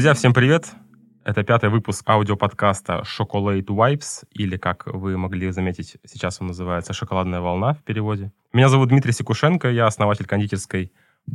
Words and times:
Друзья, 0.00 0.14
всем 0.14 0.32
привет! 0.32 0.72
Это 1.26 1.42
пятый 1.42 1.68
выпуск 1.68 2.08
аудиоподкаста 2.08 3.02
Chocolate 3.04 3.66
Wipes, 3.66 4.24
или, 4.32 4.56
как 4.56 4.86
вы 4.86 5.18
могли 5.18 5.50
заметить, 5.50 5.98
сейчас 6.06 6.40
он 6.40 6.46
называется 6.46 6.94
«Шоколадная 6.94 7.40
волна» 7.40 7.74
в 7.74 7.82
переводе. 7.82 8.32
Меня 8.54 8.70
зовут 8.70 8.88
Дмитрий 8.88 9.12
Секушенко, 9.12 9.68
я 9.68 9.84
основатель 9.86 10.24
кондитерской 10.24 10.94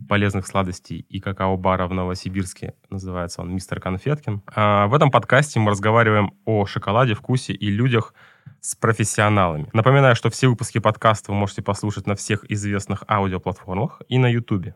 полезных 0.10 0.48
сладостей 0.48 1.06
и 1.08 1.20
какао-бара 1.20 1.86
в 1.86 1.94
Новосибирске. 1.94 2.74
Называется 2.90 3.42
он 3.42 3.54
«Мистер 3.54 3.80
Конфеткин». 3.80 4.42
А 4.56 4.88
в 4.88 4.96
этом 4.96 5.12
подкасте 5.12 5.60
мы 5.60 5.70
разговариваем 5.70 6.34
о 6.46 6.66
шоколаде, 6.66 7.14
вкусе 7.14 7.54
и 7.54 7.70
людях 7.70 8.16
с 8.62 8.76
профессионалами. 8.76 9.70
Напоминаю, 9.74 10.16
что 10.16 10.32
все 10.32 10.48
выпуски 10.48 10.80
подкаста 10.80 11.32
вы 11.32 11.38
можете 11.38 11.62
послушать 11.62 12.08
на 12.08 12.16
всех 12.16 12.50
известных 12.50 13.04
аудиоплатформах 13.08 14.02
и 14.10 14.18
на 14.18 14.26
YouTube. 14.26 14.74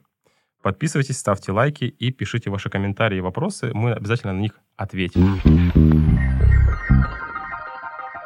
Подписывайтесь, 0.62 1.18
ставьте 1.18 1.52
лайки 1.52 1.86
и 1.86 2.12
пишите 2.12 2.49
ваши 2.49 2.70
комментарии 2.70 3.20
и 3.20 3.22
вопросы. 3.22 3.72
Мы 3.73 3.94
обязательно 3.94 4.34
на 4.34 4.40
них 4.40 4.59
ответим. 4.76 5.40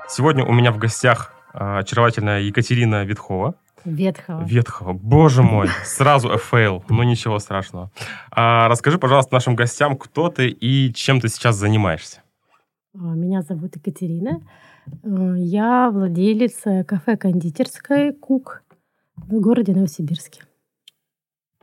Сегодня 0.10 0.44
у 0.44 0.52
меня 0.52 0.72
в 0.72 0.78
гостях 0.78 1.34
а, 1.54 1.80
очаровательная 1.80 2.42
Екатерина 2.42 3.04
Ветхова. 3.04 3.56
Ветхова. 3.86 4.44
Ветхова. 4.46 4.94
Боже 4.94 5.44
мой, 5.44 5.68
сразу 5.84 6.38
фейл, 6.38 6.84
но 6.90 7.04
ничего 7.04 7.40
страшного. 7.40 7.92
А, 8.32 8.68
расскажи, 8.68 8.98
пожалуйста, 8.98 9.34
нашим 9.34 9.56
гостям, 9.56 9.98
кто 9.98 10.30
ты 10.30 10.50
и 10.50 10.94
чем 10.94 11.20
ты 11.20 11.28
сейчас 11.28 11.56
занимаешься. 11.56 12.22
А, 12.96 12.98
меня 12.98 13.42
зовут 13.42 13.76
Екатерина. 13.76 14.42
Э, 15.04 15.36
я 15.38 15.90
владелица 15.92 16.84
кафе-кондитерской 16.84 18.14
«Кук» 18.14 18.64
в 19.16 19.40
городе 19.40 19.74
Новосибирске. 19.74 20.42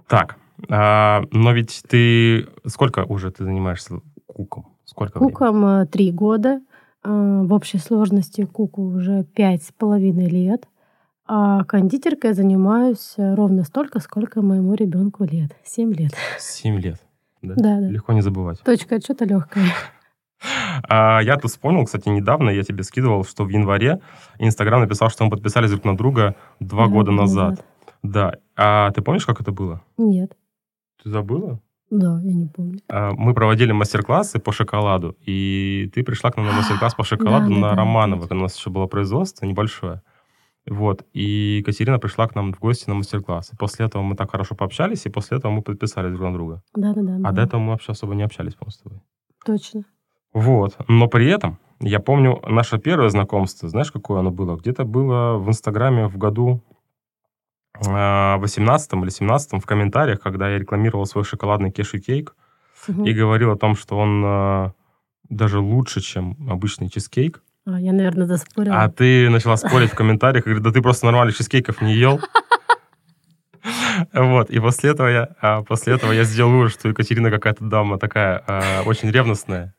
Так, 0.07 0.40
а, 0.69 1.23
но 1.31 1.53
ведь 1.53 1.83
ты... 1.89 2.49
Сколько 2.67 3.05
уже 3.05 3.31
ты 3.31 3.45
занимаешься 3.45 4.01
куком? 4.27 4.67
Сколько 4.85 5.19
Куком 5.19 5.61
времени? 5.61 5.83
Э, 5.83 5.87
три 5.87 6.13
года. 6.13 6.61
Э, 7.05 7.43
в 7.45 7.53
общей 7.53 7.79
сложности 7.79 8.45
куку 8.45 8.83
уже 8.83 9.25
пять 9.25 9.63
с 9.63 9.73
половиной 9.73 10.29
лет. 10.29 10.67
А 11.27 11.65
кондитеркой 11.65 12.33
занимаюсь 12.33 13.15
ровно 13.17 13.63
столько, 13.65 14.01
сколько 14.01 14.43
моему 14.43 14.75
ребенку 14.75 15.25
лет. 15.25 15.57
Семь 15.65 15.93
лет. 15.93 16.13
Семь 16.39 16.81
лет. 16.81 17.01
Да? 17.43 17.55
да, 17.57 17.81
да. 17.81 17.89
Легко 17.89 18.13
не 18.13 18.21
забывать. 18.21 18.61
Точка 18.61 18.97
отчета 18.97 19.25
легкая. 19.25 19.67
А, 20.89 21.21
я 21.23 21.37
тут 21.37 21.51
вспомнил, 21.51 21.85
кстати, 21.85 22.09
недавно 22.09 22.51
я 22.51 22.63
тебе 22.63 22.83
скидывал, 22.83 23.25
что 23.25 23.45
в 23.45 23.51
январе 23.51 24.01
Инстаграм 24.39 24.81
написал, 24.81 25.11
что 25.11 25.25
мы 25.25 25.31
подписались 25.31 25.71
друг 25.71 25.85
на 25.85 25.97
друга 25.97 26.35
два 26.61 26.87
да, 26.87 26.93
года 26.93 27.11
назад. 27.11 27.51
назад. 27.51 27.67
Да. 28.03 28.35
А 28.57 28.91
ты 28.93 29.03
помнишь, 29.03 29.27
как 29.27 29.41
это 29.41 29.53
было? 29.53 29.83
Нет. 29.99 30.37
Ты 31.03 31.11
забыла? 31.11 31.61
Да, 31.91 32.21
я 32.23 32.33
не 32.33 32.47
помню. 32.47 32.79
А, 32.89 33.11
мы 33.13 33.35
проводили 33.35 33.73
мастер-классы 33.73 34.39
по 34.39 34.53
шоколаду, 34.53 35.17
и 35.27 35.91
ты 35.93 36.05
пришла 36.05 36.31
к 36.31 36.37
нам 36.37 36.47
на 36.47 36.53
мастер-класс 36.53 36.95
по 36.95 37.05
шоколаду 37.05 37.51
да, 37.51 37.57
на 37.57 37.69
да, 37.71 37.75
Романово, 37.75 38.21
когда 38.23 38.37
у 38.37 38.41
нас 38.41 38.57
еще 38.57 38.71
было 38.71 38.87
производство 38.87 39.45
небольшое. 39.45 40.03
Вот. 40.67 41.05
И 41.13 41.59
Екатерина 41.59 41.99
пришла 41.99 42.29
к 42.29 42.35
нам 42.35 42.53
в 42.53 42.61
гости 42.61 42.89
на 42.89 42.95
мастер-класс. 42.95 43.53
И 43.53 43.57
после 43.57 43.87
этого 43.87 44.03
мы 44.03 44.15
так 44.15 44.31
хорошо 44.31 44.55
пообщались, 44.55 45.05
и 45.07 45.11
после 45.11 45.39
этого 45.39 45.51
мы 45.51 45.63
подписались 45.63 46.13
друг 46.13 46.23
на 46.23 46.33
друга. 46.33 46.63
Да-да-да. 46.75 47.17
А 47.17 47.19
да. 47.19 47.33
до 47.33 47.43
этого 47.43 47.61
мы 47.61 47.73
вообще 47.73 47.93
особо 47.93 48.15
не 48.15 48.23
общались, 48.23 48.55
по-моему, 48.55 48.71
с 48.71 48.79
тобой. 48.79 49.01
Точно. 49.45 49.85
Вот. 50.33 50.77
Но 50.87 51.09
при 51.09 51.27
этом 51.27 51.59
я 51.81 51.99
помню 51.99 52.41
наше 52.47 52.79
первое 52.79 53.09
знакомство. 53.09 53.69
Знаешь, 53.69 53.91
какое 53.91 54.21
оно 54.21 54.31
было? 54.31 54.57
Где-то 54.57 54.85
было 54.85 55.39
в 55.39 55.49
Инстаграме 55.49 56.07
в 56.07 56.17
году 56.19 56.63
18 57.81 58.93
или 58.95 59.11
17 59.11 59.53
в 59.63 59.67
комментариях, 59.67 60.21
когда 60.21 60.51
я 60.51 60.59
рекламировал 60.59 61.07
свой 61.07 61.25
шоколадный 61.25 61.71
кеши-кейк 61.71 62.35
угу. 62.89 63.05
и 63.05 63.13
говорил 63.13 63.53
о 63.53 63.57
том, 63.57 63.77
что 63.77 63.99
он 63.99 64.23
э, 64.25 64.71
даже 65.29 65.61
лучше, 65.61 66.01
чем 66.01 66.37
обычный 66.49 66.89
чизкейк. 66.89 67.43
А, 67.67 67.81
я, 67.81 67.93
наверное, 67.93 68.27
заспорила. 68.27 68.83
А 68.83 68.91
ты 68.91 69.31
начала 69.31 69.57
спорить 69.57 69.93
в 69.93 69.95
комментариях, 69.95 70.45
говорит, 70.45 70.63
да 70.63 70.73
ты 70.73 70.83
просто 70.83 71.07
нормальных 71.07 71.37
чизкейков 71.37 71.81
не 71.81 71.95
ел. 71.95 72.21
Вот, 74.15 74.49
и 74.49 74.59
после 74.59 74.91
этого 74.91 75.09
я, 75.09 75.29
а 75.43 75.63
после 75.63 75.93
этого 75.93 76.13
я 76.13 76.25
сделал 76.25 76.51
вывод, 76.51 76.73
что 76.73 76.89
Екатерина 76.89 77.31
какая-то 77.31 77.65
дама 77.65 77.99
такая 77.99 78.43
а, 78.47 78.83
очень 78.87 79.11
ревностная 79.11 79.75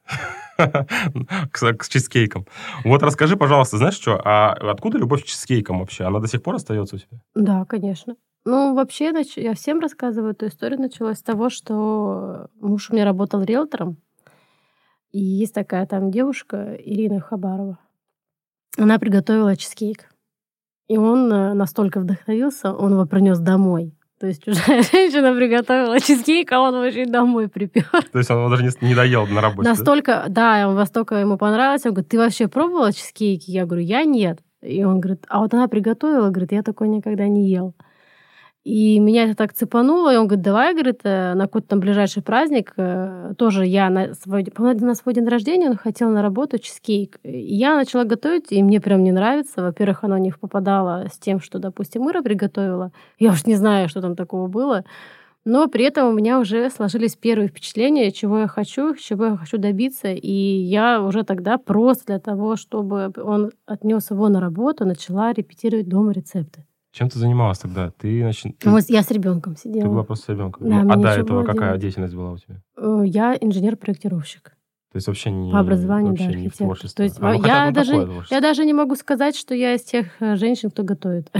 к, 0.57 1.87
чизкейкам. 1.87 2.45
Вот 2.83 3.03
расскажи, 3.03 3.37
пожалуйста, 3.37 3.77
знаешь 3.77 3.95
что, 3.95 4.21
а 4.23 4.53
откуда 4.53 4.97
любовь 4.97 5.23
к 5.23 5.27
чизкейкам 5.27 5.79
вообще? 5.79 6.03
Она 6.03 6.19
до 6.19 6.27
сих 6.27 6.43
пор 6.43 6.55
остается 6.55 6.95
у 6.95 6.99
тебя? 6.99 7.21
Да, 7.35 7.65
конечно. 7.65 8.15
Ну, 8.45 8.73
вообще, 8.73 9.13
я 9.35 9.53
всем 9.53 9.79
рассказываю 9.79 10.31
эту 10.31 10.47
историю. 10.47 10.79
Началась 10.79 11.19
с 11.19 11.23
того, 11.23 11.49
что 11.49 12.47
муж 12.59 12.89
у 12.89 12.93
меня 12.93 13.05
работал 13.05 13.43
риэлтором. 13.43 13.97
И 15.11 15.19
есть 15.19 15.53
такая 15.53 15.85
там 15.85 16.09
девушка, 16.09 16.75
Ирина 16.75 17.19
Хабарова. 17.19 17.77
Она 18.77 18.97
приготовила 18.97 19.55
чизкейк. 19.55 20.09
И 20.87 20.97
он 20.97 21.31
э, 21.31 21.53
настолько 21.53 21.99
вдохновился, 21.99 22.73
он 22.73 22.93
его 22.93 23.05
принес 23.05 23.39
домой. 23.39 23.95
То 24.21 24.27
есть 24.27 24.47
уже 24.47 24.61
женщина 24.93 25.33
приготовила 25.33 25.99
чизкейк, 25.99 26.51
а 26.51 26.61
он 26.61 26.75
вообще 26.75 27.07
домой 27.07 27.49
припер. 27.49 27.89
То 28.11 28.19
есть 28.19 28.29
он 28.29 28.37
его 28.37 28.49
даже 28.49 28.63
не, 28.63 28.69
не 28.87 28.93
доел 28.93 29.25
на 29.25 29.41
работе? 29.41 29.67
Настолько, 29.67 30.25
да, 30.29 30.69
он 30.69 30.75
настолько 30.75 31.15
ему 31.15 31.37
понравился. 31.37 31.89
Он 31.89 31.95
говорит, 31.95 32.09
ты 32.09 32.19
вообще 32.19 32.47
пробовала 32.47 32.93
чизкейки? 32.93 33.49
Я 33.49 33.65
говорю, 33.65 33.81
я 33.81 34.03
нет. 34.03 34.39
И 34.61 34.83
он 34.83 34.99
говорит, 34.99 35.25
а 35.27 35.39
вот 35.39 35.55
она 35.55 35.67
приготовила, 35.67 36.29
говорит, 36.29 36.51
я 36.51 36.61
такой 36.61 36.87
никогда 36.87 37.27
не 37.27 37.49
ел. 37.49 37.73
И 38.63 38.99
меня 38.99 39.23
это 39.23 39.35
так 39.35 39.53
цепануло, 39.53 40.13
и 40.13 40.17
он 40.17 40.27
говорит, 40.27 40.45
давай, 40.45 40.73
говорит, 40.73 40.99
э, 41.03 41.33
на 41.33 41.45
какой-то 41.45 41.69
там 41.69 41.79
ближайший 41.79 42.21
праздник, 42.21 42.73
э, 42.77 43.33
тоже 43.35 43.65
я 43.65 43.89
на 43.89 44.13
свой, 44.13 44.45
на 44.55 44.93
свой 44.93 45.15
день 45.15 45.27
рождения 45.27 45.67
он 45.67 45.77
хотел 45.77 46.09
на 46.11 46.21
работу 46.21 46.59
чизкейк. 46.59 47.19
И 47.23 47.55
я 47.55 47.75
начала 47.75 48.03
готовить, 48.03 48.51
и 48.51 48.61
мне 48.61 48.79
прям 48.79 49.03
не 49.03 49.11
нравится. 49.11 49.63
Во-первых, 49.63 50.03
оно 50.03 50.19
не 50.19 50.31
попадало 50.31 51.07
с 51.11 51.17
тем, 51.17 51.39
что, 51.39 51.57
допустим, 51.57 52.07
Ира 52.07 52.21
приготовила. 52.21 52.91
Я 53.17 53.31
уж 53.31 53.47
не 53.47 53.55
знаю, 53.55 53.89
что 53.89 53.99
там 53.99 54.15
такого 54.15 54.47
было. 54.47 54.85
Но 55.43 55.67
при 55.67 55.85
этом 55.85 56.09
у 56.09 56.13
меня 56.13 56.39
уже 56.39 56.69
сложились 56.69 57.15
первые 57.15 57.47
впечатления, 57.47 58.11
чего 58.11 58.41
я 58.41 58.47
хочу, 58.47 58.95
чего 58.95 59.25
я 59.25 59.37
хочу 59.37 59.57
добиться. 59.57 60.09
И 60.09 60.31
я 60.31 61.01
уже 61.01 61.23
тогда 61.23 61.57
просто 61.57 62.05
для 62.05 62.19
того, 62.19 62.55
чтобы 62.57 63.11
он 63.17 63.51
отнес 63.65 64.11
его 64.11 64.29
на 64.29 64.39
работу, 64.39 64.85
начала 64.85 65.33
репетировать 65.33 65.89
дома 65.89 66.11
рецепты. 66.11 66.63
Чем 66.91 67.09
ты 67.09 67.19
занималась 67.19 67.59
тогда? 67.59 67.91
Ты, 67.91 68.19
значит, 68.21 68.57
ты... 68.57 68.69
Вот 68.69 68.83
я 68.89 69.01
с 69.01 69.11
ребенком 69.11 69.55
сидела. 69.55 69.83
Ты 69.83 69.89
была 69.89 70.03
просто 70.03 70.25
с 70.25 70.29
ребенком. 70.29 70.69
Да, 70.69 70.83
ну, 70.83 70.91
а 70.91 70.95
до 70.97 71.09
этого 71.09 71.43
какая 71.43 71.69
делать. 71.69 71.81
деятельность 71.81 72.15
была 72.15 72.31
у 72.31 72.37
тебя? 72.37 72.61
Э, 72.77 73.03
я 73.05 73.37
инженер-проектировщик. 73.39 74.57
То 74.91 74.97
есть 74.97 75.07
вообще 75.07 75.31
не 75.31 75.53
по 75.53 75.59
образованию, 75.59 76.13
да, 76.17 76.25
не 76.25 76.49
в 76.49 76.57
творчестве. 76.57 76.97
То 76.97 77.03
есть 77.03 77.17
а, 77.21 77.33
ну, 77.33 77.45
я 77.45 77.71
даже 77.71 78.09
я 78.29 78.41
даже 78.41 78.65
не 78.65 78.73
могу 78.73 78.95
сказать, 78.95 79.37
что 79.37 79.55
я 79.55 79.73
из 79.73 79.83
тех 79.83 80.07
э, 80.19 80.35
женщин, 80.35 80.69
кто 80.69 80.83
готовит. 80.83 81.31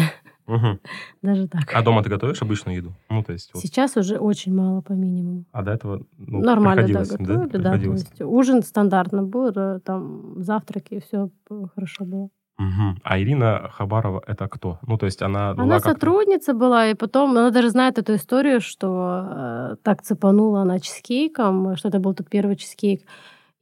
Угу. 0.48 0.80
Даже 1.22 1.48
так. 1.48 1.62
А 1.74 1.82
дома 1.82 2.02
ты 2.02 2.10
готовишь 2.10 2.42
обычную 2.42 2.78
еду? 2.78 2.94
Ну, 3.10 3.24
то 3.24 3.34
есть, 3.34 3.52
вот. 3.54 3.62
Сейчас 3.62 3.96
уже 3.96 4.18
очень 4.18 4.54
мало 4.54 4.82
по 4.82 4.94
минимуму. 4.94 5.46
А 5.52 5.64
до 5.64 5.72
этого 5.72 6.06
ну, 6.18 6.42
Нормально, 6.42 6.88
да, 6.88 7.00
готовили, 7.04 7.48
да? 7.48 7.60
да. 7.60 7.78
То 7.78 7.92
есть 7.92 8.22
ужин 8.22 8.64
стандартно 8.64 9.24
был, 9.24 9.52
там 9.82 10.42
завтраки, 10.42 11.00
все 11.00 11.30
хорошо 11.76 12.06
было. 12.06 12.30
Угу. 12.62 13.00
А 13.04 13.20
Ирина 13.20 13.72
Хабарова 13.74 14.22
это 14.28 14.48
кто? 14.48 14.78
Ну, 14.88 14.98
то 14.98 15.06
есть 15.08 15.22
она 15.22 15.54
была 15.54 15.64
Она 15.64 15.80
сотрудница 15.80 16.54
была, 16.54 16.88
и 16.88 16.94
потом 16.94 17.32
она 17.32 17.50
даже 17.50 17.70
знает 17.70 17.98
эту 17.98 18.16
историю, 18.16 18.62
что 18.62 19.26
э, 19.26 19.76
так 19.84 20.02
цепанула 20.04 20.62
она 20.62 20.80
чизкейком, 20.80 21.76
что 21.76 21.90
это 21.90 22.00
был 22.00 22.14
тот 22.14 22.30
первый 22.30 22.56
чизкейк. 22.56 23.02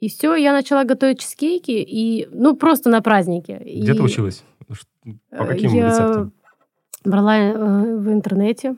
И 0.02 0.10
все, 0.10 0.36
я 0.36 0.54
начала 0.54 0.84
готовить 0.84 1.20
чизкейки, 1.20 1.72
и, 1.72 2.28
ну, 2.32 2.56
просто 2.56 2.90
на 2.90 3.02
празднике. 3.02 3.58
Где 3.58 3.94
и... 3.94 3.96
ты 3.96 4.04
училась? 4.04 4.44
По 5.30 5.46
каким 5.46 5.74
я 5.74 5.88
рецептам? 5.88 6.34
Брала 7.06 7.38
э, 7.38 7.98
в 7.98 8.12
интернете 8.12 8.76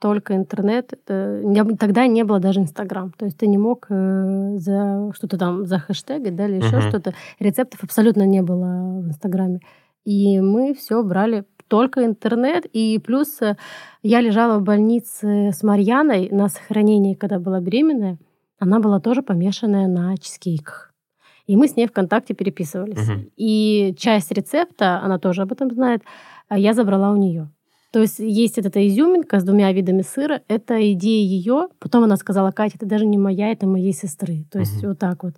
только 0.00 0.36
интернет. 0.36 0.92
Это, 0.92 1.42
тогда 1.78 2.06
не 2.06 2.24
было 2.24 2.38
даже 2.38 2.60
Инстаграм. 2.60 3.12
То 3.12 3.24
есть 3.24 3.38
ты 3.38 3.46
не 3.46 3.58
мог 3.58 3.86
э, 3.90 4.56
за 4.56 5.10
что-то 5.14 5.38
там, 5.38 5.66
за 5.66 5.78
хэштеги, 5.78 6.30
да, 6.30 6.46
или 6.46 6.56
еще 6.56 6.76
uh-huh. 6.76 6.88
что-то. 6.88 7.14
Рецептов 7.38 7.82
абсолютно 7.82 8.24
не 8.24 8.42
было 8.42 9.00
в 9.00 9.08
Инстаграме. 9.08 9.60
И 10.04 10.40
мы 10.40 10.74
все 10.74 11.02
брали 11.02 11.44
только 11.68 12.04
интернет. 12.04 12.64
И 12.72 12.98
плюс 12.98 13.42
э, 13.42 13.56
я 14.02 14.20
лежала 14.20 14.58
в 14.58 14.62
больнице 14.62 15.50
с 15.52 15.62
Марьяной 15.62 16.28
на 16.30 16.48
сохранении, 16.48 17.14
когда 17.14 17.38
была 17.38 17.60
беременная. 17.60 18.18
Она 18.58 18.80
была 18.80 19.00
тоже 19.00 19.22
помешанная 19.22 19.88
на 19.88 20.16
чизкейках. 20.16 20.92
И 21.46 21.56
мы 21.56 21.66
с 21.66 21.76
ней 21.76 21.86
ВКонтакте 21.86 22.34
переписывались. 22.34 23.08
Uh-huh. 23.08 23.30
И 23.36 23.94
часть 23.98 24.30
рецепта, 24.30 25.00
она 25.00 25.18
тоже 25.18 25.42
об 25.42 25.52
этом 25.52 25.70
знает, 25.72 26.02
а 26.48 26.58
я 26.58 26.72
забрала 26.72 27.10
у 27.10 27.16
нее. 27.16 27.50
То 27.90 28.00
есть 28.00 28.18
есть 28.18 28.58
эта 28.58 28.86
изюминка 28.86 29.40
с 29.40 29.44
двумя 29.44 29.72
видами 29.72 30.02
сыра. 30.02 30.42
Это 30.48 30.92
идея 30.92 31.24
ее. 31.24 31.68
Потом 31.78 32.04
она 32.04 32.16
сказала, 32.16 32.50
Катя, 32.50 32.76
это 32.76 32.86
даже 32.86 33.06
не 33.06 33.16
моя, 33.18 33.50
это 33.50 33.66
моей 33.66 33.92
сестры. 33.92 34.44
То 34.50 34.58
есть 34.58 34.78
угу. 34.78 34.88
вот 34.88 34.98
так 34.98 35.22
вот. 35.22 35.34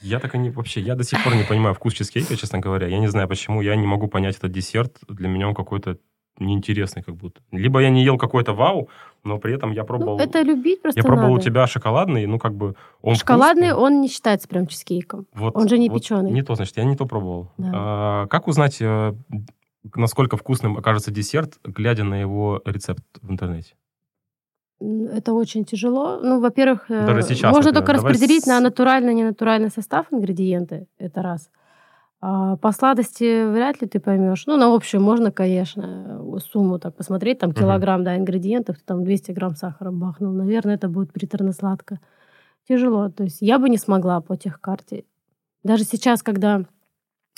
Я 0.00 0.20
так 0.20 0.34
и 0.34 0.38
не 0.38 0.50
вообще, 0.50 0.80
я 0.80 0.94
до 0.94 1.02
сих 1.02 1.22
пор 1.24 1.34
не 1.34 1.42
понимаю 1.42 1.74
вкус 1.74 1.92
чизкейка, 1.92 2.36
честно 2.36 2.60
говоря. 2.60 2.86
Я 2.86 2.98
не 2.98 3.08
знаю, 3.08 3.28
почему. 3.28 3.62
Я 3.62 3.74
не 3.76 3.86
могу 3.86 4.08
понять 4.08 4.36
этот 4.36 4.52
десерт. 4.52 4.96
Для 5.08 5.28
меня 5.28 5.48
он 5.48 5.54
какой-то 5.54 5.98
неинтересный 6.40 7.02
как 7.02 7.16
будто. 7.16 7.40
Либо 7.50 7.80
я 7.80 7.90
не 7.90 8.04
ел 8.04 8.16
какой-то 8.16 8.52
вау, 8.52 8.88
но 9.24 9.38
при 9.38 9.54
этом 9.54 9.72
я 9.72 9.84
пробовал... 9.84 10.18
Ну, 10.18 10.24
это 10.24 10.42
любить 10.42 10.82
просто 10.82 11.00
Я 11.00 11.04
пробовал 11.04 11.30
надо. 11.30 11.40
у 11.40 11.44
тебя 11.44 11.66
шоколадный, 11.66 12.26
ну, 12.26 12.38
как 12.38 12.54
бы 12.54 12.76
он 13.02 13.16
Шоколадный, 13.16 13.70
вкусный. 13.70 13.84
он 13.84 14.00
не 14.00 14.08
считается 14.08 14.48
прям 14.48 14.66
чизкейком. 14.66 15.26
Вот, 15.34 15.56
он 15.56 15.68
же 15.68 15.78
не 15.78 15.88
вот 15.88 16.00
печеный. 16.00 16.30
Не 16.30 16.42
то, 16.42 16.54
значит, 16.54 16.76
я 16.76 16.84
не 16.84 16.96
то 16.96 17.06
пробовал. 17.06 17.50
Да. 17.58 17.70
А, 17.74 18.26
как 18.28 18.48
узнать, 18.48 18.76
э, 18.80 19.14
насколько 19.94 20.36
вкусным 20.36 20.76
окажется 20.76 21.10
десерт, 21.10 21.58
глядя 21.64 22.04
на 22.04 22.20
его 22.20 22.60
рецепт 22.64 23.04
в 23.22 23.30
интернете? 23.30 23.74
Это 24.80 25.32
очень 25.32 25.64
тяжело. 25.64 26.20
Ну, 26.22 26.40
во-первых, 26.40 26.88
э, 26.90 27.06
Даже 27.06 27.22
сейчас, 27.22 27.52
можно 27.52 27.72
например, 27.72 27.86
только 27.86 27.92
распределить 27.94 28.44
с- 28.44 28.46
на 28.46 28.60
натуральный, 28.60 29.12
ненатуральный 29.14 29.70
состав 29.70 30.06
ингредиенты. 30.12 30.86
Это 30.98 31.22
раз. 31.22 31.50
А 32.20 32.56
по 32.56 32.72
сладости 32.72 33.44
вряд 33.50 33.80
ли 33.82 33.88
ты 33.88 33.98
поймешь. 34.00 34.46
Ну, 34.46 34.56
на 34.56 34.72
общую 34.74 35.00
можно, 35.00 35.32
конечно, 35.32 36.20
э, 36.36 36.38
сумму 36.40 36.78
так 36.78 36.94
посмотреть. 36.96 37.38
Там 37.40 37.52
килограмм, 37.52 38.04
да, 38.04 38.16
ингредиентов, 38.16 38.76
ты 38.76 38.82
там 38.84 39.02
200 39.04 39.32
грамм 39.32 39.56
сахара 39.56 39.90
бахнул. 39.90 40.32
Наверное, 40.32 40.74
это 40.76 40.88
будет 40.88 41.12
приторно-сладко. 41.12 41.98
Тяжело. 42.68 43.08
То 43.08 43.24
есть 43.24 43.38
я 43.40 43.58
бы 43.58 43.68
не 43.68 43.78
смогла 43.78 44.20
по 44.20 44.36
техкарте. 44.36 45.04
Даже 45.64 45.84
сейчас, 45.84 46.22
когда 46.22 46.64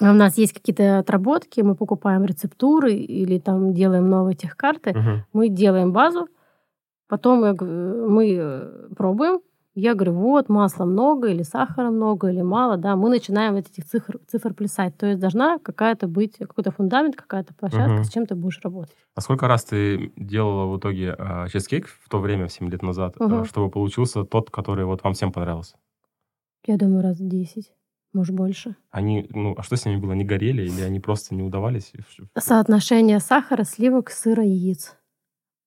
у 0.01 0.13
нас 0.15 0.39
есть 0.39 0.53
какие-то 0.53 0.99
отработки, 0.99 1.61
мы 1.61 1.75
покупаем 1.75 2.25
рецептуры 2.25 2.93
или 2.95 3.39
там 3.39 3.73
делаем 3.75 4.09
новые 4.09 4.35
техкарты, 4.35 4.93
Мгм. 4.93 5.25
мы 5.33 5.49
делаем 5.49 5.93
базу, 5.93 6.29
потом 7.09 7.45
я 7.45 7.55
мы 7.55 8.35
э, 8.39 8.89
пробуем. 8.97 9.41
Я 9.77 9.95
говорю, 9.95 10.15
вот, 10.15 10.49
масла 10.49 10.85
много, 10.85 11.29
или 11.29 11.45
сахара 11.45 11.91
много, 11.91 12.29
или 12.29 12.43
мало, 12.43 12.77
да, 12.77 12.97
мы 12.97 13.09
начинаем 13.09 13.55
от 13.57 13.69
этих 13.69 13.85
цифр, 13.87 14.19
цифр 14.27 14.53
плясать. 14.53 14.97
То 14.99 15.07
есть 15.07 15.21
должна 15.21 15.59
какая-то 15.59 16.09
быть, 16.09 16.39
какой-то 16.39 16.73
фундамент, 16.73 17.15
какая-то 17.15 17.55
площадка, 17.55 17.93
Мгм. 17.93 18.05
с 18.05 18.09
чем 18.11 18.27
ты 18.27 18.35
будешь 18.35 18.61
работать. 18.65 18.97
А 19.15 19.21
сколько 19.21 19.47
раз 19.47 19.65
ты 19.65 20.13
делала 20.17 20.67
в 20.67 20.79
итоге 20.79 21.15
а, 21.17 21.49
чизкейк 21.49 21.87
в 21.87 22.09
то 22.09 22.19
время, 22.19 22.49
7 22.49 22.69
лет 22.69 22.83
назад, 22.83 23.15
а, 23.21 23.25
Мгм. 23.25 23.45
чтобы 23.45 23.71
получился 23.71 24.25
тот, 24.25 24.51
который 24.51 24.85
вот 24.85 25.05
вам 25.05 25.13
всем 25.15 25.31
понравился? 25.31 25.77
Я 26.67 26.77
думаю, 26.77 27.03
раз 27.03 27.19
в 27.21 27.29
10, 27.29 27.73
может, 28.13 28.35
больше. 28.35 28.77
Они, 28.91 29.27
ну, 29.31 29.55
а 29.57 29.63
что 29.63 29.77
с 29.77 29.85
ними 29.85 29.97
было? 29.99 30.13
Они 30.13 30.25
горели 30.25 30.63
или 30.63 30.83
они 30.83 31.01
просто 31.01 31.35
не 31.35 31.43
удавались? 31.43 31.93
Соотношение 32.37 33.21
сахара, 33.21 33.65
сливок, 33.65 34.11
сыра, 34.11 34.43
яиц. 34.45 34.97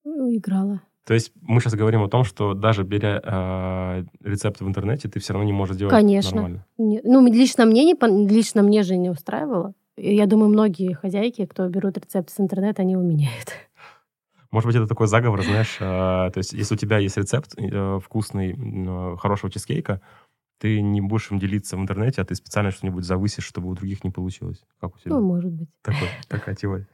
Ну, 0.04 0.36
играла. 0.36 0.81
То 1.06 1.13
есть 1.13 1.34
мы 1.42 1.60
сейчас 1.60 1.75
говорим 1.75 2.01
о 2.01 2.10
том, 2.10 2.24
что 2.24 2.54
даже 2.54 2.84
беря 2.84 3.22
а, 3.24 4.06
рецепты 4.22 4.63
в 4.63 4.68
интернете, 4.68 5.10
ты 5.10 5.19
все 5.19 5.34
равно 5.34 5.45
не 5.45 5.54
можешь 5.54 5.75
сделать 5.75 5.94
Конечно. 5.94 6.31
нормально. 6.31 6.66
Не- 6.78 7.01
Ну, 7.04 7.25
лично 7.28 7.66
мне, 7.66 7.84
не, 7.84 7.94
лично 8.28 8.63
мне 8.63 8.84
же 8.84 8.96
не 8.96 9.10
устраивало. 9.10 9.74
Я 9.98 10.25
думаю, 10.25 10.50
многие 10.50 10.94
хозяйки, 10.94 11.46
кто 11.46 11.68
берут 11.68 11.98
рецепт 11.98 12.30
с 12.30 12.39
интернета, 12.39 12.81
они 12.81 12.96
уменяют. 12.96 13.50
Может 14.50 14.68
быть, 14.68 14.75
это 14.75 14.88
такой 14.88 15.07
заговор, 15.07 15.42
знаешь, 15.44 15.78
а, 15.81 16.30
то 16.30 16.38
есть 16.38 16.54
если 16.54 16.75
у 16.75 16.78
тебя 16.78 17.00
есть 17.00 17.18
рецепт 17.18 17.54
э, 17.57 18.00
вкусный, 18.00 18.54
э, 18.54 19.18
хорошего 19.18 19.51
чизкейка, 19.51 20.00
ты 20.63 20.81
не 20.81 21.01
будешь 21.01 21.30
им 21.30 21.39
делиться 21.39 21.75
в 21.75 21.81
интернете, 21.81 22.21
а 22.21 22.24
ты 22.24 22.36
специально 22.36 22.71
что-нибудь 22.71 23.04
завысишь, 23.04 23.44
чтобы 23.44 23.68
у 23.68 23.74
других 23.74 24.06
не 24.06 24.12
получилось. 24.12 24.63
Как 24.80 24.95
у 24.95 24.98
тебя? 24.98 25.13
Ну, 25.13 25.21
может 25.21 25.51
быть. 25.51 25.68
Такой, 25.81 26.07
такая 26.30 26.56
теория. 26.56 26.88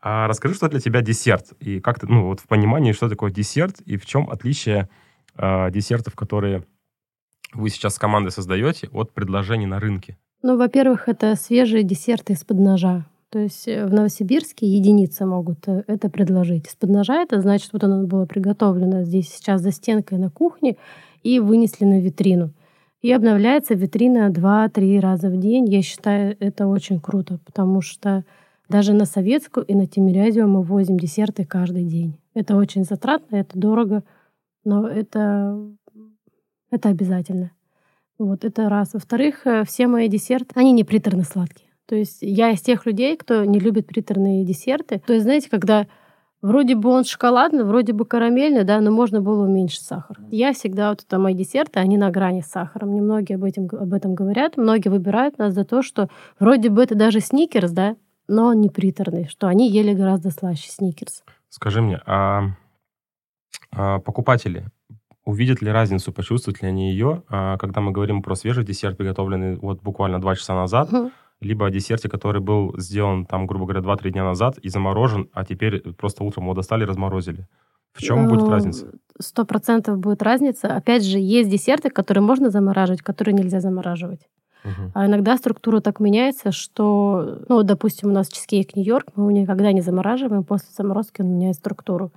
А 0.00 0.28
расскажи, 0.28 0.54
что 0.54 0.68
для 0.68 0.78
тебя 0.78 1.02
десерт? 1.02 1.54
И 1.58 1.80
как 1.80 1.98
ты, 1.98 2.06
ну, 2.06 2.26
вот 2.26 2.38
в 2.38 2.46
понимании, 2.46 2.92
что 2.92 3.08
такое 3.08 3.32
десерт, 3.32 3.80
и 3.80 3.96
в 3.96 4.06
чем 4.06 4.30
отличие 4.30 4.88
а, 5.34 5.72
десертов, 5.72 6.14
которые 6.14 6.64
вы 7.52 7.68
сейчас 7.70 7.96
с 7.96 7.98
командой 7.98 8.30
создаете, 8.30 8.88
от 8.92 9.12
предложений 9.12 9.66
на 9.66 9.80
рынке? 9.80 10.16
Ну, 10.42 10.56
во-первых, 10.56 11.08
это 11.08 11.34
свежие 11.34 11.82
десерты 11.82 12.34
из-под 12.34 12.60
ножа. 12.60 13.06
То 13.30 13.40
есть 13.40 13.66
э, 13.66 13.86
в 13.86 13.92
Новосибирске 13.92 14.68
единицы 14.68 15.26
могут 15.26 15.66
э, 15.66 15.82
это 15.88 16.10
предложить. 16.10 16.68
Из-под 16.68 16.90
ножа 16.90 17.22
это 17.22 17.40
значит, 17.40 17.72
вот 17.72 17.82
оно 17.82 18.06
было 18.06 18.24
приготовлено 18.26 19.02
здесь 19.02 19.28
сейчас 19.30 19.62
за 19.62 19.72
стенкой 19.72 20.18
на 20.18 20.30
кухне 20.30 20.76
и 21.24 21.40
вынесли 21.40 21.84
на 21.84 22.00
витрину. 22.00 22.52
И 23.00 23.10
обновляется 23.12 23.74
витрина 23.74 24.30
2-3 24.30 25.00
раза 25.00 25.30
в 25.30 25.38
день. 25.38 25.66
Я 25.68 25.80
считаю, 25.82 26.36
это 26.38 26.66
очень 26.66 27.00
круто, 27.00 27.38
потому 27.46 27.80
что 27.80 28.24
даже 28.68 28.92
на 28.92 29.06
Советскую 29.06 29.64
и 29.64 29.74
на 29.74 29.86
Тимирязево 29.86 30.46
мы 30.46 30.62
возим 30.62 30.98
десерты 30.98 31.44
каждый 31.44 31.84
день. 31.84 32.20
Это 32.34 32.56
очень 32.56 32.84
затратно, 32.84 33.36
это 33.36 33.58
дорого, 33.58 34.04
но 34.64 34.86
это, 34.86 35.58
это 36.70 36.88
обязательно. 36.90 37.52
Вот 38.18 38.44
это 38.44 38.68
раз. 38.68 38.92
Во-вторых, 38.92 39.46
э, 39.46 39.64
все 39.64 39.86
мои 39.86 40.06
десерты, 40.06 40.50
они 40.54 40.72
не 40.72 40.84
приторно-сладкие. 40.84 41.70
То 41.86 41.96
есть 41.96 42.18
я 42.20 42.50
из 42.50 42.60
тех 42.60 42.84
людей, 42.84 43.16
кто 43.16 43.44
не 43.44 43.58
любит 43.58 43.86
приторные 43.86 44.44
десерты. 44.44 45.02
То 45.06 45.14
есть, 45.14 45.24
знаете, 45.24 45.48
когда 45.48 45.86
вроде 46.42 46.74
бы 46.74 46.90
он 46.90 47.04
шоколадный, 47.04 47.64
вроде 47.64 47.92
бы 47.92 48.04
карамельный, 48.04 48.64
да, 48.64 48.80
но 48.80 48.90
можно 48.90 49.20
было 49.20 49.44
уменьшить 49.44 49.82
сахар. 49.82 50.18
Я 50.30 50.52
всегда, 50.52 50.90
вот 50.90 51.02
это 51.06 51.18
мои 51.18 51.34
десерты, 51.34 51.80
они 51.80 51.96
на 51.96 52.10
грани 52.10 52.40
с 52.40 52.46
сахаром. 52.46 52.90
Мне 52.90 53.02
многие 53.02 53.34
об 53.34 53.44
этом, 53.44 53.68
об 53.72 53.92
этом 53.92 54.14
говорят. 54.14 54.56
Многие 54.56 54.88
выбирают 54.88 55.38
нас 55.38 55.54
за 55.54 55.64
то, 55.64 55.82
что 55.82 56.08
вроде 56.38 56.70
бы 56.70 56.82
это 56.82 56.94
даже 56.94 57.20
сникерс, 57.20 57.70
да, 57.72 57.96
но 58.28 58.46
он 58.46 58.60
не 58.60 58.68
приторный, 58.68 59.28
что 59.28 59.48
они 59.48 59.70
ели 59.70 59.92
гораздо 59.92 60.30
слаще 60.30 60.70
сникерс. 60.70 61.24
Скажи 61.48 61.82
мне, 61.82 62.00
а, 62.06 62.44
а 63.72 63.98
покупатели 63.98 64.66
увидят 65.24 65.62
ли 65.62 65.70
разницу, 65.70 66.12
почувствуют 66.12 66.62
ли 66.62 66.68
они 66.68 66.90
ее, 66.90 67.22
а, 67.28 67.56
когда 67.58 67.80
мы 67.80 67.92
говорим 67.92 68.22
про 68.22 68.34
свежий 68.34 68.64
десерт, 68.64 68.96
приготовленный 68.96 69.56
вот 69.56 69.82
буквально 69.82 70.20
два 70.20 70.34
часа 70.34 70.54
назад, 70.54 70.90
Мгм. 70.92 71.12
Либо 71.40 71.66
о 71.66 71.70
десерте, 71.70 72.08
который 72.08 72.40
был 72.40 72.74
сделан 72.78 73.24
там, 73.26 73.46
грубо 73.46 73.66
говоря, 73.66 73.80
2-3 73.80 74.10
дня 74.10 74.24
назад 74.24 74.58
и 74.58 74.68
заморожен, 74.68 75.28
а 75.32 75.44
теперь 75.44 75.80
просто 75.94 76.24
утром 76.24 76.44
его 76.44 76.54
достали 76.54 76.82
и 76.82 76.86
разморозили. 76.86 77.46
В 77.92 78.02
чем 78.02 78.28
будет 78.28 78.42
Ну, 78.42 78.50
разница? 78.50 78.92
Сто 79.18 79.44
процентов 79.44 79.98
будет 79.98 80.22
разница. 80.22 80.76
Опять 80.76 81.04
же, 81.04 81.18
есть 81.18 81.50
десерты, 81.50 81.90
которые 81.90 82.22
можно 82.22 82.50
замораживать, 82.50 83.02
которые 83.02 83.34
нельзя 83.34 83.60
замораживать. 83.60 84.28
Мгм. 84.64 84.92
А 84.94 85.06
иногда 85.06 85.36
структура 85.36 85.80
так 85.80 86.00
меняется, 86.00 86.52
что, 86.52 87.42
ну, 87.48 87.62
допустим, 87.62 88.10
у 88.10 88.12
нас 88.12 88.28
чизкейк 88.28 88.76
Нью-Йорк, 88.76 89.08
мы 89.16 89.24
его 89.24 89.30
никогда 89.30 89.72
не 89.72 89.80
замораживаем, 89.80 90.44
после 90.44 90.68
заморозки 90.76 91.22
он 91.22 91.32
меняет 91.32 91.56
структуру. 91.56 92.12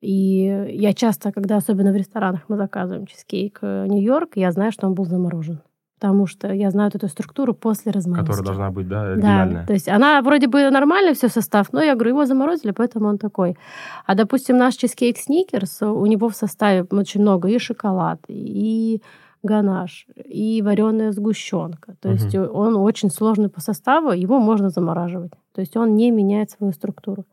И 0.00 0.68
я 0.70 0.92
часто, 0.92 1.32
когда 1.32 1.56
особенно 1.56 1.92
в 1.92 1.96
ресторанах 1.96 2.42
мы 2.48 2.56
заказываем 2.56 3.06
чизкейк 3.06 3.58
э, 3.62 3.86
Нью-Йорк, 3.88 4.36
я 4.36 4.52
знаю, 4.52 4.70
что 4.70 4.86
он 4.86 4.94
был 4.94 5.04
заморожен. 5.04 5.60
Потому 5.98 6.26
что 6.26 6.52
я 6.52 6.70
знаю 6.70 6.90
вот 6.92 7.02
эту 7.02 7.08
структуру 7.10 7.54
после 7.54 7.90
разморозки. 7.90 8.26
Которая 8.30 8.44
должна 8.44 8.70
быть, 8.70 8.86
да, 8.86 9.02
Да, 9.04 9.12
оригинальная. 9.12 9.66
то 9.66 9.72
есть 9.72 9.88
она 9.88 10.20
вроде 10.20 10.46
бы 10.46 10.68
нормально 10.70 11.14
все 11.14 11.28
состав, 11.28 11.72
но 11.72 11.82
я 11.82 11.94
говорю, 11.94 12.10
его 12.10 12.26
заморозили, 12.26 12.72
поэтому 12.72 13.08
он 13.08 13.16
такой. 13.18 13.56
А, 14.04 14.14
допустим, 14.14 14.58
наш 14.58 14.74
чизкейк 14.74 15.16
Сникерс, 15.16 15.80
у 15.82 16.04
него 16.06 16.28
в 16.28 16.36
составе 16.36 16.84
очень 16.90 17.22
много 17.22 17.48
и 17.48 17.58
шоколад, 17.58 18.20
и 18.28 19.00
ганаш, 19.42 20.06
и 20.16 20.60
вареная 20.60 21.12
сгущенка. 21.12 21.94
То 22.00 22.10
есть 22.10 22.34
Мгм. 22.34 22.50
он 22.54 22.76
очень 22.76 23.10
сложный 23.10 23.48
по 23.48 23.60
составу, 23.62 24.10
его 24.10 24.38
можно 24.38 24.68
замораживать. 24.68 25.32
То 25.54 25.62
есть 25.62 25.76
он 25.78 25.94
не 25.94 26.10
меняет 26.10 26.50
свою 26.50 26.72
структуру. 26.74 27.24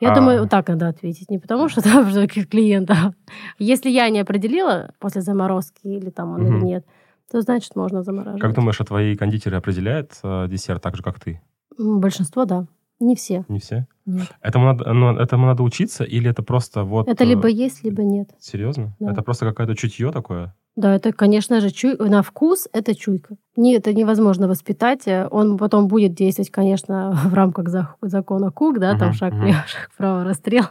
Я 0.00 0.10
А- 0.12 0.14
думаю, 0.14 0.40
вот 0.40 0.50
так 0.50 0.66
надо 0.68 0.88
ответить. 0.88 1.30
Не 1.30 1.38
потому 1.38 1.68
что 1.68 1.82
там 1.82 2.08
что 2.10 2.26
клиента. 2.26 3.14
Если 3.58 3.90
я 3.90 4.08
не 4.10 4.18
определила 4.20 4.90
после 4.98 5.20
заморозки 5.20 5.86
или 5.86 6.10
там 6.10 6.32
он 6.32 6.40
Мгм. 6.42 6.56
или 6.56 6.64
нет, 6.64 6.84
то 7.30 7.40
значит 7.40 7.76
можно 7.76 8.02
замораживать. 8.02 8.40
Как 8.40 8.54
думаешь, 8.54 8.80
а 8.80 8.84
твои 8.84 9.16
кондитеры 9.16 9.56
определяют 9.56 10.12
э, 10.22 10.46
десерт 10.48 10.82
так 10.82 10.96
же, 10.96 11.02
как 11.02 11.20
ты? 11.20 11.40
Большинство, 11.78 12.44
да. 12.44 12.66
Не 12.98 13.16
все. 13.16 13.44
Не 13.48 13.60
все? 13.60 13.86
Нет. 14.04 14.26
Этому 14.42 14.66
надо, 14.66 14.92
ну, 14.92 15.16
этому 15.16 15.46
надо 15.46 15.62
учиться 15.62 16.04
или 16.04 16.28
это 16.28 16.42
просто 16.42 16.84
вот... 16.84 17.08
Это 17.08 17.24
э, 17.24 17.28
либо 17.28 17.48
есть, 17.48 17.82
либо 17.84 18.02
нет. 18.02 18.30
Серьезно? 18.38 18.94
Да. 19.00 19.12
Это 19.12 19.22
просто 19.22 19.46
какое-то 19.46 19.74
чутье 19.74 20.10
такое? 20.10 20.54
Да, 20.76 20.94
это, 20.94 21.12
конечно 21.12 21.60
же, 21.60 21.70
чуй... 21.70 21.96
на 21.96 22.22
вкус 22.22 22.68
это 22.72 22.94
чуйка. 22.94 23.36
Не, 23.56 23.76
это 23.76 23.94
невозможно 23.94 24.48
воспитать. 24.48 25.06
Э, 25.06 25.28
Он 25.30 25.56
потом 25.56 25.88
будет 25.88 26.14
действовать, 26.14 26.50
конечно, 26.50 27.12
в 27.24 27.32
рамках 27.32 27.68
за- 27.68 27.94
закона 28.02 28.50
Кук, 28.50 28.78
да, 28.78 28.98
там 28.98 29.08
Мгм, 29.08 29.16
шаг 29.16 29.32
мгм. 29.32 29.42
влево, 29.42 29.64
шаг 29.66 29.90
вправо, 29.94 30.24
расстрел. 30.24 30.64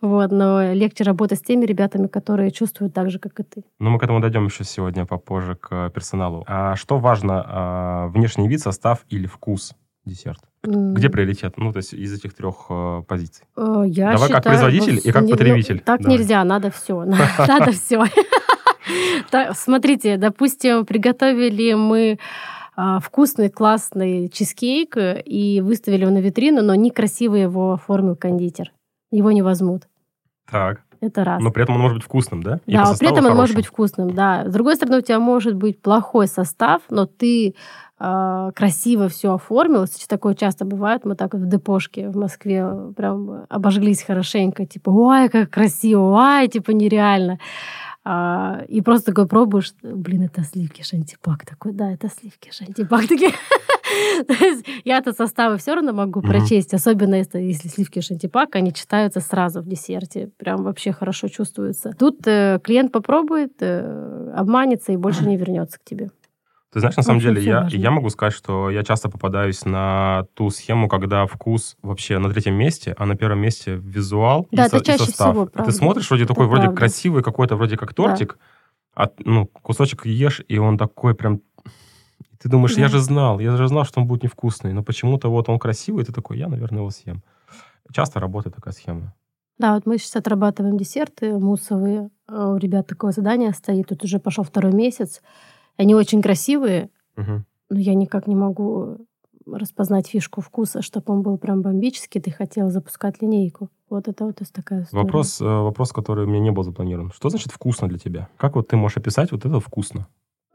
Вот, 0.00 0.30
но 0.32 0.72
легче 0.72 1.04
работать 1.04 1.38
с 1.38 1.42
теми 1.42 1.66
ребятами, 1.66 2.06
которые 2.06 2.50
чувствуют 2.50 2.94
так 2.94 3.10
же, 3.10 3.18
как 3.18 3.38
и 3.40 3.42
ты. 3.42 3.64
Ну, 3.78 3.90
мы 3.90 3.98
к 3.98 4.02
этому 4.02 4.20
дойдем 4.20 4.46
еще 4.46 4.64
сегодня 4.64 5.04
попозже 5.04 5.56
к 5.56 5.68
э, 5.70 5.90
персоналу. 5.90 6.44
А 6.46 6.74
что 6.76 6.98
важно, 6.98 7.44
а, 7.46 8.06
внешний 8.08 8.48
вид, 8.48 8.60
состав 8.60 9.04
или 9.10 9.26
вкус 9.26 9.74
десерта? 10.06 10.46
М, 10.64 10.94
Где 10.94 11.10
приоритет? 11.10 11.54
Ну, 11.58 11.72
то 11.72 11.78
есть 11.78 11.92
из 11.92 12.12
этих 12.14 12.34
трех 12.34 12.66
э, 12.70 13.02
позиций. 13.06 13.44
э, 13.56 13.82
Я 13.86 14.12
Давай 14.12 14.28
как 14.30 14.38
считаю, 14.38 14.42
производитель 14.42 14.94
вот 14.96 15.04
и 15.04 15.12
как 15.12 15.22
не- 15.24 15.32
ну, 15.32 15.36
потребитель. 15.36 15.80
Так 15.80 16.00
Давай. 16.00 16.16
нельзя, 16.18 16.44
надо 16.44 16.70
все. 16.70 17.04
Надо 17.38 17.72
все. 17.72 18.04
Смотрите, 19.54 20.16
допустим, 20.16 20.84
приготовили 20.86 21.74
мы 21.74 22.18
а, 22.76 22.98
вкусный, 23.00 23.50
классный 23.50 24.28
чизкейк 24.28 24.96
э, 24.96 25.20
и 25.20 25.60
выставили 25.60 26.02
его 26.02 26.10
на 26.10 26.18
витрину, 26.20 26.62
но 26.62 26.74
некрасиво 26.74 27.34
его 27.34 27.74
оформил 27.74 28.16
кондитер. 28.16 28.72
Его 29.10 29.32
не 29.32 29.42
возьмут. 29.42 29.88
Так. 30.50 30.82
Это 31.00 31.24
раз. 31.24 31.42
Но 31.42 31.50
при 31.50 31.62
этом 31.62 31.76
он 31.76 31.80
может 31.80 31.96
быть 31.96 32.04
вкусным, 32.04 32.42
да? 32.42 32.60
И 32.66 32.74
да, 32.74 32.84
по 32.84 32.98
при 32.98 33.08
этом 33.08 33.24
он 33.24 33.30
может 33.30 33.54
хорошим. 33.54 33.56
быть 33.56 33.66
вкусным, 33.66 34.14
да. 34.14 34.44
С 34.46 34.52
другой 34.52 34.76
стороны, 34.76 34.98
у 34.98 35.00
тебя 35.00 35.18
может 35.18 35.54
быть 35.54 35.80
плохой 35.80 36.26
состав, 36.26 36.82
но 36.90 37.06
ты 37.06 37.54
э, 37.98 38.50
красиво 38.54 39.08
все 39.08 39.32
оформилось. 39.32 39.92
Такое 40.06 40.34
часто 40.34 40.66
бывает. 40.66 41.06
Мы 41.06 41.14
так 41.14 41.32
вот 41.32 41.42
в 41.42 41.48
депошке 41.48 42.10
в 42.10 42.16
Москве 42.16 42.66
прям 42.94 43.46
обожглись 43.48 44.02
хорошенько. 44.02 44.66
Типа, 44.66 44.90
ой, 44.90 45.30
как 45.30 45.48
красиво, 45.48 46.18
ой, 46.18 46.48
типа 46.48 46.72
нереально. 46.72 47.38
А, 48.04 48.62
и 48.68 48.82
просто 48.82 49.12
такой 49.12 49.26
пробуешь, 49.26 49.72
блин, 49.82 50.24
это 50.24 50.42
сливки 50.42 50.82
шантипак. 50.82 51.46
Такой, 51.46 51.72
да, 51.72 51.92
это 51.92 52.08
сливки 52.08 52.50
шантипак. 52.52 53.06
Такие. 53.08 53.32
Я-то 54.84 55.12
составы 55.12 55.58
все 55.58 55.74
равно 55.74 55.92
могу 55.92 56.20
прочесть, 56.20 56.74
особенно 56.74 57.16
если, 57.16 57.40
если 57.40 57.68
сливки 57.68 58.00
шантипак, 58.00 58.56
они 58.56 58.72
читаются 58.72 59.20
сразу 59.20 59.60
в 59.60 59.66
десерте. 59.66 60.30
Прям 60.38 60.62
вообще 60.64 60.92
хорошо 60.92 61.28
чувствуется. 61.28 61.92
Тут 61.98 62.26
э, 62.26 62.60
клиент 62.62 62.92
попробует, 62.92 63.52
э, 63.60 64.32
обманется 64.36 64.92
и 64.92 64.96
больше 64.96 65.24
не 65.24 65.36
вернется 65.36 65.78
к 65.78 65.84
тебе. 65.84 66.10
Ты 66.72 66.78
знаешь, 66.78 66.96
на 66.96 67.02
самом 67.02 67.20
деле, 67.20 67.42
я, 67.42 67.66
я 67.68 67.90
могу 67.90 68.10
сказать, 68.10 68.32
что 68.32 68.70
я 68.70 68.84
часто 68.84 69.08
попадаюсь 69.08 69.64
на 69.64 70.26
ту 70.34 70.50
схему, 70.50 70.88
когда 70.88 71.26
вкус 71.26 71.76
вообще 71.82 72.18
на 72.18 72.30
третьем 72.30 72.54
месте, 72.54 72.94
а 72.96 73.06
на 73.06 73.16
первом 73.16 73.40
месте 73.40 73.74
визуал 73.74 74.46
да, 74.52 74.64
и, 74.64 74.66
это 74.68 74.78
со, 74.78 74.84
чаще 74.84 75.02
и 75.02 75.06
состав. 75.06 75.30
Всего, 75.30 75.46
правда. 75.46 75.72
Ты 75.72 75.76
смотришь, 75.76 76.08
вроде 76.08 76.24
это 76.24 76.32
такой, 76.32 76.46
правда. 76.46 76.66
вроде 76.66 76.76
красивый 76.78 77.24
какой-то, 77.24 77.56
вроде 77.56 77.76
как 77.76 77.92
тортик, 77.92 78.38
да. 78.96 79.04
а 79.04 79.10
ну, 79.24 79.46
кусочек 79.46 80.06
ешь, 80.06 80.42
и 80.46 80.58
он 80.58 80.78
такой 80.78 81.16
прям... 81.16 81.40
Ты 82.42 82.48
думаешь, 82.48 82.74
да. 82.74 82.82
я 82.82 82.88
же 82.88 83.00
знал, 83.00 83.38
я 83.38 83.56
же 83.56 83.68
знал, 83.68 83.84
что 83.84 84.00
он 84.00 84.06
будет 84.06 84.22
невкусный, 84.22 84.72
но 84.72 84.82
почему-то 84.82 85.28
вот 85.28 85.48
он 85.48 85.58
красивый, 85.58 86.02
и 86.02 86.06
ты 86.06 86.12
такой, 86.12 86.38
я, 86.38 86.48
наверное, 86.48 86.78
его 86.80 86.90
съем. 86.90 87.22
Часто 87.92 88.18
работает 88.20 88.56
такая 88.56 88.72
схема. 88.72 89.14
Да, 89.58 89.74
вот 89.74 89.84
мы 89.84 89.98
сейчас 89.98 90.16
отрабатываем 90.16 90.78
десерты 90.78 91.36
муссовые. 91.38 92.08
У 92.28 92.56
ребят 92.56 92.86
такое 92.86 93.12
задание 93.12 93.52
стоит. 93.52 93.88
Тут 93.88 94.04
уже 94.04 94.18
пошел 94.18 94.42
второй 94.42 94.72
месяц. 94.72 95.20
Они 95.76 95.94
очень 95.94 96.22
красивые, 96.22 96.90
Угу. 97.16 97.44
но 97.70 97.78
я 97.78 97.94
никак 97.94 98.26
не 98.26 98.36
могу 98.36 99.06
распознать 99.46 100.06
фишку 100.06 100.40
вкуса, 100.40 100.80
чтобы 100.80 101.12
он 101.12 101.22
был 101.22 101.36
прям 101.36 101.60
бомбический. 101.60 102.20
Ты 102.20 102.30
хотела 102.30 102.70
запускать 102.70 103.20
линейку. 103.20 103.68
Вот 103.90 104.08
это 104.08 104.24
вот 104.24 104.40
есть 104.40 104.52
такая 104.52 104.84
история. 104.84 105.02
Вопрос, 105.02 105.40
э, 105.40 105.44
вопрос, 105.44 105.92
который 105.92 106.24
у 106.24 106.28
меня 106.28 106.40
не 106.40 106.52
был 106.52 106.62
запланирован. 106.62 107.10
Что 107.12 107.28
значит 107.28 107.50
вкусно 107.52 107.88
для 107.88 107.98
тебя? 107.98 108.28
Как 108.36 108.54
вот 108.54 108.68
ты 108.68 108.76
можешь 108.76 108.96
описать 108.98 109.32
вот 109.32 109.44
это 109.44 109.58
вкусно? 109.60 110.06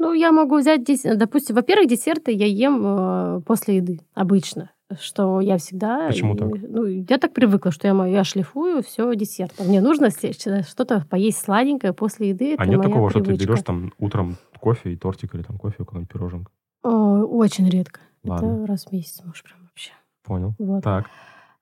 Ну, 0.06 0.14
я 0.14 0.32
могу 0.32 0.60
взять, 0.60 0.84
допустим, 1.18 1.56
во-первых, 1.56 1.90
десерты 1.90 2.32
я 2.32 2.46
ем 2.46 2.84
э, 2.86 3.42
после 3.42 3.78
еды 3.78 4.02
обычно, 4.14 4.70
что 5.00 5.42
я 5.42 5.58
всегда... 5.58 6.06
Почему 6.06 6.36
так? 6.36 6.48
Ну, 6.48 6.86
я 6.86 7.18
так 7.18 7.34
привыкла, 7.34 7.72
что 7.72 7.88
я, 7.88 8.06
я 8.06 8.24
шлифую 8.24 8.84
все 8.84 9.16
десертом. 9.16 9.66
Мне 9.66 9.82
нужно 9.82 10.12
что-то 10.12 11.04
поесть 11.10 11.40
сладенькое 11.40 11.92
после 11.92 12.30
еды. 12.30 12.54
Это 12.54 12.62
а 12.62 12.66
нет 12.68 12.84
такого, 12.84 13.10
что 13.10 13.18
ты 13.18 13.26
привычка. 13.26 13.48
берешь 13.48 13.64
там 13.64 13.94
утром 13.98 14.36
кофе 14.60 14.94
и 14.94 14.96
тортик 14.96 15.34
или 15.34 15.42
там 15.42 15.58
кофе, 15.58 15.78
какой-нибудь 15.80 16.14
пироженка? 16.14 16.52
О, 16.84 17.24
очень 17.24 17.68
редко. 17.68 18.00
Ладно. 18.24 18.46
Это 18.46 18.68
раз 18.68 18.86
в 18.86 18.92
месяц, 18.92 19.24
может, 19.26 19.44
прям 19.44 19.58
вообще. 19.64 19.92
Понял. 20.24 20.54
Вот. 20.60 20.84
Так. 20.84 21.08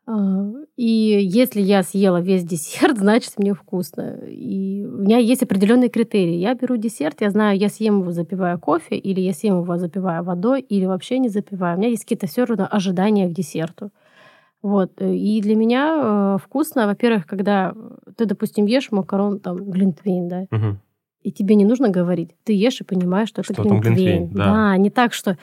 А, 0.06 0.52
И 0.76 1.20
если 1.22 1.62
я 1.62 1.82
съела 1.84 2.20
весь 2.22 2.44
десерт, 2.44 2.98
значит, 3.00 3.34
мне 3.38 3.54
вкусно. 3.54 4.20
И 4.28 4.84
у 4.86 4.98
меня 5.04 5.18
есть 5.18 5.44
определенные 5.44 5.90
критерии. 5.90 6.36
Я 6.36 6.56
беру 6.56 6.76
десерт, 6.78 7.22
я 7.22 7.30
знаю, 7.30 7.58
я 7.58 7.70
съем 7.70 8.02
его, 8.02 8.12
запивая 8.12 8.58
кофе, 8.58 8.96
или 8.98 9.22
я 9.22 9.34
съем 9.34 9.62
его, 9.62 9.78
запивая 9.78 10.22
водой, 10.22 10.62
или 10.62 10.86
вообще 10.86 11.20
не 11.20 11.30
запивая. 11.30 11.76
У 11.76 11.78
меня 11.80 11.90
есть 11.90 12.04
какие-то 12.04 12.28
все 12.28 12.44
равно 12.46 12.68
ожидания 12.70 13.28
к 13.28 13.34
десерту. 13.34 13.92
Вот. 14.62 14.92
И 15.02 15.42
для 15.42 15.56
меня 15.56 16.00
э, 16.02 16.38
вкусно, 16.44 16.86
во-первых, 16.88 17.26
когда 17.26 17.74
ты, 18.18 18.26
допустим, 18.26 18.66
ешь 18.66 18.92
макарон, 18.92 19.40
там, 19.40 19.58
глинтвейн, 19.58 20.28
да, 20.30 20.46
Мгм. 20.52 20.80
и 21.22 21.32
тебе 21.34 21.56
не 21.56 21.66
нужно 21.66 21.90
говорить. 21.90 22.32
Ты 22.46 22.54
ешь 22.54 22.80
и 22.80 22.86
понимаешь, 22.86 23.28
что, 23.30 23.44
Что 23.44 23.54
это 23.54 23.64
глинтвейн. 23.64 23.96
глинтвейн, 23.96 24.30
да. 24.34 24.78
не 24.78 24.90
так, 24.90 25.14
что 25.14 25.38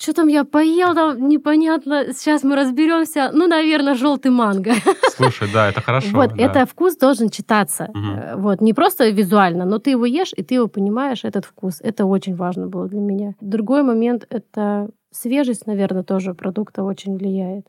что 0.00 0.14
там 0.14 0.28
я 0.28 0.44
поел, 0.44 0.94
там 0.94 1.28
непонятно, 1.28 2.12
сейчас 2.14 2.42
мы 2.42 2.56
разберемся. 2.56 3.30
Ну, 3.34 3.46
наверное, 3.46 3.94
желтый 3.94 4.30
манго. 4.30 4.72
Слушай, 5.16 5.48
да, 5.52 5.68
это 5.68 5.82
хорошо. 5.82 6.08
Вот, 6.16 6.34
да. 6.34 6.42
это 6.42 6.64
вкус 6.66 6.96
должен 6.96 7.28
читаться. 7.28 7.90
Э, 7.94 8.36
Вот, 8.36 8.60
не 8.62 8.72
просто 8.72 9.10
визуально, 9.10 9.64
но 9.66 9.78
ты 9.78 9.90
его 9.90 10.06
ешь, 10.06 10.32
и 10.34 10.42
ты 10.42 10.54
его 10.54 10.68
понимаешь, 10.68 11.24
этот 11.24 11.44
вкус. 11.44 11.80
Это 11.80 12.06
очень 12.06 12.34
важно 12.34 12.66
было 12.66 12.88
для 12.88 13.00
меня. 13.00 13.34
Другой 13.40 13.82
момент— 13.82 14.26
это 14.30 14.88
свежесть, 15.12 15.66
наверное, 15.66 16.02
тоже 16.02 16.32
продукта 16.34 16.82
очень 16.82 17.16
влияет. 17.18 17.66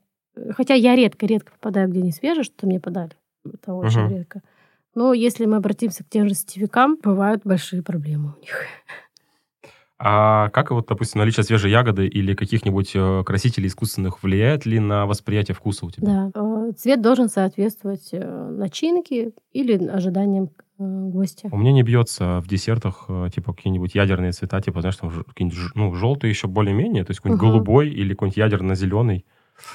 Хотя 0.55 0.73
я 0.75 0.95
редко-редко 0.95 1.51
попадаю, 1.51 1.89
где 1.89 2.01
не 2.01 2.11
свежее, 2.11 2.43
что 2.43 2.65
мне 2.65 2.79
подали. 2.79 3.11
Это 3.45 3.73
очень 3.73 4.01
Мгм. 4.05 4.09
редко. 4.15 4.41
Но 4.95 5.13
если 5.13 5.45
мы 5.45 5.57
обратимся 5.57 6.03
к 6.03 6.09
тем 6.09 6.27
же 6.29 6.35
сетевикам, 6.35 6.97
бывают 7.03 7.41
большие 7.43 7.81
проблемы 7.83 8.33
у 8.37 8.39
них. 8.41 8.55
А 10.03 10.49
как 10.49 10.71
вот, 10.71 10.87
допустим, 10.87 11.19
наличие 11.19 11.43
свежей 11.43 11.69
ягоды 11.71 12.07
или 12.07 12.33
каких-нибудь 12.33 12.91
э, 12.95 13.23
красителей 13.23 13.67
искусственных 13.67 14.23
влияет 14.23 14.65
ли 14.65 14.79
на 14.79 15.05
восприятие 15.05 15.53
вкуса 15.53 15.85
у 15.85 15.91
тебя? 15.91 16.31
Да. 16.33 16.41
Э, 16.41 16.71
Цвет 16.75 17.01
должен 17.03 17.29
соответствовать 17.29 18.09
э, 18.11 18.49
начинке 18.49 19.31
или 19.53 19.87
ожиданиям 19.87 20.49
гостя. 20.79 21.49
У 21.51 21.57
меня 21.57 21.71
не 21.71 21.83
бьется 21.83 22.39
в 22.43 22.47
десертах 22.47 23.07
типа 23.35 23.53
какие-нибудь 23.53 23.93
ядерные 23.93 24.31
цвета, 24.31 24.59
типа, 24.61 24.81
знаешь, 24.81 24.95
там 24.97 25.11
какие-нибудь 25.11 25.59
ну, 25.75 25.93
желтые 25.93 26.31
еще 26.31 26.47
более-менее, 26.47 27.03
то 27.05 27.11
есть 27.11 27.19
какой-нибудь 27.19 27.43
Мгм. 27.43 27.51
голубой 27.51 27.89
или 27.89 28.13
какой-нибудь 28.15 28.37
ядерно-зеленый. 28.37 29.23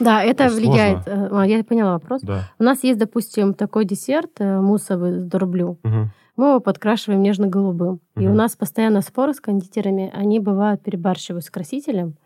Да, 0.00 0.20
это 0.24 0.48
Сложно. 0.48 0.68
влияет. 0.72 1.02
а, 1.06 1.44
Я 1.46 1.62
поняла 1.62 1.92
вопрос. 1.92 2.22
Да. 2.22 2.50
У 2.58 2.64
нас 2.64 2.82
есть, 2.82 2.98
допустим, 2.98 3.54
такой 3.54 3.84
десерт 3.84 4.40
муссовый 4.40 5.20
с 5.20 5.24
дорблю. 5.24 5.78
Мгм. 5.84 6.10
Мы 6.36 6.48
его 6.48 6.60
подкрашиваем 6.60 7.22
нежно-голубым. 7.22 8.00
И 8.16 8.26
у 8.26 8.34
нас 8.34 8.56
постоянно 8.56 9.00
споры 9.00 9.32
с 9.34 9.40
кондитерами. 9.40 10.10
Они 10.14 10.38
бывают 10.38 10.82
перебарщивают 10.82 11.44
с 11.44 11.50
красителем. 11.50 12.16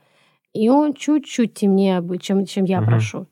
И 0.53 0.69
он 0.69 0.95
чуть-чуть 0.95 1.55
темнее, 1.55 2.03
чем, 2.19 2.45
чем 2.45 2.65
я 2.65 2.81
Мгм. 2.81 2.91
прошу. 2.91 3.27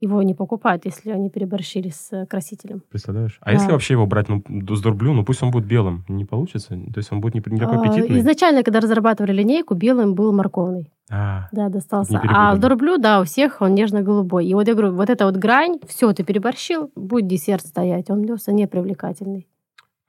Его 0.00 0.20
не 0.22 0.34
покупают, 0.34 0.84
если 0.84 1.10
они 1.10 1.30
переборщили 1.30 1.90
с 1.90 2.08
э, 2.12 2.26
красителем. 2.26 2.82
Представляешь? 2.90 3.38
А 3.40 3.46
Да. 3.46 3.52
если 3.52 3.70
вообще 3.70 3.94
его 3.94 4.04
брать 4.06 4.28
ну, 4.28 4.42
с 4.74 4.80
дорблю, 4.80 5.12
ну 5.12 5.24
пусть 5.24 5.42
он 5.44 5.52
будет 5.52 5.66
белым, 5.66 6.04
не 6.08 6.24
получится? 6.24 6.70
То 6.70 6.98
есть 6.98 7.12
он 7.12 7.20
будет 7.20 7.34
не, 7.34 7.42
не 7.52 7.60
такой 7.60 7.76
А, 7.76 7.80
аппетитный? 7.80 8.18
Изначально, 8.18 8.64
когда 8.64 8.80
разрабатывали 8.80 9.32
линейку, 9.32 9.74
белым 9.74 10.14
был 10.14 10.32
морковный. 10.32 10.90
А, 11.08 11.48
Да, 11.52 11.68
достался. 11.68 12.20
А 12.26 12.56
дорблю, 12.56 12.98
да, 12.98 13.20
у 13.20 13.24
всех 13.24 13.60
он 13.60 13.74
нежно-голубой. 13.74 14.46
И 14.46 14.54
вот 14.54 14.66
я 14.66 14.74
говорю, 14.74 14.92
вот 14.94 15.08
эта 15.08 15.24
вот 15.26 15.36
грань, 15.36 15.78
все, 15.86 16.12
ты 16.12 16.24
переборщил, 16.24 16.90
будет 16.96 17.28
десерт 17.28 17.64
стоять. 17.64 18.10
Он 18.10 18.26
просто 18.26 18.50
непривлекательный. 18.52 19.46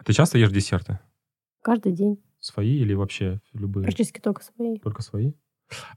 Ты 0.05 0.13
часто 0.13 0.37
ешь 0.37 0.51
десерты? 0.51 0.99
Каждый 1.61 1.91
день. 1.93 2.21
Свои 2.39 2.77
или 2.77 2.93
вообще 2.93 3.39
любые? 3.53 3.85
Практически 3.85 4.19
только 4.19 4.43
свои. 4.43 4.77
Только 4.79 5.01
свои? 5.01 5.33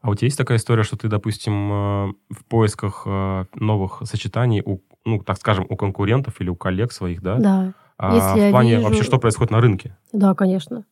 А 0.00 0.10
у 0.10 0.14
тебя 0.14 0.26
есть 0.26 0.38
такая 0.38 0.58
история, 0.58 0.84
что 0.84 0.96
ты, 0.96 1.08
допустим, 1.08 1.52
э, 1.72 2.12
в 2.30 2.44
поисках 2.48 3.02
э, 3.04 3.44
новых 3.56 4.02
сочетаний, 4.04 4.62
у, 4.64 4.78
ну, 5.04 5.20
так 5.22 5.36
скажем, 5.38 5.66
у 5.68 5.76
конкурентов 5.76 6.40
или 6.40 6.48
у 6.48 6.54
коллег 6.56 6.92
своих, 6.92 7.20
да? 7.20 7.36
Да, 7.38 7.72
А 7.98 8.14
Если 8.14 8.48
в 8.48 8.50
плане 8.50 8.76
вижу- 8.76 8.84
вообще, 8.84 9.02
что 9.02 9.18
происходит 9.18 9.50
на 9.50 9.60
рынке? 9.60 9.96
да, 10.12 10.34
конечно. 10.34 10.84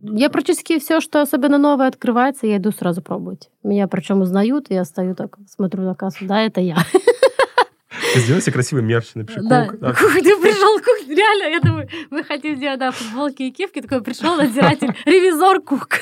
Я 0.00 0.28
практически 0.28 0.78
все, 0.78 1.00
что 1.00 1.22
особенно 1.22 1.56
новое 1.58 1.88
открывается, 1.88 2.46
я 2.46 2.58
иду 2.58 2.70
сразу 2.70 3.00
пробовать. 3.00 3.50
Меня 3.62 3.88
причем 3.88 4.20
узнают, 4.20 4.70
и 4.70 4.74
я 4.74 4.84
стою 4.84 5.14
так, 5.14 5.38
смотрю 5.48 5.84
на 5.84 5.94
кассу, 5.94 6.26
да, 6.26 6.42
это 6.42 6.60
я. 6.60 6.76
Сделай 8.20 8.40
себе 8.40 8.52
красивый 8.52 8.82
мерч, 8.82 9.14
напиши 9.14 9.40
Да. 9.42 9.66
«Кук». 9.66 9.80
Да. 9.80 9.92
Ты 9.92 10.40
пришел, 10.40 10.78
Кук, 10.78 11.08
реально, 11.08 11.54
я 11.54 11.60
думаю, 11.60 11.88
мы 12.10 12.24
хотим 12.24 12.56
сделать, 12.56 12.78
да, 12.78 12.90
футболки 12.90 13.42
и 13.42 13.50
кепки, 13.50 13.80
такой 13.80 14.02
пришел 14.02 14.36
надзиратель, 14.36 14.94
ревизор 15.06 15.60
Кук. 15.60 16.00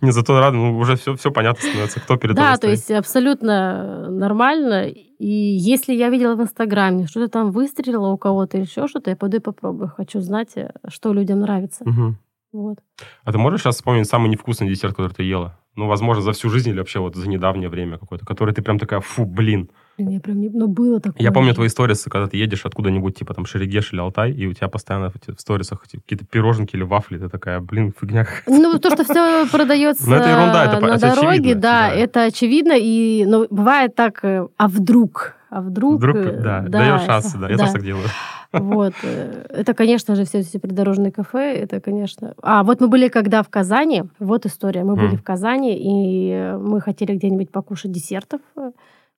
Не, 0.00 0.12
зато 0.12 0.38
рад, 0.38 0.54
ну, 0.54 0.78
уже 0.78 0.96
все, 0.96 1.16
все 1.16 1.30
понятно 1.30 1.68
становится, 1.68 2.00
кто 2.00 2.16
перед 2.16 2.36
Да, 2.36 2.56
то 2.56 2.68
есть 2.68 2.90
абсолютно 2.90 4.10
нормально. 4.10 4.88
И 4.88 5.26
если 5.26 5.94
я 5.94 6.10
видела 6.10 6.34
в 6.34 6.42
Инстаграме, 6.42 7.06
что-то 7.06 7.28
там 7.28 7.52
выстрелило 7.52 8.08
у 8.08 8.18
кого-то 8.18 8.58
или 8.58 8.64
еще 8.64 8.86
что-то, 8.88 9.10
я 9.10 9.16
пойду 9.16 9.38
и 9.38 9.40
попробую. 9.40 9.88
Хочу 9.96 10.20
знать, 10.20 10.56
э, 10.56 10.70
что 10.88 11.12
людям 11.12 11.40
нравится. 11.40 11.84
Мгм. 11.88 12.18
Вот. 12.52 12.78
А 13.24 13.32
ты 13.32 13.38
можешь 13.38 13.62
сейчас 13.62 13.76
вспомнить 13.76 14.06
самый 14.06 14.28
невкусный 14.28 14.68
десерт, 14.68 14.94
который 14.94 15.12
ты 15.12 15.22
ела? 15.22 15.58
Ну, 15.76 15.86
возможно, 15.86 16.22
за 16.22 16.32
всю 16.32 16.50
жизнь 16.50 16.70
или 16.70 16.78
вообще 16.78 17.00
вот 17.00 17.16
за 17.16 17.28
недавнее 17.28 17.68
время 17.68 17.98
какое-то, 17.98 18.26
который 18.26 18.54
ты 18.54 18.62
прям 18.62 18.78
такая, 18.78 19.00
фу, 19.00 19.24
блин. 19.24 19.70
Я 19.96 20.20
прям 20.20 20.40
не... 20.40 20.48
Ну, 20.48 20.66
было 20.66 21.00
такое. 21.00 21.22
Я 21.22 21.30
помню 21.30 21.54
твои 21.54 21.68
сторисы, 21.68 22.10
когда 22.10 22.26
ты 22.26 22.36
едешь 22.36 22.64
откуда-нибудь, 22.64 23.16
типа 23.16 23.34
там 23.34 23.46
Шерегеш 23.46 23.92
или 23.92 24.00
Алтай, 24.00 24.32
и 24.32 24.46
у 24.46 24.52
тебя 24.52 24.68
постоянно 24.68 25.10
в 25.10 25.40
сторисах 25.40 25.82
какие-то 25.82 26.24
пироженки 26.24 26.74
или 26.74 26.82
вафли, 26.82 27.18
ты 27.18 27.28
такая, 27.28 27.60
блин, 27.60 27.94
фигня. 27.98 28.26
Ну, 28.46 28.78
то, 28.78 28.90
что 28.90 29.04
все 29.04 29.46
продается 29.50 30.08
Ну, 30.08 30.16
это 30.16 30.28
ерунда, 30.28 30.64
это 30.64 30.80
на 30.80 30.98
дороге, 30.98 31.54
да, 31.54 31.90
это 31.90 32.24
очевидно. 32.24 32.72
И 32.76 33.24
ну, 33.26 33.46
бывает 33.50 33.94
так, 33.94 34.24
э, 34.24 34.46
а 34.56 34.68
вдруг? 34.68 35.36
А 35.50 35.60
вдруг? 35.60 35.98
Вдруг, 35.98 36.16
э, 36.16 36.40
да, 36.40 36.60
даешь 36.62 37.02
шансы, 37.02 37.38
да, 37.38 37.48
я 37.48 37.56
тоже 37.56 37.72
так 37.72 37.82
делаю. 37.82 38.08
Вот. 38.52 38.94
э, 39.02 39.46
Это, 39.48 39.74
конечно 39.74 40.14
же, 40.16 40.24
все 40.24 40.38
эти 40.38 40.58
придорожные 40.58 41.12
кафе. 41.12 41.54
Это, 41.56 41.80
конечно... 41.80 42.34
А, 42.42 42.62
вот 42.62 42.80
мы 42.80 42.88
были 42.88 43.08
когда 43.08 43.42
в 43.42 43.48
Казани. 43.48 44.04
Вот 44.18 44.46
история. 44.46 44.84
Мы 44.84 44.94
были 44.94 45.12
М. 45.12 45.16
в 45.16 45.22
Казани, 45.22 45.76
и 45.76 46.56
мы 46.58 46.80
хотели 46.80 47.16
где-нибудь 47.16 47.50
покушать 47.50 47.90
десертов. 47.90 48.40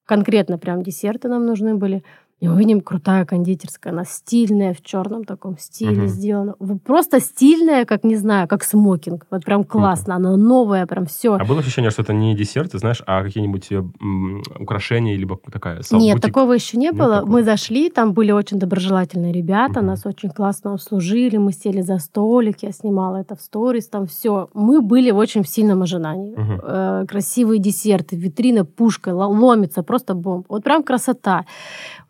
Конкретно 0.06 0.56
прям 0.56 0.82
десерты 0.82 1.28
нам 1.28 1.44
нужны 1.44 1.74
были. 1.74 2.04
И 2.38 2.48
мы 2.48 2.58
видим 2.58 2.82
крутая 2.82 3.24
кондитерская, 3.24 3.94
она 3.94 4.04
стильная, 4.04 4.74
в 4.74 4.82
черном 4.82 5.24
таком 5.24 5.56
стиле 5.58 6.02
Мгм. 6.02 6.06
сделана. 6.08 6.54
Просто 6.84 7.18
стильная, 7.18 7.86
как, 7.86 8.04
не 8.04 8.16
знаю, 8.16 8.46
как 8.46 8.62
смокинг. 8.62 9.26
Вот 9.30 9.42
прям 9.42 9.64
классно, 9.64 10.16
она 10.16 10.36
новая, 10.36 10.84
прям 10.86 11.06
все. 11.06 11.36
А 11.36 11.44
было 11.46 11.60
ощущение, 11.60 11.90
что 11.90 12.02
это 12.02 12.12
не 12.12 12.34
десерт, 12.36 12.72
ты 12.72 12.78
знаешь, 12.78 13.02
а 13.06 13.22
какие-нибудь 13.22 13.72
э, 13.72 13.76
м, 14.02 14.42
украшения, 14.60 15.16
либо 15.16 15.38
такая 15.50 15.80
сал- 15.80 15.98
Нет, 15.98 16.20
такого 16.20 16.52
еще 16.52 16.76
не 16.76 16.86
Нет 16.86 16.96
было. 16.96 17.14
такого? 17.16 17.32
Мы 17.32 17.42
зашли, 17.42 17.88
там 17.88 18.12
были 18.12 18.32
очень 18.32 18.58
доброжелательные 18.58 19.32
ребята, 19.32 19.78
Мгм. 19.80 19.86
нас 19.86 20.04
очень 20.04 20.28
классно 20.28 20.74
обслужили, 20.74 21.38
мы 21.38 21.52
сели 21.54 21.80
за 21.80 21.96
столик, 21.98 22.58
я 22.62 22.70
снимала 22.72 23.16
это 23.16 23.34
в 23.34 23.40
сторис, 23.40 23.88
там 23.88 24.06
все. 24.06 24.48
Мы 24.52 24.82
были 24.82 25.10
в 25.10 25.16
очень 25.16 25.42
сильном 25.46 25.80
ожидании. 25.82 26.34
Мгм. 26.36 26.60
Э, 26.62 27.04
красивые 27.08 27.60
десерты, 27.60 28.14
витрина 28.16 28.66
пушкой, 28.66 29.14
ло- 29.14 29.26
ломится, 29.26 29.82
просто 29.82 30.14
бомба. 30.14 30.44
Вот 30.50 30.64
прям 30.64 30.82
красота. 30.82 31.46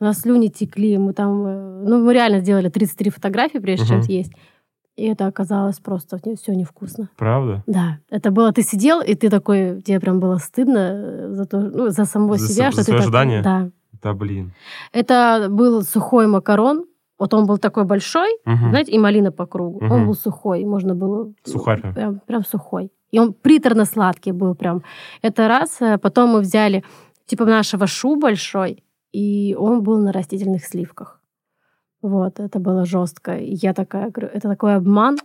У 0.01 0.05
нас 0.05 0.16
слюни 0.17 0.49
текли, 0.49 0.99
мы 0.99 1.13
там, 1.13 1.47
э, 1.47 1.83
ну, 1.89 2.05
мы 2.05 2.13
реально 2.15 2.41
сделали 2.41 2.69
33 2.69 3.11
фотографии, 3.11 3.59
прежде 3.59 3.87
чем 3.87 3.97
Мгм. 3.97 4.05
съесть. 4.05 4.33
И 4.97 5.05
это 5.07 5.27
оказалось 5.27 5.79
просто 5.79 6.19
все 6.41 6.55
невкусно. 6.55 7.09
Правда? 7.17 7.63
Да, 7.67 7.99
это 8.11 8.31
было, 8.31 8.51
ты 8.53 8.63
сидел, 8.63 9.01
и 9.03 9.15
ты 9.15 9.29
такой, 9.31 9.83
тебе 9.83 10.01
прям 10.01 10.21
было 10.21 10.39
стыдно 10.39 10.79
э, 10.79 11.29
за 11.33 11.45
то, 11.45 11.61
ну, 11.61 11.91
за 11.91 12.05
самого 12.07 12.37
За 12.39 12.49
себя, 12.49 12.71
с- 12.71 12.73
что 12.75 12.83
за 12.83 12.93
ты 12.93 13.03
свои 13.03 13.13
так-? 13.13 13.43
Да, 13.43 13.71
Да, 14.03 14.13
блин. 14.15 14.53
это 14.93 15.49
был 15.51 15.83
сухой 15.83 16.27
макарон. 16.27 16.85
Вот 17.19 17.33
он 17.35 17.47
был 17.47 17.59
такой 17.59 17.85
большой, 17.85 18.29
Мгм. 18.45 18.71
знаете, 18.71 18.93
и 18.93 18.99
малина 18.99 19.33
по 19.33 19.47
кругу. 19.47 19.81
Мгм. 19.85 19.93
Он 19.95 20.07
был 20.07 20.15
сухой, 20.15 20.65
можно 20.65 20.95
было... 20.95 21.33
Сухарь 21.45 21.81
прям. 21.81 21.95
Прям, 21.95 22.21
прям 22.27 22.45
сухой. 22.45 22.91
И 23.11 23.19
он 23.19 23.33
приторно-сладкий 23.33 24.33
был 24.33 24.55
прям. 24.55 24.83
Это 25.23 25.49
раз. 25.49 25.81
э, 25.81 25.97
Потом 25.99 26.31
мы 26.31 26.41
взяли 26.41 26.83
типа 27.27 27.45
нашего 27.45 27.87
шу 27.87 28.17
большой, 28.17 28.83
и 29.17 29.55
он 29.55 29.83
был 29.83 29.99
на 30.03 30.13
растительных 30.13 30.67
сливках. 30.67 31.21
Вот, 32.03 32.39
это 32.39 32.59
было 32.59 32.85
жестко. 32.85 33.35
И 33.39 33.55
я 33.55 33.73
такая 33.73 34.11
говорю, 34.11 34.31
это 34.35 34.49
такой 34.49 34.77
обман, 34.77 35.17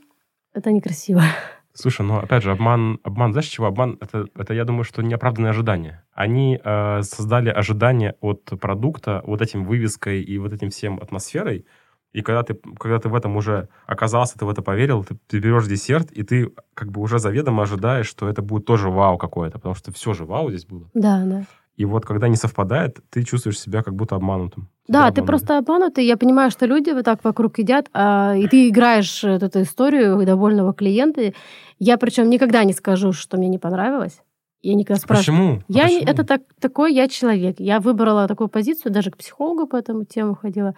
это 0.53 0.71
некрасиво. 0.71 1.21
Слушай, 1.74 2.05
ну 2.05 2.17
опять 2.17 2.41
же, 2.41 2.51
обман, 2.51 3.00
обман, 3.03 3.33
знаешь, 3.33 3.48
чего 3.48 3.67
обман? 3.67 3.98
Это, 4.00 4.27
это 4.36 4.53
я 4.53 4.63
думаю, 4.63 4.86
что 4.86 5.01
неоправданные 5.01 5.50
ожидания. 5.50 6.05
Они 6.13 6.57
э, 6.63 7.01
создали 7.01 7.50
ожидания 7.50 8.15
от 8.21 8.45
продукта 8.62 9.21
вот 9.25 9.41
этим 9.41 9.65
вывеской 9.65 10.21
и 10.21 10.38
вот 10.38 10.53
этим 10.53 10.69
всем 10.69 10.98
атмосферой. 11.01 11.65
И 12.13 12.21
когда 12.21 12.43
ты, 12.43 12.57
когда 12.79 12.98
ты 12.98 13.10
в 13.10 13.15
этом 13.15 13.36
уже 13.36 13.67
оказался, 13.88 14.39
ты 14.39 14.45
в 14.45 14.50
это 14.50 14.62
поверил, 14.62 15.03
ты, 15.03 15.17
ты 15.27 15.39
берешь 15.39 15.67
десерт, 15.67 16.12
и 16.12 16.24
ты 16.24 16.53
как 16.75 16.91
бы 16.91 17.01
уже 17.01 17.19
заведомо 17.19 17.63
ожидаешь, 17.63 18.07
что 18.07 18.29
это 18.29 18.41
будет 18.41 18.65
тоже 18.65 18.89
вау 18.89 19.17
какое-то, 19.17 19.57
потому 19.60 19.75
что 19.75 19.91
все 19.91 20.13
же 20.13 20.24
вау 20.24 20.50
здесь 20.50 20.65
было. 20.65 20.89
Да, 20.93 21.24
да. 21.25 21.43
И 21.77 21.85
вот 21.85 22.05
когда 22.05 22.27
не 22.27 22.35
совпадает, 22.35 22.99
ты 23.09 23.23
чувствуешь 23.23 23.59
себя 23.59 23.81
как 23.81 23.95
будто 23.95 24.15
обманутым. 24.15 24.69
Тебя 24.87 24.99
Да, 24.99 24.99
ты 24.99 25.07
обманули. 25.21 25.25
просто 25.27 25.57
обманутый. 25.57 26.05
Я 26.05 26.17
понимаю, 26.17 26.51
что 26.51 26.65
люди 26.65 26.91
вот 26.91 27.05
так 27.05 27.23
вокруг 27.23 27.57
едят, 27.59 27.89
а, 27.93 28.35
и 28.35 28.47
ты 28.47 28.67
играешь 28.69 29.23
эту, 29.23 29.61
историю 29.61 30.23
довольного 30.25 30.73
клиента. 30.73 31.33
Я 31.79 31.97
причем 31.97 32.29
никогда 32.29 32.63
не 32.65 32.73
скажу, 32.73 33.13
что 33.13 33.37
мне 33.37 33.47
не 33.47 33.57
понравилось. 33.57 34.21
Я 34.61 34.75
никогда 34.75 34.99
спрашиваю. 35.01 35.61
Почему? 35.61 35.61
А 35.61 35.63
Я 35.67 35.83
почему? 35.85 36.11
это 36.11 36.23
так, 36.23 36.41
такой 36.59 36.93
я 36.93 37.07
человек. 37.07 37.55
Я 37.59 37.79
выбрала 37.79 38.27
такую 38.27 38.47
позицию, 38.49 38.91
даже 38.91 39.09
к 39.09 39.17
психологу 39.17 39.65
по 39.65 39.75
этому 39.77 40.03
тему 40.05 40.35
ходила. 40.35 40.75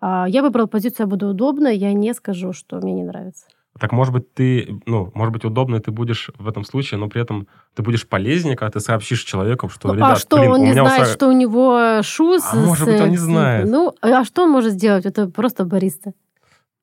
А, 0.00 0.26
Я 0.28 0.42
выбрала 0.42 0.66
позицию, 0.66 1.06
я 1.06 1.10
буду 1.10 1.28
удобно, 1.28 1.68
я 1.68 1.94
не 1.94 2.12
скажу, 2.14 2.52
что 2.52 2.76
мне 2.80 2.92
не 2.92 3.04
нравится. 3.04 3.46
Так, 3.78 3.92
может 3.92 4.12
быть, 4.14 4.32
ты, 4.34 4.80
ну, 4.86 5.10
может 5.14 5.32
быть, 5.32 5.44
удобно 5.44 5.80
ты 5.80 5.90
будешь 5.90 6.30
в 6.38 6.48
этом 6.48 6.64
случае, 6.64 6.98
но 6.98 7.08
при 7.08 7.20
этом 7.20 7.46
ты 7.74 7.82
будешь 7.82 8.06
полезнее, 8.08 8.56
когда 8.56 8.70
ты 8.72 8.80
сообщишь 8.80 9.20
человеку, 9.22 9.68
что, 9.68 9.88
Ну, 9.88 9.94
ребят, 9.94 10.12
а 10.12 10.16
что, 10.16 10.38
блин, 10.38 10.52
он 10.52 10.60
у 10.60 10.64
не 10.64 10.70
меня 10.70 10.82
знает, 10.82 10.88
устраивает- 11.02 11.14
что 11.16 11.28
у 11.28 11.32
него 11.32 12.02
шуз? 12.02 12.42
А 12.52 12.56
может 12.56 12.86
быть, 12.86 13.00
он 13.00 13.10
не 13.10 13.16
знает. 13.18 13.68
Ну, 13.68 13.94
а 14.00 14.24
что 14.24 14.44
он 14.44 14.50
может 14.50 14.72
сделать? 14.72 15.04
Это 15.06 15.28
просто 15.28 15.64
бариста. 15.64 16.12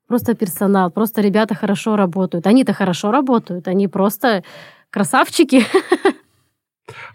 Просто 0.08 0.36
персонал, 0.36 0.92
просто 0.92 1.22
ребята 1.22 1.56
хорошо 1.56 1.96
работают. 1.96 2.46
Они-то 2.46 2.74
хорошо 2.74 3.10
работают, 3.12 3.68
они 3.68 3.88
просто 3.88 4.44
красавчики. 4.92 5.64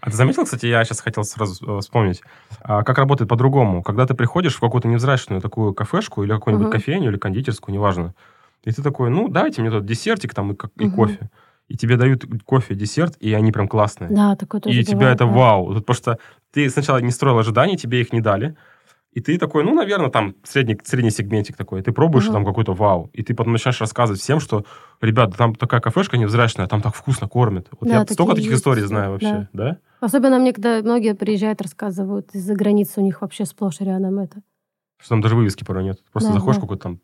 А 0.01 0.09
ты 0.09 0.15
заметил, 0.17 0.45
кстати, 0.45 0.65
я 0.65 0.83
сейчас 0.83 0.99
хотел 0.99 1.23
сразу 1.23 1.77
э, 1.77 1.79
вспомнить, 1.81 2.21
а, 2.63 2.83
как 2.83 2.97
работает 2.97 3.29
по-другому. 3.29 3.83
Когда 3.83 4.07
ты 4.07 4.15
приходишь 4.15 4.55
в 4.55 4.59
какую-то 4.59 4.87
невзрачную 4.87 5.41
такую 5.41 5.73
кафешку 5.73 6.23
или 6.23 6.31
какую-нибудь 6.31 6.67
Мгм. 6.69 6.71
кофейню 6.71 7.09
или 7.11 7.17
кондитерскую, 7.17 7.73
неважно, 7.73 8.13
и 8.63 8.71
ты 8.71 8.81
такой, 8.83 9.09
ну, 9.09 9.27
дайте 9.27 9.61
мне 9.61 9.71
тот 9.71 9.85
десертик 9.85 10.33
там 10.33 10.51
и, 10.51 10.55
и 10.55 10.85
Мгм. 10.85 10.91
кофе. 10.95 11.29
И 11.67 11.77
тебе 11.77 11.97
дают 11.97 12.25
кофе, 12.45 12.73
десерт, 12.73 13.15
и 13.19 13.31
они 13.33 13.51
прям 13.51 13.67
классные. 13.67 14.09
Да, 14.09 14.35
такое 14.35 14.59
тоже 14.59 14.79
и 14.79 14.83
тебя 14.83 14.97
бывает, 14.97 15.15
это 15.15 15.25
да. 15.25 15.31
вау. 15.31 15.73
Потому 15.75 15.95
что 15.95 16.17
ты 16.51 16.67
сначала 16.69 16.97
не 16.97 17.11
строил 17.11 17.37
ожиданий, 17.37 17.77
тебе 17.77 18.01
их 18.01 18.11
не 18.11 18.21
дали. 18.21 18.55
И 19.11 19.21
ты 19.21 19.37
такой, 19.37 19.63
ну, 19.63 19.73
наверное, 19.73 20.09
там 20.09 20.35
средний, 20.43 20.79
средний 20.83 21.11
сегментик 21.11 21.57
такой. 21.57 21.81
Ты 21.81 21.91
пробуешь, 21.91 22.25
Мгм. 22.25 22.33
там 22.33 22.45
какой-то 22.45 22.73
вау. 22.73 23.09
И 23.13 23.23
ты 23.23 23.33
потом 23.35 23.53
начинаешь 23.53 23.81
рассказывать 23.81 24.19
всем, 24.21 24.39
что, 24.39 24.65
ребята, 25.01 25.37
там 25.37 25.55
такая 25.55 25.79
кафешка 25.81 26.17
невзрачная, 26.17 26.67
там 26.67 26.81
так 26.81 26.95
вкусно 26.95 27.27
кормят. 27.27 27.67
Вот 27.71 27.89
Да, 27.89 27.99
я 27.99 28.05
столько 28.05 28.35
таких 28.35 28.51
есть, 28.51 28.61
историй 28.61 28.81
да. 28.81 28.87
знаю 28.87 29.11
вообще, 29.11 29.47
да? 29.53 29.77
Особенно 29.99 30.39
мне, 30.39 30.53
когда 30.53 30.81
многие 30.81 31.13
приезжают, 31.15 31.61
рассказывают, 31.61 32.33
из-за 32.33 32.55
границы 32.55 33.01
у 33.01 33.03
них 33.03 33.21
вообще 33.21 33.45
сплошь 33.45 33.79
рядом 33.81 34.19
это. 34.19 34.41
Что 34.99 35.09
там 35.09 35.21
даже 35.21 35.35
вывески 35.35 35.63
порой 35.63 35.83
нет. 35.83 35.99
Просто 36.11 36.29
Да, 36.29 36.35
заходишь 36.35 36.55
да. 36.57 36.59
в 36.59 36.63
какую-то 36.63 36.83
там 36.83 36.99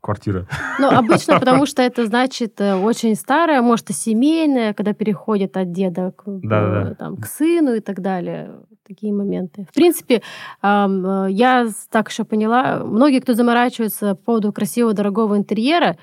квартира. 0.00 0.46
Ну, 0.78 0.88
обычно, 0.88 1.38
потому 1.40 1.66
что 1.66 1.82
это 1.82 2.06
значит 2.06 2.60
э, 2.60 2.74
очень 2.74 3.14
старое, 3.14 3.62
может, 3.62 3.90
и 3.90 3.92
семейное, 3.92 4.74
когда 4.74 4.92
переходит 4.92 5.56
от 5.56 5.72
деда 5.72 6.12
к, 6.16 6.22
э, 6.26 6.40
Да-да-да. 6.42 6.94
там, 6.94 7.16
к 7.16 7.26
сыну 7.26 7.74
и 7.74 7.80
так 7.80 8.00
далее. 8.00 8.50
Такие 8.86 9.12
моменты. 9.12 9.66
В 9.70 9.74
принципе, 9.74 10.22
э, 10.62 11.26
я 11.30 11.68
так 11.90 12.10
еще 12.10 12.24
поняла, 12.24 12.82
многие, 12.84 13.20
кто 13.20 13.34
заморачивается 13.34 14.14
по 14.14 14.22
поводу 14.22 14.52
красивого, 14.52 14.94
дорогого 14.94 15.36
интерьера, 15.36 15.96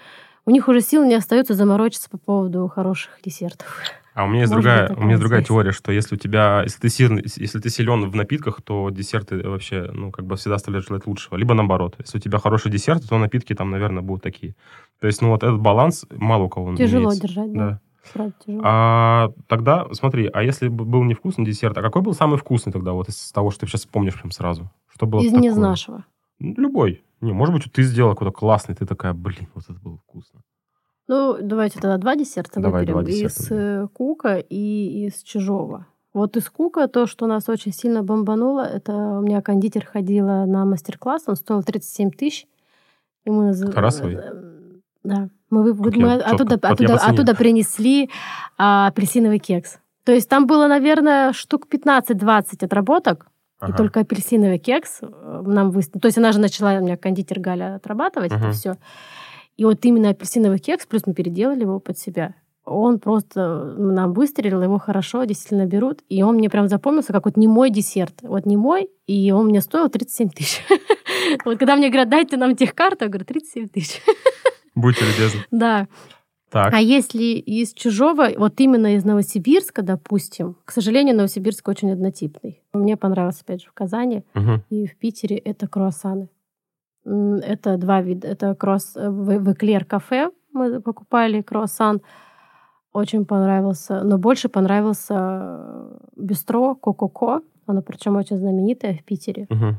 у 0.45 0.51
них 0.51 0.67
уже 0.69 0.81
сил 0.81 1.03
не 1.03 1.15
остается 1.15 1.53
заморочиться 1.53 2.09
по 2.09 2.17
поводу 2.17 2.67
хороших 2.67 3.19
десертов. 3.23 3.81
А 4.17 4.23
у 4.23 4.27
меня 4.27 4.41
есть 4.41 4.51
Может 4.51 4.63
другая, 4.63 4.95
у 4.95 5.01
меня 5.01 5.11
есть 5.11 5.19
другая 5.19 5.43
теория, 5.43 5.71
что 5.71 5.91
если 5.91 6.15
у 6.15 6.17
тебя, 6.17 6.63
если 6.63 6.79
ты 6.79 6.89
силен, 6.89 7.21
если 7.23 7.59
ты 7.59 7.69
силен 7.69 8.09
в 8.09 8.15
напитках, 8.15 8.63
то 8.63 8.89
десерты 8.89 9.47
вообще, 9.47 9.91
ну, 9.93 10.09
как 10.09 10.25
бы 10.25 10.37
всегда 10.37 10.55
оставляют 10.55 10.87
желать 10.87 11.05
лучшего. 11.05 11.37
Либо 11.37 11.53
наоборот, 11.53 11.93
если 11.99 12.17
у 12.17 12.21
тебя 12.21 12.39
хороший 12.39 12.71
десерт, 12.71 13.07
то 13.07 13.15
напитки 13.19 13.53
там, 13.53 13.69
наверное, 13.69 14.01
будут 14.01 14.23
такие. 14.23 14.55
То 14.99 15.05
есть, 15.05 15.21
ну, 15.21 15.29
вот 15.29 15.43
этот 15.43 15.59
баланс 15.59 16.07
мало 16.09 16.45
у 16.45 16.49
кого 16.49 16.75
Тяжело 16.75 17.03
имеется. 17.03 17.27
держать, 17.27 17.53
да. 17.53 17.59
Да. 17.59 17.81
Правда, 18.11 18.33
тяжело. 18.43 18.61
А 18.65 19.29
тогда, 19.45 19.85
смотри, 19.91 20.27
а 20.33 20.41
если 20.41 20.67
бы 20.67 20.83
был 20.83 21.03
невкусный 21.03 21.45
десерт, 21.45 21.77
а 21.77 21.83
какой 21.83 22.01
был 22.01 22.15
самый 22.15 22.39
вкусный 22.39 22.73
тогда, 22.73 22.93
вот 22.93 23.09
из 23.09 23.31
того, 23.31 23.51
что 23.51 23.59
ты 23.59 23.67
сейчас 23.67 23.81
вспомнишь 23.81 24.15
прям 24.19 24.31
сразу? 24.31 24.71
Что 24.95 25.05
было 25.05 25.21
Из 25.21 25.27
такое? 25.27 25.41
не 25.41 25.49
из 25.49 25.57
нашего. 25.57 26.05
Любой. 26.39 27.03
Не, 27.21 27.33
может 27.33 27.53
быть, 27.53 27.71
ты 27.71 27.83
сделала 27.83 28.13
какой-то 28.13 28.31
классный, 28.33 28.73
ты 28.73 28.87
такая, 28.87 29.13
блин, 29.13 29.47
вот 29.53 29.65
это 29.69 29.79
было 29.79 29.97
вкусно. 29.97 30.41
Ну, 31.07 31.37
давайте 31.41 31.79
тогда 31.79 31.97
два 31.97 32.15
десерта 32.15 32.59
Давай 32.59 32.81
выберем. 32.81 32.93
два 32.95 33.03
десерта 33.03 33.43
Из 33.43 33.51
э, 33.51 33.87
Кука 33.93 34.37
и 34.37 35.07
из 35.07 35.21
Чужого. 35.23 35.85
Вот 36.13 36.35
из 36.35 36.49
Кука 36.49 36.87
то, 36.87 37.05
что 37.07 37.27
нас 37.27 37.47
очень 37.47 37.71
сильно 37.73 38.03
бомбануло, 38.03 38.61
это 38.61 38.93
у 38.93 39.21
меня 39.21 39.41
кондитер 39.41 39.85
ходила 39.85 40.45
на 40.45 40.65
мастер-класс, 40.65 41.23
он 41.27 41.35
стоил 41.35 41.63
37 41.63 42.11
тысяч. 42.11 42.47
И 43.25 43.29
мы 43.29 43.49
наз- 43.51 43.71
э, 44.19 44.33
Да. 45.03 45.29
Мы, 45.49 45.71
вы- 45.73 45.91
мы 45.95 46.15
оттуда, 46.15 46.55
оттуда, 46.55 46.95
оттуда 46.95 47.35
принесли 47.35 48.09
а, 48.57 48.87
апельсиновый 48.87 49.39
кекс. 49.39 49.79
То 50.03 50.11
есть 50.11 50.27
там 50.27 50.45
было, 50.47 50.67
наверное, 50.67 51.31
штук 51.33 51.67
15-20 51.71 52.63
отработок, 52.65 53.27
Ага. 53.59 53.71
и 53.73 53.77
только 53.77 53.99
апельсиновый 54.01 54.57
кекс 54.57 54.99
э, 55.01 55.43
нам 55.45 55.71
выставил. 55.71 56.01
То 56.01 56.07
есть 56.07 56.17
она 56.17 56.31
же 56.33 56.39
начала 56.39 56.73
у 56.79 56.81
меня 56.83 56.97
кондитер 56.97 57.39
Галя 57.39 57.75
отрабатывать 57.75 58.31
это 58.31 58.43
Мгм. 58.45 58.51
все. 58.51 58.75
И 59.57 59.65
вот 59.65 59.83
именно 59.85 60.09
апельсиновый 60.09 60.59
кекс, 60.59 60.85
плюс 60.85 61.03
мы 61.05 61.13
переделали 61.13 61.61
его 61.61 61.79
под 61.79 61.97
себя. 61.97 62.35
Он 62.63 62.99
просто 62.99 63.75
нам 63.77 64.13
выстрелил, 64.13 64.61
его 64.61 64.77
хорошо 64.77 65.23
действительно 65.23 65.65
берут. 65.65 66.01
И 66.09 66.21
он 66.21 66.35
мне 66.35 66.49
прям 66.49 66.67
запомнился, 66.67 67.13
как 67.13 67.25
вот 67.25 67.37
не 67.37 67.47
мой 67.47 67.69
десерт. 67.69 68.15
Вот 68.21 68.45
не 68.45 68.57
мой, 68.57 68.89
и 69.07 69.31
он 69.31 69.47
мне 69.47 69.61
стоил 69.61 69.89
37 69.89 70.29
тысяч. 70.29 70.61
Вот 71.43 71.57
когда 71.59 71.75
мне 71.75 71.89
говорят, 71.89 72.09
дайте 72.09 72.37
нам 72.37 72.55
техкарту, 72.55 73.05
я 73.05 73.09
говорю, 73.09 73.25
37 73.25 73.67
тысяч. 73.67 74.01
Будьте 74.75 75.03
любезны. 75.05 75.41
Да. 75.51 75.87
Так. 76.49 76.73
А 76.73 76.79
если 76.79 77.23
из 77.23 77.73
чужого, 77.73 78.29
вот 78.37 78.59
именно 78.61 78.95
из 78.95 79.03
Новосибирска, 79.03 79.81
допустим, 79.81 80.55
к 80.63 80.71
сожалению, 80.71 81.15
Новосибирск 81.17 81.67
очень 81.67 81.91
однотипный. 81.91 82.61
Мне 82.71 82.95
понравился, 82.95 83.41
опять 83.43 83.61
же, 83.63 83.69
в 83.69 83.73
Казани 83.73 84.23
Мгм. 84.33 84.63
и 84.69 84.85
в 84.87 84.95
Питере 84.97 85.37
это 85.37 85.67
круассаны. 85.67 86.29
Это 87.07 87.77
два 87.77 88.01
вида. 88.01 88.27
Это 88.27 88.53
кросс 88.55 88.95
э, 88.95 89.09
в 89.09 89.51
Эклер 89.53 89.85
кафе 89.85 90.31
мы 90.57 90.81
покупали 90.81 91.41
круассан. 91.41 92.01
Очень 92.93 93.25
понравился. 93.25 94.03
Но 94.03 94.17
больше 94.17 94.49
понравился 94.49 95.15
э, 95.15 95.97
бистро 96.15 96.75
Кококо. 96.75 97.41
Оно 97.67 97.81
причем 97.81 98.15
очень 98.15 98.37
знаменитое 98.37 98.97
в 98.97 99.03
Питере. 99.03 99.45
Мгм. 99.49 99.77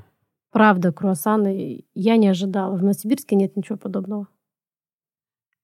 Правда, 0.53 0.93
круассаны 0.93 1.85
я 1.95 2.17
не 2.17 2.29
ожидала. 2.29 2.77
В 2.77 2.83
Новосибирске 2.83 3.37
нет 3.37 3.57
ничего 3.57 3.77
подобного. 3.77 4.29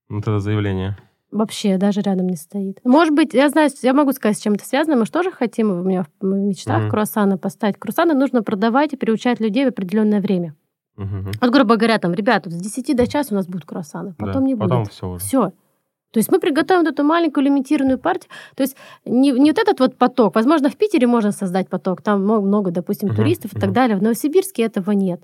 Вот 0.09 0.23
это 0.23 0.41
заявление. 0.41 0.97
Вообще 1.31 1.79
даже 1.79 2.01
рядом 2.01 2.29
не 2.29 2.37
стоит. 2.37 2.81
Может 2.85 3.15
быть, 3.15 3.35
я 3.35 3.49
знаю, 3.49 3.71
я 3.83 3.93
могу 3.93 4.13
сказать, 4.13 4.37
с 4.37 4.41
чем 4.41 4.55
это 4.55 4.65
связано. 4.65 4.97
Мы 4.97 5.05
же 5.05 5.13
тоже 5.13 5.33
хотим, 5.33 5.71
у 5.71 5.83
меня 5.83 6.07
в 6.21 6.25
мечтах 6.25 6.83
Мгм. 6.83 6.91
круассаны 6.91 7.39
поставить. 7.39 7.77
Круассаны 7.79 8.15
нужно 8.15 8.43
продавать 8.43 8.93
и 8.93 8.97
приучать 8.97 9.41
людей 9.41 9.65
в 9.65 9.69
определенное 9.69 10.21
время. 10.21 10.55
Мгм. 10.97 11.33
Вот, 11.41 11.51
грубо 11.51 11.77
говоря, 11.77 11.99
там, 11.99 12.13
ребята, 12.15 12.51
с 12.51 12.55
10 12.55 12.95
до 12.95 13.07
часа 13.07 13.35
у 13.35 13.37
нас 13.37 13.47
будут 13.47 13.65
круассаны, 13.65 14.15
Да, 14.19 14.27
потом 14.27 14.45
не 14.45 14.55
Потом 14.57 14.83
будет. 14.85 14.93
все 14.93 15.09
уже. 15.09 15.25
Все. 15.25 15.53
То 16.13 16.19
есть 16.19 16.31
мы 16.31 16.39
приготовим 16.39 16.85
вот 16.85 16.93
эту 16.93 17.03
маленькую 17.03 17.45
лимитированную 17.45 17.99
партию. 17.99 18.31
То 18.55 18.63
есть 18.63 18.77
не, 19.05 19.33
не 19.33 19.51
вот 19.51 19.59
этот 19.59 19.81
вот 19.81 19.97
поток. 19.97 20.37
Возможно, 20.37 20.71
в 20.71 20.77
Питере 20.77 21.09
можно 21.09 21.33
создать 21.33 21.69
поток. 21.69 22.03
Там 22.03 22.23
много, 22.23 22.71
допустим, 22.71 23.13
туристов 23.15 23.53
и 23.57 23.59
так 23.59 23.73
далее. 23.73 23.97
В 23.97 24.03
Новосибирске 24.03 24.63
этого 24.63 24.93
нет. 24.93 25.21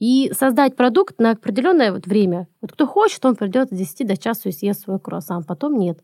И 0.00 0.32
создать 0.36 0.74
продукт 0.74 1.20
на 1.20 1.30
определенное 1.30 1.92
вот 1.92 2.06
время. 2.06 2.48
Вот 2.60 2.72
кто 2.72 2.84
хочет, 2.84 3.24
он 3.24 3.36
придет 3.36 3.68
с 3.70 3.76
10 3.76 4.04
до 4.08 4.16
часу 4.16 4.48
и 4.48 4.52
съест 4.52 4.82
свой 4.82 4.98
круассан. 4.98 5.44
Потом 5.44 5.78
нет. 5.78 6.00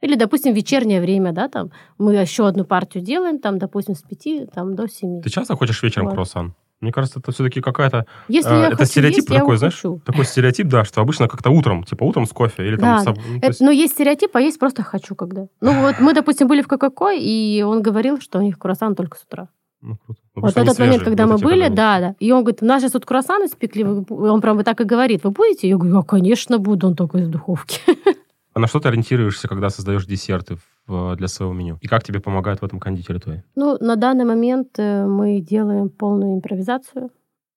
Или, 0.00 0.14
допустим, 0.14 0.54
вечернее 0.54 1.02
время, 1.02 1.32
да, 1.32 1.48
там 1.48 1.70
мы 1.98 2.14
еще 2.14 2.46
одну 2.46 2.64
партию 2.64 3.04
делаем, 3.04 3.38
там, 3.38 3.58
допустим, 3.58 3.94
с 3.94 4.00
5 4.02 4.50
там, 4.50 4.74
до 4.74 4.88
7. 4.88 5.20
Ты 5.20 5.28
часто 5.28 5.54
хочешь 5.54 5.82
вечером 5.82 6.06
Вот. 6.06 6.14
круассан? 6.14 6.54
Мне 6.80 6.92
кажется, 6.92 7.18
это 7.18 7.30
все-таки 7.30 7.60
какая-то... 7.60 8.06
Если 8.28 8.48
а, 8.48 8.58
я 8.58 8.66
это 8.68 8.76
хочу 8.76 8.90
стереотип 8.90 9.18
есть, 9.18 9.30
я 9.30 9.38
такой, 9.40 9.58
знаешь, 9.58 9.74
хочу. 9.74 10.00
Такой 10.04 10.24
стереотип, 10.24 10.66
да, 10.66 10.84
что 10.84 11.02
обычно 11.02 11.28
как-то 11.28 11.50
утром, 11.50 11.84
типа 11.84 12.04
утром 12.04 12.26
с 12.26 12.30
кофе 12.30 12.66
или 12.66 12.76
там... 12.76 13.04
Да, 13.04 13.12
ну, 13.14 13.40
есть- 13.42 13.60
но 13.60 13.70
есть 13.70 13.92
стереотип, 13.94 14.34
а 14.34 14.40
есть 14.40 14.58
просто 14.58 14.82
хочу 14.82 15.14
когда. 15.14 15.46
Ну 15.60 15.82
вот 15.82 16.00
мы, 16.00 16.14
допустим, 16.14 16.48
были 16.48 16.62
в 16.62 16.68
Кококо, 16.68 17.10
и 17.12 17.62
он 17.62 17.82
говорил, 17.82 18.18
что 18.20 18.38
у 18.38 18.42
них 18.42 18.58
круассан 18.58 18.94
только 18.94 19.18
с 19.18 19.24
утра. 19.24 19.48
ну, 19.82 19.98
круто. 19.98 20.20
Ну, 20.34 20.42
Вот 20.42 20.56
этот 20.56 20.78
момент, 20.78 21.02
свежие, 21.02 21.04
когда 21.04 21.26
вот 21.26 21.42
мы 21.42 21.50
были, 21.50 21.68
да, 21.68 22.00
да. 22.00 22.14
И 22.18 22.32
он 22.32 22.44
говорит, 22.44 22.62
у 22.62 22.66
нас 22.66 22.80
сейчас 22.80 22.92
тут 22.92 23.04
круассаны 23.04 23.48
спекли, 23.48 23.84
вы 23.84 24.00
бу-» 24.00 24.28
он 24.30 24.40
прям 24.40 24.62
так 24.64 24.80
и 24.80 24.84
говорит, 24.84 25.22
вы 25.22 25.32
будете? 25.32 25.68
Я 25.68 25.76
говорю, 25.76 25.96
я, 25.96 26.02
конечно, 26.02 26.58
буду, 26.58 26.86
он 26.86 26.96
только 26.96 27.18
из 27.18 27.28
духовки. 27.28 27.78
А 28.52 28.58
на 28.58 28.66
что 28.66 28.80
ты 28.80 28.88
ориентируешься, 28.88 29.48
когда 29.48 29.70
создаешь 29.70 30.06
десерты 30.06 30.56
для 31.16 31.28
своего 31.28 31.54
меню? 31.54 31.78
И 31.80 31.88
как 31.88 32.02
тебе 32.02 32.20
помогают 32.20 32.60
в 32.60 32.64
этом 32.64 32.78
кондитеры 32.78 33.20
твои? 33.20 33.38
Ну, 33.56 33.76
на 33.80 33.96
данный 33.96 34.24
момент 34.24 34.78
э, 34.78 35.06
мы 35.06 35.40
делаем 35.40 35.88
полную 35.88 36.34
импровизацию. 36.34 37.10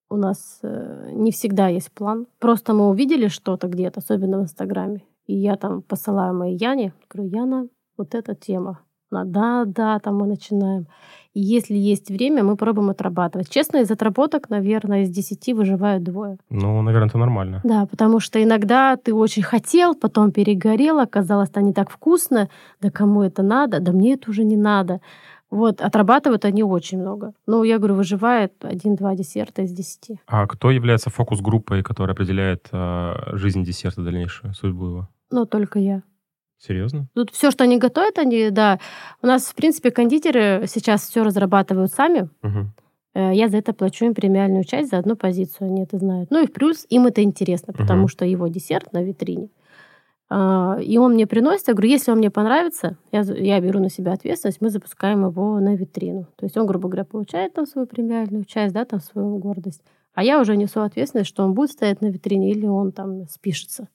У 0.10 0.18
нас 0.18 0.60
э, 0.64 1.10
не 1.14 1.32
всегда 1.32 1.68
есть 1.68 1.92
план. 1.92 2.28
Просто 2.40 2.74
мы 2.74 2.90
увидели 2.90 3.28
что-то 3.28 3.68
где-то, 3.68 4.00
особенно 4.00 4.40
в 4.40 4.44
Инстаграме. 4.44 5.02
И 5.28 5.34
я 5.34 5.56
там 5.56 5.82
посылаю 5.82 6.34
моей 6.36 6.58
Яне, 6.58 6.94
говорю, 7.10 7.30
Яна, 7.30 7.68
вот 7.98 8.16
эта 8.16 8.36
тема. 8.36 8.80
Она, 9.10 9.26
да, 9.26 9.66
да, 9.66 10.00
там 10.00 10.18
мы 10.18 10.28
начинаем. 10.28 10.88
Если 11.34 11.76
есть 11.76 12.10
время, 12.10 12.44
мы 12.44 12.56
пробуем 12.56 12.90
отрабатывать. 12.90 13.50
Честно, 13.50 13.78
из 13.78 13.90
отработок, 13.90 14.50
наверное, 14.50 15.04
из 15.04 15.10
10 15.10 15.54
выживают 15.54 16.04
двое. 16.04 16.38
Ну, 16.50 16.82
наверное, 16.82 17.10
это 17.10 17.18
нормально. 17.18 17.62
Да, 17.64 17.88
потому 17.88 18.20
что 18.20 18.42
иногда 18.42 18.98
ты 18.98 19.14
очень 19.14 19.42
хотел, 19.42 19.96
потом 19.96 20.32
перегорел, 20.32 21.00
оказалось, 21.00 21.50
это 21.50 21.62
не 21.62 21.74
так 21.74 21.90
вкусно. 21.90 22.50
Да 22.82 22.92
кому 22.92 23.24
это 23.24 23.42
надо? 23.42 23.80
Да 23.80 23.92
мне 23.92 24.14
это 24.14 24.30
уже 24.30 24.44
не 24.44 24.58
надо. 24.58 25.02
Вот, 25.50 25.82
отрабатывают 25.82 26.46
они 26.46 26.64
очень 26.64 27.00
много. 27.00 27.34
Ну, 27.46 27.64
я 27.64 27.78
говорю, 27.78 27.96
выживает 27.96 28.54
один-два 28.64 29.16
десерта 29.16 29.62
из 29.62 29.72
десяти. 29.72 30.20
А 30.26 30.48
кто 30.48 30.72
является 30.72 31.12
фокус-группой, 31.12 31.84
которая 31.84 32.16
определяет 32.16 32.70
э, 32.72 33.14
жизнь 33.34 33.64
десерта 33.64 34.02
дальнейшую, 34.02 34.56
судьбу 34.56 34.86
его? 34.86 35.10
Но 35.30 35.46
только 35.46 35.78
я. 35.78 36.02
Серьезно? 36.66 37.08
Тут 37.14 37.32
все, 37.32 37.52
что 37.52 37.64
они 37.66 37.78
готовят, 37.78 38.18
они, 38.18 38.50
да. 38.50 38.80
У 39.22 39.28
нас, 39.28 39.44
в 39.48 39.56
принципе, 39.56 39.92
кондитеры 39.92 40.64
сейчас 40.68 41.02
все 41.10 41.24
разрабатывают 41.24 41.92
сами. 41.92 42.30
Э, 43.16 43.32
Я 43.34 43.50
за 43.50 43.58
это 43.58 43.74
плачу 43.74 44.06
им 44.06 44.14
премиальную 44.14 44.64
часть 44.64 44.90
за 44.90 44.98
одну 44.98 45.16
позицию, 45.16 45.68
они 45.68 45.84
это 45.84 45.98
знают. 45.98 46.32
Ну 46.32 46.42
и 46.44 46.48
в 46.48 46.54
плюс 46.54 46.86
им 46.90 47.06
это 47.06 47.22
интересно, 47.22 47.74
потому 47.74 48.02
Мгм. 48.02 48.08
что 48.08 48.26
его 48.26 48.48
десерт 48.48 48.94
на 48.94 49.04
витрине. 49.04 49.50
А, 50.30 50.78
И 50.82 50.98
он 50.98 51.14
мне 51.14 51.28
приносит, 51.28 51.68
я 51.68 51.74
говорю, 51.74 51.90
если 51.90 52.12
он 52.12 52.18
мне 52.20 52.32
понравится, 52.32 52.98
я, 53.12 53.22
я 53.22 53.60
беру 53.60 53.80
на 53.80 53.90
себя 53.90 54.14
ответственность, 54.14 54.62
мы 54.62 54.70
запускаем 54.70 55.26
его 55.26 55.60
на 55.60 55.76
витрину. 55.76 56.28
То 56.38 56.46
есть 56.46 56.58
он, 56.58 56.66
грубо 56.66 56.88
говоря, 56.88 57.04
получает 57.06 57.54
там 57.54 57.66
свою 57.68 57.86
премиальную 57.88 58.46
часть, 58.46 58.74
да, 58.74 58.86
там 58.86 59.00
свою 59.00 59.38
гордость. 59.38 59.84
А 60.16 60.24
я 60.24 60.40
уже 60.40 60.56
несу 60.58 60.82
ответственность, 60.82 61.30
что 61.30 61.44
он 61.44 61.54
будет 61.54 61.72
стоять 61.72 62.02
на 62.02 62.08
витрине 62.08 62.52
или 62.52 62.66
он 62.68 62.92
там 62.92 63.28
спишется. 63.28 63.90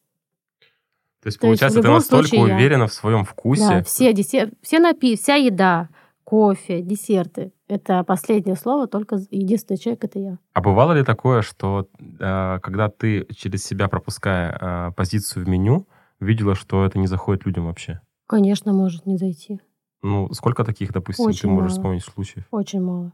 То 1.22 1.26
есть, 1.28 1.38
То 1.40 1.48
есть 1.48 1.60
получается, 1.60 1.80
в 1.80 1.82
ты 1.82 1.88
настолько 1.88 2.28
случае 2.28 2.48
я- 2.48 2.54
уверена 2.54 2.86
в 2.86 2.92
своем 2.92 3.24
вкусе. 3.24 3.68
Да, 3.68 3.82
все, 3.82 4.12
десер... 4.12 4.50
все 4.62 4.78
напи... 4.78 5.16
вся 5.16 5.34
еда, 5.34 5.88
кофе, 6.24 6.80
десерты. 6.80 7.52
Это 7.66 8.04
последнее 8.04 8.56
слово, 8.56 8.86
только 8.86 9.16
единственный 9.30 9.78
человек 9.78 10.04
это 10.04 10.18
я. 10.18 10.38
А 10.54 10.60
бывало 10.60 10.92
ли 10.92 11.02
такое, 11.04 11.42
что 11.42 11.88
э, 12.00 12.58
когда 12.62 12.88
ты 12.88 13.26
через 13.36 13.64
себя 13.64 13.88
пропуская 13.88 14.58
э, 14.90 14.92
позицию 14.92 15.44
в 15.44 15.48
меню, 15.48 15.86
видела, 16.20 16.54
что 16.54 16.84
это 16.84 16.98
не 16.98 17.06
заходит 17.06 17.46
людям 17.46 17.66
вообще? 17.66 18.00
Конечно, 18.26 18.72
может 18.72 19.06
не 19.06 19.16
зайти. 19.16 19.60
Ну, 20.02 20.32
сколько 20.32 20.64
таких, 20.64 20.92
допустим, 20.92 21.24
ты 21.24 21.30
Очень 21.30 21.48
можешь 21.50 21.70
мало. 21.72 21.78
вспомнить 21.78 22.04
случаев? 22.04 22.44
Очень 22.52 22.80
мало. 22.80 23.12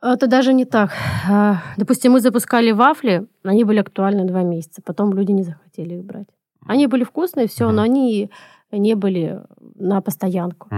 Это 0.00 0.28
даже 0.28 0.52
не 0.54 0.64
так. 0.64 0.92
А, 1.28 1.60
Допустим, 1.76 2.12
мы 2.12 2.20
запускали 2.20 2.70
вафли, 2.70 3.26
они 3.42 3.64
были 3.64 3.80
актуальны 3.80 4.24
два 4.24 4.42
месяца, 4.42 4.80
потом 4.80 5.12
люди 5.12 5.32
не 5.32 5.42
захотели 5.42 5.94
их 5.96 6.04
брать. 6.04 6.28
Они 6.66 6.86
были 6.86 7.04
вкусные, 7.04 7.48
все, 7.48 7.70
но 7.70 7.82
они 7.82 8.30
не 8.70 8.94
были 8.94 9.42
на 9.76 10.00
постоянку. 10.00 10.68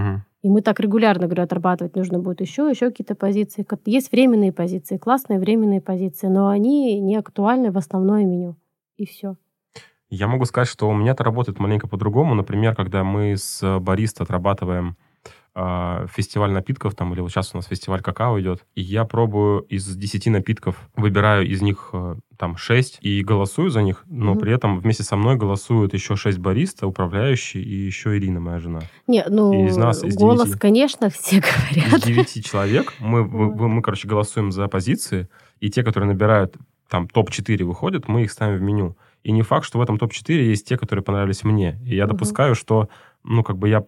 И 0.43 0.49
мы 0.49 0.63
так 0.63 0.81
регулярно, 0.81 1.27
говорю, 1.27 1.43
отрабатывать 1.43 1.97
нужно 1.97 2.19
будет 2.19 2.41
еще, 2.41 2.69
еще 2.71 2.89
какие-то 2.89 3.15
позиции. 3.15 3.67
Есть 3.85 4.11
временные 4.11 4.53
позиции, 4.53 4.97
классные 4.97 5.39
временные 5.39 5.83
позиции, 5.83 6.29
но 6.29 6.49
они 6.49 6.99
не 6.99 7.17
актуальны 7.17 7.71
в 7.71 7.77
основное 7.77 8.25
меню. 8.25 8.57
И 8.97 9.07
все. 9.07 9.37
Я 10.09 10.29
могу 10.29 10.45
сказать, 10.47 10.69
что 10.69 10.89
у 10.89 10.95
меня 10.95 11.13
это 11.13 11.25
работает 11.25 11.59
маленько 11.59 11.87
по-другому. 11.87 12.35
Например, 12.35 12.75
когда 12.75 13.05
мы 13.05 13.37
с 13.37 13.63
э, 13.63 13.79
бариста 13.79 14.25
отрабатываем 14.25 14.97
а, 15.63 16.07
фестиваль 16.07 16.51
напитков, 16.53 16.95
там, 16.95 17.13
или 17.13 17.21
вот 17.21 17.31
сейчас 17.31 17.51
у 17.55 17.59
нас 17.59 17.67
фестиваль 17.67 18.01
какао 18.01 18.41
идет, 18.41 18.65
и 18.75 18.81
я 18.81 19.05
пробую 19.05 19.61
из 19.63 19.85
10 19.95 20.27
напитков, 20.31 20.77
выбираю 20.97 21.47
из 21.47 21.61
них 21.61 21.91
э, 21.93 22.15
там 22.39 22.57
6 22.57 22.99
и 23.03 23.23
голосую 23.23 23.69
за 23.71 23.83
них, 23.83 24.05
но 24.07 24.31
Мгм. 24.33 24.41
при 24.41 24.53
этом 24.55 24.81
вместе 24.81 25.03
со 25.03 25.17
мной 25.17 25.37
голосуют 25.37 25.93
еще 25.93 26.17
6 26.17 26.39
бариста, 26.39 26.87
управляющий, 26.87 27.63
и 27.63 27.75
еще 27.87 28.17
Ирина, 28.17 28.41
моя 28.41 28.59
жена. 28.59 28.81
Не, 29.07 29.23
ну, 29.29 29.67
Из 29.67 29.77
нас, 29.77 30.03
из 30.03 30.15
голос, 30.17 30.45
девяти. 30.45 30.59
конечно, 30.59 31.11
все 31.11 31.37
Из 31.37 31.43
говорят. 31.43 32.03
9 32.07 32.45
человек 32.47 32.95
мы, 32.99 33.23
вы- 33.29 33.69
мы, 33.69 33.83
короче, 33.83 34.09
голосуем 34.09 34.53
за 34.53 34.67
позиции, 34.69 35.29
и 35.61 35.69
те, 35.69 35.83
которые 35.83 36.09
набирают 36.09 36.55
там 36.89 37.07
топ-4 37.07 37.63
выходят, 37.65 38.09
мы 38.09 38.23
их 38.23 38.33
ставим 38.33 38.59
в 38.59 38.63
меню. 38.63 38.97
И 39.23 39.31
не 39.33 39.43
факт, 39.43 39.65
что 39.67 39.79
в 39.79 39.83
этом 39.83 39.99
топ-4 39.99 40.33
есть 40.49 40.67
те, 40.67 40.77
которые 40.79 41.05
понравились 41.05 41.45
мне. 41.45 41.79
И 41.85 41.95
я 41.95 42.07
Мгм. 42.07 42.15
допускаю, 42.15 42.55
что, 42.57 42.89
ну, 43.23 43.43
как 43.43 43.59
бы 43.59 43.69
я 43.69 43.81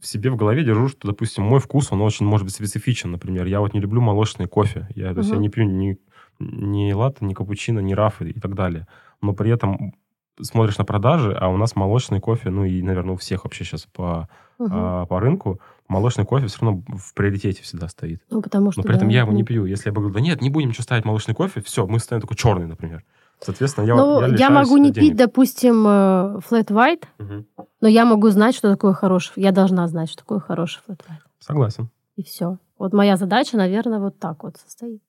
в 0.00 0.06
себе 0.06 0.30
в 0.30 0.36
голове 0.36 0.64
держу, 0.64 0.88
что, 0.88 1.08
допустим, 1.08 1.44
мой 1.44 1.60
вкус, 1.60 1.92
он 1.92 2.00
очень, 2.02 2.26
может 2.26 2.44
быть, 2.46 2.54
специфичен, 2.54 3.10
например. 3.10 3.46
Я 3.46 3.60
вот 3.60 3.74
не 3.74 3.80
люблю 3.80 4.00
молочный 4.00 4.46
кофе. 4.46 4.88
Я, 4.94 5.12
то 5.12 5.18
есть 5.20 5.30
я 5.30 5.36
не 5.36 5.48
пью 5.48 5.64
ни, 5.64 5.98
ни 6.38 6.92
латте, 6.92 7.24
ни 7.24 7.34
капучино, 7.34 7.80
ни 7.80 7.92
раф 7.92 8.22
и, 8.22 8.32
так 8.32 8.54
далее. 8.54 8.86
Но 9.20 9.32
при 9.34 9.50
этом 9.50 9.94
смотришь 10.40 10.78
на 10.78 10.84
продажи, 10.84 11.32
а 11.32 11.48
у 11.48 11.56
нас 11.56 11.74
молочный 11.76 12.20
кофе, 12.20 12.50
ну 12.50 12.64
и, 12.64 12.80
наверное, 12.82 13.14
у 13.14 13.16
всех 13.16 13.44
вообще 13.44 13.64
сейчас 13.64 13.86
по, 13.86 14.28
Мгм. 14.58 14.70
а, 14.72 15.06
по 15.06 15.20
рынку, 15.20 15.60
молочный 15.88 16.24
кофе 16.24 16.46
все 16.46 16.60
равно 16.64 16.82
в 16.96 17.14
приоритете 17.14 17.62
всегда 17.62 17.88
стоит. 17.88 18.22
Ну, 18.30 18.40
потому 18.40 18.70
что, 18.72 18.80
Но 18.80 18.84
при 18.84 18.94
этом 18.96 19.08
да, 19.08 19.14
я 19.14 19.20
его 19.20 19.32
не 19.32 19.40
м. 19.40 19.46
пью. 19.46 19.64
Если 19.66 19.88
я 19.88 19.92
бы 19.92 20.00
говорил, 20.00 20.14
да 20.14 20.20
нет, 20.20 20.40
не 20.40 20.50
будем 20.50 20.68
ничего 20.68 20.82
ставить 20.84 21.04
молочный 21.04 21.34
кофе, 21.34 21.60
все, 21.60 21.86
мы 21.86 21.98
ставим 21.98 22.20
такой 22.20 22.36
черный, 22.36 22.66
например. 22.66 23.04
Соответственно, 23.40 23.86
я, 23.86 23.94
Ну, 23.94 24.20
я, 24.20 24.36
я, 24.36 24.50
могу 24.50 24.76
не 24.78 24.90
денег. 24.90 25.10
пить, 25.10 25.16
допустим, 25.16 25.86
э, 25.86 26.40
flat 26.50 26.66
white, 26.68 27.04
Мгм. 27.18 27.46
но 27.80 27.88
я 27.88 28.04
могу 28.04 28.28
знать, 28.30 28.54
что 28.54 28.70
такое 28.70 28.92
хороший. 28.92 29.32
Я 29.36 29.52
должна 29.52 29.86
знать, 29.88 30.10
что 30.10 30.18
такое 30.22 30.40
хороший 30.40 30.80
flat 30.88 30.98
white. 31.08 31.22
Согласен. 31.38 31.88
И 32.16 32.22
все. 32.24 32.58
Вот 32.78 32.92
моя 32.92 33.16
задача, 33.16 33.56
наверное, 33.56 34.00
вот 34.00 34.18
так 34.18 34.42
вот 34.42 34.56
состоит. 34.56 35.00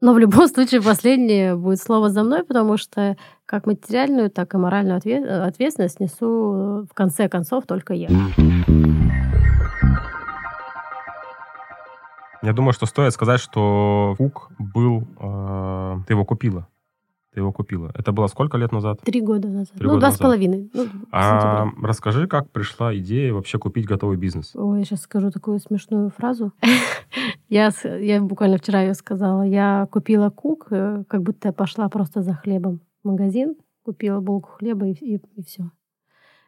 Но 0.00 0.14
в 0.14 0.18
любом 0.18 0.48
случае 0.48 0.82
последнее 0.82 1.54
будет 1.54 1.80
слово 1.80 2.08
за 2.10 2.24
мной, 2.24 2.42
потому 2.42 2.76
что 2.76 3.16
как 3.46 3.66
материальную, 3.66 4.30
так 4.30 4.52
и 4.54 4.56
моральную 4.56 5.00
э, 5.04 5.42
ответственность 5.44 6.00
несу 6.00 6.26
э, 6.26 6.86
в 6.90 6.94
конце 6.94 7.28
концов 7.28 7.66
только 7.66 7.94
я. 7.94 8.08
Я 12.42 12.52
думаю, 12.52 12.72
что 12.72 12.86
стоит 12.86 13.12
сказать, 13.12 13.40
что 13.40 14.14
Фук 14.18 14.50
был... 14.58 15.06
э, 15.20 15.98
ты 16.06 16.14
его 16.14 16.24
купила. 16.24 16.66
Ты 17.32 17.40
его 17.40 17.50
купила. 17.50 17.90
Это 17.94 18.12
было 18.12 18.26
сколько 18.26 18.58
лет 18.58 18.72
назад? 18.72 19.00
Три 19.00 19.22
года 19.22 19.48
назад. 19.48 19.74
Три 19.74 19.86
ну, 19.86 19.94
года 19.94 20.00
два 20.00 20.08
с 20.10 20.12
назад. 20.12 20.20
половиной. 20.20 20.70
Ну, 20.74 20.86
А 21.10 21.66
расскажи, 21.82 22.26
как 22.26 22.50
пришла 22.50 22.94
идея 22.98 23.32
вообще 23.32 23.58
купить 23.58 23.86
готовый 23.86 24.18
бизнес? 24.18 24.54
Ой, 24.54 24.80
я 24.80 24.84
сейчас 24.84 25.00
скажу 25.02 25.30
такую 25.30 25.58
смешную 25.58 26.10
фразу. 26.10 26.52
я, 27.48 27.70
с- 27.70 27.88
я 27.88 28.20
буквально 28.20 28.58
вчера 28.58 28.82
ее 28.82 28.92
сказала. 28.92 29.42
Я 29.42 29.88
купила 29.90 30.28
кук, 30.28 30.66
э, 30.70 31.04
как 31.08 31.22
будто 31.22 31.54
пошла 31.54 31.88
просто 31.88 32.20
за 32.20 32.34
хлебом 32.34 32.80
в 33.02 33.08
магазин, 33.08 33.56
купила 33.82 34.20
булку 34.20 34.50
хлеба 34.50 34.88
и, 34.88 35.18
все. 35.46 35.70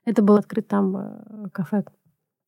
Это 0.04 0.22
был 0.22 0.34
открыт 0.36 0.68
там 0.68 0.96
э, 0.98 1.48
кафе, 1.50 1.84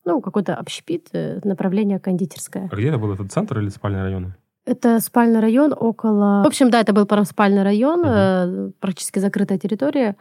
ну, 0.05 0.21
какой-то 0.21 0.53
общепит, 0.55 1.09
э, 1.11 1.39
направление 1.43 1.99
кондитерское. 1.99 2.69
А 2.71 2.75
где 2.75 2.89
это 2.89 2.99
был? 2.99 3.11
Это 3.13 3.27
центр 3.27 3.57
или 3.59 3.69
спальные 3.69 4.03
районы? 4.03 4.35
Это 4.67 4.99
спальный 4.99 5.39
район 5.39 5.73
около... 5.73 6.43
В 6.43 6.47
общем, 6.47 6.69
да, 6.69 6.81
это 6.81 6.91
был 6.91 7.07
спальный 7.23 7.63
район, 7.63 8.03
э, 8.05 8.71
практически 8.81 9.19
закрытая 9.19 9.57
территория. 9.57 10.17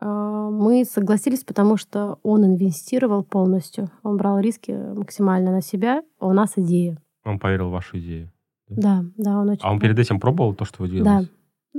А, 0.00 0.48
Мы 0.50 0.86
согласились, 0.86 1.44
потому 1.44 1.76
что 1.76 2.18
он 2.22 2.44
инвестировал 2.46 3.22
полностью. 3.22 3.90
Он 4.02 4.16
брал 4.16 4.38
риски 4.40 4.70
максимально 4.70 5.52
на 5.52 5.60
себя. 5.60 6.02
А 6.18 6.26
у 6.26 6.32
нас 6.32 6.52
идея. 6.56 6.96
Он 7.24 7.38
поверил 7.38 7.68
в 7.68 7.72
вашу 7.72 7.98
идею. 7.98 8.32
Да, 8.68 9.04
да, 9.18 9.38
он 9.38 9.50
очень... 9.50 9.62
А 9.64 9.70
он 9.70 9.78
перед 9.78 9.98
этим 9.98 10.18
пробовал 10.18 10.54
то, 10.54 10.64
что 10.64 10.82
вы 10.82 10.88
делаете? 10.88 11.28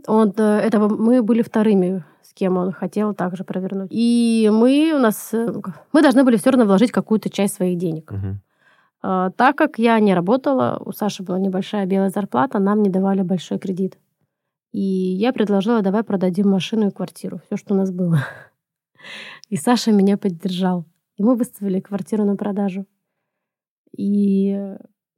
Он, 0.08 0.32
э, 0.38 0.60
это 0.60 0.80
мы 0.80 1.24
были 1.24 1.42
вторыми, 1.42 2.04
с 2.22 2.34
кем 2.34 2.58
он 2.58 2.72
хотел 2.72 3.16
также 3.16 3.44
провернуть. 3.44 3.90
И 3.92 4.50
мы 4.54 4.94
у 4.96 5.00
нас, 5.00 5.34
э, 5.34 5.52
мы 5.92 6.02
должны 6.04 6.24
были 6.24 6.38
все 6.38 6.52
равно 6.52 6.66
вложить 6.66 6.92
какую-то 6.92 7.30
часть 7.30 7.56
своих 7.56 7.78
денег. 7.78 8.12
Мгм. 8.12 8.42
А, 9.02 9.32
Так 9.32 9.58
как 9.58 9.80
я 9.80 10.00
не 10.00 10.14
работала, 10.14 10.82
у 10.86 10.92
Саши 10.92 11.24
была 11.24 11.40
небольшая 11.40 11.86
белая 11.86 12.10
зарплата, 12.10 12.60
нам 12.60 12.82
не 12.82 12.90
давали 12.90 13.22
большой 13.22 13.60
кредит. 13.60 13.98
И 14.72 14.80
я 14.80 15.34
предложила, 15.34 15.82
давай 15.82 16.04
продадим 16.04 16.50
машину 16.50 16.88
и 16.88 16.92
квартиру, 16.92 17.42
все, 17.46 17.58
что 17.58 17.74
у 17.74 17.78
нас 17.78 17.92
было. 17.92 18.20
И 19.50 19.58
Саша 19.58 19.92
меня 19.92 20.18
поддержал. 20.18 20.86
И 21.18 21.24
мы 21.24 21.36
выставили 21.36 21.80
квартиру 21.80 22.24
на 22.24 22.36
продажу. 22.36 22.86
И 23.98 24.56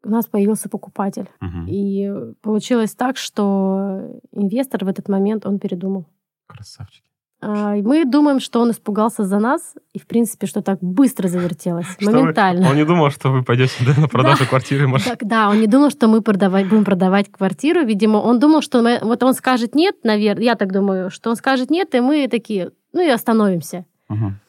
у 0.03 0.09
нас 0.09 0.25
появился 0.25 0.69
покупатель. 0.69 1.29
Мгм. 1.39 1.67
И 1.67 2.11
получилось 2.41 2.95
так, 2.95 3.17
что 3.17 4.19
инвестор 4.31 4.85
в 4.85 4.87
этот 4.87 5.07
момент, 5.07 5.45
он 5.45 5.59
передумал. 5.59 6.07
Красавчики. 6.47 7.12
А, 7.45 7.75
Мы 7.75 8.06
думаем, 8.06 8.39
что 8.39 8.62
он 8.62 8.71
испугался 8.71 9.23
за 9.25 9.39
нас, 9.39 9.75
и, 9.93 9.99
в 9.99 10.08
принципе, 10.08 10.47
что 10.47 10.62
так 10.62 10.79
быстро 10.82 11.27
завертелось, 11.27 11.86
Что 11.99 12.12
вы- 12.12 12.19
моментально. 12.19 12.69
Он 12.69 12.75
не 12.75 12.86
думал, 12.86 13.10
что 13.12 13.29
вы 13.32 13.43
пойдете 13.43 13.73
да, 13.86 13.99
на 14.01 14.08
продажу 14.08 14.45
квартиры 14.47 14.84
и 14.86 14.88
машины. 14.88 15.15
Так, 15.15 15.27
да, 15.27 15.49
он 15.49 15.60
не 15.60 15.67
думал, 15.67 15.89
что 15.89 16.08
мы 16.08 16.21
продавать, 16.21 16.67
будем 16.69 16.86
продавать 16.86 17.32
квартиру. 17.32 17.84
Видимо, 17.86 18.17
он 18.17 18.39
думал, 18.39 18.62
что 18.62 18.82
мы- 18.82 18.99
вот 19.01 19.21
он 19.23 19.34
скажет 19.34 19.75
нет, 19.75 19.95
наверное, 20.03 20.43
я 20.45 20.56
так 20.56 20.71
думаю, 20.71 21.10
что 21.12 21.29
он 21.29 21.36
скажет 21.36 21.69
нет, 21.69 21.93
и 21.95 21.99
мы 21.99 22.27
такие, 22.29 22.71
ну 22.93 23.01
и 23.01 23.10
остановимся. 23.10 23.86
Мгм. 24.10 24.39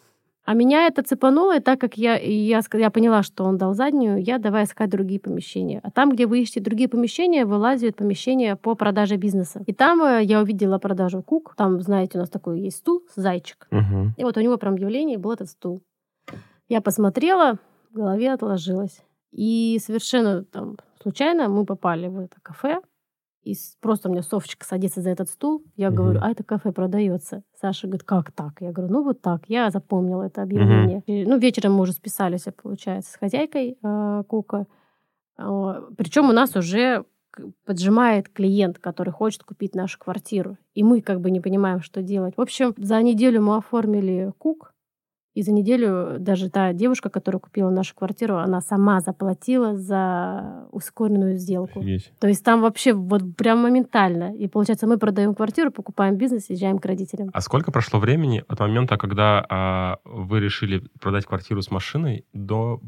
А 0.44 0.52
меня 0.52 0.86
это 0.86 1.02
цепануло, 1.02 1.56
и 1.56 1.60
так 1.60 1.80
как 1.80 1.96
я, 1.96 2.16
я, 2.16 2.60
я 2.72 2.90
поняла, 2.90 3.22
что 3.22 3.44
он 3.44 3.56
дал 3.56 3.72
заднюю, 3.72 4.22
я 4.22 4.38
давай 4.38 4.64
искать 4.64 4.90
другие 4.90 5.18
помещения. 5.18 5.80
А 5.82 5.90
там, 5.90 6.10
где 6.12 6.26
вы 6.26 6.42
ищете 6.42 6.60
другие 6.60 6.88
помещения, 6.88 7.46
вылазят 7.46 7.96
помещения 7.96 8.54
по 8.56 8.74
продаже 8.74 9.16
бизнеса. 9.16 9.62
И 9.66 9.72
там 9.72 10.02
э, 10.02 10.22
я 10.22 10.42
увидела 10.42 10.78
продажу 10.78 11.22
Кук. 11.22 11.54
Там, 11.56 11.80
знаете, 11.80 12.18
у 12.18 12.20
нас 12.20 12.28
такой 12.28 12.60
есть 12.60 12.78
стул, 12.78 13.02
зайчик. 13.16 13.66
Мгм. 13.70 14.14
И 14.18 14.24
вот 14.24 14.36
у 14.36 14.40
него 14.40 14.58
прям 14.58 14.74
объявление 14.74 15.16
был 15.16 15.32
этот 15.32 15.48
стул. 15.48 15.82
Я 16.68 16.82
посмотрела, 16.82 17.58
в 17.90 17.96
голове 17.96 18.32
отложилось. 18.32 19.02
И 19.32 19.80
совершенно 19.84 20.44
там 20.44 20.76
случайно 21.02 21.48
мы 21.48 21.64
попали 21.64 22.08
в 22.08 22.18
это 22.18 22.36
кафе. 22.42 22.80
И 23.44 23.54
просто 23.80 24.08
у 24.08 24.12
меня 24.12 24.22
Софочка 24.22 24.64
садится 24.64 25.00
за 25.02 25.10
этот 25.10 25.28
стул. 25.28 25.62
Я 25.76 25.88
Мгм. 25.90 25.96
говорю, 25.96 26.20
а 26.22 26.30
это 26.30 26.42
кафе 26.44 26.72
продается. 26.72 27.42
Саша 27.60 27.86
говорит, 27.86 28.04
как 28.04 28.32
так? 28.32 28.54
Я 28.60 28.72
говорю, 28.72 28.92
ну 28.92 29.02
вот 29.04 29.20
так. 29.20 29.42
Я 29.48 29.70
запомнила 29.70 30.22
это 30.24 30.42
объявление. 30.42 31.02
И, 31.06 31.24
ну, 31.26 31.38
вечером 31.38 31.74
мы 31.74 31.82
уже 31.82 31.92
списались, 31.92 32.46
получается, 32.62 33.12
с 33.12 33.16
хозяйкой 33.16 33.76
э, 33.82 34.22
Кука. 34.28 34.66
Причем 35.36 36.28
у 36.28 36.32
нас 36.32 36.56
уже 36.56 37.04
поджимает 37.64 38.28
клиент, 38.28 38.78
который 38.78 39.10
хочет 39.10 39.42
купить 39.42 39.74
нашу 39.74 39.98
квартиру. 39.98 40.56
И 40.74 40.84
мы 40.84 41.00
как 41.00 41.20
бы 41.20 41.30
не 41.30 41.40
понимаем, 41.40 41.80
что 41.80 42.02
делать. 42.02 42.34
В 42.36 42.40
общем, 42.40 42.74
за 42.76 43.02
неделю 43.02 43.42
мы 43.42 43.56
оформили 43.56 44.32
Кук. 44.38 44.73
И 45.34 45.42
за 45.42 45.52
неделю 45.52 46.16
даже 46.20 46.48
та 46.48 46.72
девушка, 46.72 47.10
которая 47.10 47.40
купила 47.40 47.68
нашу 47.68 47.94
квартиру, 47.96 48.36
она 48.36 48.60
сама 48.60 49.00
заплатила 49.00 49.76
за 49.76 50.68
ускоренную 50.70 51.36
сделку. 51.36 51.80
Офигеть. 51.80 52.12
То 52.20 52.28
есть 52.28 52.44
там 52.44 52.60
вообще 52.60 52.92
вот 52.92 53.36
прям 53.36 53.60
моментально. 53.60 54.34
И 54.36 54.46
получается, 54.46 54.86
мы 54.86 54.96
продаем 54.96 55.34
квартиру, 55.34 55.72
покупаем 55.72 56.16
бизнес, 56.16 56.50
езжаем 56.50 56.78
к 56.78 56.86
родителям. 56.86 57.30
А 57.32 57.40
сколько 57.40 57.72
прошло 57.72 57.98
времени 57.98 58.44
от 58.46 58.60
момента, 58.60 58.96
когда 58.96 59.44
а, 59.48 59.98
вы 60.04 60.38
решили 60.38 60.82
продать 61.00 61.26
квартиру 61.26 61.62
с 61.62 61.70
машиной 61.70 62.24
до, 62.32 62.80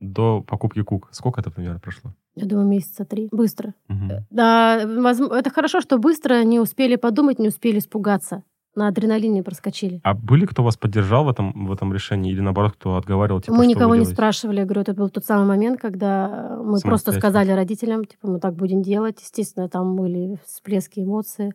до 0.00 0.42
покупки 0.42 0.82
Кук? 0.82 1.08
Сколько 1.12 1.40
это 1.40 1.52
примерно 1.52 1.78
прошло? 1.78 2.12
Я 2.34 2.46
думаю, 2.46 2.66
месяца 2.66 3.04
три. 3.04 3.28
Быстро. 3.30 3.74
Мгм. 3.88 4.26
Да, 4.30 4.80
это 4.82 5.50
хорошо, 5.50 5.80
что 5.80 5.98
быстро 5.98 6.42
не 6.42 6.58
успели 6.58 6.96
подумать, 6.96 7.38
не 7.38 7.48
успели 7.48 7.78
испугаться. 7.78 8.42
На 8.74 8.88
адреналине 8.88 9.42
проскочили. 9.42 10.00
А 10.02 10.14
были, 10.14 10.46
кто 10.46 10.62
вас 10.62 10.76
поддержал 10.76 11.24
в 11.24 11.28
этом, 11.28 11.66
в 11.66 11.72
этом 11.72 11.92
решении? 11.92 12.32
Или 12.32 12.40
наоборот, 12.40 12.72
кто 12.72 12.96
отговаривал? 12.96 13.40
Типа, 13.42 13.54
мы 13.54 13.66
никого 13.66 13.96
не 13.96 14.06
спрашивали. 14.06 14.60
Я 14.60 14.64
говорю, 14.64 14.80
это 14.80 14.94
был 14.94 15.10
тот 15.10 15.24
самый 15.26 15.46
момент, 15.46 15.78
когда 15.80 16.58
мы 16.62 16.80
просто 16.80 17.12
сказали 17.12 17.52
родителям, 17.52 18.04
типа, 18.04 18.28
мы 18.28 18.40
так 18.40 18.54
будем 18.54 18.82
делать. 18.82 19.20
Естественно, 19.20 19.68
там 19.68 19.96
были 19.96 20.38
всплески 20.46 21.00
эмоций. 21.00 21.52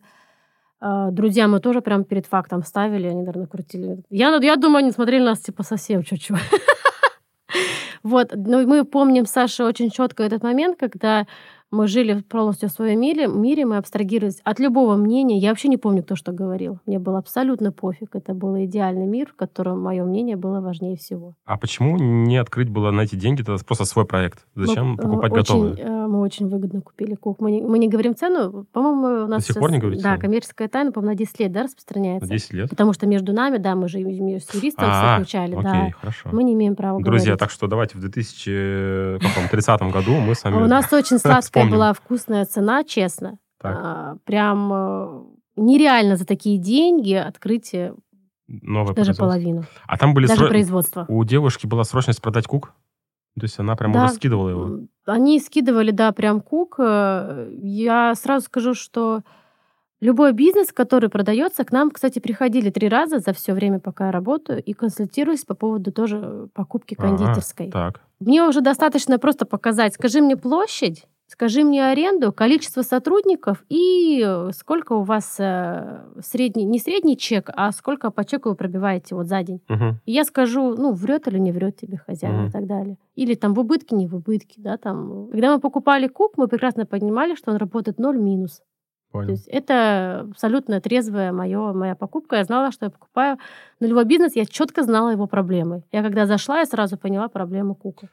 А, 0.80 1.10
Друзья 1.10 1.48
мы 1.48 1.58
тоже 1.58 1.80
прям 1.80 2.04
перед 2.04 2.26
фактом 2.26 2.62
ставили, 2.62 3.08
они, 3.08 3.22
наверное, 3.22 3.46
крутили. 3.46 4.02
Я, 4.10 4.36
я 4.36 4.56
думаю, 4.56 4.78
они 4.78 4.92
смотрели 4.92 5.24
нас, 5.24 5.40
типа, 5.40 5.62
совсем 5.62 6.02
чуть-чуть. 6.02 6.38
Вот, 8.04 8.32
но 8.34 8.62
мы 8.62 8.84
помним, 8.84 9.26
Саша, 9.26 9.64
очень 9.66 9.90
четко 9.90 10.22
этот 10.22 10.42
момент, 10.42 10.78
когда 10.78 11.26
мы 11.70 11.86
жили 11.86 12.22
полностью 12.22 12.68
в 12.68 12.72
своем 12.72 13.00
мире, 13.00 13.26
мире, 13.26 13.66
мы 13.66 13.76
абстрагировались 13.76 14.40
от 14.42 14.58
любого 14.58 14.96
мнения. 14.96 15.38
Я 15.38 15.50
вообще 15.50 15.68
не 15.68 15.76
помню, 15.76 16.02
кто 16.02 16.16
что 16.16 16.32
говорил. 16.32 16.78
Мне 16.86 16.98
было 16.98 17.18
абсолютно 17.18 17.72
пофиг. 17.72 18.14
Это 18.16 18.32
был 18.32 18.56
идеальный 18.64 19.06
мир, 19.06 19.28
в 19.30 19.36
котором 19.36 19.82
мое 19.82 20.02
мнение 20.04 20.36
было 20.36 20.60
важнее 20.62 20.96
всего. 20.96 21.34
А 21.44 21.58
почему 21.58 21.98
не 21.98 22.38
открыть 22.38 22.70
было 22.70 22.90
на 22.90 23.02
эти 23.02 23.16
деньги 23.16 23.42
тогда 23.42 23.62
просто 23.66 23.84
свой 23.84 24.06
проект? 24.06 24.46
Зачем 24.54 24.92
Мы, 24.92 24.94
э, 24.94 24.96
покупать 25.02 25.32
очень, 25.32 25.40
готовые? 25.42 25.74
э, 25.76 26.06
Мы 26.08 26.20
очень 26.20 26.48
выгодно 26.48 26.80
купили 26.80 27.14
кук. 27.14 27.38
Мы 27.40 27.50
не, 27.50 27.60
мы 27.60 27.78
не 27.78 27.88
говорим 27.88 28.14
цену. 28.16 28.64
По-моему, 28.72 29.24
у 29.24 29.28
нас 29.28 29.44
сих 29.44 29.56
пор 29.56 29.70
не 29.70 29.78
говорите 29.78 30.02
Да, 30.02 30.10
цену? 30.12 30.20
коммерческая 30.22 30.68
тайна, 30.68 30.90
по-моему, 30.90 31.12
на 31.12 31.18
10 31.18 31.38
лет 31.40 31.52
да, 31.52 31.60
На 31.60 31.64
распространяется. 31.64 32.28
10 32.28 32.52
лет? 32.54 32.70
Потому 32.70 32.94
что 32.94 33.06
между 33.06 33.34
нами, 33.34 33.58
да, 33.58 33.74
мы 33.74 33.88
же 33.88 33.98
с 33.98 34.54
юристом 34.54 34.86
А, 34.88 35.18
заключали, 35.18 35.52
окей, 35.52 35.62
да. 35.64 35.90
хорошо. 36.00 36.30
Мы 36.32 36.44
не 36.44 36.54
имеем 36.54 36.76
права 36.76 36.98
Друзья, 37.02 37.32
говорить. 37.32 37.40
так 37.40 37.50
что 37.50 37.66
давайте 37.66 37.98
в 37.98 38.00
2030 38.00 39.82
году 39.92 40.14
мы 40.18 40.34
с 40.34 40.44
А. 40.44 40.48
У 40.48 40.66
нас 40.66 40.90
очень 40.92 41.18
сладкая 41.18 41.57
вспомним. 41.58 41.72
была 41.74 41.92
вкусная 41.92 42.44
цена, 42.44 42.84
честно. 42.84 43.38
А, 43.62 44.16
Прям 44.24 44.72
э, 44.72 45.22
нереально 45.56 46.16
за 46.16 46.24
такие 46.26 46.58
деньги 46.58 47.14
открыть 47.14 47.74
э, 47.74 47.94
Новое 48.46 48.94
даже 48.94 49.14
половину. 49.14 49.64
А 49.86 49.98
там 49.98 50.14
были 50.14 50.26
Даже 50.26 50.44
сро- 50.46 50.48
производство. 50.48 51.04
У 51.08 51.22
девушки 51.24 51.66
была 51.66 51.84
срочность 51.84 52.22
продать 52.22 52.46
кук? 52.46 52.72
То 53.38 53.44
есть 53.44 53.58
она 53.58 53.76
прям 53.76 53.92
Да. 53.92 54.04
уже 54.06 54.14
скидывала 54.14 54.48
его? 54.48 54.80
Они 55.06 55.38
скидывали, 55.40 55.90
да, 55.90 56.12
прям 56.12 56.40
кук. 56.40 56.76
Э, 56.78 57.50
Я 57.60 58.14
сразу 58.14 58.46
скажу, 58.46 58.74
что 58.74 59.22
любой 60.00 60.32
бизнес, 60.32 60.72
который 60.72 61.08
продается, 61.10 61.64
к 61.64 61.72
нам, 61.72 61.90
кстати, 61.90 62.20
приходили 62.20 62.70
три 62.70 62.88
раза 62.88 63.18
за 63.18 63.32
все 63.32 63.52
время, 63.52 63.80
пока 63.80 64.06
я 64.06 64.12
работаю, 64.12 64.62
и 64.62 64.72
консультируюсь 64.72 65.44
по 65.44 65.54
поводу 65.54 65.92
тоже 65.92 66.48
покупки 66.54 66.94
кондитерской. 66.94 67.70
Так. 67.70 68.00
Мне 68.20 68.42
уже 68.44 68.60
достаточно 68.60 69.18
просто 69.18 69.44
показать, 69.46 69.94
скажи 69.94 70.20
мне 70.20 70.36
площадь, 70.36 71.06
скажи 71.28 71.62
мне 71.62 71.86
аренду, 71.86 72.32
количество 72.32 72.82
сотрудников 72.82 73.64
и 73.68 74.22
э, 74.26 74.50
сколько 74.52 74.94
у 74.94 75.02
вас 75.02 75.36
э, 75.38 76.00
средний, 76.20 76.64
не 76.64 76.78
средний 76.78 77.16
чек, 77.16 77.50
а 77.54 77.70
сколько 77.72 78.10
по 78.10 78.24
чеку 78.24 78.48
вы 78.48 78.54
пробиваете 78.56 79.14
вот 79.14 79.26
за 79.28 79.42
день. 79.42 79.60
Мгм. 79.68 80.00
И 80.06 80.12
я 80.12 80.24
скажу, 80.24 80.74
ну, 80.76 80.92
врет 80.92 81.28
или 81.28 81.38
не 81.38 81.52
врет 81.52 81.76
тебе 81.76 81.98
хозяин 81.98 82.36
Мгм. 82.38 82.46
и 82.48 82.50
так 82.50 82.66
далее. 82.66 82.96
Или 83.14 83.34
там 83.34 83.54
в 83.54 83.60
убытке, 83.60 83.94
не 83.94 84.06
в 84.06 84.14
убытке, 84.16 84.54
да, 84.60 84.76
там. 84.76 85.28
Когда 85.30 85.54
мы 85.54 85.60
покупали 85.60 86.08
куб, 86.08 86.32
мы 86.36 86.48
прекрасно 86.48 86.86
понимали, 86.86 87.34
что 87.34 87.50
он 87.52 87.58
работает 87.58 87.98
ноль 87.98 88.18
минус. 88.18 88.62
То 89.10 89.12
Понял. 89.12 89.30
есть 89.30 89.48
это 89.48 90.26
абсолютно 90.30 90.80
трезвая 90.82 91.32
моё, 91.32 91.72
моя 91.72 91.94
покупка. 91.94 92.36
Я 92.36 92.44
знала, 92.44 92.70
что 92.72 92.86
я 92.86 92.90
покупаю 92.90 93.38
нулевой 93.80 94.04
бизнес, 94.04 94.36
я 94.36 94.44
четко 94.44 94.82
знала 94.82 95.08
его 95.10 95.26
проблемы. 95.26 95.82
Я 95.92 96.02
когда 96.02 96.26
зашла, 96.26 96.58
я 96.58 96.66
сразу 96.66 96.98
поняла 96.98 97.28
проблему 97.28 97.74
кука. 97.74 98.08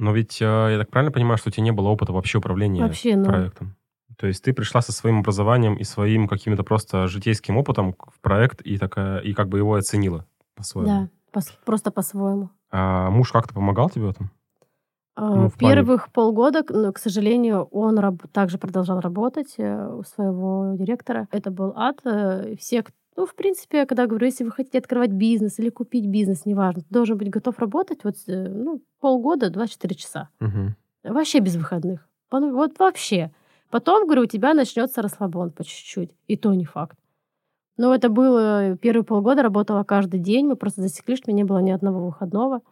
Но 0.00 0.12
ведь 0.12 0.40
э, 0.40 0.44
я 0.44 0.78
так 0.78 0.88
правильно 0.88 1.12
понимаю, 1.12 1.36
что 1.36 1.50
у 1.50 1.52
тебя 1.52 1.62
не 1.64 1.72
было 1.72 1.88
опыта 1.88 2.12
вообще 2.12 2.38
управления 2.38 2.82
Вообще, 2.82 3.16
ну, 3.16 3.24
проектом? 3.24 3.76
То 4.16 4.26
есть 4.26 4.42
ты 4.42 4.52
пришла 4.54 4.80
со 4.80 4.92
своим 4.92 5.18
образованием 5.20 5.74
и 5.74 5.84
своим 5.84 6.26
каким-то 6.26 6.64
просто 6.64 7.06
житейским 7.06 7.56
опытом 7.58 7.94
в 7.98 8.18
проект 8.20 8.62
и 8.62 8.78
такая 8.78 9.18
и 9.20 9.34
как 9.34 9.48
бы 9.48 9.58
его 9.58 9.74
оценила 9.74 10.24
по-своему. 10.54 11.08
да, 11.32 11.38
пос- 11.38 11.52
просто 11.66 11.90
по-своему. 11.90 12.48
А 12.70 13.10
муж 13.10 13.30
как-то 13.30 13.52
помогал 13.54 13.90
тебе 13.90 14.06
в 14.06 14.10
этом? 14.10 14.30
А, 15.16 15.34
Ну, 15.34 15.48
в 15.50 15.54
плане- 15.56 15.74
Первых 15.74 16.10
полгода, 16.12 16.62
к- 16.62 16.70
но, 16.70 16.92
к 16.92 16.98
сожалению, 16.98 17.64
он 17.64 17.98
раб- 17.98 18.26
также 18.32 18.56
продолжал 18.58 19.00
работать 19.00 19.54
э, 19.58 19.86
у 19.94 20.02
своего 20.04 20.76
директора. 20.78 21.28
Это 21.30 21.50
был 21.50 21.72
ад. 21.76 22.00
э, 22.04 22.56
Все, 22.58 22.84
ну, 23.20 23.26
в 23.26 23.34
принципе, 23.34 23.84
когда 23.84 24.06
говорю, 24.06 24.24
если 24.24 24.44
вы 24.44 24.50
хотите 24.50 24.78
открывать 24.78 25.10
бизнес 25.10 25.58
или 25.58 25.68
купить 25.68 26.06
бизнес, 26.06 26.46
неважно, 26.46 26.80
ты 26.80 26.86
должен 26.88 27.18
быть 27.18 27.28
готов 27.28 27.58
работать 27.58 28.02
вот 28.02 28.14
э, 28.26 28.48
ну, 28.48 28.80
полгода, 28.98 29.50
24 29.50 29.94
часа. 29.94 30.30
Мгм. 30.40 30.74
Вообще 31.04 31.40
без 31.40 31.56
выходных. 31.56 32.08
Вот 32.30 32.78
вообще. 32.78 33.30
Потом, 33.70 34.06
говорю, 34.06 34.22
у 34.22 34.26
тебя 34.26 34.54
начнется 34.54 35.02
расслабон 35.02 35.50
по 35.50 35.64
чуть-чуть. 35.64 36.14
И 36.28 36.38
то 36.38 36.54
не 36.54 36.64
факт. 36.64 36.96
Но 37.76 37.94
это 37.94 38.08
было 38.08 38.78
первые 38.78 39.04
полгода, 39.04 39.42
работала 39.42 39.84
каждый 39.84 40.18
день. 40.18 40.46
Мы 40.46 40.56
просто 40.56 40.80
засекли, 40.80 41.16
что 41.16 41.30
у 41.30 41.34
меня 41.34 41.42
не 41.42 41.46
было 41.46 41.58
ни 41.58 41.72
одного 41.72 42.06
выходного. 42.06 42.62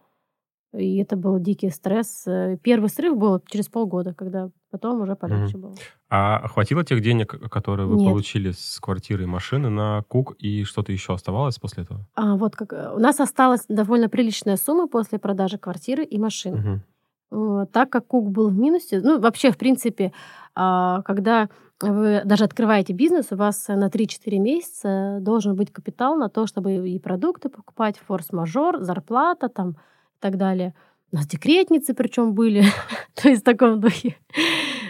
И 0.79 0.99
это 0.99 1.17
был 1.17 1.39
дикий 1.39 1.71
стресс. 1.71 2.25
Э, 2.27 2.57
Первый 2.63 2.89
срыв 2.89 3.17
был 3.17 3.41
через 3.47 3.69
полгода, 3.69 4.15
когда 4.15 4.51
потом 4.71 5.01
уже 5.01 5.17
полегче 5.17 5.59
было. 5.59 5.75
А 6.09 6.47
хватило 6.49 6.85
тех 6.85 7.01
денег, 7.01 7.35
которые 7.51 7.87
вы 7.87 7.97
Нет. 7.97 8.09
получили 8.09 8.53
с 8.53 8.79
квартиры 8.81 9.25
и 9.25 9.27
машины 9.27 9.69
на 9.69 10.05
кук, 10.09 10.35
и 10.39 10.65
что-то 10.65 10.93
еще 10.93 11.15
оставалось 11.15 11.59
после 11.59 11.83
этого? 11.83 12.07
А 12.15 12.37
вот 12.37 12.55
как 12.57 12.73
э, 12.73 12.93
у 12.95 12.99
нас 12.99 13.21
осталась 13.21 13.65
довольно 13.69 14.09
приличная 14.09 14.57
сумма 14.57 14.89
после 14.89 15.19
продажи 15.19 15.59
квартиры 15.59 16.05
и 16.05 16.19
машины. 16.19 16.83
Э, 17.31 17.67
Так 17.73 17.91
как 17.91 18.07
Кук 18.07 18.31
был 18.31 18.49
в 18.49 18.59
минусе, 18.59 19.01
ну, 19.01 19.21
вообще, 19.21 19.51
в 19.51 19.59
принципе, 19.59 20.13
а, 20.55 21.03
когда 21.03 21.49
вы 21.81 22.23
даже 22.25 22.45
открываете 22.45 22.93
бизнес, 22.93 23.27
у 23.31 23.37
вас 23.37 23.69
на 23.69 23.89
3-4 23.89 24.39
месяца 24.39 25.19
должен 25.21 25.55
быть 25.55 25.73
капитал 25.73 26.17
на 26.17 26.29
то, 26.29 26.47
чтобы 26.47 26.89
и 26.89 26.99
продукты 26.99 27.49
покупать, 27.49 27.99
форс-мажор, 27.99 28.81
зарплата 28.81 29.49
там 29.49 29.77
и 30.19 30.21
так 30.21 30.37
далее. 30.37 30.75
У 31.11 31.17
нас 31.17 31.27
декретницы 31.27 31.95
причем 31.95 32.35
были, 32.35 32.65
то 33.15 33.29
есть 33.29 33.43
в 33.43 33.45
таком 33.45 33.81
духе. 33.81 34.17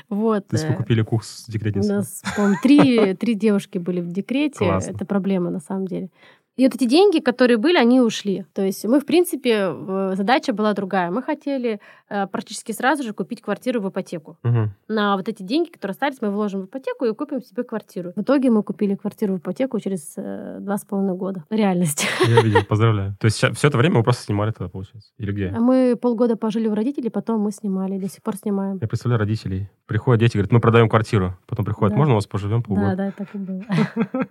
Вот. 0.09 0.47
То 0.49 0.57
есть 0.57 0.67
вы 0.67 0.75
э, 0.75 0.77
купили 0.77 1.03
курс 1.03 1.29
с 1.29 1.49
У 1.49 1.53
декретницей? 1.53 1.95
нас, 1.95 2.23
по-моему, 2.35 2.57
три, 2.63 3.15
три 3.15 3.35
девушки 3.35 3.79
были 3.79 4.01
в 4.01 4.11
декрете. 4.11 4.59
Классно. 4.59 4.91
Это 4.91 5.05
проблема 5.05 5.51
на 5.51 5.61
самом 5.61 5.87
деле. 5.87 6.11
И 6.59 6.65
вот 6.65 6.75
эти 6.75 6.87
деньги, 6.87 7.21
которые 7.21 7.57
были, 7.57 7.77
они 7.79 8.01
ушли. 8.01 8.45
То 8.53 8.63
есть 8.63 8.85
мы, 8.85 8.99
в 8.99 9.07
принципе, 9.07 9.73
задача 10.15 10.53
была 10.53 10.73
другая. 10.75 11.09
Мы 11.13 11.23
хотели 11.23 11.79
э, 12.09 12.27
практически 12.27 12.73
сразу 12.73 13.05
же 13.05 13.13
купить 13.13 13.41
квартиру 13.43 13.81
в 13.81 13.89
ипотеку. 13.89 14.37
Мгм. 14.43 14.73
На 14.89 15.17
вот 15.17 15.29
эти 15.29 15.45
деньги, 15.45 15.71
которые 15.71 15.93
остались, 15.93 16.19
мы 16.21 16.31
вложим 16.31 16.63
в 16.63 16.65
ипотеку 16.65 17.05
и 17.05 17.15
купим 17.15 17.41
себе 17.43 17.63
квартиру. 17.63 18.13
В 18.17 18.23
итоге 18.23 18.51
мы 18.51 18.65
купили 18.65 18.97
квартиру 18.97 19.35
в 19.35 19.39
ипотеку 19.39 19.79
через 19.79 20.15
э, 20.17 20.59
два 20.61 20.79
с 20.79 20.85
половиной 20.85 21.15
года. 21.17 21.45
Реальность. 21.51 22.09
Я 22.27 22.43
видел, 22.43 22.65
поздравляю. 22.65 23.17
То 23.21 23.27
есть 23.27 23.37
все 23.37 23.69
это 23.69 23.79
время 23.79 23.99
вы 23.99 24.03
просто 24.03 24.25
снимали 24.25 24.51
тогда, 24.51 24.69
получается? 24.69 25.13
Или 25.19 25.31
где? 25.31 25.55
А 25.57 25.61
Мы 25.61 25.95
полгода 25.95 26.35
пожили 26.37 26.67
у 26.67 26.75
родителей, 26.75 27.11
потом 27.11 27.41
мы 27.41 27.53
снимали, 27.53 27.99
до 27.99 28.09
сих 28.09 28.21
пор 28.21 28.35
снимаем. 28.37 28.79
Я 28.83 28.89
представляю 28.89 29.21
родителей. 29.21 29.71
Приходят 29.87 30.19
дети, 30.21 30.33
говорят, 30.33 30.51
мы 30.51 30.59
продаем 30.61 30.89
квартиру. 30.89 31.39
Потом 31.47 31.65
приходят, 31.65 31.93
Да. 31.93 31.99
можно 31.99 32.15
у 32.15 32.17
вас 32.17 32.27
поживем 32.27 32.63
Да, 32.63 32.67
полгода? 32.67 32.97
да, 32.97 33.13
так 33.17 33.33
и 33.33 33.39
было. 33.39 33.63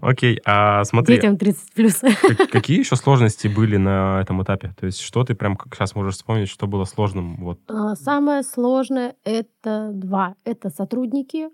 Окей, 0.00 0.40
а 0.46 0.84
смотри, 0.84 1.16
Детям 1.16 1.36
30 1.36 1.72
плюс. 1.74 2.00
как- 2.00 2.50
какие 2.50 2.78
еще 2.78 2.96
сложности 2.96 3.46
были 3.48 3.76
на 3.76 4.20
этом 4.22 4.42
этапе? 4.42 4.74
То 4.78 4.86
есть 4.86 5.00
что 5.00 5.22
ты 5.24 5.34
прям 5.34 5.56
как 5.56 5.74
сейчас 5.74 5.94
можешь 5.94 6.14
вспомнить, 6.14 6.48
что 6.48 6.66
было 6.66 6.84
сложным? 6.84 7.36
Вот. 7.44 7.60
А, 7.68 7.94
Самое 7.96 8.42
сложное 8.42 9.16
это 9.24 9.90
два. 9.92 10.34
Это 10.44 10.70
сотрудники, 10.70 11.48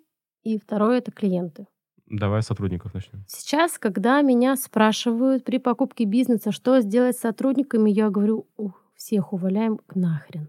и 0.45 0.59
второе 0.59 0.99
это 0.99 1.11
клиенты. 1.11 1.67
Давай 2.07 2.43
сотрудников 2.43 2.95
начнем. 2.95 3.25
Сейчас, 3.27 3.79
когда 3.79 4.23
меня 4.23 4.57
спрашивают 4.57 5.45
при 5.45 5.59
покупке 5.59 6.05
бизнеса, 6.05 6.53
что 6.53 6.81
сделать 6.81 7.17
с 7.17 7.21
сотрудниками, 7.21 7.91
я 7.91 8.09
говорю, 8.09 8.47
«Ух, 8.57 8.81
всех 8.97 9.33
увольняем 9.33 9.81
нахрен. 9.95 10.49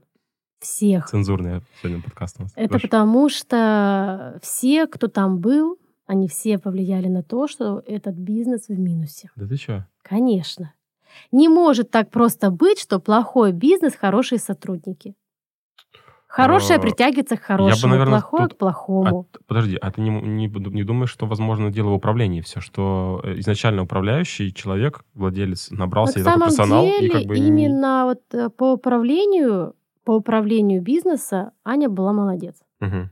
Всех. 0.59 1.07
Цензурный 1.07 1.61
сегодня 1.81 2.01
подкаст 2.03 2.35
у 2.39 2.43
нас. 2.43 2.51
Это 2.55 2.67
Хорошо. 2.67 2.87
потому 2.87 3.29
что 3.29 4.39
все, 4.41 4.87
кто 4.87 5.07
там 5.07 5.39
был, 5.39 5.77
они 6.09 6.27
все 6.27 6.57
повлияли 6.57 7.07
на 7.07 7.21
то, 7.21 7.47
что 7.47 7.83
этот 7.85 8.15
бизнес 8.15 8.67
в 8.67 8.79
минусе. 8.79 9.29
Да 9.35 9.45
ты 9.45 9.57
что? 9.57 9.87
Конечно. 10.01 10.73
Не 11.31 11.49
может 11.49 11.91
так 11.91 12.09
просто 12.09 12.49
быть, 12.49 12.79
что 12.79 12.99
плохой 12.99 13.51
бизнес, 13.51 13.93
хорошие 13.93 14.39
сотрудники. 14.39 15.15
Хорошее 16.25 16.79
А, 16.79 16.81
притягивается 16.81 17.37
к 17.37 17.41
хорошему, 17.41 17.93
наверное, 17.93 18.19
плохое 18.21 18.47
тут 18.47 18.55
к 18.55 18.57
плохому. 18.57 19.27
А, 19.31 19.37
подожди, 19.45 19.75
а 19.75 19.91
ты 19.91 20.01
не, 20.01 20.09
не, 20.09 20.47
не 20.47 20.83
думаешь, 20.83 21.11
что, 21.11 21.27
возможно, 21.27 21.71
дело 21.71 21.89
в 21.89 21.93
управлении 21.93 22.41
все, 22.41 22.59
что 22.59 23.21
э, 23.23 23.39
изначально 23.39 23.83
управляющий 23.83 24.51
человек, 24.51 25.05
владелец, 25.13 25.69
набрался 25.69 26.19
На 26.19 26.21
и 26.21 26.25
такой 26.25 26.47
персонал, 26.47 26.85
деле, 26.85 27.07
и 27.07 27.09
как 27.11 27.23
бы... 27.25 27.37
не- 27.39 27.47
именно 27.47 28.05
вот 28.05 28.21
э, 28.33 28.49
по 28.49 28.73
управлению, 28.73 29.75
по 30.03 30.15
управлению 30.15 30.81
бизнеса 30.81 31.51
Аня 31.63 31.87
была 31.89 32.13
молодец. 32.13 32.55
Мгм. 32.79 33.11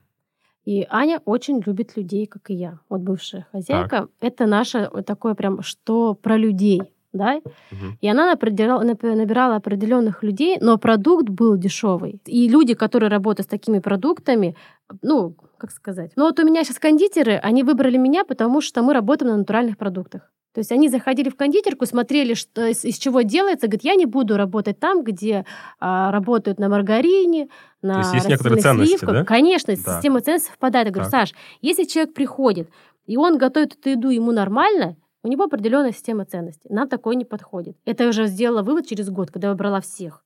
И 0.68 0.86
Аня 0.90 1.22
очень 1.24 1.64
любит 1.66 1.98
людей, 1.98 2.26
как 2.26 2.50
и 2.50 2.54
я. 2.54 2.80
Вот 2.90 3.00
бывшая 3.00 3.48
хозяйка. 3.54 4.08
Это 4.20 4.46
наше 4.46 4.90
вот 4.92 5.06
такое 5.06 5.34
прям, 5.34 5.62
что 5.62 6.14
про 6.14 6.36
людей, 6.38 6.82
да? 7.14 7.36
Мгм. 7.72 7.98
И 8.02 8.10
она 8.10 8.26
набирала 8.34 9.56
определенных 9.56 10.24
людей, 10.24 10.58
но 10.60 10.78
продукт 10.78 11.30
был 11.30 11.58
дешевый. 11.58 12.20
И 12.26 12.50
люди, 12.50 12.74
которые 12.74 13.10
работают 13.10 13.48
с 13.48 13.50
такими 13.50 13.80
продуктами, 13.80 14.56
ну, 15.02 15.36
как 15.58 15.72
сказать. 15.72 16.12
Ну 16.16 16.26
вот 16.26 16.40
у 16.40 16.46
меня 16.46 16.64
сейчас 16.64 16.80
кондитеры, 16.80 17.34
они 17.36 17.64
выбрали 17.64 17.98
меня, 17.98 18.24
потому 18.24 18.62
что 18.62 18.82
мы 18.82 18.94
работаем 18.94 19.32
на 19.32 19.38
натуральных 19.38 19.78
продуктах. 19.78 20.32
То 20.54 20.60
есть 20.60 20.72
они 20.72 20.90
заходили 20.90 21.30
в 21.30 21.36
кондитерку, 21.36 21.86
смотрели, 21.86 22.34
что, 22.34 22.66
из, 22.66 22.84
из 22.84 22.98
чего 22.98 23.22
делается, 23.22 23.68
говорят, 23.68 23.84
я 23.84 23.94
не 23.94 24.08
буду 24.08 24.38
работать 24.38 24.80
там, 24.80 25.04
где 25.04 25.46
а, 25.80 26.12
работают 26.12 26.58
на 26.58 26.68
маргарине, 26.68 27.50
на 27.84 28.00
есть 28.00 28.14
есть 28.16 28.28
некоторые 28.28 28.62
ценности, 28.62 28.98
сливках. 28.98 29.12
да? 29.12 29.24
Конечно, 29.24 29.76
Да. 29.76 29.96
система 29.96 30.22
ценностей 30.22 30.50
совпадает. 30.50 30.88
Я 30.88 30.94
говорю, 30.94 31.12
Так. 31.12 31.28
Саш, 31.28 31.36
если 31.62 31.84
человек 31.84 32.16
приходит, 32.16 32.70
и 33.06 33.18
он 33.18 33.38
готовит 33.38 33.76
эту 33.78 33.90
еду, 33.90 34.10
ему 34.10 34.32
нормально, 34.32 34.96
у 35.24 35.28
него 35.28 35.44
определенная 35.44 35.92
система 35.92 36.26
ценностей. 36.26 36.70
Нам 36.72 36.88
такое 36.90 37.16
не 37.16 37.26
подходит. 37.26 37.78
Это 37.86 38.04
я 38.04 38.10
уже 38.10 38.26
сделала 38.26 38.64
вывод 38.64 38.88
через 38.88 39.10
год, 39.10 39.30
когда 39.30 39.50
я 39.50 39.52
выбрала 39.52 39.80
всех. 39.82 40.24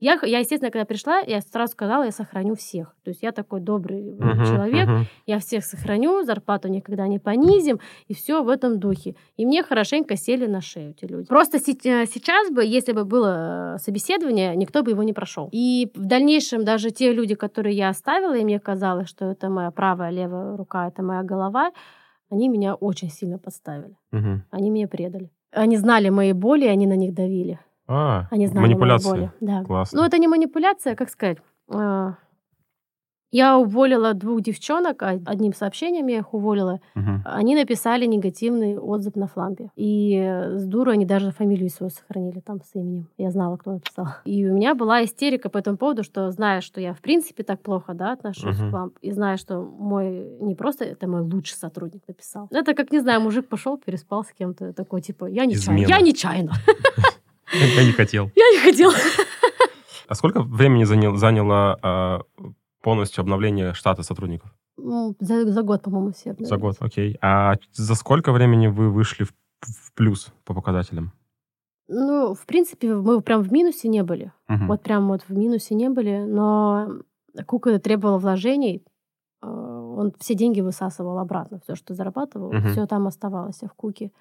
Я, 0.00 0.18
я, 0.22 0.38
естественно, 0.38 0.70
когда 0.70 0.86
пришла, 0.86 1.18
я 1.18 1.40
сразу 1.42 1.72
сказала, 1.72 2.04
я 2.04 2.10
сохраню 2.10 2.54
всех. 2.54 2.96
То 3.04 3.10
есть 3.10 3.22
я 3.22 3.32
такой 3.32 3.60
добрый 3.60 4.14
Мгм, 4.18 4.44
человек, 4.44 4.88
мгм. 4.88 5.06
я 5.26 5.38
всех 5.38 5.64
сохраню, 5.64 6.24
зарплату 6.24 6.68
никогда 6.68 7.06
не 7.06 7.18
понизим, 7.18 7.80
и 8.08 8.14
все 8.14 8.42
в 8.42 8.48
этом 8.48 8.78
духе. 8.78 9.14
И 9.36 9.44
мне 9.44 9.62
хорошенько 9.62 10.16
сели 10.16 10.46
на 10.46 10.60
шею 10.62 10.90
эти 10.90 11.04
люди. 11.04 11.28
Просто 11.28 11.58
э, 11.58 12.06
сейчас 12.06 12.50
бы, 12.50 12.64
если 12.64 12.92
бы 12.92 13.04
было 13.04 13.74
э, 13.74 13.78
собеседование, 13.78 14.56
никто 14.56 14.82
бы 14.82 14.90
его 14.90 15.02
не 15.02 15.12
прошел. 15.12 15.48
И 15.52 15.90
в 15.94 16.06
дальнейшем 16.06 16.64
даже 16.64 16.90
те 16.90 17.12
люди, 17.12 17.34
которые 17.34 17.76
я 17.76 17.90
оставила, 17.90 18.36
и 18.36 18.44
мне 18.44 18.58
казалось, 18.58 19.08
что 19.08 19.26
это 19.26 19.50
моя 19.50 19.70
правая, 19.70 20.10
левая 20.10 20.56
рука, 20.56 20.88
это 20.88 21.02
моя 21.02 21.22
голова, 21.22 21.72
они 22.30 22.48
меня 22.48 22.74
очень 22.74 23.10
сильно 23.10 23.38
подставили. 23.38 23.96
Мгм. 24.12 24.44
Они 24.50 24.70
меня 24.70 24.88
предали. 24.88 25.30
Они 25.52 25.76
знали 25.76 26.10
мои 26.10 26.32
боли, 26.32 26.66
они 26.66 26.86
на 26.86 26.96
них 26.96 27.12
давили. 27.12 27.58
А, 27.92 28.26
Они 28.30 28.46
знали 28.46 28.62
мои 28.66 28.70
манипуляция. 28.74 29.10
боли. 29.12 29.30
Да. 29.40 29.64
Классно. 29.64 30.00
Ну, 30.00 30.06
это 30.06 30.18
не 30.18 30.28
манипуляция, 30.28 30.94
как 30.94 31.10
сказать. 31.10 31.38
А, 31.68 32.14
Я 33.32 33.58
уволила 33.58 34.12
двух 34.12 34.40
девчонок, 34.42 35.02
а 35.04 35.10
одним 35.24 35.52
сообщением 35.54 36.08
я 36.08 36.18
их 36.18 36.34
уволила. 36.34 36.80
Мгм. 36.96 37.22
Они 37.24 37.54
написали 37.54 38.04
негативный 38.06 38.76
отзыв 38.76 39.14
на 39.14 39.28
флампе. 39.28 39.70
И 39.76 40.18
с 40.56 40.64
дуру 40.66 40.90
они 40.90 41.04
даже 41.06 41.30
фамилию 41.30 41.68
свою 41.70 41.90
сохранили 41.90 42.40
там 42.40 42.60
с 42.60 42.74
именем. 42.74 43.06
Я 43.18 43.30
знала, 43.30 43.56
кто 43.56 43.70
написал. 43.72 44.06
И 44.24 44.44
у 44.50 44.54
меня 44.54 44.74
была 44.74 45.04
истерика 45.04 45.48
по 45.48 45.58
этому 45.58 45.76
поводу, 45.76 46.02
что 46.02 46.32
зная, 46.32 46.60
что 46.60 46.80
я 46.80 46.92
в 46.92 47.00
принципе 47.00 47.44
так 47.44 47.60
плохо 47.62 47.94
да, 47.94 48.12
отношусь 48.14 48.58
Мгм. 48.58 48.66
к 48.66 48.70
фламп, 48.70 48.98
и 49.00 49.12
зная, 49.12 49.36
что 49.36 49.60
мой 49.62 50.26
не 50.40 50.56
просто 50.56 50.84
это 50.84 51.06
мой 51.06 51.20
лучший 51.22 51.54
сотрудник 51.56 52.02
написал. 52.08 52.48
Это 52.50 52.74
как, 52.74 52.90
не 52.90 52.98
знаю, 52.98 53.20
мужик 53.20 53.46
пошел, 53.48 53.78
переспал 53.78 54.24
с 54.24 54.32
кем-то, 54.32 54.72
такой 54.72 55.02
типа, 55.02 55.26
я 55.26 55.44
нечаянно. 55.46 55.86
Я 55.86 56.00
нечаянно. 56.00 56.50
Я 57.52 57.84
не 57.84 57.92
хотел. 57.92 58.30
Я 58.34 58.50
не 58.52 58.58
хотела. 58.60 58.94
А 60.08 60.14
сколько 60.14 60.42
времени 60.42 60.84
занял- 60.84 61.16
заняло 61.16 61.78
а, 61.82 62.20
полностью 62.82 63.22
обновление 63.22 63.74
штата 63.74 64.02
сотрудников? 64.02 64.52
Ну, 64.76 65.14
За, 65.20 65.44
за 65.50 65.62
год, 65.62 65.82
по-моему, 65.82 66.12
все. 66.12 66.34
За 66.38 66.56
год, 66.56 66.76
окей. 66.80 67.16
А 67.20 67.54
за 67.72 67.94
сколько 67.94 68.32
времени 68.32 68.66
вы 68.68 68.90
вышли 68.90 69.24
в, 69.24 69.32
в 69.62 69.92
плюс 69.94 70.32
по 70.44 70.54
показателям? 70.54 71.12
Ну, 71.88 72.34
в 72.34 72.46
принципе, 72.46 72.94
мы 72.94 73.20
прям 73.20 73.42
в 73.42 73.52
минусе 73.52 73.88
не 73.88 74.02
были. 74.02 74.32
Мгм. 74.48 74.68
Вот 74.68 74.82
прям 74.82 75.08
вот 75.08 75.22
в 75.28 75.30
минусе 75.36 75.74
не 75.74 75.88
были, 75.90 76.24
но 76.24 76.88
Кука 77.46 77.78
требовал 77.78 78.18
вложений, 78.18 78.84
э, 79.42 79.46
он 79.46 80.12
все 80.18 80.34
деньги 80.34 80.60
высасывал 80.60 81.18
обратно, 81.18 81.60
все, 81.64 81.74
что 81.74 81.94
зарабатывал, 81.94 82.52
Мгм. 82.52 82.70
все 82.70 82.86
там 82.86 83.06
оставалось 83.06 83.60
в 83.60 83.72
Куке. 83.76 84.12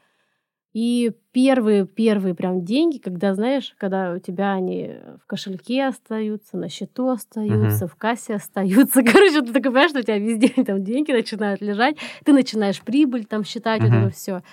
И 0.71 1.12
первые, 1.32 1.88
первые 1.88 2.36
прям 2.36 2.63
деньги, 2.63 2.99
когда, 2.99 3.34
знаешь, 3.34 3.73
когда 3.79 4.13
у 4.13 4.19
тебя 4.19 4.53
они 4.53 4.97
в 5.21 5.25
кошельке 5.25 5.86
остаются, 5.88 6.58
на 6.58 6.69
счету 6.69 7.10
остаются, 7.10 7.88
в 7.88 7.95
кассе 7.95 8.36
остаются. 8.36 9.01
Короче, 9.03 9.41
ты 9.41 9.47
такой 9.47 9.71
понимаешь, 9.71 9.89
что 9.89 9.99
у 9.99 10.03
тебя 10.03 10.19
везде 10.19 10.49
там 10.65 10.84
деньги 10.84 11.12
начинают 11.12 11.62
лежать, 11.62 11.97
ты 12.23 12.34
начинаешь 12.34 12.82
прибыль 12.82 13.25
там 13.25 13.43
считать, 13.43 13.82
вот 13.82 13.89
Мгм. 13.89 13.99
это 14.05 14.15
все. 14.15 14.43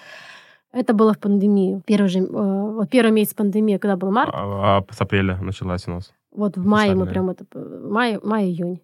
Это 0.72 0.94
было 0.94 1.12
в 1.12 1.18
пандемию. 1.18 1.83
Первый, 1.87 2.09
же, 2.09 2.20
э, 2.20 2.24
вот 2.24 2.90
первый 2.90 3.12
месяц 3.12 3.35
пандемии, 3.35 3.76
когда 3.76 3.96
был 3.96 4.11
март, 4.11 4.31
А, 4.35 4.79
а 4.79 4.92
с 4.92 5.00
апреля 5.00 5.38
началась 5.40 5.87
у 5.87 5.90
нас. 5.90 6.12
вот 6.31 6.57
в 6.57 6.66
мае 6.66 6.94
мы 6.94 7.07
прям 7.07 7.31
это... 7.31 7.44
Май, 7.55 8.18
май-июнь. 8.22 8.81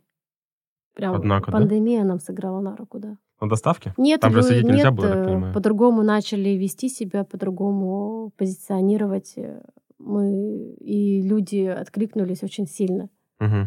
Прям 0.95 1.14
Однако, 1.14 1.51
да? 1.51 1.59
пандемия 1.59 2.05
нам 2.05 2.18
сыграла 2.18 2.61
на 2.61 2.77
руку, 2.77 2.99
да. 2.99 3.16
На 3.43 3.49
доставке? 3.49 3.93
Нет, 3.99 4.21
Там 4.21 4.33
же 4.33 4.43
сидеть 4.43 4.65
нельзя 4.65 4.85
нет, 4.91 4.95
было, 4.95 5.07
я 5.19 5.25
понимаю. 5.25 5.53
по-другому 5.55 6.03
начали 6.03 6.51
вести 6.51 6.89
себя, 6.89 7.25
по-другому 7.25 8.31
позиционировать. 8.37 9.35
Мы 9.99 10.75
и 10.81 11.23
люди 11.23 11.65
откликнулись 11.67 12.43
очень 12.43 12.67
сильно. 12.67 13.09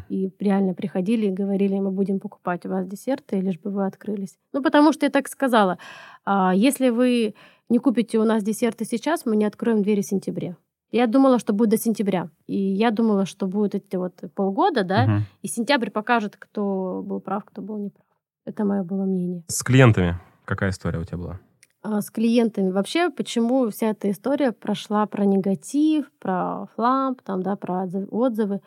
И 0.08 0.32
реально 0.40 0.74
приходили 0.74 1.26
и 1.28 1.32
говорили, 1.32 1.78
мы 1.80 1.92
будем 1.92 2.22
покупать 2.22 2.66
у 2.66 2.70
вас 2.70 2.88
десерты, 2.88 3.42
лишь 3.42 3.60
бы 3.60 3.72
вы 3.72 3.86
открылись. 3.86 4.38
Ну, 4.54 4.64
потому 4.64 4.94
что 4.94 5.06
я 5.06 5.10
так 5.10 5.28
сказала, 5.28 5.78
а, 6.24 6.54
если 6.56 6.90
вы 6.92 7.36
не 7.68 7.80
купите 7.80 8.18
у 8.18 8.24
нас 8.24 8.42
десерты 8.42 8.86
сейчас, 8.86 9.26
мы 9.26 9.36
не 9.36 9.44
откроем 9.44 9.82
двери 9.84 10.00
в 10.02 10.06
сентябре. 10.06 10.56
Я 10.92 11.08
думала, 11.08 11.40
что 11.40 11.52
будет 11.52 11.72
до 11.72 11.78
сентября. 11.78 12.30
И 12.48 12.56
я 12.58 12.90
думала, 12.92 13.26
что 13.26 13.48
будет 13.48 13.76
эти 13.76 13.98
вот 13.98 14.14
полгода, 14.34 14.86
да, 14.86 15.06
Мгм. 15.08 15.24
и 15.42 15.48
сентябрь 15.50 15.90
покажет, 15.90 16.38
кто 16.38 17.04
был 17.06 17.20
прав, 17.20 17.44
кто 17.44 17.62
был 17.62 17.78
неправ. 17.78 18.05
Это 18.46 18.64
мое 18.66 18.84
было 18.84 19.06
мнение. 19.06 19.44
С 19.48 19.64
клиентами 19.64 20.20
какая 20.46 20.70
история 20.70 21.00
у 21.00 21.04
тебя 21.04 21.18
была? 21.18 21.40
А 21.82 22.02
с 22.02 22.10
клиентами 22.10 22.72
вообще, 22.72 23.10
почему 23.10 23.70
вся 23.70 23.88
эта 23.88 24.10
история 24.10 24.52
прошла 24.52 25.06
про 25.06 25.26
негатив, 25.26 26.12
про 26.20 26.68
фламп, 26.76 27.22
там, 27.22 27.44
да, 27.44 27.56
про 27.56 27.84
отзыв- 27.86 28.08
отзывы. 28.10 28.62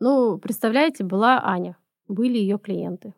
Ну, 0.00 0.38
представляете, 0.38 1.04
была 1.04 1.40
Аня, 1.44 1.76
были 2.08 2.38
ее 2.38 2.58
клиенты. 2.58 3.14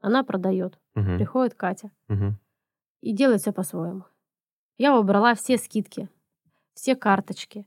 Она 0.00 0.24
продает. 0.24 0.78
Мгм. 0.94 1.16
Приходит 1.16 1.54
Катя 1.54 1.90
Мгм. 2.08 2.38
и 3.00 3.12
делает 3.12 3.40
все 3.40 3.52
по-своему. 3.52 4.04
Я 4.76 4.98
убрала 4.98 5.34
все 5.34 5.56
скидки, 5.58 6.08
все 6.74 6.94
карточки. 6.94 7.66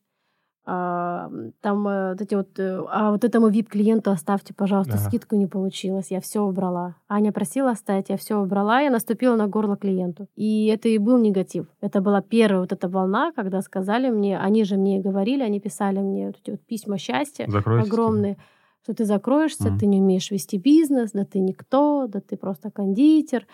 А, 0.63 1.29
Там 1.61 1.87
э, 1.87 2.11
вот 2.11 2.21
эти 2.21 2.35
вот, 2.35 2.59
э, 2.59 2.83
а 2.91 3.11
вот 3.11 3.23
этому 3.23 3.49
VIP-клиенту 3.49 4.11
оставьте, 4.11 4.53
пожалуйста, 4.53 4.93
Ага. 4.93 5.03
скидку 5.03 5.35
не 5.35 5.47
получилось, 5.47 6.11
я 6.11 6.19
все 6.21 6.41
убрала. 6.41 6.95
Аня 7.09 7.31
просила 7.31 7.71
оставить, 7.71 8.09
я 8.09 8.17
все 8.17 8.35
убрала, 8.39 8.79
я 8.81 8.91
наступила 8.91 9.35
на 9.35 9.47
горло 9.47 9.75
клиенту. 9.75 10.27
И 10.35 10.67
это 10.67 10.87
и 10.87 10.99
был 10.99 11.17
негатив. 11.17 11.65
Это 11.81 11.99
была 11.99 12.21
первая 12.21 12.59
вот 12.61 12.71
эта 12.71 12.87
волна, 12.87 13.31
когда 13.35 13.61
сказали 13.61 14.09
мне, 14.11 14.37
они 14.37 14.63
же 14.63 14.77
мне 14.77 14.99
и 14.99 15.01
говорили, 15.01 15.41
они 15.41 15.59
писали 15.59 15.99
мне 15.99 16.27
вот 16.27 16.37
эти 16.41 16.51
вот 16.51 16.61
письма 16.61 16.97
счастья 16.99 17.45
Закройтесь, 17.47 17.89
типа. 17.89 17.97
огромные, 17.97 18.37
что 18.83 18.93
ты 18.93 19.05
закроешься, 19.05 19.69
Мгм. 19.69 19.79
ты 19.79 19.85
не 19.87 19.99
умеешь 19.99 20.29
вести 20.31 20.57
бизнес, 20.57 21.11
да 21.11 21.25
ты 21.25 21.39
никто, 21.39 22.05
да 22.07 22.19
ты 22.19 22.37
просто 22.37 22.69
кондитер. 22.69 23.47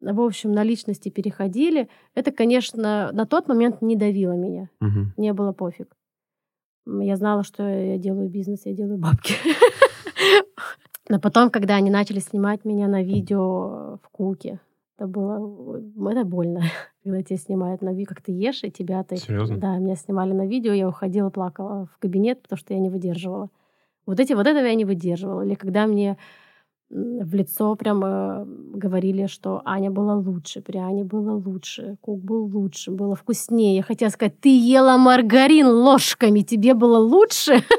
В 0.00 0.20
общем, 0.22 0.52
на 0.52 0.62
личности 0.64 1.10
переходили. 1.10 1.90
Это, 2.14 2.32
конечно, 2.32 3.10
на 3.12 3.26
тот 3.26 3.46
момент 3.48 3.82
не 3.82 3.96
давило 3.96 4.32
меня. 4.32 4.70
Мгм. 4.80 5.12
Мне 5.18 5.34
было 5.34 5.52
пофиг. 5.52 5.94
Я 6.86 7.16
знала, 7.16 7.42
что 7.44 7.62
я 7.62 7.98
делаю 7.98 8.28
бизнес, 8.28 8.62
я 8.64 8.72
делаю 8.72 8.98
бабки. 8.98 9.34
Но 11.08 11.18
потом, 11.18 11.50
когда 11.50 11.74
они 11.74 11.90
начали 11.90 12.20
снимать 12.20 12.64
меня 12.64 12.88
на 12.88 13.02
видео 13.02 13.98
в 14.02 14.08
Куке, 14.12 14.60
это 14.96 15.08
было... 15.08 15.80
Это 16.10 16.24
больно, 16.24 16.62
когда 17.02 17.22
тебя 17.22 17.36
снимают 17.36 17.82
на 17.82 17.92
видео, 17.92 18.06
как 18.08 18.22
ты 18.22 18.32
ешь, 18.32 18.62
и 18.64 18.70
тебя 18.70 19.02
ты... 19.02 19.16
Серьезно? 19.16 19.58
Да, 19.58 19.78
меня 19.78 19.96
снимали 19.96 20.32
на 20.32 20.46
видео, 20.46 20.72
я 20.72 20.88
уходила, 20.88 21.30
плакала 21.30 21.86
в 21.86 21.98
кабинет, 21.98 22.42
потому 22.42 22.58
что 22.58 22.74
я 22.74 22.80
не 22.80 22.90
выдерживала. 22.90 23.50
Вот 24.06 24.20
эти 24.20 24.32
вот 24.32 24.46
этого 24.46 24.64
я 24.64 24.74
не 24.74 24.84
выдерживала. 24.84 25.42
Или 25.42 25.54
когда 25.54 25.86
мне 25.86 26.16
в 26.90 27.34
лицо 27.34 27.76
прям 27.76 28.02
э, 28.04 28.44
говорили, 28.74 29.26
что 29.26 29.62
Аня 29.64 29.90
была 29.90 30.16
лучше, 30.16 30.60
при 30.60 30.78
Ане 30.78 31.04
было 31.04 31.32
лучше, 31.34 31.96
Кук 32.00 32.20
был 32.20 32.46
лучше, 32.46 32.90
было 32.90 33.14
вкуснее. 33.14 33.76
Я 33.76 33.82
хотела 33.82 34.10
сказать, 34.10 34.40
ты 34.40 34.48
ела 34.48 34.98
маргарин 34.98 35.68
ложками, 35.68 36.40
тебе 36.40 36.74
было 36.74 36.98
лучше. 36.98 37.62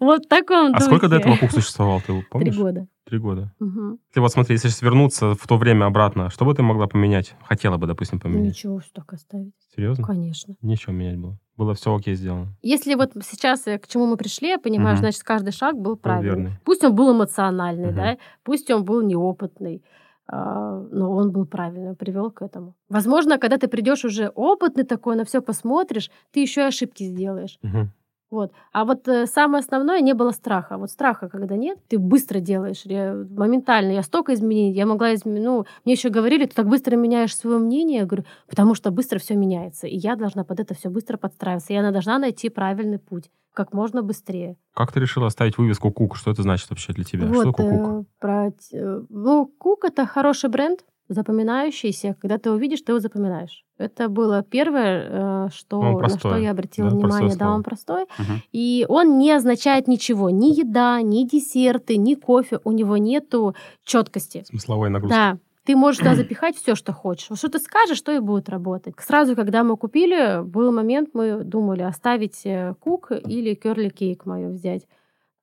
Вот 0.00 0.24
в 0.24 0.28
таком 0.28 0.72
А 0.74 0.80
сколько 0.80 1.08
до 1.08 1.16
этого 1.16 1.36
Кук 1.36 1.50
существовал, 1.50 2.00
ты 2.00 2.06
Три 2.06 2.22
помнишь? 2.30 2.56
года. 2.56 2.86
Три 3.04 3.18
года. 3.18 3.52
Мгм. 3.58 3.98
Ты 4.12 4.20
вот 4.20 4.30
смотри, 4.30 4.54
если 4.54 4.68
сейчас 4.68 4.82
вернуться 4.82 5.34
в 5.34 5.46
то 5.46 5.56
время 5.56 5.86
обратно, 5.86 6.30
что 6.30 6.44
бы 6.44 6.54
ты 6.54 6.62
могла 6.62 6.86
поменять? 6.86 7.34
Хотела 7.44 7.76
бы, 7.76 7.86
допустим, 7.88 8.20
поменять. 8.20 8.50
Ничего, 8.54 8.80
что 8.80 8.92
так 8.94 9.12
оставить. 9.12 9.54
Серьезно? 9.74 10.04
Конечно. 10.04 10.54
Ничего 10.62 10.92
менять 10.92 11.18
было. 11.18 11.36
Было 11.56 11.74
все 11.74 11.94
окей 11.94 12.14
сделано. 12.14 12.54
Если 12.62 12.94
вот 12.94 13.12
сейчас 13.28 13.62
к 13.62 13.86
чему 13.88 14.06
мы 14.06 14.16
пришли, 14.16 14.48
я 14.50 14.58
понимаю, 14.58 14.94
Мгм. 14.94 14.98
значит, 15.02 15.22
каждый 15.24 15.52
шаг 15.52 15.76
был 15.76 15.96
правильный. 15.96 16.28
верный. 16.44 16.50
Пусть 16.64 16.84
он 16.84 16.94
был 16.94 17.12
эмоциональный, 17.12 17.88
Мгм. 17.88 17.96
да, 17.96 18.16
пусть 18.44 18.70
он 18.70 18.84
был 18.84 19.02
неопытный, 19.02 19.82
а, 20.28 20.78
но 20.92 21.10
он 21.12 21.32
был 21.32 21.44
правильный, 21.44 21.96
привел 21.96 22.30
к 22.30 22.40
этому. 22.42 22.76
Возможно, 22.88 23.38
когда 23.38 23.58
ты 23.58 23.66
придешь 23.66 24.04
уже 24.04 24.28
опытный 24.28 24.84
такой, 24.84 25.16
на 25.16 25.24
все 25.24 25.42
посмотришь, 25.42 26.10
ты 26.30 26.40
еще 26.40 26.60
и 26.62 26.64
ошибки 26.68 27.02
сделаешь. 27.02 27.58
Мгм. 27.62 27.90
Вот. 28.32 28.50
А 28.72 28.84
вот 28.86 29.06
э, 29.08 29.26
самое 29.26 29.60
основное, 29.60 30.00
не 30.00 30.14
было 30.14 30.30
страха. 30.30 30.78
Вот 30.78 30.90
страха, 30.90 31.28
когда 31.28 31.54
нет, 31.56 31.78
ты 31.88 31.98
быстро 31.98 32.40
делаешь, 32.40 32.86
ре- 32.86 33.12
моментально. 33.12 33.92
Я 33.92 34.02
столько 34.02 34.32
изменений, 34.32 34.72
я 34.72 34.86
могла 34.86 35.14
изменить. 35.14 35.44
Ну, 35.44 35.66
мне 35.84 35.92
еще 35.94 36.08
говорили, 36.08 36.46
ты 36.46 36.54
так 36.54 36.66
быстро 36.66 36.96
меняешь 36.96 37.36
свое 37.36 37.58
мнение. 37.58 37.98
Я 38.00 38.06
говорю, 38.06 38.24
потому 38.48 38.74
что 38.74 38.90
быстро 38.90 39.18
все 39.18 39.36
меняется. 39.36 39.86
И 39.86 39.96
я 39.96 40.16
должна 40.16 40.44
под 40.44 40.60
это 40.60 40.74
все 40.74 40.88
быстро 40.88 41.18
подстраиваться. 41.18 41.74
И 41.74 41.76
она 41.76 41.90
должна 41.90 42.18
найти 42.18 42.48
правильный 42.48 42.98
путь 42.98 43.30
как 43.52 43.74
можно 43.74 44.02
быстрее. 44.02 44.56
Как 44.72 44.92
ты 44.92 45.00
решила 45.00 45.26
оставить 45.26 45.58
вывеску 45.58 45.90
Кук? 45.90 46.16
Что 46.16 46.30
это 46.30 46.40
значит 46.42 46.70
вообще 46.70 46.94
для 46.94 47.04
тебя? 47.04 47.26
Что 47.26 47.34
Вот, 47.34 47.44
такое 47.44 47.78
Кук? 47.78 48.00
э, 48.00 48.04
про 48.18 48.48
э, 48.72 49.02
ну, 49.10 49.46
Кук 49.58 49.84
это 49.84 50.06
хороший 50.06 50.48
бренд, 50.48 50.82
запоминающийся. 51.08 52.16
Когда 52.20 52.38
ты 52.38 52.48
его 52.48 52.58
видишь, 52.58 52.82
ты 52.82 52.92
его 52.92 53.00
запоминаешь. 53.00 53.64
Это 53.78 54.08
было 54.08 54.42
первое, 54.42 55.46
э, 55.46 55.48
что, 55.52 55.80
Он 55.80 56.00
на 56.00 56.08
что 56.08 56.36
я 56.36 56.50
обратила 56.52 56.90
да, 56.90 56.96
внимание. 56.96 57.36
Да, 57.36 57.50
он 57.50 57.62
простой. 57.62 58.04
Мгм. 58.18 58.42
И 58.52 58.86
он 58.88 59.18
не 59.18 59.32
означает 59.32 59.88
ничего. 59.88 60.30
Ни 60.30 60.58
еда, 60.58 61.00
ни 61.02 61.26
десерты, 61.26 61.96
ни 61.96 62.14
кофе. 62.14 62.60
У 62.64 62.72
него 62.72 62.96
нету 62.96 63.54
четкости. 63.84 64.44
Смысловая 64.46 64.90
нагрузка. 64.90 65.16
Да. 65.16 65.38
Ты 65.64 65.76
можешь 65.76 65.98
туда 65.98 66.14
запихать 66.16 66.56
все, 66.56 66.74
что 66.74 66.92
хочешь. 66.92 67.30
Вот 67.30 67.38
Что 67.38 67.48
ты 67.48 67.58
скажешь, 67.58 68.00
то 68.00 68.12
и 68.12 68.20
будет 68.20 68.48
работать. 68.48 68.94
Сразу, 68.98 69.36
когда 69.36 69.64
мы 69.64 69.76
купили, 69.76 70.42
был 70.42 70.72
момент, 70.72 71.10
мы 71.12 71.44
думали 71.44 71.82
оставить 71.82 72.42
э, 72.44 72.74
кук 72.80 73.10
или 73.12 73.54
керли 73.54 73.88
кейк 73.88 74.26
мою 74.26 74.52
взять. 74.52 74.86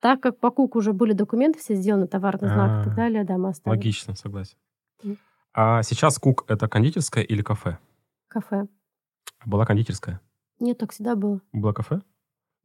Так 0.00 0.20
как 0.20 0.38
по 0.38 0.50
куку 0.50 0.78
уже 0.78 0.94
были 0.94 1.12
документы 1.12 1.58
все 1.58 1.74
сделаны, 1.74 2.06
товарный 2.06 2.48
знак 2.48 2.80
и 2.80 2.84
так 2.84 2.94
А, 2.94 2.96
далее, 2.96 3.24
да, 3.24 3.36
мы 3.36 3.50
оставили. 3.50 3.78
Логично, 3.78 4.14
согласен. 4.14 4.56
А 5.52 5.82
сейчас 5.82 6.18
Кук 6.18 6.44
это 6.48 6.68
кондитерская 6.68 7.24
или 7.24 7.42
кафе? 7.42 7.78
Кафе. 8.28 8.68
Была 9.44 9.66
кондитерская? 9.66 10.20
Нет, 10.60 10.78
так 10.78 10.92
всегда 10.92 11.16
было. 11.16 11.40
Было 11.52 11.72
кафе? 11.72 11.96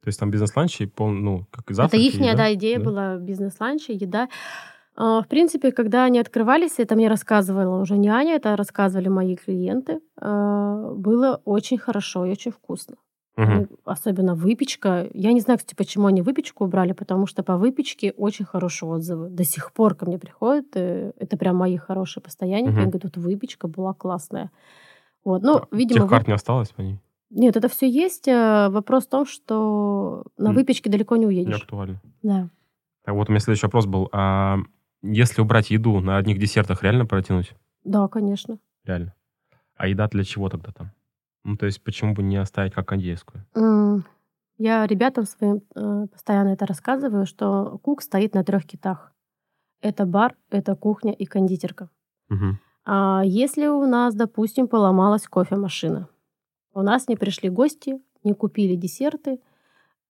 То 0.02 0.08
есть 0.08 0.20
там 0.20 0.30
бизнес-ланчи, 0.30 0.86
пол, 0.86 1.10
ну, 1.10 1.46
как 1.50 1.68
и 1.70 1.72
Это 1.72 1.74
завтраки, 1.74 2.02
их 2.04 2.14
еда? 2.14 2.36
да, 2.36 2.54
идея 2.54 2.78
Да. 2.78 2.84
была 2.84 3.16
бизнес-ланчи, 3.16 3.90
еда. 3.92 4.28
А, 4.94 5.20
В 5.22 5.26
принципе, 5.28 5.72
когда 5.72 6.04
они 6.04 6.20
открывались, 6.20 6.78
это 6.78 6.94
мне 6.94 7.08
рассказывала 7.08 7.80
уже 7.80 7.96
не 7.98 8.08
Аня, 8.08 8.36
это 8.36 8.56
рассказывали 8.56 9.08
мои 9.08 9.36
клиенты. 9.36 10.00
а, 10.20 10.92
Было 10.94 11.40
очень 11.44 11.78
хорошо 11.78 12.24
и 12.26 12.30
очень 12.30 12.52
вкусно. 12.52 12.96
Они- 13.36 13.66
особенно 13.84 14.34
выпечка. 14.34 15.08
Я 15.12 15.32
не 15.32 15.40
знаю, 15.40 15.58
кстати, 15.58 15.74
почему 15.74 16.06
они 16.06 16.22
выпечку 16.22 16.64
убрали, 16.64 16.92
потому 16.92 17.26
что 17.26 17.42
по 17.42 17.56
выпечке 17.58 18.12
очень 18.12 18.44
хорошие 18.46 18.88
отзывы. 18.88 19.28
До 19.28 19.44
сих 19.44 19.72
пор 19.72 19.94
ко 19.94 20.06
мне 20.06 20.18
приходят. 20.18 20.66
э, 20.74 21.12
Это 21.18 21.36
прям 21.36 21.56
мои 21.56 21.76
хорошие 21.76 22.22
постоянники. 22.22 22.70
Мгм. 22.70 22.80
Они 22.80 22.90
говорят, 22.90 23.16
вот 23.16 23.22
выпечка 23.24 23.68
была 23.68 23.92
классная. 23.94 24.50
Вот. 25.24 25.42
Ну, 25.42 25.56
А, 25.58 25.66
видимо, 25.70 26.00
Тех 26.02 26.10
карт 26.10 26.26
вы- 26.26 26.30
не 26.30 26.34
осталось 26.34 26.70
по 26.70 26.80
ней? 26.80 26.98
нет, 27.30 27.56
это 27.56 27.68
все 27.68 27.88
есть. 27.90 28.26
э, 28.28 28.68
Вопрос 28.70 29.06
в 29.06 29.10
том, 29.10 29.26
что 29.26 30.24
на 30.38 30.52
выпечке 30.52 30.88
далеко 30.90 31.16
не 31.16 31.22
Не 31.22 31.26
уедешь. 31.26 31.60
актуально. 31.62 32.00
Да. 32.22 32.48
Так 33.04 33.14
вот, 33.14 33.28
у 33.28 33.32
меня 33.32 33.40
следующий 33.40 33.66
вопрос 33.66 33.86
был. 33.86 34.08
А 34.12 34.58
если 35.02 35.42
убрать 35.42 35.70
еду, 35.70 36.00
на 36.00 36.16
одних 36.16 36.38
десертах 36.38 36.82
реально 36.82 37.04
протянуть? 37.06 37.54
да, 37.84 38.08
конечно. 38.08 38.58
Реально. 38.84 39.14
А 39.76 39.88
еда 39.88 40.08
для 40.08 40.24
чего 40.24 40.48
тогда 40.48 40.72
там? 40.72 40.90
Ну, 41.46 41.56
то 41.56 41.66
есть, 41.66 41.80
почему 41.84 42.12
бы 42.12 42.24
не 42.24 42.36
оставить 42.38 42.74
как 42.74 42.88
кондитерскую? 42.88 43.44
М, 43.54 44.04
Я 44.58 44.84
ребятам 44.86 45.26
своим 45.26 45.62
э, 45.76 46.06
постоянно 46.10 46.48
это 46.48 46.66
рассказываю, 46.66 47.24
что 47.26 47.78
кук 47.82 48.02
стоит 48.02 48.34
на 48.34 48.42
трех 48.42 48.64
китах. 48.64 49.12
Это 49.80 50.06
бар, 50.06 50.34
это 50.50 50.74
кухня 50.74 51.12
и 51.12 51.24
кондитерка. 51.24 51.88
Мгм. 52.28 52.58
А 52.84 53.22
если 53.24 53.66
у 53.68 53.86
нас, 53.86 54.14
допустим, 54.14 54.66
поломалась 54.66 55.28
кофемашина, 55.28 56.08
у 56.74 56.82
нас 56.82 57.06
не 57.06 57.16
пришли 57.16 57.48
гости, 57.48 58.00
не 58.24 58.32
купили 58.32 58.74
десерты 58.74 59.40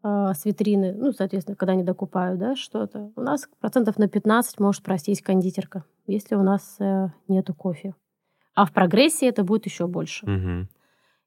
а, 0.03 0.33
с 0.33 0.45
витрины, 0.47 0.95
ну, 0.95 1.13
соответственно, 1.13 1.57
когда 1.57 1.75
не 1.75 1.83
докупают, 1.83 2.39
да, 2.39 2.57
что-то, 2.57 3.13
у 3.15 3.21
нас 3.21 3.49
процентов 3.61 3.99
на 3.99 4.09
15 4.09 4.59
может 4.61 4.83
просесть 4.83 5.23
кондитерка, 5.23 5.85
если 6.07 6.35
у 6.37 6.43
нас 6.43 6.77
э, 6.79 7.09
нету 7.29 7.53
кофе. 7.53 7.95
А 8.55 8.65
в 8.65 8.73
прогрессии 8.73 9.29
это 9.29 9.45
будет 9.45 9.67
еще 9.67 9.87
больше. 9.87 10.25
Мгм. 10.25 10.69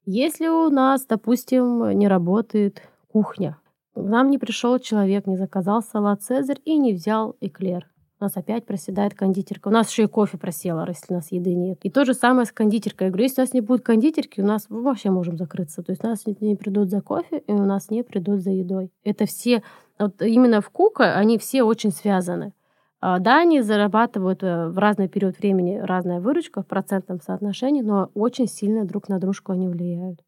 Если 0.06 0.48
у 0.48 0.70
нас, 0.70 1.06
допустим, 1.06 1.90
не 1.98 2.08
работает 2.08 2.82
кухня, 3.08 3.58
к 3.94 4.00
нам 4.00 4.30
не 4.30 4.38
пришел 4.38 4.78
человек, 4.78 5.26
не 5.26 5.36
заказал 5.36 5.82
салат 5.82 6.22
Цезарь 6.22 6.60
и 6.64 6.78
не 6.78 6.94
взял 6.94 7.36
эклер. 7.40 7.86
У 8.20 8.24
нас 8.24 8.36
опять 8.36 8.66
проседает 8.66 9.14
кондитерка. 9.14 9.68
У 9.68 9.70
нас 9.70 9.90
еще 9.90 10.04
и 10.04 10.06
кофе 10.06 10.36
просело, 10.36 10.84
если 10.86 11.06
у 11.08 11.14
нас 11.14 11.32
еды 11.32 11.54
нет. 11.54 11.78
И 11.82 11.90
то 11.90 12.04
же 12.04 12.12
самое 12.12 12.46
с 12.46 12.52
кондитеркой. 12.52 13.06
Я 13.06 13.10
говорю, 13.10 13.24
если 13.24 13.40
у 13.40 13.44
нас 13.44 13.54
не 13.54 13.62
будет 13.62 13.82
кондитерки, 13.82 14.42
у 14.42 14.46
нас 14.46 14.66
мы 14.68 14.82
вообще 14.82 15.10
можем 15.10 15.38
закрыться. 15.38 15.82
То 15.82 15.92
есть 15.92 16.04
у 16.04 16.06
нас 16.06 16.26
не- 16.26 16.54
придут 16.54 16.90
за 16.90 17.00
кофе, 17.00 17.38
и 17.38 17.52
у 17.52 17.64
нас 17.64 17.88
не 17.88 18.02
придут 18.02 18.40
за 18.40 18.50
едой. 18.50 18.90
Это 19.04 19.24
все, 19.24 19.62
вот 19.98 20.20
именно 20.20 20.60
в 20.60 20.68
Кука, 20.68 21.14
они 21.16 21.38
все 21.38 21.62
очень 21.62 21.92
связаны. 21.92 22.52
А, 23.00 23.18
Да, 23.18 23.40
они 23.40 23.62
зарабатывают 23.62 24.42
э, 24.42 24.68
в 24.68 24.78
разный 24.78 25.08
период 25.08 25.38
времени 25.38 25.78
разная 25.78 26.20
выручка 26.20 26.62
в 26.62 26.66
процентном 26.66 27.20
соотношении, 27.20 27.82
но 27.82 28.10
очень 28.14 28.46
сильно 28.46 28.84
друг 28.84 29.08
на 29.08 29.18
дружку 29.18 29.52
они 29.52 29.68
влияют. 29.68 30.20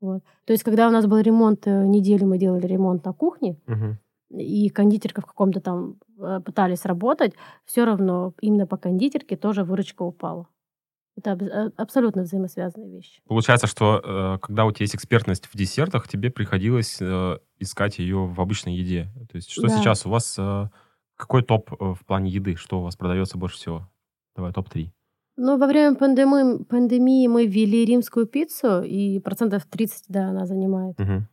Вот. 0.00 0.22
То 0.44 0.52
есть, 0.52 0.62
когда 0.62 0.88
у 0.88 0.90
нас 0.92 1.06
был 1.06 1.18
ремонт, 1.18 1.66
э, 1.66 1.86
неделю 1.86 2.26
мы 2.28 2.38
делали 2.38 2.66
ремонт 2.66 3.04
на 3.04 3.12
кухне, 3.12 3.56
Мгм. 3.66 3.98
и 4.30 4.68
кондитерка 4.68 5.20
в 5.20 5.26
каком-то 5.26 5.60
там 5.60 5.96
э, 6.20 6.40
пытались 6.44 6.84
работать, 6.84 7.34
все 7.64 7.84
равно 7.84 8.34
именно 8.40 8.66
по 8.66 8.76
кондитерке 8.76 9.36
тоже 9.36 9.64
выручка 9.64 10.02
упала. 10.02 10.46
Это 11.16 11.32
аб- 11.32 11.72
абсолютно 11.76 12.22
взаимосвязанные 12.22 12.90
вещи. 12.90 13.20
Получается, 13.26 13.66
что 13.66 14.38
когда 14.42 14.64
у 14.66 14.70
тебя 14.70 14.84
есть 14.84 14.94
экспертность 14.94 15.46
в 15.46 15.56
десертах, 15.56 16.08
тебе 16.08 16.30
приходилось 16.30 17.00
искать 17.58 17.98
ее 17.98 18.26
в 18.26 18.38
обычной 18.40 18.74
еде. 18.76 19.08
То 19.30 19.36
есть, 19.36 19.50
что 19.50 19.62
Да. 19.62 19.68
сейчас 19.70 20.04
у 20.04 20.10
вас, 20.10 20.38
какой 21.16 21.42
топ 21.42 21.72
э, 21.72 21.94
в 21.94 22.04
плане 22.06 22.30
еды? 22.30 22.56
Что 22.56 22.80
у 22.80 22.82
вас 22.82 22.96
продается 22.96 23.38
больше 23.38 23.56
всего? 23.56 23.88
Давай, 24.36 24.52
топ-3. 24.52 24.90
Ну, 25.38 25.58
во 25.58 25.66
время 25.66 25.96
пандемии, 25.96 26.64
пандемии 26.64 27.26
мы 27.26 27.46
ввели 27.46 27.84
римскую 27.84 28.26
пиццу, 28.26 28.82
и 28.82 29.18
процентов 29.20 29.64
30, 29.66 30.04
да, 30.08 30.28
она 30.28 30.46
занимает. 30.46 30.98
Мгм. 30.98 31.28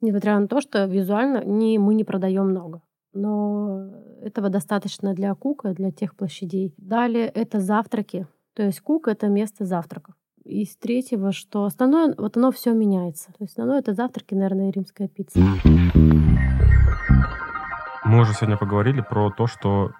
Несмотря 0.00 0.38
на 0.38 0.48
то, 0.48 0.60
что 0.60 0.84
визуально 0.86 1.44
не, 1.44 1.78
мы 1.78 1.94
не 1.94 2.04
продаем 2.04 2.48
много. 2.48 2.80
но 3.12 3.90
этого 4.22 4.48
достаточно 4.48 5.14
для 5.14 5.34
кука, 5.34 5.72
для 5.72 5.90
тех 5.90 6.14
площадей. 6.16 6.74
Далее 6.76 7.26
это 7.26 7.60
завтраки. 7.60 8.26
То 8.54 8.62
есть 8.62 8.80
кук— 8.80 9.08
это 9.08 9.28
место 9.28 9.64
завтраков. 9.64 10.14
Из 10.44 10.76
третьего, 10.76 11.32
что 11.32 11.64
остальное, 11.64 12.14
вот 12.16 12.36
оно 12.36 12.50
все 12.52 12.72
меняется. 12.72 13.28
То 13.28 13.44
есть 13.44 13.52
основное 13.52 13.80
это 13.80 13.94
завтраки, 13.94 14.34
наверное, 14.34 14.70
римская 14.70 15.08
пицца. 15.08 15.40
Мы 18.06 18.20
уже 18.20 18.34
сегодня 18.34 18.56
поговорили 18.56 19.00
про 19.00 19.30
то, 19.30 19.48
что 19.48 19.90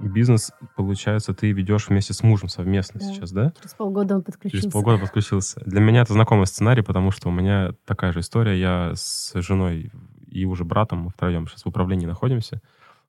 бизнес, 0.00 0.52
получается, 0.74 1.32
ты 1.32 1.52
ведешь 1.52 1.88
вместе 1.88 2.12
с 2.12 2.24
мужем 2.24 2.48
совместно 2.48 2.98
да. 2.98 3.06
сейчас, 3.06 3.30
да? 3.30 3.52
Через 3.60 3.74
полгода 3.74 4.16
он 4.16 4.22
подключился. 4.22 4.62
Через 4.62 4.72
полгода 4.72 4.98
подключился. 4.98 5.60
Для 5.64 5.80
меня 5.80 6.02
это 6.02 6.12
знакомый 6.12 6.46
сценарий, 6.46 6.82
потому 6.82 7.12
что 7.12 7.28
у 7.28 7.32
меня 7.32 7.70
такая 7.84 8.10
же 8.10 8.20
история. 8.20 8.58
Я 8.58 8.92
с 8.96 9.32
женой 9.40 9.92
и 10.28 10.44
уже 10.44 10.64
братом, 10.64 11.00
мы 11.00 11.10
втроем 11.10 11.46
сейчас 11.46 11.64
в 11.64 11.68
управлении 11.68 12.06
находимся. 12.06 12.60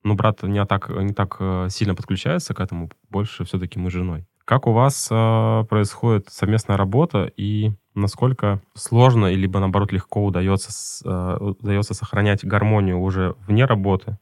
Но 0.04 0.14
брат 0.14 0.44
не 0.44 0.64
так, 0.66 0.90
не 0.90 1.14
так 1.14 1.38
э, 1.40 1.68
сильно 1.70 1.96
подключается 1.96 2.54
к 2.54 2.60
этому, 2.60 2.92
больше 3.10 3.46
все-таки 3.46 3.80
мы 3.80 3.90
с 3.90 3.94
женой. 3.94 4.28
Как 4.46 4.68
у 4.68 4.72
вас 4.72 5.08
э, 5.10 5.64
происходит 5.68 6.28
совместная 6.30 6.78
работа 6.78 7.32
и 7.38 7.72
насколько 7.96 8.62
сложно 8.76 9.28
или, 9.28 9.48
наоборот, 9.48 9.92
легко 9.92 10.26
удается, 10.26 10.72
э, 11.06 11.38
удается 11.40 11.96
сохранять 11.96 12.46
гармонию 12.46 13.00
уже 13.00 13.36
вне 13.48 13.66
работы? 13.66 14.18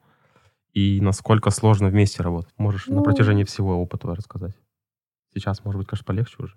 И 0.74 1.01
насколько 1.01 1.49
сложно 1.49 1.89
вместе 1.89 2.24
работать? 2.24 2.53
Можешь 2.57 2.88
ну, 2.88 2.97
на 2.97 3.03
протяжении 3.03 3.43
всего 3.43 3.76
опыта 3.82 4.07
рассказать? 4.15 4.53
Сейчас, 5.34 5.63
может 5.63 5.80
быть, 5.80 5.88
конечно, 5.88 6.05
полегче 6.05 6.36
уже. 6.39 6.55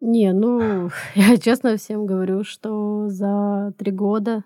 Не, 0.00 0.32
ну, 0.32 0.90
я 1.14 1.36
честно 1.38 1.76
всем 1.76 2.06
говорю, 2.06 2.42
что 2.44 3.08
за 3.08 3.72
три 3.78 3.92
года, 3.92 4.44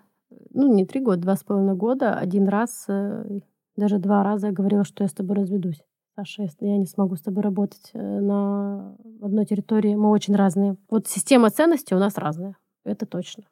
ну, 0.51 0.73
не 0.73 0.85
три 0.85 1.01
года, 1.01 1.21
два 1.21 1.35
с 1.35 1.43
половиной 1.43 1.75
года, 1.75 2.13
один 2.13 2.47
раз, 2.47 2.85
э, 2.87 3.39
даже 3.75 3.97
два 3.97 4.23
раза 4.23 4.47
я 4.47 4.53
говорила, 4.53 4.83
что 4.83 5.03
я 5.03 5.07
с 5.07 5.13
тобой 5.13 5.37
разведусь. 5.37 5.83
Саша, 6.15 6.47
я 6.61 6.77
не 6.77 6.87
смогу 6.87 7.15
с 7.15 7.21
тобой 7.21 7.43
работать 7.43 7.91
э, 7.93 7.99
на 7.99 8.95
одной 9.21 9.45
территории. 9.45 9.95
Мы 9.95 10.09
очень 10.09 10.35
разные. 10.35 10.77
Вот 10.89 11.07
система 11.07 11.49
ценностей 11.51 11.95
у 11.95 11.99
нас 11.99 12.17
разная. 12.17 12.55
Это 12.83 13.05
точно. 13.05 13.43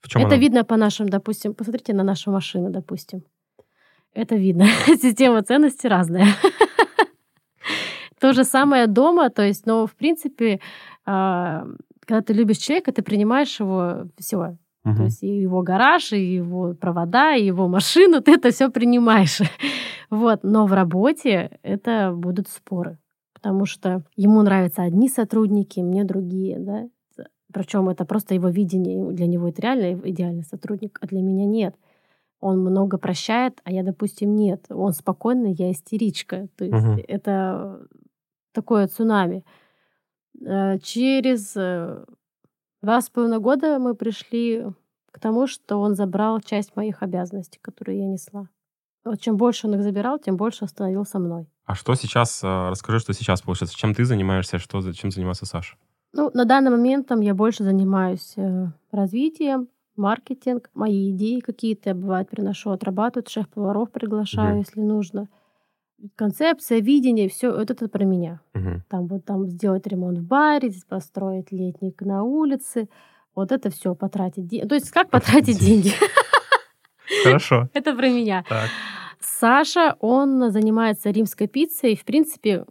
В 0.00 0.08
чем 0.08 0.22
это 0.22 0.34
она? 0.34 0.36
видно 0.36 0.64
по 0.64 0.76
нашим, 0.76 1.08
допустим, 1.08 1.54
посмотрите 1.54 1.94
на 1.94 2.04
наши 2.04 2.30
машины, 2.30 2.70
допустим. 2.70 3.24
Это 4.14 4.36
видно. 4.36 4.66
Система 4.86 5.42
ценностей 5.42 5.88
разная. 5.88 6.28
То 8.20 8.32
же 8.32 8.44
самое 8.44 8.86
дома, 8.86 9.28
то 9.28 9.42
есть, 9.42 9.66
но 9.66 9.86
в 9.86 9.94
принципе, 9.94 10.60
а, 11.04 11.66
когда 12.06 12.22
ты 12.22 12.32
любишь 12.32 12.58
человека, 12.58 12.92
ты 12.92 13.02
принимаешь 13.02 13.60
его 13.60 14.06
все. 14.18 14.56
Угу. 14.84 14.96
То 14.96 15.02
есть 15.04 15.22
и 15.22 15.40
его 15.40 15.62
гараж, 15.62 16.12
и 16.12 16.34
его 16.34 16.74
провода, 16.74 17.34
и 17.34 17.44
его 17.44 17.68
машину, 17.68 18.20
ты 18.22 18.34
это 18.34 18.50
все 18.50 18.70
принимаешь. 18.70 19.40
вот. 20.10 20.40
Но 20.42 20.66
в 20.66 20.72
работе 20.72 21.58
это 21.62 22.12
будут 22.16 22.48
споры. 22.48 22.98
Потому 23.34 23.66
что 23.66 24.04
ему 24.16 24.40
нравятся 24.40 24.82
одни 24.82 25.08
сотрудники, 25.08 25.80
мне 25.80 26.04
другие, 26.04 26.58
да. 26.58 26.88
Причем 27.52 27.88
это 27.88 28.04
просто 28.04 28.34
его 28.34 28.48
видение, 28.48 29.12
для 29.12 29.26
него 29.26 29.48
это 29.48 29.60
реально 29.62 30.00
идеальный 30.08 30.44
сотрудник, 30.44 30.98
а 31.00 31.06
для 31.06 31.20
меня 31.20 31.44
нет 31.44 31.76
он 32.44 32.58
много 32.58 32.98
прощает, 32.98 33.62
а 33.64 33.72
я, 33.72 33.82
допустим, 33.82 34.36
нет. 34.36 34.66
Он 34.68 34.92
спокойный, 34.92 35.54
я 35.54 35.70
истеричка. 35.70 36.48
То 36.56 36.64
есть 36.66 36.86
угу. 36.86 37.02
это 37.08 37.80
такое 38.52 38.86
цунами. 38.86 39.46
Э, 40.44 40.78
через 40.80 41.56
э, 41.56 42.04
два 42.82 43.00
с 43.00 43.08
половиной 43.08 43.38
года 43.38 43.78
мы 43.78 43.94
пришли 43.94 44.66
к 45.10 45.20
тому, 45.20 45.46
что 45.46 45.80
он 45.80 45.94
забрал 45.94 46.38
часть 46.40 46.76
моих 46.76 47.02
обязанностей, 47.02 47.58
которые 47.62 48.00
я 48.00 48.06
несла. 48.06 48.50
Вот 49.06 49.20
чем 49.22 49.38
больше 49.38 49.66
он 49.66 49.76
их 49.76 49.82
забирал, 49.82 50.18
тем 50.18 50.36
больше 50.36 50.66
становился 50.66 51.18
мной. 51.18 51.48
А 51.64 51.74
что 51.74 51.94
сейчас, 51.94 52.44
э, 52.44 52.68
расскажи, 52.68 52.98
что 52.98 53.14
сейчас 53.14 53.40
получается, 53.40 53.74
чем 53.74 53.94
ты 53.94 54.04
занимаешься, 54.04 54.58
что, 54.58 54.92
чем 54.92 55.10
занимается 55.10 55.46
Саша? 55.46 55.76
Ну, 56.12 56.30
на 56.34 56.44
данный 56.44 56.70
момент 56.70 57.08
там 57.08 57.22
я 57.22 57.34
больше 57.34 57.64
занимаюсь 57.64 58.36
развитием, 58.92 59.68
маркетинг, 59.96 60.70
мои 60.74 61.10
идеи 61.12 61.40
какие-то 61.40 61.90
я, 61.90 61.94
бывает, 61.94 62.28
приношу, 62.28 62.70
отрабатывают, 62.70 63.28
шеф-поваров 63.28 63.90
приглашаю, 63.90 64.52
угу. 64.52 64.58
если 64.60 64.80
нужно. 64.80 65.28
Концепция, 66.16 66.80
видение, 66.80 67.28
все 67.28 67.50
это, 67.50 67.72
это 67.72 67.88
про 67.88 68.04
меня. 68.04 68.40
Угу. 68.54 68.82
Там 68.88 69.06
вот 69.06 69.24
там 69.24 69.46
сделать 69.46 69.86
ремонт 69.86 70.18
в 70.18 70.26
баре, 70.26 70.72
построить 70.88 71.52
летник 71.52 72.00
на 72.02 72.24
улице, 72.24 72.88
вот 73.34 73.52
это 73.52 73.70
все 73.70 73.94
потратить 73.94 74.46
деньги. 74.46 74.66
То 74.66 74.74
есть 74.74 74.90
как 74.90 75.10
потратить 75.10 75.58
деньги? 75.58 75.92
Хорошо. 77.24 77.68
Это 77.74 77.94
про 77.94 78.08
меня. 78.08 78.44
Саша, 79.20 79.96
он 80.00 80.50
занимается 80.50 81.10
римской 81.10 81.48
пиццей. 81.48 81.96
В 81.96 82.04
принципе, 82.04 82.64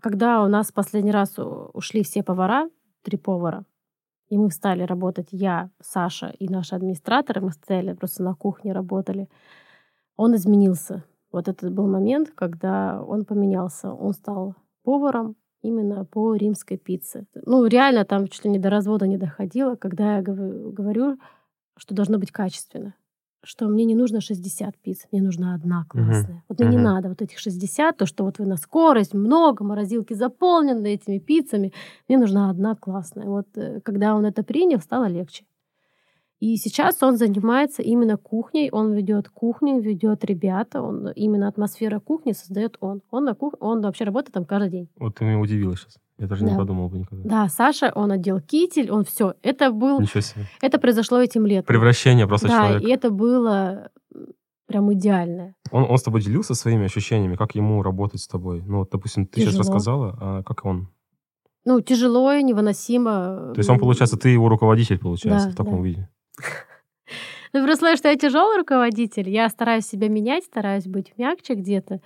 когда 0.00 0.42
у 0.42 0.48
нас 0.48 0.72
последний 0.72 1.10
раз 1.10 1.34
ушли 1.38 2.02
все 2.02 2.22
повара, 2.22 2.68
три 3.02 3.16
повара, 3.16 3.64
и 4.30 4.38
мы 4.38 4.50
стали 4.50 4.84
работать, 4.84 5.28
я, 5.32 5.70
Саша 5.80 6.28
и 6.28 6.48
наши 6.48 6.76
администраторы, 6.76 7.40
мы 7.40 7.50
стояли 7.50 7.92
просто 7.92 8.22
на 8.22 8.34
кухне, 8.34 8.72
работали. 8.72 9.28
Он 10.16 10.34
изменился. 10.36 11.04
Вот 11.32 11.48
этот 11.48 11.72
был 11.74 11.88
момент, 11.88 12.30
когда 12.34 13.02
он 13.02 13.24
поменялся. 13.24 13.92
Он 13.92 14.12
стал 14.12 14.54
поваром 14.84 15.36
именно 15.62 16.04
по 16.04 16.34
римской 16.34 16.78
пицце. 16.78 17.26
Ну, 17.34 17.66
реально 17.66 18.04
там 18.04 18.28
чуть 18.28 18.44
ли 18.44 18.50
не 18.50 18.58
до 18.58 18.70
развода 18.70 19.06
не 19.06 19.18
доходило, 19.18 19.74
когда 19.74 20.16
я 20.16 20.22
говорю, 20.22 21.18
что 21.76 21.94
должно 21.94 22.18
быть 22.18 22.30
качественно 22.30 22.94
что 23.42 23.68
мне 23.68 23.84
не 23.84 23.94
нужно 23.94 24.20
60 24.20 24.76
пиц, 24.78 25.06
мне 25.12 25.22
нужна 25.22 25.54
одна 25.54 25.84
классная. 25.88 26.36
Uh-huh. 26.36 26.42
Вот 26.48 26.58
мне 26.58 26.68
uh-huh. 26.68 26.72
не 26.72 26.78
надо 26.78 27.08
вот 27.08 27.22
этих 27.22 27.38
60, 27.38 27.96
то, 27.96 28.06
что 28.06 28.24
вот 28.24 28.38
вы 28.38 28.46
на 28.46 28.56
скорость, 28.56 29.14
много, 29.14 29.64
морозилки 29.64 30.14
заполнены 30.14 30.94
этими 30.94 31.18
пиццами. 31.18 31.72
Мне 32.08 32.18
нужна 32.18 32.50
одна 32.50 32.74
классная. 32.74 33.26
Вот 33.26 33.46
э, 33.56 33.80
когда 33.80 34.14
он 34.14 34.26
это 34.26 34.42
принял, 34.42 34.80
стало 34.80 35.06
легче. 35.06 35.44
И 36.40 36.56
сейчас 36.56 37.02
он 37.02 37.18
занимается 37.18 37.82
именно 37.82 38.16
кухней, 38.16 38.70
он 38.70 38.94
ведет 38.94 39.28
кухню, 39.28 39.78
ведет 39.80 40.24
ребята, 40.24 40.80
он 40.80 41.08
именно 41.10 41.46
атмосфера 41.46 42.00
кухни 42.00 42.32
создает 42.32 42.78
он. 42.80 43.02
Он 43.10 43.24
на 43.24 43.34
кух... 43.34 43.54
он 43.60 43.82
вообще 43.82 44.04
работает 44.04 44.32
там 44.32 44.46
каждый 44.46 44.70
день. 44.70 44.88
Вот 44.98 45.16
ты 45.16 45.24
меня 45.24 45.38
удивила 45.38 45.76
сейчас. 45.76 45.98
Я 46.16 46.26
даже 46.26 46.44
да. 46.44 46.52
не 46.52 46.56
подумал 46.56 46.88
бы 46.88 46.98
никогда. 46.98 47.28
Да, 47.28 47.48
Саша, 47.48 47.92
он 47.94 48.10
одел 48.10 48.40
китель, 48.40 48.90
он 48.90 49.04
все. 49.04 49.34
Это 49.42 49.70
был... 49.70 50.00
Ничего 50.00 50.22
себе. 50.22 50.46
Это 50.62 50.78
произошло 50.78 51.18
этим 51.20 51.44
летом. 51.44 51.66
Превращение 51.66 52.26
просто 52.26 52.48
да, 52.48 52.68
человека. 52.68 52.86
и 52.86 52.90
это 52.90 53.10
было 53.10 53.90
прям 54.66 54.90
идеально. 54.94 55.54
Он, 55.70 55.84
он 55.90 55.98
с 55.98 56.02
тобой 56.02 56.22
делился 56.22 56.54
своими 56.54 56.86
ощущениями, 56.86 57.36
как 57.36 57.54
ему 57.54 57.82
работать 57.82 58.20
с 58.20 58.28
тобой? 58.28 58.62
Ну, 58.62 58.78
вот, 58.78 58.90
допустим, 58.90 59.26
ты 59.26 59.40
Тяжело. 59.40 59.52
сейчас 59.52 59.66
рассказала, 59.66 60.18
а 60.20 60.42
как 60.42 60.64
он? 60.64 60.88
Ну, 61.66 61.82
тяжело 61.82 62.32
и 62.32 62.42
невыносимо. 62.42 63.52
То 63.52 63.58
есть 63.58 63.68
он, 63.68 63.78
получается, 63.78 64.16
ты 64.16 64.30
его 64.30 64.48
руководитель, 64.48 64.98
получается, 64.98 65.48
да, 65.48 65.52
в 65.52 65.56
таком 65.56 65.82
да. 65.82 65.88
виде? 65.88 66.08
Ну, 67.52 67.64
просто 67.64 67.96
что 67.96 68.08
я 68.08 68.16
тяжелый 68.16 68.58
руководитель, 68.58 69.28
я 69.28 69.48
стараюсь 69.48 69.84
себя 69.84 70.08
менять, 70.08 70.44
стараюсь 70.44 70.86
быть 70.86 71.12
мягче 71.18 71.54
где-то. 71.54 72.00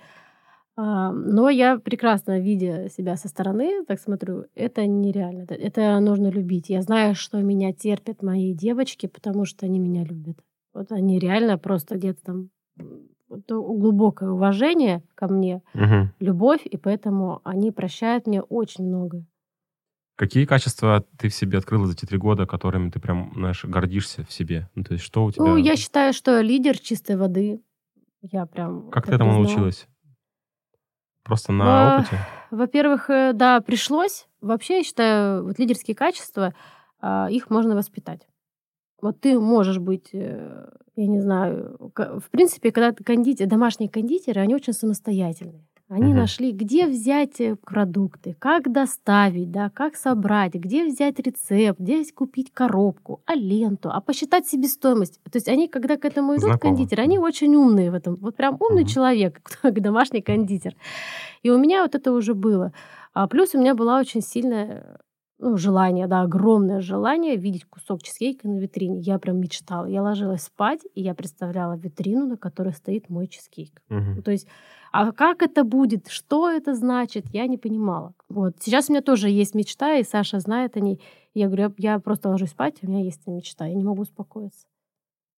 А, 0.77 1.11
но 1.11 1.49
я 1.49 1.77
прекрасно, 1.77 2.39
видя 2.39 2.89
себя 2.89 3.15
со 3.15 3.29
стороны, 3.29 3.85
так 3.85 3.99
смотрю, 3.99 4.45
это 4.55 4.85
нереально. 4.85 5.45
Это 5.49 5.99
нужно 5.99 6.27
любить. 6.27 6.69
Я 6.69 6.81
знаю, 6.81 7.15
что 7.15 7.41
меня 7.41 7.71
терпят 7.73 8.23
мои 8.23 8.53
девочки, 8.53 9.07
потому 9.07 9.45
что 9.45 9.65
они 9.65 9.79
меня 9.79 10.03
любят. 10.03 10.37
Вот 10.73 10.91
они 10.91 11.19
реально 11.19 11.57
просто 11.57 11.95
где-то 11.95 12.21
там 12.23 12.49
глубокое 13.29 14.29
уважение 14.29 15.01
ко 15.15 15.27
мне, 15.27 15.61
угу. 15.73 16.09
любовь, 16.19 16.65
и 16.65 16.77
поэтому 16.77 17.41
они 17.43 17.71
прощают 17.71 18.27
мне 18.27 18.41
очень 18.41 18.85
много. 18.85 19.25
Какие 20.15 20.45
качества 20.45 21.05
ты 21.17 21.27
в 21.27 21.33
себе 21.33 21.57
открыла 21.57 21.87
за 21.87 21.93
эти 21.93 22.05
три 22.05 22.17
года, 22.17 22.45
которыми 22.45 22.89
ты 22.89 22.99
прям, 22.99 23.33
знаешь, 23.35 23.65
гордишься 23.65 24.23
в 24.23 24.31
себе? 24.31 24.69
Ну, 24.73 24.83
то 24.83 24.93
есть 24.93 25.03
что 25.03 25.25
у 25.25 25.31
тебя... 25.31 25.43
Ну, 25.43 25.57
я 25.57 25.75
считаю, 25.75 26.13
что 26.13 26.39
лидер 26.39 26.77
чистой 26.79 27.17
воды. 27.17 27.61
Я 28.21 28.45
прям... 28.45 28.89
Как 28.91 29.05
ты 29.05 29.15
этому 29.15 29.31
знала. 29.31 29.43
научилась? 29.43 29.87
Просто 31.23 31.51
на 31.51 31.65
Во- 31.65 31.99
опыте? 31.99 32.19
Во-первых, 32.51 33.09
э, 33.09 33.33
да, 33.33 33.59
пришлось. 33.59 34.27
Вообще, 34.39 34.77
я 34.77 34.83
считаю, 34.83 35.43
вот 35.43 35.59
лидерские 35.59 35.95
качества, 35.95 36.53
а, 37.01 37.27
их 37.29 37.49
можно 37.49 37.75
воспитать. 37.75 38.27
Вот 39.01 39.19
ты 39.19 39.37
можешь 39.37 39.79
быть, 39.79 40.09
э, 40.13 40.69
я 40.95 41.07
не 41.07 41.19
знаю, 41.19 41.91
в 41.93 42.29
принципе, 42.31 42.71
когда 42.71 42.93
ты 42.93 43.03
кондитер, 43.03 43.47
домашние 43.47 43.89
кондитеры, 43.89 44.39
они 44.39 44.55
очень 44.55 44.73
самостоятельные. 44.73 45.67
Они 45.87 46.13
угу. 46.13 46.21
нашли, 46.21 46.51
где 46.51 46.87
взять 46.87 47.39
э, 47.39 47.55
продукты, 47.57 48.35
как 48.39 48.71
доставить, 48.71 49.51
да, 49.51 49.69
как 49.69 49.95
собрать, 49.95 50.55
где 50.55 50.83
взять 50.83 51.19
рецепт, 51.19 51.79
где 51.79 52.03
купить 52.11 52.51
коробку, 52.51 53.21
а 53.25 53.35
ленту, 53.35 53.91
а 53.91 54.01
посчитать 54.01 54.47
себестоимость. 54.47 55.21
То 55.23 55.35
есть 55.35 55.47
они, 55.47 55.67
когда 55.67 55.97
к 55.97 56.05
этому 56.05 56.33
идут, 56.33 56.45
Знакомо. 56.45 56.75
кондитеры, 56.75 57.03
они 57.03 57.19
очень 57.19 57.55
умные 57.55 57.91
в 57.91 57.93
этом. 57.93 58.15
Вот 58.15 58.35
прям 58.35 58.57
умный 58.59 58.81
угу. 58.81 58.89
человек, 58.89 59.41
домашний 59.63 60.21
кондитер. 60.21 60.75
И 61.43 61.51
у 61.51 61.59
меня 61.59 61.83
вот 61.83 61.93
это 61.93 62.11
уже 62.13 62.33
было. 62.33 62.73
А 63.13 63.27
плюс 63.27 63.53
у 63.53 63.59
меня 63.59 63.75
была 63.75 63.99
очень 63.99 64.21
сильная 64.21 64.97
ну, 65.37 65.57
желание, 65.57 66.07
да, 66.07 66.21
огромное 66.21 66.81
желание 66.81 67.35
видеть 67.35 67.65
кусок 67.65 68.01
чизкейка 68.01 68.47
на 68.47 68.57
витрине. 68.57 68.99
Я 69.01 69.19
прям 69.19 69.39
мечтала. 69.39 69.85
Я 69.85 70.01
ложилась 70.01 70.43
спать, 70.43 70.81
и 70.95 71.01
я 71.01 71.13
представляла 71.13 71.75
витрину, 71.75 72.25
на 72.25 72.37
которой 72.37 72.73
стоит 72.73 73.09
мой 73.09 73.27
чизкейк. 73.27 73.81
Мгм. 73.89 74.23
То 74.23 74.31
есть, 74.31 74.47
а 74.95 75.11
как 75.11 75.41
это 75.41 75.63
будет, 75.65 76.07
что 76.07 76.49
это 76.49 76.73
значит, 76.73 77.25
я 77.33 77.47
не 77.47 77.57
понимала. 77.57 78.13
Вот. 78.29 78.55
Сейчас 78.61 78.89
у 78.89 78.93
меня 78.93 79.01
тоже 79.01 79.29
есть 79.29 79.53
мечта, 79.53 79.95
и 79.95 80.03
Саша 80.03 80.39
знает 80.39 80.77
о 80.77 80.79
ней. 80.79 81.01
Я 81.33 81.47
говорю, 81.47 81.73
я 81.77 81.93
я 81.93 81.99
просто 81.99 82.29
ложусь 82.29 82.51
спать, 82.51 82.77
у 82.81 82.87
меня 82.87 83.03
есть 83.03 83.27
мечта, 83.27 83.65
я 83.65 83.73
не 83.73 83.83
могу 83.83 84.03
успокоиться. 84.03 84.67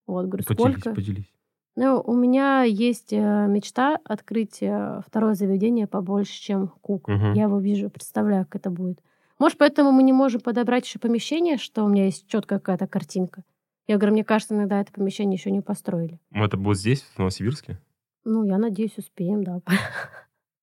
Вот, 0.07 0.25
говорю, 0.25 0.43
Поделись, 0.45 0.79
сколько? 0.79 0.93
поделись. 0.93 1.33
Ну, 1.77 2.01
у 2.05 2.13
меня 2.13 2.63
есть 2.63 3.13
э, 3.13 3.47
мечта 3.47 3.97
открыть 4.03 4.61
э, 4.61 5.01
второе 5.05 5.35
заведение 5.35 5.87
побольше, 5.87 6.33
чем 6.33 6.67
Кук. 6.81 7.07
Мгм. 7.07 7.33
Я 7.33 7.43
его 7.43 7.59
вижу, 7.59 7.89
представляю, 7.89 8.45
как 8.45 8.57
это 8.57 8.69
будет. 8.69 8.99
Может, 9.39 9.57
поэтому 9.57 9.91
мы 9.91 10.03
не 10.03 10.13
можем 10.13 10.41
подобрать 10.41 10.85
еще 10.85 10.99
помещение, 10.99 11.57
что 11.57 11.83
у 11.85 11.87
меня 11.87 12.05
есть 12.05 12.27
четкая 12.27 12.59
какая-то 12.59 12.87
картинка. 12.87 13.43
Я 13.87 13.97
говорю, 13.97 14.13
мне 14.13 14.23
кажется, 14.23 14.53
иногда 14.53 14.81
это 14.81 14.91
помещение 14.91 15.35
еще 15.35 15.51
не 15.51 15.61
построили. 15.61 16.19
Это 16.31 16.57
будет 16.57 16.77
здесь, 16.77 17.01
в 17.01 17.19
Новосибирске? 17.19 17.79
Ну, 18.25 18.43
я 18.43 18.57
надеюсь, 18.57 18.97
успеем, 18.97 19.43
да. 19.43 19.61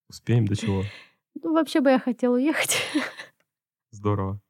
Успеем 0.08 0.46
до 0.46 0.56
чего? 0.56 0.82
Ну, 1.42 1.54
вообще 1.54 1.80
бы 1.80 1.90
я 1.90 1.98
хотела 1.98 2.34
уехать. 2.34 2.76
Здорово. 3.92 4.40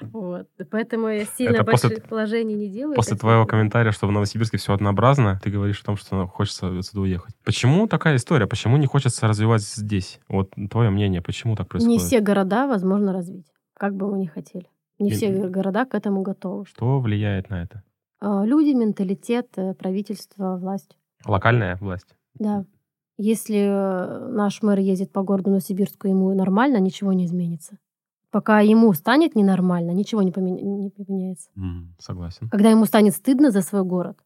Вот. 0.00 0.48
Поэтому 0.70 1.08
я 1.08 1.24
сильно 1.24 1.56
Это 1.56 1.64
после- 1.64 1.88
больших 1.90 2.08
положений 2.08 2.54
не 2.54 2.68
делаю. 2.70 2.94
После 2.94 3.16
твоего 3.16 3.46
комментария, 3.46 3.90
что 3.92 4.06
в 4.06 4.12
Новосибирске 4.12 4.56
все 4.58 4.72
однообразно, 4.72 5.40
ты 5.42 5.50
говоришь 5.50 5.80
о 5.82 5.86
том, 5.86 5.96
что 5.96 6.26
хочется 6.26 6.68
отсюда 6.78 7.00
уехать. 7.00 7.34
Почему 7.44 7.86
такая 7.88 8.16
история? 8.16 8.46
Почему 8.46 8.76
не 8.76 8.86
хочется 8.86 9.26
развивать 9.26 9.62
здесь? 9.62 10.20
Вот 10.28 10.52
твое 10.70 10.90
мнение, 10.90 11.20
почему 11.22 11.56
так 11.56 11.68
происходит? 11.68 12.00
Не 12.00 12.06
все 12.06 12.20
города 12.20 12.66
возможно 12.68 13.12
развить, 13.12 13.46
как 13.74 13.94
бы 13.96 14.10
мы 14.10 14.18
ни 14.18 14.26
хотели. 14.26 14.66
Не 15.00 15.10
И- 15.10 15.14
все 15.14 15.32
города 15.48 15.84
к 15.84 15.94
этому 15.94 16.22
готовы. 16.22 16.64
Что 16.66 17.00
влияет 17.00 17.50
на 17.50 17.62
это? 17.62 17.82
А, 18.20 18.44
Люди, 18.44 18.70
менталитет, 18.74 19.48
э, 19.56 19.74
правительство, 19.74 20.56
власть. 20.56 20.96
Локальная 21.24 21.76
власть? 21.76 22.14
Да. 22.38 22.64
Если 23.16 23.56
э, 23.58 24.28
наш 24.28 24.62
мэр 24.62 24.78
ездит 24.78 25.10
по 25.12 25.22
городу 25.22 25.50
Новосибирску, 25.50 26.06
ему 26.08 26.32
нормально, 26.34 26.78
ничего 26.78 27.12
не 27.12 27.24
изменится. 27.26 27.78
Пока 28.30 28.60
ему 28.60 28.92
станет 28.92 29.34
ненормально, 29.34 29.90
ничего 29.92 30.22
не, 30.22 30.30
поменя- 30.30 30.60
не 30.62 30.90
поменяется. 30.90 31.48
М, 31.56 31.94
Согласен. 31.98 32.48
Когда 32.50 32.70
ему 32.70 32.84
станет 32.84 33.14
стыдно 33.14 33.50
за 33.50 33.62
свой 33.62 33.82
город, 33.84 34.18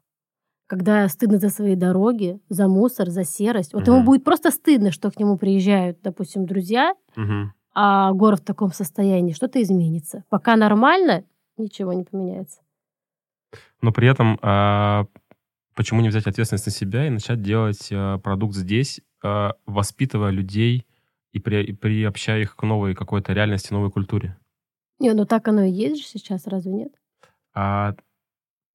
когда 0.67 1.09
стыдно 1.09 1.39
за 1.39 1.49
свои 1.51 1.77
дороги, 1.77 2.41
за 2.49 2.67
мусор, 2.69 3.11
за 3.11 3.25
серость, 3.25 3.73
вот 3.75 3.87
ему 3.87 3.99
Мгм. 3.99 4.07
будет 4.07 4.25
просто 4.25 4.51
стыдно, 4.51 4.91
что 4.91 5.11
к 5.11 5.19
нему 5.19 5.39
приезжают, 5.39 5.99
допустим, 6.03 6.47
друзья, 6.47 6.95
Мгм. 7.17 7.53
а 7.75 8.13
город 8.13 8.41
в 8.41 8.45
таком 8.45 8.73
состоянии, 8.73 9.33
что-то 9.33 9.63
изменится. 9.63 10.25
Пока 10.29 10.57
нормально, 10.57 11.25
ничего 11.57 11.93
не 11.93 12.05
поменяется. 12.05 12.61
Но 13.83 13.93
при 13.93 14.09
этом 14.09 14.39
а, 14.43 15.07
почему 15.75 16.01
не 16.01 16.09
взять 16.09 16.27
ответственность 16.27 16.67
на 16.67 16.73
себя 16.73 17.07
и 17.07 17.11
начать 17.11 17.43
делать 17.43 17.89
а, 17.93 18.19
продукт 18.19 18.55
здесь, 18.55 19.01
а, 19.23 19.55
воспитывая 19.67 20.31
людей 20.31 20.87
и, 21.33 21.39
при, 21.39 21.65
и 21.65 21.73
приобщая 21.73 22.41
их 22.43 22.57
к 22.57 22.63
новой 22.63 22.95
какой-то 22.95 23.33
реальности, 23.33 23.73
новой 23.73 23.91
культуре? 23.91 24.37
Не, 24.99 25.13
ну 25.15 25.25
так 25.25 25.49
оно 25.49 25.63
и 25.63 25.71
есть 25.71 26.03
же 26.03 26.09
сейчас, 26.09 26.47
разве 26.47 26.73
нет? 26.73 26.93
А, 27.55 27.95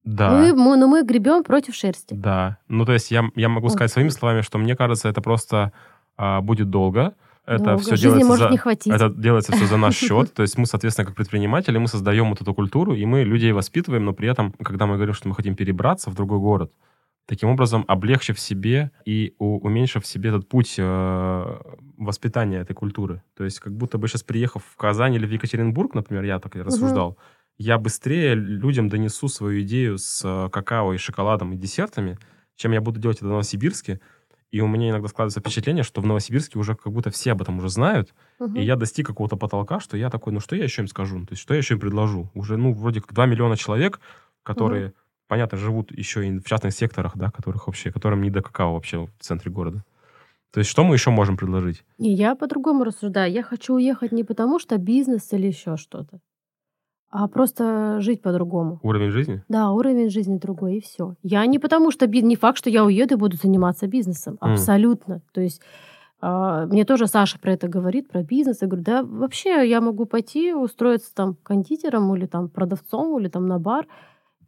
да. 0.04 0.30
Мы, 0.30 0.54
мы, 0.54 0.76
но 0.76 0.86
мы 0.88 1.02
гребем 1.02 1.44
против 1.44 1.74
шерсти. 1.74 2.14
Да. 2.14 2.58
Ну, 2.68 2.84
то 2.84 2.92
есть 2.92 3.10
я, 3.10 3.24
я 3.34 3.48
могу 3.48 3.66
Вот. 3.66 3.74
сказать 3.74 3.92
своими 3.92 4.08
словами, 4.08 4.40
что 4.40 4.58
мне 4.58 4.74
кажется, 4.76 5.08
это 5.08 5.20
просто 5.20 5.72
а, 6.16 6.40
будет 6.40 6.70
долго. 6.70 7.14
Это 7.48 7.64
Долго. 7.64 7.80
все 7.80 7.96
Жизни 7.96 8.08
делается 8.08 8.28
может 8.28 8.44
за... 8.44 8.50
не 8.50 8.58
хватить. 8.58 8.92
Это 8.92 9.08
делается 9.08 9.52
все 9.52 9.66
за 9.66 9.76
наш 9.78 9.96
счет. 10.06 10.34
То 10.34 10.42
есть 10.42 10.58
мы, 10.58 10.66
соответственно, 10.66 11.06
как 11.06 11.16
предприниматели, 11.16 11.78
мы 11.78 11.88
создаем 11.88 12.28
вот 12.28 12.42
эту 12.42 12.52
культуру, 12.52 12.94
и 12.94 13.06
мы 13.06 13.24
людей 13.24 13.52
воспитываем, 13.52 14.04
но 14.04 14.12
при 14.12 14.28
этом, 14.28 14.52
когда 14.52 14.86
мы 14.86 14.96
говорим, 14.96 15.14
что 15.14 15.28
мы 15.28 15.34
хотим 15.34 15.56
перебраться 15.56 16.10
в 16.10 16.14
другой 16.14 16.38
город, 16.38 16.72
таким 17.24 17.48
образом 17.48 17.86
облегчив 17.88 18.38
себе 18.38 18.90
и 19.06 19.34
уменьшив 19.38 20.06
себе 20.06 20.28
этот 20.28 20.48
путь 20.48 20.74
э, 20.78 21.56
воспитания 21.96 22.58
этой 22.58 22.74
культуры. 22.74 23.22
То 23.34 23.44
есть 23.44 23.60
как 23.60 23.74
будто 23.74 23.96
бы 23.96 24.08
сейчас, 24.08 24.22
приехав 24.22 24.62
в 24.64 24.76
Казань 24.76 25.14
или 25.14 25.26
в 25.26 25.30
Екатеринбург, 25.30 25.94
например, 25.94 26.24
я 26.24 26.38
так 26.40 26.54
и 26.56 26.60
рассуждал, 26.60 27.16
я 27.58 27.78
быстрее 27.78 28.34
людям 28.34 28.88
донесу 28.88 29.28
свою 29.28 29.62
идею 29.62 29.98
с 29.98 30.22
э, 30.24 30.50
какао 30.50 30.92
и 30.92 30.98
шоколадом 30.98 31.52
и 31.52 31.56
десертами, 31.56 32.18
чем 32.56 32.72
я 32.72 32.80
буду 32.80 33.00
делать 33.00 33.18
это 33.18 33.26
в 33.26 33.30
Новосибирске. 33.30 34.00
И 34.50 34.60
у 34.62 34.66
меня 34.66 34.90
иногда 34.90 35.08
складывается 35.08 35.40
впечатление, 35.40 35.82
что 35.84 36.00
в 36.00 36.06
Новосибирске 36.06 36.58
уже 36.58 36.74
как 36.74 36.90
будто 36.92 37.10
все 37.10 37.32
об 37.32 37.42
этом 37.42 37.58
уже 37.58 37.68
знают, 37.68 38.14
Мгм. 38.38 38.56
и 38.56 38.62
я 38.62 38.76
достиг 38.76 39.06
какого-то 39.06 39.36
потолка, 39.36 39.78
что 39.80 39.96
я 39.96 40.08
такой, 40.10 40.32
ну 40.32 40.40
что 40.40 40.56
я 40.56 40.64
еще 40.64 40.82
им 40.82 40.88
скажу? 40.88 41.20
То 41.26 41.32
есть 41.32 41.42
что 41.42 41.54
я 41.54 41.58
еще 41.58 41.74
им 41.74 41.80
предложу? 41.80 42.30
Уже, 42.34 42.56
ну, 42.56 42.72
вроде 42.72 43.00
как 43.02 43.12
2 43.12 43.26
миллиона 43.26 43.56
человек, 43.56 44.00
которые, 44.42 44.94
понятно, 45.26 45.58
живут 45.58 45.92
еще 45.92 46.26
и 46.26 46.38
в 46.38 46.44
частных 46.46 46.72
секторах, 46.72 47.16
да, 47.16 47.30
которых 47.30 47.66
вообще, 47.66 47.92
которым 47.92 48.22
не 48.22 48.30
до 48.30 48.40
какао 48.42 48.72
вообще 48.72 49.06
в 49.06 49.10
центре 49.20 49.50
города. 49.50 49.84
То 50.50 50.60
есть 50.60 50.70
что 50.70 50.82
мы 50.82 50.94
еще 50.94 51.10
можем 51.10 51.36
предложить? 51.36 51.84
Не, 51.98 52.14
я 52.14 52.34
по-другому 52.34 52.84
рассуждаю. 52.84 53.30
Я 53.30 53.42
хочу 53.42 53.74
уехать 53.74 54.12
не 54.12 54.24
потому, 54.24 54.58
что 54.58 54.78
бизнес 54.78 55.30
или 55.34 55.48
еще 55.48 55.76
что-то, 55.76 56.20
а 57.10 57.26
просто 57.28 58.00
жить 58.00 58.22
по-другому. 58.22 58.80
Уровень 58.82 59.10
жизни? 59.10 59.42
Да, 59.48 59.70
уровень 59.70 60.10
жизни 60.10 60.38
другой, 60.38 60.76
и 60.76 60.80
все. 60.80 61.14
Я 61.22 61.44
не 61.46 61.58
потому, 61.58 61.90
что 61.90 62.06
не 62.06 62.36
факт, 62.36 62.58
что 62.58 62.70
я 62.70 62.84
уеду 62.84 63.14
и 63.14 63.18
буду 63.18 63.36
заниматься 63.36 63.86
бизнесом. 63.86 64.38
М. 64.40 64.52
Абсолютно. 64.52 65.22
То 65.32 65.40
есть 65.40 65.62
а, 66.20 66.66
мне 66.66 66.84
тоже 66.84 67.06
Саша 67.06 67.38
про 67.38 67.52
это 67.52 67.68
говорит, 67.68 68.08
про 68.08 68.22
бизнес. 68.22 68.62
Я 68.62 68.68
говорю, 68.68 68.84
да 68.84 69.02
вообще 69.02 69.68
я 69.68 69.80
могу 69.80 70.04
пойти 70.04 70.52
устроиться 70.52 71.14
там 71.14 71.36
кондитером 71.42 72.14
или 72.14 72.26
там 72.26 72.48
продавцом 72.48 73.18
или 73.18 73.28
там 73.28 73.46
на 73.46 73.58
бар, 73.58 73.86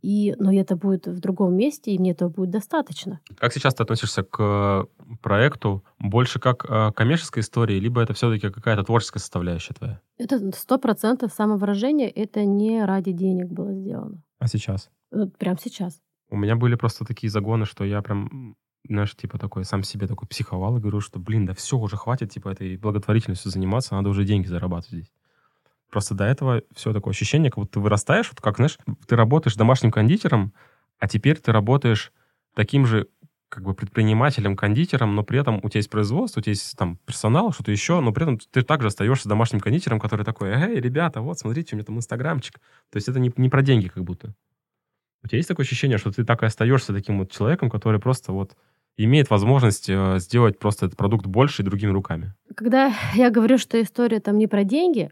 и, 0.03 0.35
но 0.39 0.53
это 0.53 0.77
будет 0.77 1.07
в 1.07 1.21
другом 1.21 1.55
месте, 1.55 1.93
и 1.93 1.99
мне 1.99 2.13
этого 2.13 2.29
будет 2.29 2.51
достаточно. 2.51 3.21
Как 3.37 3.53
сейчас 3.53 3.75
ты 3.75 3.83
относишься 3.83 4.23
к 4.23 4.39
э, 4.39 5.17
проекту? 5.23 5.85
Больше 5.99 6.39
как 6.39 6.65
э, 6.69 6.93
коммерческой 6.93 7.41
истории, 7.41 7.79
либо 7.79 8.01
это 8.01 8.15
все-таки 8.15 8.51
какая-то 8.51 8.85
творческая 8.85 9.21
составляющая 9.21 9.75
твоя? 9.75 10.01
Это 10.19 10.53
сто 10.53 10.79
процентов 10.79 11.33
самовыражение, 11.33 12.11
это 12.11 12.45
не 12.45 12.85
ради 12.85 13.13
денег 13.13 13.49
было 13.49 13.73
сделано. 13.75 14.23
А 14.39 14.47
сейчас? 14.47 14.91
Вот 15.11 15.37
прямо 15.37 15.59
сейчас. 15.63 16.01
У 16.31 16.37
меня 16.37 16.57
были 16.57 16.77
просто 16.77 17.05
такие 17.05 17.31
загоны, 17.31 17.67
что 17.67 17.85
я 17.85 18.01
прям, 18.03 18.55
знаешь, 18.89 19.17
типа 19.17 19.39
такой, 19.39 19.65
сам 19.65 19.83
себе 19.83 20.07
такой 20.07 20.29
психовал 20.29 20.77
и 20.77 20.81
говорю, 20.81 21.01
что, 21.01 21.19
блин, 21.19 21.45
да 21.45 21.55
все, 21.55 21.77
уже 21.77 21.97
хватит, 21.97 22.31
типа, 22.31 22.51
этой 22.51 22.77
благотворительностью 22.77 23.51
заниматься, 23.51 23.95
надо 23.95 24.09
уже 24.11 24.25
деньги 24.25 24.47
зарабатывать 24.47 24.93
здесь. 24.93 25.13
Просто 25.91 26.15
до 26.15 26.25
этого 26.25 26.63
все 26.75 26.93
такое 26.93 27.13
ощущение, 27.13 27.51
как 27.51 27.59
будто 27.59 27.75
ты 27.75 27.81
вырастаешь, 27.81 28.29
вот 28.31 28.41
как, 28.41 28.57
знаешь, 28.57 28.79
ты 29.07 29.17
работаешь 29.17 29.57
домашним 29.57 29.91
кондитером, 29.91 30.53
а 30.99 31.09
теперь 31.09 31.39
ты 31.39 31.53
работаешь 31.53 32.13
таким 32.55 32.87
же 32.87 33.09
как 33.49 33.65
бы 33.65 33.75
предпринимателем, 33.75 34.57
кондитером, 34.57 35.17
но 35.17 35.25
при 35.25 35.41
этом 35.41 35.59
у 35.63 35.69
тебя 35.69 35.81
есть 35.81 35.91
производство, 35.91 36.39
у 36.39 36.43
тебя 36.43 36.53
есть 36.53 36.77
там 36.77 36.99
персонал, 37.05 37.53
что-то 37.53 37.73
еще, 37.73 38.01
но 38.01 38.13
при 38.13 38.23
этом 38.23 38.39
ты 38.39 38.63
также 38.63 38.87
остаешься 38.89 39.29
домашним 39.29 39.59
кондитером, 39.59 39.99
который 39.99 40.25
такой, 40.25 40.51
эй, 40.51 40.81
ребята, 40.81 41.21
вот, 41.21 41.39
смотрите, 41.39 41.75
у 41.75 41.77
меня 41.77 41.85
там 41.85 41.97
инстаграмчик. 41.97 42.61
То 42.91 42.97
есть 42.97 43.09
это 43.09 43.19
не, 43.19 43.33
не 43.37 43.49
про 43.49 43.63
деньги 43.63 43.89
как 43.89 44.05
будто. 44.05 44.35
У 45.25 45.29
тебя 45.29 45.39
есть 45.39 45.49
такое 45.49 45.67
ощущение, 45.67 45.99
что 45.99 46.13
ты 46.13 46.25
так 46.25 46.43
и 46.43 46.47
остаешься 46.47 46.95
таким 46.95 47.19
вот 47.19 47.33
человеком, 47.33 47.71
который 47.71 48.01
просто 48.01 48.33
вот 48.33 48.57
имеет 48.97 49.31
возможность 49.31 49.89
э, 49.89 50.19
сделать 50.19 50.59
просто 50.59 50.87
этот 50.87 50.97
продукт 50.97 51.27
больше 51.27 51.63
и 51.63 51.65
другими 51.65 51.91
руками? 51.91 52.35
Когда 52.55 52.95
я 53.15 53.31
говорю, 53.31 53.59
что 53.59 53.81
история 53.83 54.21
там 54.21 54.39
не 54.39 54.47
про 54.47 54.65
деньги, 54.65 55.11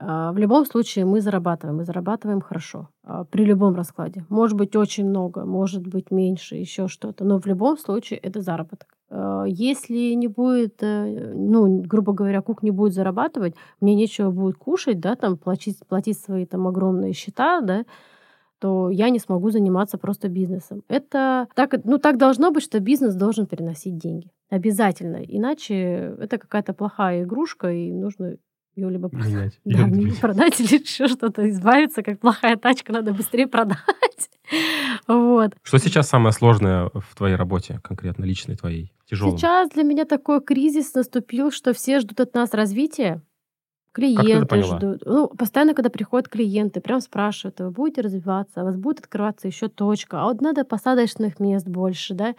в 0.00 0.38
любом 0.38 0.64
случае 0.64 1.04
мы 1.04 1.20
зарабатываем, 1.20 1.78
мы 1.78 1.84
зарабатываем 1.84 2.40
хорошо 2.40 2.88
а, 3.02 3.24
при 3.24 3.44
любом 3.44 3.74
раскладе. 3.74 4.24
Может 4.28 4.56
быть 4.56 4.76
очень 4.76 5.08
много, 5.08 5.44
может 5.44 5.86
быть 5.86 6.12
меньше, 6.12 6.54
еще 6.54 6.86
что-то, 6.86 7.24
но 7.24 7.40
в 7.40 7.46
любом 7.46 7.76
случае 7.78 8.20
это 8.20 8.40
заработок. 8.40 8.88
А, 9.10 9.44
Если 9.46 10.14
не 10.14 10.28
будет, 10.28 10.82
э, 10.82 11.32
ну, 11.34 11.82
грубо 11.82 12.12
говоря, 12.12 12.42
кук 12.42 12.62
не 12.62 12.70
будет 12.70 12.94
зарабатывать, 12.94 13.56
мне 13.80 13.94
нечего 13.94 14.30
будет 14.30 14.56
кушать, 14.56 15.00
да, 15.00 15.16
там 15.16 15.36
платить, 15.36 15.78
платить 15.88 16.18
свои 16.20 16.46
там 16.46 16.68
огромные 16.68 17.12
счета, 17.12 17.60
да, 17.60 17.84
то 18.60 18.90
я 18.90 19.10
не 19.10 19.18
смогу 19.18 19.50
заниматься 19.50 19.98
просто 19.98 20.28
бизнесом. 20.28 20.82
Это 20.88 21.48
так, 21.54 21.74
ну, 21.84 21.98
так 21.98 22.18
должно 22.18 22.50
быть, 22.50 22.62
что 22.62 22.80
бизнес 22.80 23.14
должен 23.14 23.46
переносить 23.46 23.96
деньги. 23.96 24.30
Обязательно. 24.50 25.22
Иначе 25.22 26.14
это 26.18 26.38
какая-то 26.38 26.72
плохая 26.72 27.22
игрушка, 27.22 27.70
и 27.70 27.92
нужно 27.92 28.36
ее 28.78 28.90
либо 28.90 29.08
продать. 29.08 29.58
Да, 29.64 29.86
мне 29.86 30.12
продать 30.12 30.60
или 30.60 30.80
еще 30.80 31.08
что-то, 31.08 31.48
избавиться, 31.50 32.02
как 32.02 32.20
плохая 32.20 32.56
тачка, 32.56 32.92
надо 32.92 33.12
быстрее 33.12 33.46
продать. 33.46 33.78
Вот. 35.06 35.52
Что 35.62 35.78
сейчас 35.78 36.08
самое 36.08 36.32
сложное 36.32 36.90
в 36.94 37.14
твоей 37.14 37.34
работе, 37.34 37.80
конкретно 37.84 38.24
личной 38.24 38.56
твоей, 38.56 38.94
тяжелой? 39.04 39.36
Сейчас 39.36 39.68
для 39.70 39.82
меня 39.82 40.06
такой 40.06 40.42
кризис 40.42 40.94
наступил, 40.94 41.50
что 41.50 41.74
все 41.74 42.00
ждут 42.00 42.20
от 42.20 42.34
нас 42.34 42.54
развития, 42.54 43.22
Клиенты 43.98 44.62
ждут. 44.62 45.02
Ну, 45.04 45.28
постоянно, 45.28 45.74
когда 45.74 45.90
приходят 45.90 46.28
клиенты, 46.28 46.80
прям 46.80 47.00
спрашивают, 47.00 47.60
вы 47.60 47.70
будете 47.70 48.00
развиваться, 48.02 48.60
а 48.60 48.62
у 48.62 48.66
вас 48.66 48.76
будет 48.76 49.00
открываться 49.00 49.48
еще 49.48 49.68
точка, 49.68 50.22
а 50.22 50.24
вот 50.24 50.40
надо 50.40 50.64
посадочных 50.64 51.40
мест 51.40 51.66
больше, 51.66 52.14
да, 52.14 52.34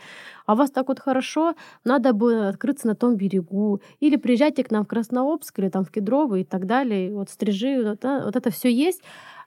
а 0.46 0.54
у 0.54 0.56
вас 0.56 0.72
так 0.72 0.88
вот 0.88 1.00
хорошо, 1.00 1.56
надо 1.84 2.14
бы 2.14 2.48
открыться 2.48 2.88
на 2.88 2.96
том 2.96 3.16
берегу, 3.16 3.82
или 4.00 4.16
приезжайте 4.16 4.64
к 4.64 4.72
нам 4.72 4.86
в 4.86 4.88
Краснообск, 4.88 5.60
или 5.60 5.70
там 5.70 5.84
в 5.84 5.92
Кедровый 5.92 6.42
и 6.42 6.46
так 6.46 6.66
далее, 6.66 7.14
вот 7.14 7.30
стрижи, 7.30 7.84
вот, 7.84 8.04
вот 8.04 8.36
это 8.36 8.50
все 8.52 8.72
есть. 8.72 9.02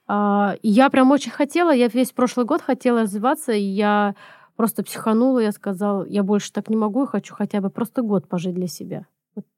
А, 0.05 0.55
я 0.61 0.89
прям 0.89 1.11
очень 1.11 1.31
хотела, 1.31 1.73
я 1.73 1.87
весь 1.87 2.11
прошлый 2.11 2.45
год 2.45 2.61
хотела 2.61 3.01
развиваться, 3.01 3.53
и 3.53 3.63
я 3.63 4.15
просто 4.55 4.83
психанула, 4.83 5.39
я 5.39 5.51
сказала, 5.51 6.05
я 6.05 6.23
больше 6.23 6.51
так 6.51 6.69
не 6.69 6.75
могу, 6.75 7.01
я 7.01 7.07
хочу 7.07 7.33
хотя 7.33 7.61
бы 7.61 7.69
просто 7.69 8.01
год 8.01 8.27
пожить 8.27 8.53
для 8.53 8.67
себя 8.67 9.07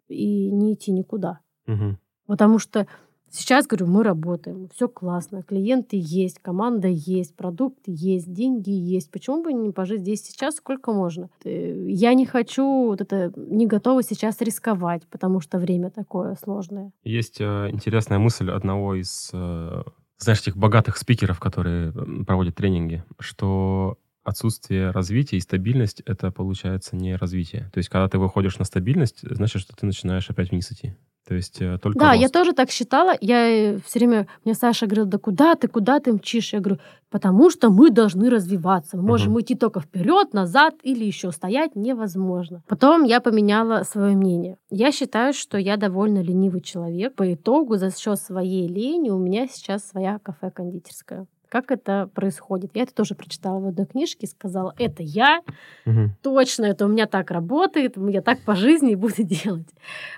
и 0.08 0.52
не 0.52 0.74
идти 0.74 0.92
никуда. 0.92 1.40
Угу. 1.68 1.98
Потому 2.28 2.60
что 2.60 2.88
сейчас, 3.30 3.68
говорю, 3.68 3.88
мы 3.88 4.04
работаем, 4.04 4.70
все 4.74 4.88
классно, 4.88 5.44
клиенты 5.44 5.98
есть, 6.00 6.40
команда 6.40 6.88
есть, 6.88 7.36
продукты 7.36 7.92
есть, 7.94 8.32
деньги 8.32 8.72
есть. 8.72 9.12
Почему 9.12 9.44
бы 9.44 9.54
не 9.54 9.72
пожить 9.72 10.02
здесь 10.02 10.24
сейчас 10.24 10.56
сколько 10.56 10.94
можно? 10.94 11.30
Э, 11.44 11.86
я 11.90 12.14
не 12.14 12.26
хочу, 12.26 12.88
вот 12.88 13.02
это, 13.02 13.34
не 13.36 13.68
готова 13.68 14.04
сейчас 14.04 14.42
рисковать, 14.42 15.04
потому 15.10 15.42
что 15.42 15.60
время 15.60 15.90
такое 15.92 16.36
сложное. 16.36 16.92
Есть 17.04 17.38
э, 17.40 17.70
интересная 17.72 18.20
мысль 18.20 18.50
одного 18.50 18.96
из, 18.96 19.30
э, 19.34 19.84
знаешь, 20.18 20.42
этих 20.42 20.58
богатых 20.58 20.98
спикеров, 20.98 21.40
которые 21.40 21.92
проводят 22.26 22.56
тренинги, 22.56 23.04
что 23.20 23.98
отсутствие 24.24 24.90
развития 24.90 25.38
и 25.38 25.42
стабильность— 25.42 26.02
это, 26.06 26.32
получается, 26.32 26.96
не 26.96 27.16
развитие. 27.16 27.70
То 27.74 27.78
есть, 27.78 27.90
когда 27.90 28.10
ты 28.10 28.18
выходишь 28.18 28.58
на 28.58 28.66
стабильность, 28.66 29.20
значит, 29.22 29.62
что 29.62 29.76
ты 29.76 29.86
начинаешь 29.86 30.30
опять 30.30 30.50
вниз 30.50 30.72
идти. 30.72 30.96
То 31.28 31.34
есть 31.34 31.60
э, 31.60 31.80
только 31.82 31.98
Да, 31.98 32.12
рост. 32.12 32.22
я 32.22 32.30
тоже 32.30 32.54
так 32.54 32.70
считала. 32.70 33.16
Я 33.20 33.48
э, 33.48 33.80
все 33.86 34.00
время... 34.00 34.28
Мне 34.44 34.54
Саша 34.54 34.86
говорил, 34.86 35.06
да 35.06 35.18
куда 35.18 35.56
ты, 35.56 35.68
куда 35.68 36.00
ты 36.00 36.14
мчишь? 36.14 36.54
Я 36.54 36.60
говорю, 36.60 36.80
потому 37.10 37.50
что 37.50 37.72
мы 37.72 37.90
должны 37.90 38.30
развиваться. 38.30 38.96
Мы 38.98 39.04
можем 39.04 39.34
угу. 39.34 39.42
идти 39.42 39.56
только 39.56 39.80
вперед, 39.80 40.34
назад 40.34 40.76
или 40.84 41.04
еще 41.04 41.32
стоять 41.32 41.76
невозможно. 41.76 42.62
Потом 42.68 43.04
я 43.04 43.22
поменяла 43.22 43.84
свое 43.84 44.16
мнение. 44.16 44.58
Я 44.70 44.92
считаю, 44.92 45.34
что 45.34 45.58
я 45.58 45.78
довольно 45.78 46.22
ленивый 46.22 46.62
человек. 46.62 47.16
По 47.16 47.34
итогу 47.34 47.78
за 47.78 47.96
счет 47.96 48.20
своей 48.20 48.68
лени 48.68 49.10
у 49.10 49.18
меня 49.18 49.48
сейчас 49.48 49.88
своя 49.88 50.20
кафе-кондитерская 50.20 51.26
как 51.56 51.72
это 51.72 52.10
происходит. 52.14 52.72
Я 52.74 52.84
это 52.84 52.94
тоже 52.94 53.16
прочитала 53.16 53.62
в 53.62 53.68
одной 53.68 53.86
книжке, 53.86 54.28
сказала, 54.28 54.74
это 54.78 55.02
я, 55.04 55.42
угу. 55.86 56.10
точно, 56.22 56.66
это 56.66 56.84
у 56.86 56.90
меня 56.90 57.06
так 57.06 57.32
работает, 57.32 57.96
я 57.96 58.22
так 58.22 58.42
по 58.42 58.56
жизни 58.56 58.96
буду 59.06 59.24
делать. 59.24 59.70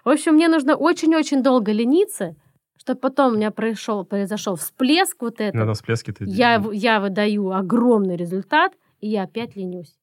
В 0.04 0.10
общем, 0.10 0.34
мне 0.34 0.48
нужно 0.48 0.76
очень-очень 0.76 1.44
долго 1.44 1.72
лениться, 1.72 2.36
чтобы 2.78 3.02
потом 3.02 3.34
у 3.34 3.36
меня 3.36 3.52
произошел, 3.52 4.04
произошел 4.04 4.56
всплеск 4.56 5.22
вот 5.22 5.40
это. 5.40 5.56
На 5.56 5.74
всплеске 5.76 6.12
ты... 6.12 6.26
Я, 6.26 6.64
я 6.74 7.00
выдаю 7.00 7.52
огромный 7.52 8.16
результат, 8.16 8.74
и 9.00 9.08
я 9.08 9.24
опять 9.24 9.56
ленюсь. 9.56 9.96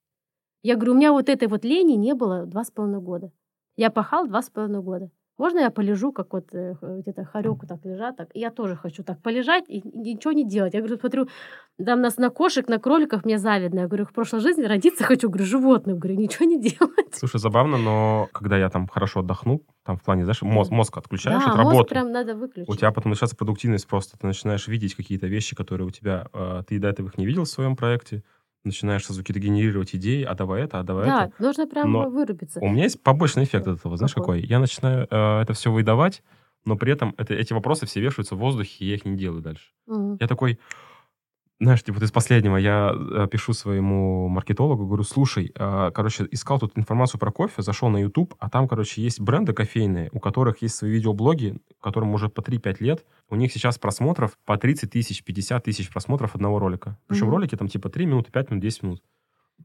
Я 0.62 0.76
говорю, 0.76 0.92
у 0.92 0.96
меня 0.96 1.10
вот 1.10 1.28
этой 1.28 1.48
вот 1.48 1.64
лени 1.64 1.94
не 1.94 2.14
было 2.14 2.46
два 2.46 2.62
с 2.62 2.70
половиной 2.70 3.00
года. 3.00 3.32
Я 3.76 3.90
пахал 3.90 4.28
два 4.28 4.40
с 4.40 4.50
половиной 4.50 4.82
года. 4.82 5.10
Можно 5.36 5.60
я 5.60 5.70
полежу, 5.70 6.12
как 6.12 6.32
вот 6.32 6.54
э, 6.54 6.74
где-то 6.80 7.24
хорек 7.24 7.66
так 7.66 7.84
лежат, 7.84 8.16
так, 8.16 8.28
я 8.34 8.50
тоже 8.50 8.76
хочу 8.76 9.02
так 9.02 9.20
полежать 9.20 9.64
и 9.68 9.82
ничего 9.82 10.32
не 10.32 10.48
делать. 10.48 10.74
Я 10.74 10.80
говорю, 10.80 10.96
смотрю, 10.96 11.28
там 11.84 12.00
нас 12.00 12.18
на 12.18 12.30
кошек, 12.30 12.68
на 12.68 12.78
кроликов 12.78 13.24
мне 13.24 13.38
завидно. 13.38 13.80
Я 13.80 13.86
говорю, 13.88 14.04
в 14.04 14.12
прошлой 14.12 14.40
жизни 14.40 14.62
родиться 14.62 15.02
хочу, 15.02 15.28
говорю, 15.28 15.44
животным, 15.44 15.98
говорю, 15.98 16.20
ничего 16.20 16.44
не 16.44 16.60
делать. 16.60 17.12
Слушай, 17.12 17.40
забавно, 17.40 17.78
но 17.78 18.28
когда 18.32 18.56
я 18.56 18.68
там 18.70 18.86
хорошо 18.86 19.20
отдохну, 19.20 19.62
там 19.84 19.96
в 19.96 20.02
плане, 20.02 20.22
знаешь, 20.22 20.42
мозг, 20.42 20.70
мозг 20.70 20.96
отключаешь 20.96 21.42
да, 21.42 21.50
от 21.50 21.56
работы. 21.56 21.76
мозг 21.76 21.88
прям 21.88 22.12
надо 22.12 22.36
выключить. 22.36 22.68
У 22.68 22.76
тебя 22.76 22.92
потом 22.92 23.10
начинается 23.10 23.36
продуктивность 23.36 23.88
просто, 23.88 24.16
ты 24.16 24.26
начинаешь 24.28 24.68
видеть 24.68 24.94
какие-то 24.94 25.26
вещи, 25.26 25.56
которые 25.56 25.88
у 25.88 25.90
тебя, 25.90 26.28
э, 26.32 26.62
ты 26.68 26.78
до 26.78 26.88
этого 26.88 27.08
их 27.08 27.18
не 27.18 27.26
видел 27.26 27.42
в 27.42 27.48
своем 27.48 27.74
проекте, 27.74 28.22
начинаешь 28.64 29.04
сразу 29.04 29.20
какие-то 29.20 29.40
генерировать 29.40 29.94
идеи, 29.94 30.22
а 30.22 30.34
давай 30.34 30.62
это, 30.62 30.80
а 30.80 30.82
давай 30.82 31.06
да, 31.06 31.24
это. 31.26 31.34
Да, 31.38 31.44
нужно 31.46 31.66
прям 31.66 31.92
но 31.92 32.08
вырубиться. 32.08 32.60
У 32.60 32.68
меня 32.68 32.84
есть 32.84 33.02
побочный 33.02 33.44
эффект 33.44 33.66
от 33.66 33.78
этого, 33.78 33.96
знаешь, 33.96 34.14
какой? 34.14 34.40
какой? 34.40 34.48
Я 34.48 34.58
начинаю 34.58 35.06
э, 35.10 35.42
это 35.42 35.52
все 35.52 35.70
выдавать, 35.70 36.22
но 36.64 36.76
при 36.76 36.92
этом 36.92 37.14
это, 37.18 37.34
эти 37.34 37.52
вопросы 37.52 37.86
все 37.86 38.00
вешаются 38.00 38.34
в 38.34 38.38
воздухе, 38.38 38.84
и 38.84 38.88
я 38.88 38.94
их 38.94 39.04
не 39.04 39.16
делаю 39.16 39.42
дальше. 39.42 39.66
Угу. 39.86 40.18
Я 40.20 40.26
такой, 40.26 40.58
знаешь, 41.60 41.82
типа, 41.82 41.98
вот 41.98 42.02
из 42.04 42.10
последнего 42.10 42.56
я 42.56 42.92
э, 42.94 43.28
пишу 43.30 43.52
своему 43.52 44.28
маркетологу, 44.28 44.86
говорю, 44.86 45.04
слушай, 45.04 45.52
э, 45.54 45.90
короче, 45.94 46.26
искал 46.30 46.58
тут 46.58 46.76
информацию 46.76 47.20
про 47.20 47.30
кофе, 47.30 47.62
зашел 47.62 47.88
на 47.88 47.98
YouTube, 47.98 48.34
а 48.38 48.50
там, 48.50 48.66
короче, 48.66 49.02
есть 49.02 49.20
бренды 49.20 49.52
кофейные, 49.52 50.10
у 50.12 50.18
которых 50.18 50.62
есть 50.62 50.74
свои 50.74 50.90
видеоблоги, 50.90 51.60
которым 51.80 52.12
уже 52.12 52.28
по 52.28 52.40
3-5 52.40 52.76
лет, 52.80 53.04
у 53.30 53.36
них 53.36 53.52
сейчас 53.52 53.78
просмотров 53.78 54.36
по 54.44 54.56
30 54.56 54.90
тысяч, 54.90 55.22
50 55.22 55.62
тысяч 55.64 55.90
просмотров 55.90 56.34
одного 56.34 56.58
ролика. 56.58 56.98
Причем 57.06 57.28
mm-hmm. 57.28 57.30
ролики 57.30 57.56
там 57.56 57.68
типа 57.68 57.88
3 57.88 58.06
минуты, 58.06 58.32
5 58.32 58.50
минут, 58.50 58.62
10 58.62 58.82
минут. 58.82 59.02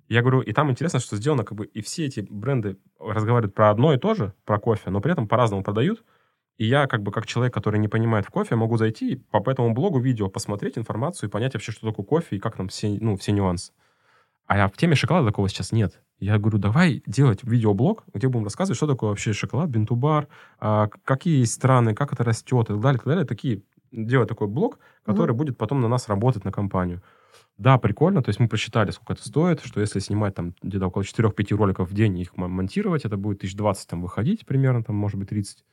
Я 0.07 0.21
говорю, 0.21 0.41
и 0.41 0.51
там 0.53 0.69
интересно, 0.69 0.99
что 0.99 1.17
сделано, 1.17 1.43
как 1.43 1.57
бы, 1.57 1.65
и 1.65 1.81
все 1.81 2.05
эти 2.05 2.21
бренды 2.21 2.77
разговаривают 2.99 3.55
про 3.55 3.71
одно 3.71 3.93
и 3.93 3.97
то 3.97 4.13
же, 4.13 4.33
про 4.45 4.59
кофе, 4.59 4.91
но 4.91 5.01
при 5.01 5.11
этом 5.11 5.27
по-разному 5.27 5.63
продают. 5.63 6.03
И 6.59 6.65
я, 6.65 6.87
как 6.87 7.03
бы, 7.03 7.13
как 7.13 7.25
человек, 7.25 7.53
который 7.53 7.79
не 7.79 7.87
понимает 7.87 8.25
в 8.25 8.31
кофе, 8.31 8.55
могу 8.55 8.75
зайти 8.75 9.13
и 9.13 9.15
по, 9.15 9.39
по 9.39 9.49
этому 9.49 9.73
блогу 9.73 9.97
видео 9.97 10.27
посмотреть 10.27 10.77
информацию 10.77 11.29
и 11.29 11.31
понять 11.31 11.53
вообще, 11.53 11.71
что 11.71 11.87
такое 11.87 12.05
кофе 12.05 12.35
и 12.35 12.39
как 12.39 12.57
там 12.57 12.67
все, 12.67 12.97
ну, 12.99 13.15
все 13.15 13.31
нюансы. 13.31 13.71
А 14.45 14.67
в 14.67 14.75
теме 14.75 14.95
шоколада 14.95 15.27
такого 15.27 15.47
сейчас 15.47 15.71
нет. 15.71 16.01
Я 16.19 16.37
говорю, 16.37 16.57
давай 16.57 17.01
делать 17.05 17.43
видеоблог, 17.43 18.03
где 18.13 18.27
будем 18.27 18.43
рассказывать, 18.43 18.75
что 18.75 18.87
такое 18.87 19.11
вообще 19.11 19.31
шоколад, 19.31 19.69
бинтубар, 19.69 20.27
а, 20.59 20.89
какие 21.05 21.39
есть 21.39 21.53
страны, 21.53 21.95
как 21.95 22.11
это 22.11 22.25
растет 22.25 22.65
и 22.65 22.73
так 22.73 22.81
далее, 22.81 22.97
и 22.97 22.99
так 22.99 23.07
далее. 23.07 23.25
Такие, 23.25 23.61
делать 23.93 24.27
такой 24.27 24.47
блог, 24.47 24.79
который 25.05 25.31
mm-hmm. 25.31 25.37
будет 25.37 25.57
потом 25.57 25.79
на 25.79 25.87
нас 25.87 26.09
работать, 26.09 26.43
на 26.43 26.51
компанию. 26.51 27.01
Да, 27.57 27.77
прикольно. 27.77 28.21
То 28.21 28.29
есть 28.29 28.39
мы 28.41 28.49
просчитали, 28.49 28.91
сколько 28.91 29.13
это 29.13 29.25
стоит, 29.25 29.61
что 29.63 29.79
если 29.79 29.99
снимать 29.99 30.35
там 30.35 30.53
где-то 30.61 30.87
около 30.87 31.03
4-5 31.03 31.55
роликов 31.55 31.89
в 31.89 31.93
день 31.93 32.17
и 32.17 32.23
их 32.23 32.35
монтировать, 32.35 33.05
это 33.05 33.15
будет 33.15 33.37
1020 33.37 33.87
там 33.87 34.01
выходить 34.01 34.45
примерно, 34.45 34.83
там 34.83 34.97
может 34.97 35.17
быть 35.17 35.29
30. 35.29 35.63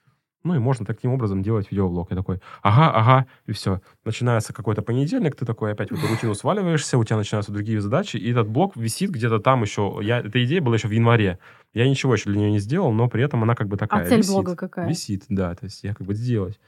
Ну 0.47 0.55
и 0.55 0.59
можно 0.59 0.86
таким 0.86 1.12
образом 1.12 1.42
делать 1.42 1.70
видеоблог. 1.70 2.11
Я 2.11 2.16
такой, 2.16 2.40
ага, 2.62 2.90
ага, 2.94 3.26
и 3.47 3.53
все. 3.53 3.80
Начинается 4.05 4.53
какой-то 4.53 4.80
понедельник, 4.80 5.34
ты 5.34 5.44
такой 5.44 5.72
опять 5.72 5.90
в 5.90 5.94
эту 5.94 6.07
рутину 6.07 6.34
сваливаешься, 6.34 6.99
у 6.99 7.05
тебя 7.05 7.16
начинаются 7.16 7.51
другие 7.51 7.80
задачи, 7.80 8.16
и 8.16 8.30
этот 8.30 8.49
блог 8.49 8.76
висит 8.76 9.11
где-то 9.11 9.40
там 9.40 9.62
еще. 9.62 9.99
Я, 10.03 10.20
эта 10.20 10.44
идея 10.44 10.61
была 10.61 10.76
еще 10.76 10.86
в 10.86 10.92
январе. 10.92 11.40
Я 11.74 11.88
ничего 11.88 12.14
еще 12.14 12.30
для 12.30 12.38
нее 12.38 12.53
не 12.53 12.61
сделал, 12.61 12.92
но 12.92 13.09
при 13.09 13.24
этом 13.24 13.42
она 13.42 13.57
как 13.57 13.66
бы 13.66 13.76
такая. 13.76 14.05
А 14.05 14.09
цель 14.09 14.18
висит, 14.18 14.32
блога 14.32 14.55
какая? 14.55 14.88
Висит, 14.88 15.24
да. 15.28 15.55
То 15.55 15.64
есть 15.64 15.82
я 15.82 15.94
как 15.94 16.07
бы 16.07 16.14
сделать. 16.14 16.61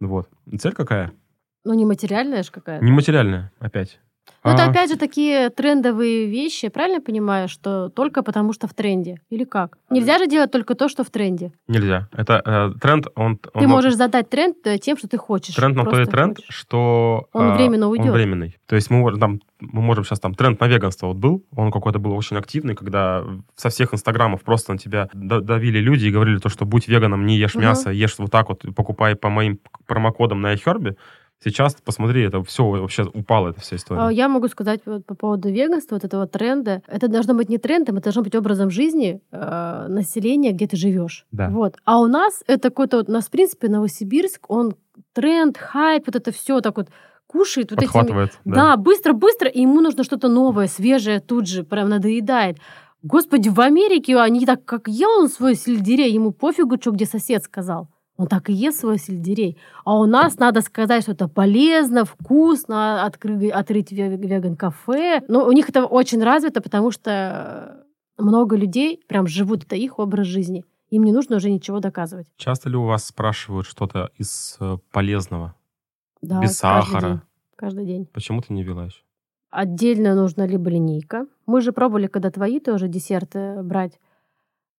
Вот. 0.00 0.30
Цель 0.58 0.72
какая? 0.72 1.12
Ну, 1.64 1.74
не 1.74 1.84
материальная 1.84 2.42
же 2.42 2.50
какая-то. 2.50 2.82
Нематериальная, 2.82 3.52
опять. 3.58 4.00
Ну, 4.42 4.50
это 4.52 4.64
опять 4.64 4.90
же 4.90 4.96
такие 4.96 5.50
трендовые 5.50 6.26
вещи, 6.26 6.68
правильно 6.68 7.00
понимаю, 7.00 7.48
что 7.48 7.90
только 7.90 8.22
потому 8.22 8.52
что 8.52 8.66
в 8.66 8.74
тренде? 8.74 9.16
Или 9.28 9.44
как? 9.44 9.76
Нельзя 9.90 10.18
же 10.18 10.26
делать 10.26 10.50
только 10.50 10.74
то, 10.74 10.88
что 10.88 11.04
в 11.04 11.10
тренде. 11.10 11.52
Нельзя. 11.68 12.08
Это 12.12 12.42
э, 12.44 12.78
тренд, 12.80 13.06
он... 13.16 13.36
Ты 13.36 13.50
он, 13.54 13.66
можешь 13.66 13.94
задать 13.94 14.30
тренд 14.30 14.56
э, 14.64 14.78
тем, 14.78 14.96
что 14.96 15.08
ты 15.08 15.18
хочешь. 15.18 15.54
Тренд 15.54 15.76
на 15.76 15.84
то 15.84 16.00
и 16.00 16.06
тренд, 16.06 16.38
хочешь. 16.38 16.54
что... 16.54 17.28
Он 17.32 17.50
э, 17.50 17.54
временно 17.54 17.88
уйдет. 17.88 18.06
Он 18.06 18.12
временный. 18.12 18.56
То 18.66 18.76
есть 18.76 18.90
мы, 18.90 19.18
там, 19.18 19.40
мы 19.60 19.82
можем 19.82 20.04
сейчас 20.04 20.20
там... 20.20 20.34
Тренд 20.34 20.58
на 20.60 20.68
веганство 20.68 21.08
вот 21.08 21.16
был, 21.18 21.44
он 21.54 21.70
какой-то 21.70 21.98
был 21.98 22.12
очень 22.16 22.38
активный, 22.38 22.74
когда 22.74 23.24
со 23.56 23.68
всех 23.68 23.92
инстаграмов 23.92 24.42
просто 24.42 24.72
на 24.72 24.78
тебя 24.78 25.10
давили 25.12 25.80
люди 25.80 26.06
и 26.06 26.10
говорили 26.10 26.38
то, 26.38 26.48
что 26.48 26.64
будь 26.64 26.88
веганом, 26.88 27.26
не 27.26 27.36
ешь 27.36 27.54
мясо, 27.56 27.90
ешь 27.90 28.14
вот 28.18 28.30
так 28.30 28.48
вот, 28.48 28.64
покупай 28.74 29.16
по 29.16 29.28
моим 29.28 29.58
промокодам 29.86 30.40
на 30.40 30.54
iHerb. 30.54 30.96
Сейчас, 31.42 31.74
посмотри, 31.82 32.22
это 32.22 32.42
все 32.42 32.68
вообще 32.68 33.04
упало, 33.04 33.48
эта 33.48 33.60
вся 33.60 33.76
история. 33.76 34.02
А, 34.02 34.12
я 34.12 34.28
могу 34.28 34.48
сказать 34.48 34.80
вот 34.84 35.06
по 35.06 35.14
поводу 35.14 35.48
веганства, 35.48 35.94
вот 35.94 36.04
этого 36.04 36.26
тренда. 36.26 36.82
Это 36.86 37.08
должно 37.08 37.32
быть 37.32 37.48
не 37.48 37.56
трендом, 37.56 37.96
это 37.96 38.04
должно 38.04 38.22
быть 38.22 38.34
образом 38.34 38.70
жизни 38.70 39.22
э, 39.32 39.86
населения, 39.88 40.52
где 40.52 40.66
ты 40.66 40.76
живешь. 40.76 41.24
Да. 41.32 41.48
Вот. 41.48 41.76
А 41.84 41.98
у 42.00 42.06
нас 42.06 42.44
это 42.46 42.68
какой-то, 42.68 43.04
у 43.08 43.10
нас, 43.10 43.28
в 43.28 43.30
принципе, 43.30 43.68
Новосибирск, 43.68 44.50
он 44.50 44.74
тренд, 45.14 45.56
хайп, 45.56 46.06
вот 46.06 46.16
это 46.16 46.30
все 46.30 46.60
так 46.60 46.76
вот 46.76 46.88
кушает. 47.26 47.70
Вот 47.70 47.82
этими, 47.82 48.28
да. 48.44 48.76
быстро-быстро, 48.76 49.48
и 49.48 49.62
ему 49.62 49.80
нужно 49.80 50.04
что-то 50.04 50.28
новое, 50.28 50.66
свежее 50.66 51.20
тут 51.20 51.48
же, 51.48 51.64
прям 51.64 51.88
надоедает. 51.88 52.58
Господи, 53.02 53.48
в 53.48 53.60
Америке 53.60 54.18
они 54.18 54.44
так, 54.44 54.64
как 54.66 54.88
ел 54.88 55.08
он 55.20 55.28
свой 55.30 55.54
сельдерей, 55.54 56.12
ему 56.12 56.32
пофигу, 56.32 56.76
что 56.78 56.90
где 56.90 57.06
сосед 57.06 57.44
сказал. 57.44 57.88
Он 58.20 58.26
так 58.26 58.50
и 58.50 58.52
ест 58.52 58.80
свой 58.80 58.98
сельдерей. 58.98 59.56
А 59.82 59.98
у 59.98 60.04
нас 60.04 60.38
надо 60.38 60.60
сказать, 60.60 61.04
что 61.04 61.12
это 61.12 61.26
полезно, 61.26 62.04
вкусно, 62.04 63.06
открыть, 63.06 63.50
открыть 63.50 63.92
веган-кафе. 63.92 65.22
Но 65.26 65.46
у 65.46 65.52
них 65.52 65.70
это 65.70 65.86
очень 65.86 66.22
развито, 66.22 66.60
потому 66.60 66.90
что 66.90 67.82
много 68.18 68.56
людей 68.56 69.02
прям 69.08 69.26
живут, 69.26 69.64
это 69.64 69.74
их 69.74 69.98
образ 69.98 70.26
жизни. 70.26 70.66
Им 70.90 71.04
не 71.04 71.12
нужно 71.12 71.36
уже 71.36 71.50
ничего 71.50 71.80
доказывать. 71.80 72.26
Часто 72.36 72.68
ли 72.68 72.76
у 72.76 72.84
вас 72.84 73.06
спрашивают 73.06 73.66
что-то 73.66 74.10
из 74.18 74.58
э, 74.60 74.76
полезного? 74.92 75.54
Да, 76.20 76.42
Без 76.42 76.58
сахара? 76.58 77.08
День. 77.08 77.20
Каждый 77.56 77.86
день. 77.86 78.06
Почему 78.12 78.42
ты 78.42 78.52
не 78.52 78.62
вела 78.62 78.84
еще? 78.84 79.02
Отдельно 79.48 80.14
нужна 80.14 80.46
либо 80.46 80.68
линейка. 80.68 81.26
Мы 81.46 81.62
же 81.62 81.72
пробовали, 81.72 82.06
когда 82.06 82.30
твои 82.30 82.60
тоже 82.60 82.86
десерты 82.86 83.62
брать. 83.62 83.98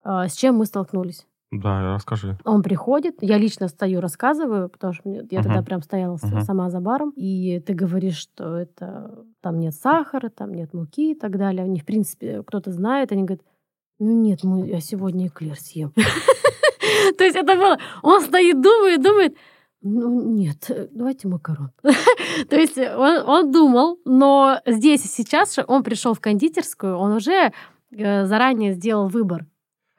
А, 0.03 0.27
с 0.27 0.35
чем 0.35 0.57
мы 0.57 0.67
столкнулись? 0.67 1.25
Да, 1.51 1.95
расскажи. 1.95 2.37
Он 2.45 2.63
приходит, 2.63 3.15
я 3.21 3.37
лично 3.37 3.67
стою, 3.67 3.99
рассказываю, 3.99 4.69
потому 4.69 4.93
что 4.93 5.09
я 5.09 5.19
Мгм. 5.21 5.43
тогда 5.43 5.61
прям 5.61 5.81
стояла 5.81 6.17
Мгм. 6.21 6.41
сама 6.41 6.69
за 6.69 6.79
баром, 6.79 7.11
и 7.17 7.59
ты 7.59 7.73
говоришь, 7.73 8.17
что 8.17 8.55
это 8.55 9.25
там 9.41 9.59
нет 9.59 9.75
сахара, 9.75 10.29
там 10.29 10.53
нет 10.53 10.73
муки 10.73 11.11
и 11.11 11.15
так 11.15 11.37
далее. 11.37 11.63
Они, 11.63 11.79
в 11.79 11.85
принципе, 11.85 12.41
кто-то 12.43 12.71
знает, 12.71 13.11
они 13.11 13.23
говорят, 13.23 13.43
ну 13.99 14.11
нет, 14.21 14.43
мы, 14.43 14.67
я 14.67 14.79
сегодня 14.79 15.27
эклер 15.27 15.57
съем. 15.59 15.93
То 17.17 17.23
есть 17.23 17.35
это 17.35 17.55
было, 17.55 17.77
он 18.01 18.21
стоит, 18.21 18.61
думает, 18.61 19.01
думает, 19.03 19.35
ну 19.81 20.21
нет, 20.31 20.71
давайте 20.91 21.27
макарон. 21.27 21.71
То 22.49 22.55
есть 22.55 22.77
он, 22.77 23.27
он 23.27 23.51
думал, 23.51 23.99
но 24.05 24.59
здесь 24.65 25.03
и 25.03 25.07
сейчас 25.09 25.59
он 25.67 25.83
пришел 25.83 26.13
в 26.13 26.21
кондитерскую, 26.21 26.95
он 26.97 27.11
уже 27.11 27.51
э, 27.91 28.25
заранее 28.25 28.73
сделал 28.73 29.09
выбор, 29.09 29.45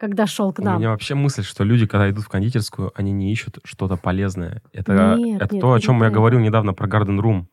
когда 0.03 0.26
шел 0.26 0.53
к 0.53 0.59
У 0.59 0.64
нам. 0.64 0.78
меня 0.78 0.90
вообще 0.90 1.14
мысль, 1.14 1.44
что 1.44 1.62
люди, 1.62 1.86
когда 1.86 2.11
идут 2.11 2.24
в 2.24 2.28
кондитерскую, 2.28 2.90
они 2.96 3.12
не 3.12 3.30
ищут 3.32 3.61
что-то 3.62 3.96
полезное. 3.96 4.61
Это, 4.72 5.14
Нет, 5.16 5.40
это 5.40 5.55
нет, 5.55 5.61
то, 5.62 5.72
о 5.74 5.78
чем 5.78 5.98
не 5.98 6.03
я 6.03 6.11
говорил 6.11 6.40
недавно 6.40 6.74
про 6.74 6.88
Garden 6.88 7.20
Room. 7.20 7.46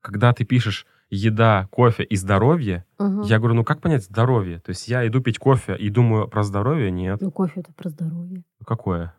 Когда 0.00 0.32
ты 0.32 0.46
пишешь 0.46 0.86
еда, 1.10 1.68
кофе 1.70 2.02
и 2.04 2.16
здоровье, 2.16 2.86
Мгм. 2.98 3.20
я 3.24 3.38
говорю, 3.38 3.56
ну 3.56 3.62
как 3.64 3.82
понять 3.82 4.04
здоровье? 4.04 4.60
То 4.60 4.70
есть 4.70 4.88
я 4.88 5.06
иду 5.06 5.20
пить 5.20 5.38
кофе 5.38 5.76
и 5.76 5.90
думаю 5.90 6.28
про 6.28 6.42
здоровье? 6.44 6.90
Нет. 6.90 7.20
Ну, 7.20 7.30
кофе 7.30 7.60
это 7.60 7.74
про 7.74 7.90
здоровье. 7.90 8.42
Какое? 8.66 9.12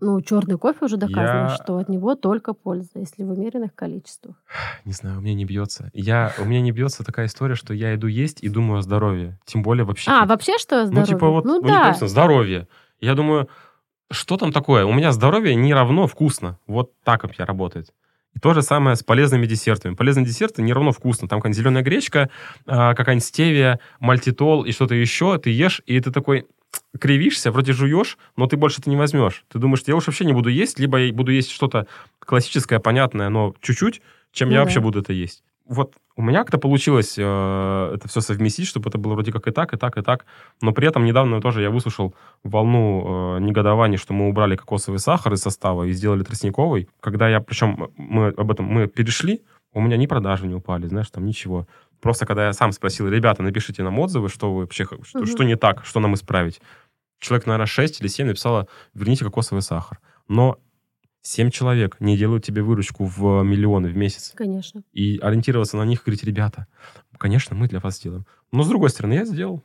Ну, 0.00 0.20
черный 0.20 0.58
кофе 0.58 0.84
уже 0.86 0.96
доказано, 0.96 1.48
Я- 1.48 1.56
что 1.56 1.76
от 1.78 1.88
него 1.88 2.14
только 2.14 2.52
польза, 2.54 2.90
если 2.96 3.22
в 3.24 3.30
умеренных 3.30 3.74
количествах. 3.74 4.36
Не 4.84 4.92
знаю, 4.92 5.18
у 5.18 5.20
меня 5.20 5.34
не 5.34 5.44
бьется. 5.44 5.90
Я, 5.94 6.32
у 6.38 6.44
меня 6.44 6.60
не 6.60 6.72
бьется 6.72 7.04
такая 7.04 7.26
история, 7.26 7.54
что 7.54 7.74
я 7.74 7.94
иду 7.94 8.06
есть 8.06 8.42
и 8.42 8.48
думаю 8.48 8.78
о 8.78 8.82
здоровье. 8.82 9.38
Тем 9.44 9.62
более 9.62 9.84
вообще. 9.84 10.10
А, 10.10 10.24
вообще 10.26 10.58
что 10.58 10.80
Ну, 10.80 10.86
здоровье? 10.86 11.14
типа 11.14 11.28
вот, 11.30 11.44
ну 11.44 11.60
ну, 11.60 11.62
да. 11.68 11.68
непосредственно, 11.74 12.08
здоровье. 12.08 12.68
Я 13.00 13.14
думаю, 13.14 13.48
что 14.10 14.36
там 14.36 14.52
такое? 14.52 14.84
У 14.84 14.92
меня 14.92 15.12
здоровье 15.12 15.54
не 15.54 15.74
равно 15.74 16.06
вкусно. 16.06 16.58
Вот 16.66 16.92
так 17.04 17.24
я 17.38 17.44
работает. 17.44 17.92
И 18.34 18.40
то 18.40 18.54
же 18.54 18.62
самое 18.62 18.94
с 18.96 19.02
полезными 19.02 19.46
десертами. 19.46 19.94
Полезные 19.94 20.24
десерты 20.26 20.62
не 20.62 20.72
равно 20.72 20.92
вкусно. 20.92 21.28
Там 21.28 21.40
какая-нибудь 21.40 21.58
зеленая 21.58 21.82
гречка, 21.82 22.30
а, 22.66 22.94
какая-нибудь 22.94 23.24
стевия, 23.24 23.80
мальтитол 24.00 24.64
и 24.64 24.72
что-то 24.72 24.94
еще. 24.94 25.38
Ты 25.38 25.50
ешь, 25.50 25.82
и 25.86 25.98
ты 26.00 26.10
такой 26.12 26.46
кривишься, 26.98 27.50
вроде 27.50 27.72
жуешь, 27.72 28.18
но 28.36 28.46
ты 28.46 28.56
больше 28.56 28.80
это 28.80 28.90
не 28.90 28.96
возьмешь. 28.96 29.44
Ты 29.48 29.58
думаешь, 29.58 29.82
я 29.86 29.96
уж 29.96 30.06
вообще 30.06 30.24
не 30.24 30.32
буду 30.32 30.48
есть, 30.48 30.78
либо 30.78 30.98
я 30.98 31.12
буду 31.12 31.32
есть 31.32 31.50
что-то 31.50 31.86
классическое, 32.18 32.78
понятное, 32.78 33.28
но 33.28 33.54
чуть-чуть, 33.60 34.02
чем 34.32 34.48
Ну 34.48 34.54
я 34.54 34.60
да. 34.60 34.64
вообще 34.64 34.80
буду 34.80 35.00
это 35.00 35.12
есть. 35.12 35.42
Вот 35.66 35.94
у 36.16 36.22
меня 36.22 36.38
как-то 36.38 36.58
получилось 36.58 37.14
э, 37.18 37.92
это 37.94 38.08
все 38.08 38.20
совместить, 38.22 38.66
чтобы 38.66 38.88
это 38.88 38.96
было 38.96 39.12
вроде 39.12 39.32
как 39.32 39.46
и 39.46 39.50
так, 39.50 39.74
и 39.74 39.76
так, 39.76 39.98
и 39.98 40.02
так. 40.02 40.24
Но 40.62 40.72
при 40.72 40.88
этом 40.88 41.04
недавно 41.04 41.40
тоже 41.42 41.60
я 41.60 41.70
выслушал 41.70 42.14
волну 42.42 43.36
э, 43.36 43.40
негодований, 43.40 43.98
что 43.98 44.14
мы 44.14 44.28
убрали 44.28 44.56
кокосовый 44.56 44.98
сахар 44.98 45.34
из 45.34 45.40
состава 45.40 45.84
и 45.84 45.92
сделали 45.92 46.22
тростниковый. 46.22 46.88
Когда 47.00 47.28
я, 47.28 47.40
причем 47.40 47.90
мы 47.98 48.28
об 48.28 48.50
этом 48.50 48.64
мы 48.64 48.86
перешли, 48.88 49.42
у 49.74 49.80
меня 49.80 49.96
ни 49.98 50.06
продажи 50.06 50.46
не 50.46 50.54
упали, 50.54 50.86
знаешь, 50.86 51.10
там 51.10 51.26
ничего. 51.26 51.66
Просто 52.00 52.26
когда 52.26 52.46
я 52.46 52.52
сам 52.52 52.72
спросил, 52.72 53.08
ребята, 53.08 53.42
напишите 53.42 53.82
нам 53.82 53.98
отзывы, 53.98 54.28
что 54.28 54.52
вы 54.54 54.60
вообще, 54.62 54.84
х- 54.84 54.96
что, 55.04 55.26
что 55.26 55.42
не 55.44 55.56
так, 55.56 55.84
что 55.84 56.00
нам 56.00 56.14
исправить. 56.14 56.60
Человек, 57.18 57.46
наверное, 57.46 57.66
6 57.66 58.00
или 58.00 58.06
7 58.08 58.26
написало, 58.28 58.68
верните 58.94 59.24
кокосовый 59.24 59.62
сахар. 59.62 59.98
Но 60.28 60.58
7 61.22 61.50
человек 61.50 61.96
не 62.00 62.16
делают 62.16 62.44
тебе 62.44 62.62
выручку 62.62 63.04
в 63.04 63.42
миллионы 63.42 63.88
в 63.88 63.96
месяц 63.96 64.32
Конечно. 64.36 64.82
и 64.92 65.18
ориентироваться 65.18 65.76
на 65.76 65.82
них, 65.84 66.04
говорить, 66.04 66.22
ребята, 66.22 66.66
конечно, 67.18 67.56
мы 67.56 67.66
для 67.68 67.80
вас 67.80 67.96
сделаем. 67.96 68.24
Но, 68.52 68.62
с 68.62 68.68
другой 68.68 68.90
стороны, 68.90 69.14
я 69.14 69.24
сделал. 69.24 69.62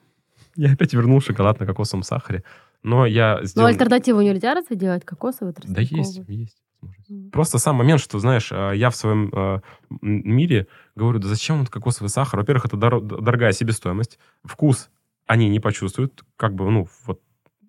Я 0.55 0.73
опять 0.73 0.93
вернул 0.93 1.21
шоколад 1.21 1.59
на 1.59 1.65
кокосовом 1.67 2.03
сахаре. 2.03 2.43
Но 2.81 3.05
я 3.05 3.37
Но 3.39 3.45
сделал... 3.45 3.67
альтернативу 3.67 4.21
нельзя 4.21 4.53
разве 4.55 4.75
делать? 4.75 5.05
Кокосовый, 5.05 5.53
Да 5.53 5.61
тростниковый? 5.61 5.99
есть, 6.03 6.21
есть. 6.27 6.62
Возможность. 6.83 7.09
Мгм. 7.09 7.31
Просто 7.31 7.57
сам 7.57 7.75
момент, 7.75 7.99
что, 8.01 8.19
знаешь, 8.19 8.51
э, 8.51 8.71
я 8.75 8.89
в 8.89 8.95
своем 8.95 9.31
э, 9.33 9.61
мире 10.01 10.67
говорю, 10.95 11.19
да 11.19 11.27
зачем 11.27 11.59
вот 11.59 11.69
кокосовый 11.69 12.09
сахар? 12.09 12.39
Во-первых, 12.39 12.65
это 12.65 12.77
доро- 12.77 13.01
д- 13.01 13.21
дорогая 13.21 13.51
себестоимость. 13.51 14.19
Вкус 14.43 14.89
они 15.25 15.49
не 15.49 15.59
почувствуют. 15.59 16.23
Как 16.37 16.53
бы, 16.53 16.69
ну, 16.69 16.87
вот 17.05 17.21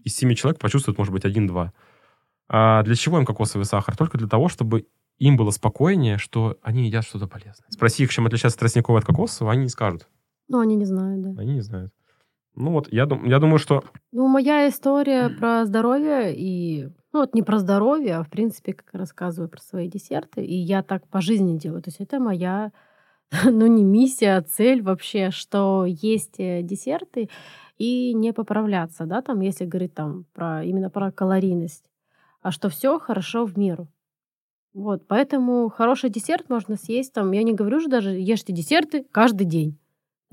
из 0.04 0.16
семи 0.16 0.34
человек 0.36 0.60
почувствуют, 0.60 0.98
может 0.98 1.12
быть, 1.12 1.24
один-два. 1.24 1.72
А 2.48 2.82
для 2.82 2.94
чего 2.94 3.18
им 3.18 3.24
кокосовый 3.24 3.64
сахар? 3.64 3.96
Только 3.96 4.18
для 4.18 4.28
того, 4.28 4.48
чтобы 4.48 4.86
им 5.18 5.36
было 5.36 5.50
спокойнее, 5.50 6.18
что 6.18 6.58
они 6.62 6.86
едят 6.86 7.04
что-то 7.04 7.26
полезное. 7.26 7.66
Спроси 7.70 8.02
их, 8.02 8.12
чем 8.12 8.26
отличается 8.26 8.58
тростниковый 8.58 9.00
от 9.00 9.06
кокосового, 9.06 9.52
они 9.52 9.62
не 9.62 9.68
скажут. 9.68 10.08
Ну, 10.48 10.58
они 10.60 10.76
не 10.76 10.84
знают, 10.84 11.22
да. 11.22 11.40
Они 11.40 11.54
не 11.54 11.60
знают. 11.62 11.92
Ну 12.56 12.70
вот, 12.72 12.92
я, 12.92 13.06
дум- 13.06 13.24
я 13.24 13.38
думаю, 13.38 13.58
что... 13.58 13.84
Ну, 14.12 14.28
моя 14.28 14.68
история 14.68 15.28
про 15.38 15.64
здоровье 15.64 16.34
и... 16.36 16.88
Ну, 17.14 17.20
вот 17.20 17.32
не 17.32 17.44
про 17.44 17.60
здоровье, 17.60 18.16
а 18.16 18.24
в 18.24 18.28
принципе, 18.28 18.72
как 18.72 18.88
рассказываю 18.92 19.48
про 19.48 19.60
свои 19.60 19.88
десерты. 19.88 20.44
И 20.44 20.56
я 20.56 20.82
так 20.82 21.06
по 21.06 21.20
жизни 21.20 21.56
делаю. 21.56 21.80
То 21.80 21.90
есть 21.90 22.00
это 22.00 22.18
моя, 22.18 22.72
ну, 23.44 23.66
не 23.66 23.84
миссия, 23.84 24.36
а 24.36 24.42
цель 24.42 24.82
вообще, 24.82 25.30
что 25.30 25.84
есть 25.86 26.40
э, 26.40 26.62
десерты 26.62 27.30
и 27.78 28.14
не 28.14 28.32
поправляться, 28.32 29.06
да, 29.06 29.22
там, 29.22 29.42
если 29.42 29.64
говорить 29.64 29.94
там 29.94 30.26
про 30.34 30.64
именно 30.64 30.90
про 30.90 31.12
калорийность, 31.12 31.84
а 32.42 32.50
что 32.50 32.68
все 32.68 32.98
хорошо 32.98 33.46
в 33.46 33.56
меру. 33.56 33.86
Вот, 34.72 35.06
поэтому 35.06 35.68
хороший 35.68 36.10
десерт 36.10 36.50
можно 36.50 36.74
съесть 36.76 37.12
там, 37.12 37.30
я 37.30 37.44
не 37.44 37.54
говорю 37.54 37.78
же 37.78 37.86
даже, 37.88 38.10
ешьте 38.10 38.52
десерты 38.52 39.06
каждый 39.12 39.44
день 39.44 39.78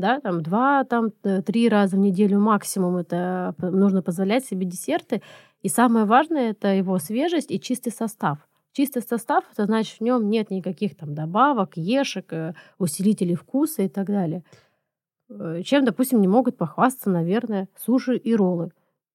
да, 0.02 0.20
там 0.20 0.42
два, 0.42 0.84
там 0.84 1.12
т- 1.12 1.42
три 1.44 1.70
раза 1.70 1.96
в 1.96 2.00
неделю 2.00 2.40
максимум 2.40 2.98
это 2.98 3.56
п- 3.58 3.70
нужно 3.70 4.02
позволять 4.02 4.44
себе 4.46 4.66
десерты. 4.66 5.22
И 5.62 5.70
самое 5.70 6.06
важное 6.06 6.52
это 6.52 6.70
его 6.70 6.98
свежесть 7.00 7.52
и 7.52 7.60
чистый 7.60 7.92
состав. 7.92 8.40
Чистый 8.74 9.02
состав 9.02 9.44
это 9.52 9.66
значит 9.66 9.98
в 9.98 10.02
нем 10.02 10.30
нет 10.30 10.50
никаких 10.50 10.96
там 10.96 11.14
добавок, 11.14 11.76
ешек, 11.76 12.32
э, 12.32 12.54
усилителей 12.78 13.36
вкуса 13.36 13.82
и 13.84 13.90
так 13.90 14.08
далее. 14.08 14.44
Э, 15.30 15.62
Чем, 15.64 15.84
допустим, 15.86 16.22
не 16.22 16.28
могут 16.28 16.58
похвастаться, 16.58 17.10
наверное, 17.10 17.68
суши 17.78 18.16
и 18.16 18.34
роллы. 18.34 18.72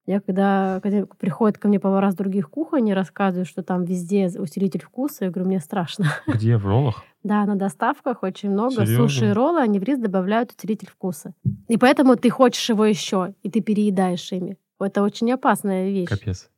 Я 0.07 0.21
когда, 0.21 0.79
когда 0.83 1.05
приходят 1.19 1.59
ко 1.59 1.67
мне 1.67 1.81
повара 1.81 2.13
с 2.13 2.15
других 2.15 2.49
кухонь 2.49 2.87
и 2.89 2.95
рассказывают, 2.95 3.49
что 3.49 3.65
там 3.65 3.85
везде 3.85 4.27
усилитель 4.39 4.83
вкуса, 4.83 5.25
я 5.25 5.31
говорю, 5.33 5.49
мне 5.49 5.59
страшно. 5.59 6.07
Где? 6.27 6.57
В 6.57 6.67
роллах? 6.67 7.03
Да, 7.25 7.45
на 7.45 7.57
доставках 7.57 8.23
очень 8.23 8.51
много 8.51 8.87
Серьезно? 8.87 9.09
суши 9.09 9.27
и 9.31 9.33
роллы, 9.33 9.61
они 9.61 9.81
в 9.81 9.83
рис 9.83 9.99
добавляют 9.99 10.55
усилитель 10.57 10.89
вкуса. 10.89 11.35
И 11.67 11.77
поэтому 11.77 12.15
ты 12.15 12.31
хочешь 12.31 12.69
его 12.69 12.85
еще, 12.85 13.35
и 13.43 13.51
ты 13.51 13.61
переедаешь 13.63 14.31
ими. 14.31 14.59
Это 14.79 15.03
очень 15.03 15.31
опасная 15.33 15.91
вещь. 15.91 16.09
Капец. 16.09 16.51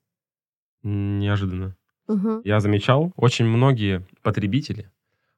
Неожиданно. 0.83 1.77
Мгм. 2.07 2.41
Я 2.45 2.61
замечал, 2.61 3.13
очень 3.17 3.45
многие 3.45 4.07
потребители 4.23 4.91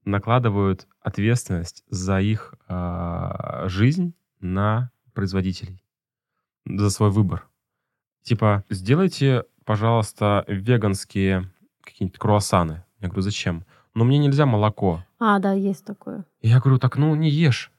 накладывают 0.05 0.87
ответственность 1.01 1.85
за 1.89 2.21
их 2.21 2.55
а, 2.69 3.69
жизнь 3.69 4.15
на 4.41 4.91
производителей, 5.13 5.85
за 6.65 6.91
свой 6.91 7.11
выбор. 7.11 7.49
Типа, 8.23 8.65
сделайте, 8.71 9.45
пожалуйста, 9.65 10.45
веганские 10.47 11.51
какие-нибудь 11.83 12.19
круассаны. 12.19 12.85
Я 13.01 13.09
говорю, 13.09 13.23
зачем? 13.23 13.65
Но 13.95 14.05
мне 14.05 14.19
нельзя 14.19 14.47
молоко. 14.47 15.05
А, 15.19 15.39
да, 15.39 15.53
есть 15.53 15.85
такое. 15.85 16.25
Я 16.41 16.61
говорю, 16.61 16.79
так 16.79 16.97
ну 16.97 17.15
не 17.15 17.31
ешь. 17.31 17.73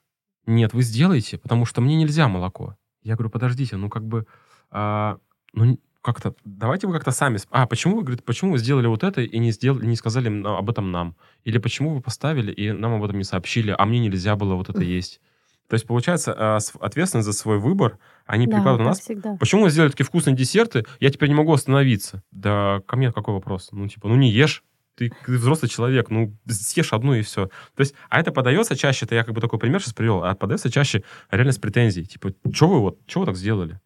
Нет, 0.45 0.73
вы 0.73 0.81
сделаете, 0.81 1.37
потому 1.37 1.65
что 1.65 1.81
мне 1.81 1.95
нельзя 1.95 2.27
молоко. 2.27 2.75
Я 3.03 3.15
говорю, 3.15 3.29
подождите, 3.29 3.77
ну 3.77 3.89
как 3.89 4.03
бы, 4.03 4.27
а, 4.71 5.17
ну 5.53 5.79
как-то, 6.01 6.33
давайте 6.43 6.87
вы 6.87 6.93
как-то 6.93 7.11
сами... 7.11 7.37
А, 7.51 7.67
почему 7.67 7.97
вы, 7.97 8.01
говорит, 8.01 8.23
почему 8.25 8.53
вы 8.53 8.57
сделали 8.57 8.87
вот 8.87 9.03
это 9.03 9.21
и 9.21 9.37
не, 9.37 9.51
сделали, 9.51 9.85
не 9.85 9.95
сказали 9.95 10.27
м- 10.27 10.47
об 10.47 10.69
этом 10.69 10.91
нам? 10.91 11.15
Или 11.43 11.59
почему 11.59 11.93
вы 11.93 12.01
поставили 12.01 12.51
и 12.51 12.71
нам 12.71 12.93
об 12.93 13.03
этом 13.03 13.17
не 13.17 13.23
сообщили, 13.23 13.75
а 13.77 13.85
мне 13.85 13.99
нельзя 13.99 14.35
было 14.35 14.55
вот 14.55 14.69
это 14.69 14.81
есть? 14.83 15.21
То 15.67 15.75
есть, 15.75 15.85
получается, 15.85 16.33
а, 16.35 16.57
ответственность 16.79 17.27
за 17.27 17.33
свой 17.33 17.59
выбор 17.59 17.99
они 18.25 18.45
да, 18.45 18.53
перекладывают 18.53 18.79
на 18.79 18.89
нас. 18.89 18.99
всегда. 18.99 19.37
Почему 19.37 19.63
вы 19.63 19.69
сделали 19.69 19.91
такие 19.91 20.05
вкусные 20.05 20.35
десерты, 20.35 20.85
я 20.99 21.09
теперь 21.11 21.29
не 21.29 21.35
могу 21.35 21.53
остановиться? 21.53 22.23
Да 22.31 22.81
ко 22.87 22.97
мне 22.97 23.11
какой 23.13 23.35
вопрос? 23.35 23.69
Ну, 23.71 23.87
типа, 23.87 24.07
ну 24.07 24.15
не 24.15 24.31
ешь, 24.31 24.63
ты, 24.95 25.13
ты 25.25 25.37
взрослый 25.37 25.69
человек, 25.69 26.09
ну 26.09 26.35
съешь 26.47 26.93
одну 26.93 27.13
и 27.13 27.21
все. 27.21 27.47
То 27.75 27.81
есть, 27.81 27.93
а 28.09 28.19
это 28.19 28.31
подается 28.31 28.75
чаще, 28.75 29.05
это 29.05 29.15
я 29.15 29.23
как 29.23 29.33
бы 29.33 29.39
такой 29.41 29.59
пример 29.59 29.81
сейчас 29.81 29.93
привел, 29.93 30.23
а 30.23 30.35
подается 30.35 30.69
чаще 30.69 31.03
реально 31.29 31.51
с 31.53 31.57
претензией. 31.57 32.05
Типа, 32.05 32.33
что 32.51 32.67
вы 32.67 32.79
вот, 32.79 32.99
что 33.07 33.21
вы 33.21 33.27
так 33.27 33.37
сделали? 33.37 33.79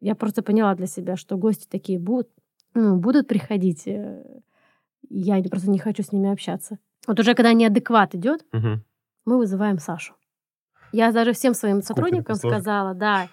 Я 0.00 0.14
просто 0.14 0.42
поняла 0.42 0.74
для 0.74 0.86
себя, 0.86 1.16
что 1.16 1.36
гости 1.36 1.66
такие 1.70 1.98
будут, 1.98 2.28
ну, 2.74 2.96
будут 2.96 3.28
приходить. 3.28 3.86
э, 3.86 4.24
Я 5.08 5.42
просто 5.42 5.70
не 5.70 5.78
хочу 5.78 6.02
с 6.02 6.12
ними 6.12 6.30
общаться. 6.30 6.78
Вот 7.06 7.18
уже 7.20 7.34
когда 7.34 7.52
неадекват 7.52 8.14
идет, 8.14 8.44
Мгм. 8.52 8.84
мы 9.24 9.38
вызываем 9.38 9.78
Сашу. 9.78 10.14
Я 10.92 11.12
даже 11.12 11.32
всем 11.32 11.54
своим 11.54 11.82
сотрудникам 11.82 12.36
сказала, 12.36 12.94
да, 12.94 13.28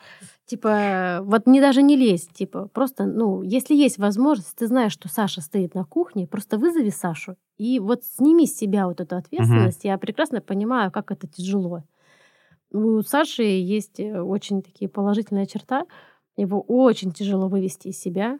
типа, 0.45 1.20
вот 1.24 1.47
не 1.47 1.59
даже 1.59 1.82
не 1.82 1.95
лезть, 1.95 2.34
типа, 2.34 2.68
просто, 2.68 3.05
ну, 3.05 3.41
если 3.41 3.76
есть 3.76 3.97
возможность, 3.97 4.55
ты 4.55 4.68
знаешь, 4.68 4.91
что 4.93 5.09
Саша 5.09 5.41
стоит 5.41 5.74
на 5.76 5.84
кухне, 5.84 6.28
просто 6.28 6.57
вызови 6.57 6.89
Сашу 6.89 7.36
и 7.57 7.80
вот 7.80 8.03
сними 8.03 8.45
с 8.45 8.55
себя 8.55 8.88
вот 8.88 9.01
эту 9.01 9.15
ответственность. 9.18 9.84
Я 9.86 9.97
прекрасно 9.97 10.39
понимаю, 10.41 10.91
как 10.91 11.11
это 11.11 11.28
тяжело. 11.28 11.84
У 12.72 13.01
Саши 13.01 13.43
есть 13.43 13.99
э, 13.99 14.20
очень 14.22 14.61
такие 14.61 14.89
положительная 14.89 15.45
черта. 15.45 15.86
Его 16.38 16.62
очень 16.62 17.12
тяжело 17.12 17.48
вывести 17.48 17.90
из 17.90 18.00
себя. 18.00 18.40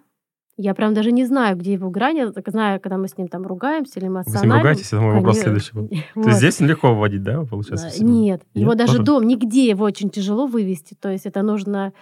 Я 0.56 0.74
прям 0.74 0.93
даже 0.93 1.12
не 1.12 1.26
знаю, 1.26 1.56
где 1.56 1.74
его 1.74 1.89
грани. 1.89 2.20
Я 2.20 2.32
так 2.32 2.50
знаю, 2.50 2.80
когда 2.80 2.98
мы 2.98 3.08
с 3.08 3.18
ним 3.18 3.28
там 3.28 3.45
ругаемся 3.45 4.00
или 4.00 4.08
эмоционально. 4.08 4.34
Вы 4.34 4.39
с 4.39 4.43
ним 4.43 4.54
ругаетесь? 4.54 4.88
Это 4.88 5.02
мой 5.02 5.14
вопрос 5.16 5.39
следующий 5.39 5.74
был. 5.74 5.89
Вот. 6.16 6.24
То 6.24 6.30
есть 6.30 6.39
здесь 6.39 6.60
легко 6.62 6.93
выводить, 6.93 7.24
да, 7.24 7.43
получается? 7.43 8.04
Нет, 8.04 8.41
его 8.54 8.74
даже 8.74 8.93
Тоже? 8.93 9.04
дом, 9.04 9.28
нигде 9.28 9.68
его 9.68 9.86
очень 9.86 10.10
тяжело 10.10 10.48
вывести. 10.48 10.95
То 11.00 11.10
есть 11.10 11.26
это 11.26 11.43
нужно... 11.43 11.93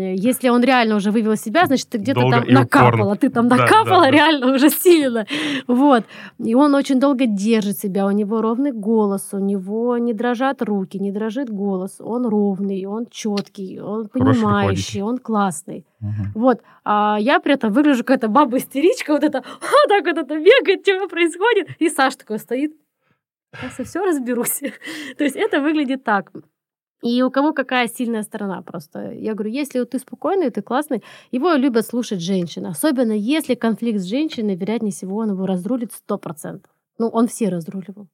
э, 0.00 0.14
Если 0.14 0.48
он 0.48 0.62
реально 0.62 0.96
уже 0.96 1.10
вывел 1.10 1.36
себя, 1.36 1.66
значит, 1.66 1.88
ты 1.88 1.98
где-то 1.98 2.20
Долго 2.20 2.36
там 2.36 2.42
упорно. 2.44 2.60
накапала. 2.60 3.16
Ты 3.16 3.28
там 3.30 3.48
Да, 3.48 3.56
да, 3.56 3.62
накапала 3.62 4.02
да. 4.02 4.10
реально 4.10 4.54
уже 4.54 4.70
сильно. 4.70 5.26
Вот. 5.66 6.04
И 6.38 6.54
он 6.54 6.74
очень 6.74 6.98
долго 7.00 7.26
держит 7.26 7.78
себя. 7.78 8.06
У 8.06 8.10
него 8.10 8.40
ровный 8.40 8.72
голос, 8.72 9.28
у 9.32 9.38
него 9.38 9.98
не 9.98 10.12
дрожат 10.12 10.62
руки, 10.62 10.98
не 10.98 11.12
дрожит 11.12 11.50
голос. 11.50 11.96
Он 12.00 12.26
ровный, 12.26 12.84
он 12.86 13.06
четкий, 13.10 13.80
он 13.80 14.08
Хороший 14.08 14.34
понимающий, 14.40 15.02
он 15.02 15.18
классный. 15.18 15.84
Мгм. 16.00 16.32
Вот. 16.34 16.60
А 16.84 17.16
я 17.20 17.38
при 17.40 17.54
этом 17.54 17.72
выгляжу 17.72 18.00
какая-то 18.04 18.28
баба-истеричка, 18.28 19.12
вот 19.12 19.22
это, 19.24 19.38
а, 19.38 19.42
так 19.88 20.04
вот 20.04 20.18
это 20.18 20.34
бегает, 20.36 20.80
что 20.86 21.08
происходит. 21.08 21.68
И 21.78 21.88
Саша 21.88 22.18
такой 22.18 22.38
стоит, 22.38 22.72
сейчас 23.54 23.86
все 23.88 24.04
разберусь. 24.04 24.60
То 25.18 25.24
есть 25.24 25.36
это 25.36 25.60
выглядит 25.60 26.04
так. 26.04 26.30
И 27.02 27.20
у 27.22 27.30
кого 27.30 27.52
какая 27.52 27.88
сильная 27.88 28.22
сторона 28.22 28.62
просто. 28.62 29.10
Я 29.12 29.34
говорю, 29.34 29.50
если 29.50 29.80
вот 29.80 29.90
ты 29.90 29.98
спокойный, 29.98 30.50
ты 30.50 30.62
классный, 30.62 31.02
его 31.32 31.52
любят 31.54 31.84
слушать 31.86 32.20
женщины. 32.20 32.68
Особенно 32.68 33.12
если 33.12 33.54
конфликт 33.56 33.98
с 34.00 34.04
женщиной, 34.04 34.54
вероятнее 34.54 34.92
всего, 34.92 35.16
он 35.16 35.30
его 35.30 35.44
разрулит 35.46 35.90
100%. 36.08 36.64
Ну, 36.98 37.08
он 37.08 37.26
все 37.26 37.48
разруливал. 37.48 38.06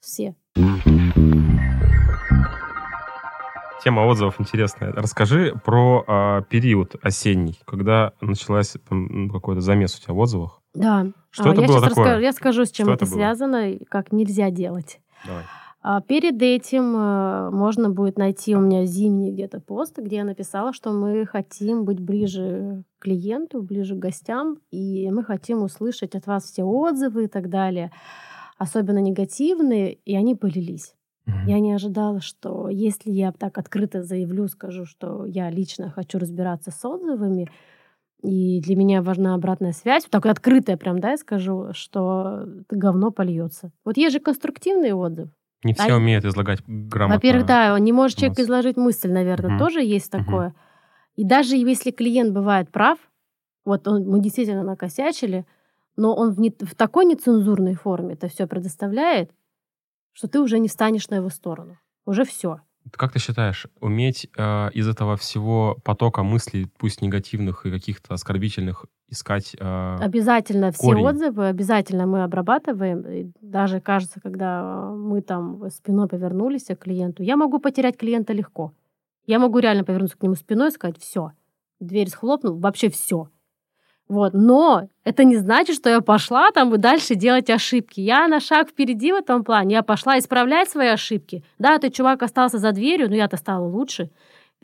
Все. 0.00 0.34
Тема 3.82 4.00
отзывов 4.06 4.40
интересная. 4.40 4.92
Расскажи 4.92 5.54
про 5.64 6.04
а, 6.08 6.42
период 6.42 6.96
осенний, 7.02 7.58
когда 7.66 8.12
началась 8.20 8.74
ну, 8.90 9.30
какой-то 9.30 9.60
замес 9.60 9.96
у 9.96 10.02
тебя 10.02 10.14
в 10.14 10.18
отзывах. 10.18 10.60
Да. 10.74 11.06
Что 11.30 11.50
А, 11.50 11.52
это 11.52 11.60
я 11.62 11.68
было 11.68 11.80
такое? 11.80 12.04
расскажу- 12.04 12.22
я 12.22 12.32
скажу, 12.32 12.64
с 12.64 12.70
чем 12.72 12.86
Что 12.86 12.94
это, 12.94 13.04
это 13.04 13.12
было? 13.12 13.18
связано 13.20 13.70
и 13.72 13.84
как 13.84 14.12
нельзя 14.12 14.50
делать. 14.50 14.98
Давай. 15.24 15.44
А 15.88 16.00
перед 16.00 16.42
этим 16.42 16.96
э, 16.96 17.50
можно 17.50 17.90
будет 17.90 18.18
найти 18.18 18.56
у 18.56 18.60
меня 18.60 18.84
зимний 18.86 19.30
где-то 19.30 19.60
пост, 19.60 19.96
где 19.96 20.16
я 20.16 20.24
написала, 20.24 20.72
что 20.72 20.90
мы 20.90 21.24
хотим 21.26 21.84
быть 21.84 22.00
ближе 22.00 22.82
к 22.98 23.04
клиенту, 23.04 23.62
ближе 23.62 23.94
к 23.94 24.00
гостям, 24.00 24.58
и 24.72 25.08
мы 25.12 25.22
хотим 25.22 25.62
услышать 25.62 26.16
от 26.16 26.26
вас 26.26 26.42
все 26.42 26.64
отзывы 26.64 27.26
и 27.26 27.28
так 27.28 27.48
далее, 27.48 27.92
особенно 28.58 28.98
негативные, 28.98 29.92
и 29.92 30.16
они 30.16 30.34
полились. 30.34 30.96
Я 31.46 31.60
не 31.60 31.72
ожидала, 31.72 32.20
что 32.20 32.68
если 32.68 33.12
я 33.12 33.30
так 33.30 33.56
открыто 33.56 34.02
заявлю, 34.02 34.48
скажу, 34.48 34.86
что 34.86 35.24
я 35.24 35.50
лично 35.50 35.90
хочу 35.90 36.18
разбираться 36.18 36.72
с 36.72 36.84
отзывами, 36.84 37.48
и 38.24 38.60
для 38.60 38.74
меня 38.74 39.02
важна 39.02 39.36
обратная 39.36 39.70
связь, 39.70 40.02
вот 40.02 40.10
такая 40.10 40.32
открытая 40.32 40.76
прям, 40.76 40.98
да, 40.98 41.12
я 41.12 41.16
скажу, 41.16 41.68
что 41.74 42.44
говно 42.68 43.12
польется. 43.12 43.70
Вот 43.84 43.96
есть 43.96 44.14
же 44.14 44.18
конструктивный 44.18 44.90
отзыв. 44.90 45.28
Не 45.64 45.74
все 45.74 45.92
А- 45.92 45.96
умеют 45.96 46.24
излагать 46.24 46.60
грамотно. 46.66 47.16
Во-первых, 47.16 47.46
да, 47.46 47.78
не 47.78 47.92
может 47.92 48.18
человек 48.18 48.38
изложить 48.38 48.76
мысль, 48.76 49.10
наверное, 49.10 49.50
Мгм. 49.50 49.58
тоже 49.58 49.82
есть 49.82 50.10
такое. 50.10 50.54
И 51.16 51.24
даже 51.24 51.56
если 51.56 51.90
клиент 51.90 52.32
бывает 52.32 52.70
прав, 52.70 52.98
вот 53.64 53.88
он, 53.88 54.04
мы 54.06 54.20
действительно 54.20 54.62
накосячили, 54.62 55.46
но 55.96 56.14
он 56.14 56.32
в, 56.34 56.40
не- 56.40 56.50
в 56.60 56.74
такой 56.74 57.04
нецензурной 57.06 57.74
форме 57.74 58.14
это 58.14 58.28
все 58.28 58.46
предоставляет, 58.46 59.30
что 60.12 60.28
ты 60.28 60.40
уже 60.40 60.58
не 60.58 60.68
встанешь 60.68 61.08
на 61.08 61.16
его 61.16 61.30
сторону. 61.30 61.78
Уже 62.04 62.24
все. 62.24 62.60
Как 62.92 63.12
ты 63.12 63.18
считаешь, 63.18 63.66
уметь 63.80 64.28
э, 64.36 64.70
из 64.72 64.86
этого 64.88 65.16
всего 65.16 65.78
потока 65.84 66.22
мыслей, 66.22 66.68
пусть 66.78 67.02
негативных 67.02 67.66
и 67.66 67.70
каких-то 67.70 68.14
оскорбительных, 68.14 68.84
искать... 69.08 69.56
э, 69.58 69.96
Обязательно 70.00 70.72
все 70.72 70.82
корень. 70.82 71.06
отзывы, 71.06 71.46
обязательно 71.48 72.06
мы 72.06 72.22
обрабатываем. 72.22 73.00
И 73.02 73.30
даже 73.40 73.80
кажется, 73.80 74.20
когда 74.20 74.90
мы 74.90 75.20
там 75.22 75.70
спиной 75.70 76.08
повернулись 76.08 76.64
к 76.66 76.76
клиенту, 76.76 77.22
я 77.22 77.36
могу 77.36 77.58
потерять 77.58 77.96
клиента 77.96 78.32
легко. 78.32 78.72
Я 79.26 79.38
могу 79.38 79.58
реально 79.58 79.84
повернуться 79.84 80.16
к 80.16 80.22
нему 80.22 80.34
спиной 80.34 80.68
и 80.68 80.72
сказать, 80.72 80.98
все, 80.98 81.32
дверь 81.80 82.08
схлопнул, 82.08 82.58
вообще 82.58 82.90
все. 82.90 83.28
Вот. 84.08 84.34
Но 84.34 84.88
это 85.02 85.24
не 85.24 85.36
значит, 85.36 85.76
что 85.76 85.90
я 85.90 86.00
пошла 86.00 86.50
там 86.52 86.72
и 86.74 86.78
дальше 86.78 87.16
делать 87.16 87.50
ошибки. 87.50 88.00
Я 88.00 88.28
на 88.28 88.38
шаг 88.38 88.68
впереди 88.68 89.12
в 89.12 89.16
этом 89.16 89.42
плане. 89.42 89.74
Я 89.74 89.82
пошла 89.82 90.18
исправлять 90.18 90.70
свои 90.70 90.88
ошибки. 90.88 91.42
Да, 91.58 91.74
этот 91.74 91.92
чувак 91.92 92.22
остался 92.22 92.58
за 92.58 92.70
дверью, 92.72 93.08
но 93.08 93.16
я-то 93.16 93.36
стала 93.36 93.66
лучше. 93.66 94.10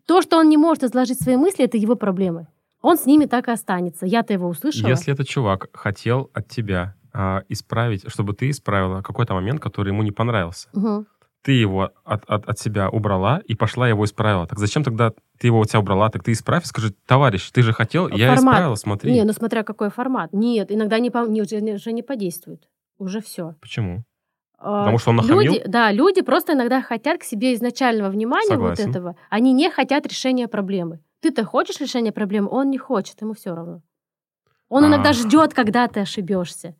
То, 0.07 0.22
что 0.22 0.38
он 0.38 0.49
не 0.49 0.57
может 0.57 0.84
изложить 0.84 1.20
свои 1.20 1.36
мысли, 1.36 1.64
это 1.64 1.76
его 1.76 1.97
проблемы. 1.97 2.47
Он 2.83 2.99
с 2.99 3.07
ними 3.07 3.24
так 3.26 3.49
и 3.49 3.51
останется. 3.53 4.05
Я-то 4.07 4.33
его 4.33 4.49
услышала. 4.49 4.89
Если 4.89 5.12
этот 5.12 5.28
чувак 5.28 5.68
хотел 5.72 6.30
от 6.35 6.49
тебя 6.49 6.95
а, 7.12 7.43
исправить, 7.49 8.05
чтобы 8.11 8.35
ты 8.35 8.51
исправила 8.51 9.03
какой-то 9.03 9.35
момент, 9.35 9.61
который 9.61 9.89
ему 9.89 10.03
не 10.03 10.11
понравился, 10.11 10.68
Мгм. 10.72 11.07
ты 11.43 11.53
его 11.53 11.91
от, 12.05 12.24
от, 12.28 12.49
от 12.49 12.59
себя 12.59 12.89
убрала 12.91 13.41
и 13.47 13.55
пошла 13.55 13.89
его 13.89 14.05
исправила. 14.05 14.47
Так 14.47 14.59
зачем 14.59 14.83
тогда 14.85 15.12
ты 15.39 15.47
его 15.47 15.61
от 15.61 15.68
себя 15.70 15.80
убрала? 15.80 16.09
Так 16.11 16.22
ты 16.24 16.33
исправь 16.33 16.64
и 16.64 16.66
скажи, 16.66 16.93
товарищ, 17.07 17.51
ты 17.51 17.62
же 17.62 17.72
хотел, 17.72 18.09
я 18.09 18.35
Формат. 18.35 18.55
исправила, 18.55 18.74
смотри. 18.74 19.12
Не, 19.12 19.24
ну 19.24 19.33
смотря 19.33 19.62
какой 19.62 19.91
формат. 19.91 20.33
Нет, 20.33 20.72
иногда 20.72 20.99
не, 20.99 21.11
по, 21.11 21.26
не, 21.26 21.43
уже, 21.43 21.61
не- 21.61 21.74
уже 21.74 21.93
не 21.93 22.03
подействует. 22.03 22.68
Уже 22.99 23.20
все. 23.20 23.55
Почему? 23.61 24.05
Потому 24.59 24.99
что 24.99 25.11
он 25.11 25.16
нахамил? 25.16 25.41
Люди, 25.41 25.62
да, 25.66 25.91
люди 25.91 26.22
просто 26.22 26.53
иногда 26.53 26.80
хотят 26.83 27.20
к 27.20 27.24
себе 27.24 27.53
изначального 27.55 28.11
внимания 28.11 28.47
Согласен. 28.49 28.87
вот 28.87 28.91
этого. 28.97 29.16
Они 29.28 29.53
не 29.53 29.68
хотят 29.70 30.07
решения 30.07 30.47
проблемы. 30.47 31.01
Ты-то 31.23 31.45
хочешь 31.45 31.81
решения 31.81 32.11
проблемы, 32.12 32.49
он 32.51 32.68
не 32.70 32.79
хочет, 32.79 33.20
ему 33.23 33.33
все 33.35 33.55
равно. 33.55 33.81
Он 34.68 34.87
иногда 34.87 35.11
А. 35.11 35.12
ждет, 35.12 35.55
когда 35.55 35.87
ты 35.87 36.01
ошибешься. 36.01 36.75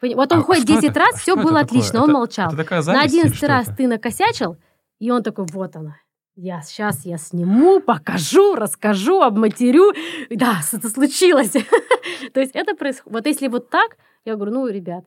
Вот 0.00 0.32
он 0.32 0.40
А 0.40 0.42
ходит 0.42 0.64
что 0.64 0.72
10 0.74 0.90
это? 0.90 1.00
раз, 1.00 1.14
А 1.14 1.16
все 1.16 1.32
что 1.32 1.40
это 1.40 1.42
было 1.48 1.60
такое? 1.60 1.64
отлично, 1.80 1.98
он 2.02 2.10
Это- 2.10 2.12
молчал. 2.12 2.48
Это 2.48 2.56
такая 2.58 2.78
На 2.80 2.82
зависть 2.82 3.14
или 3.14 3.20
11 3.22 3.36
что 3.38 3.46
раз 3.48 3.66
это? 3.68 3.76
ты 3.76 3.88
накосячил, 3.88 4.56
и 5.00 5.10
он 5.10 5.22
такой, 5.22 5.46
вот 5.50 5.74
она. 5.76 5.96
Я 6.36 6.62
сейчас 6.62 7.04
я 7.06 7.16
сниму, 7.16 7.80
покажу, 7.80 8.54
расскажу, 8.54 9.20
обматерю. 9.22 9.92
Да, 10.30 10.60
это 10.72 10.88
случилось. 10.90 11.52
То 12.32 12.40
есть 12.40 12.54
это 12.54 12.74
происходит. 12.76 13.12
Вот 13.14 13.26
если 13.26 13.48
вот 13.48 13.70
так, 13.70 13.96
я 14.24 14.34
говорю, 14.36 14.52
ну, 14.52 14.66
ребят, 14.68 15.04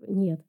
нет. 0.00 0.40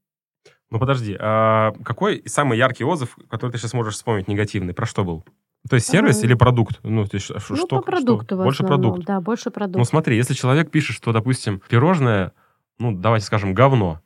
Ну 0.72 0.80
подожди, 0.80 1.16
а 1.20 1.74
какой 1.84 2.24
самый 2.26 2.58
яркий 2.58 2.84
отзыв, 2.84 3.18
который 3.30 3.52
ты 3.52 3.58
сейчас 3.58 3.74
можешь 3.74 3.96
вспомнить 3.96 4.28
негативный? 4.28 4.74
Про 4.74 4.86
что 4.86 5.04
был? 5.04 5.24
То 5.68 5.76
есть 5.76 5.88
сервис 5.88 6.22
А. 6.22 6.26
или 6.26 6.34
продукт? 6.36 6.80
Ну, 6.84 7.06
то 7.06 7.16
есть, 7.16 7.28
ш- 7.28 7.36
ну, 7.50 7.56
что, 7.56 7.68
по 7.68 7.82
продукту 7.82 8.26
что? 8.36 8.44
Больше 8.44 8.64
основном. 8.64 8.92
продукт. 8.92 9.08
Да, 9.08 9.22
больше 9.22 9.44
Ну 9.48 9.52
продукт. 9.52 9.88
смотри, 9.90 10.16
если 10.16 10.34
человек 10.34 10.72
пишет, 10.72 10.96
что, 10.96 11.12
допустим, 11.12 11.62
пирожное, 11.68 12.32
ну, 12.80 12.94
давайте 12.96 13.26
скажем, 13.26 13.54
говно, 13.54 14.00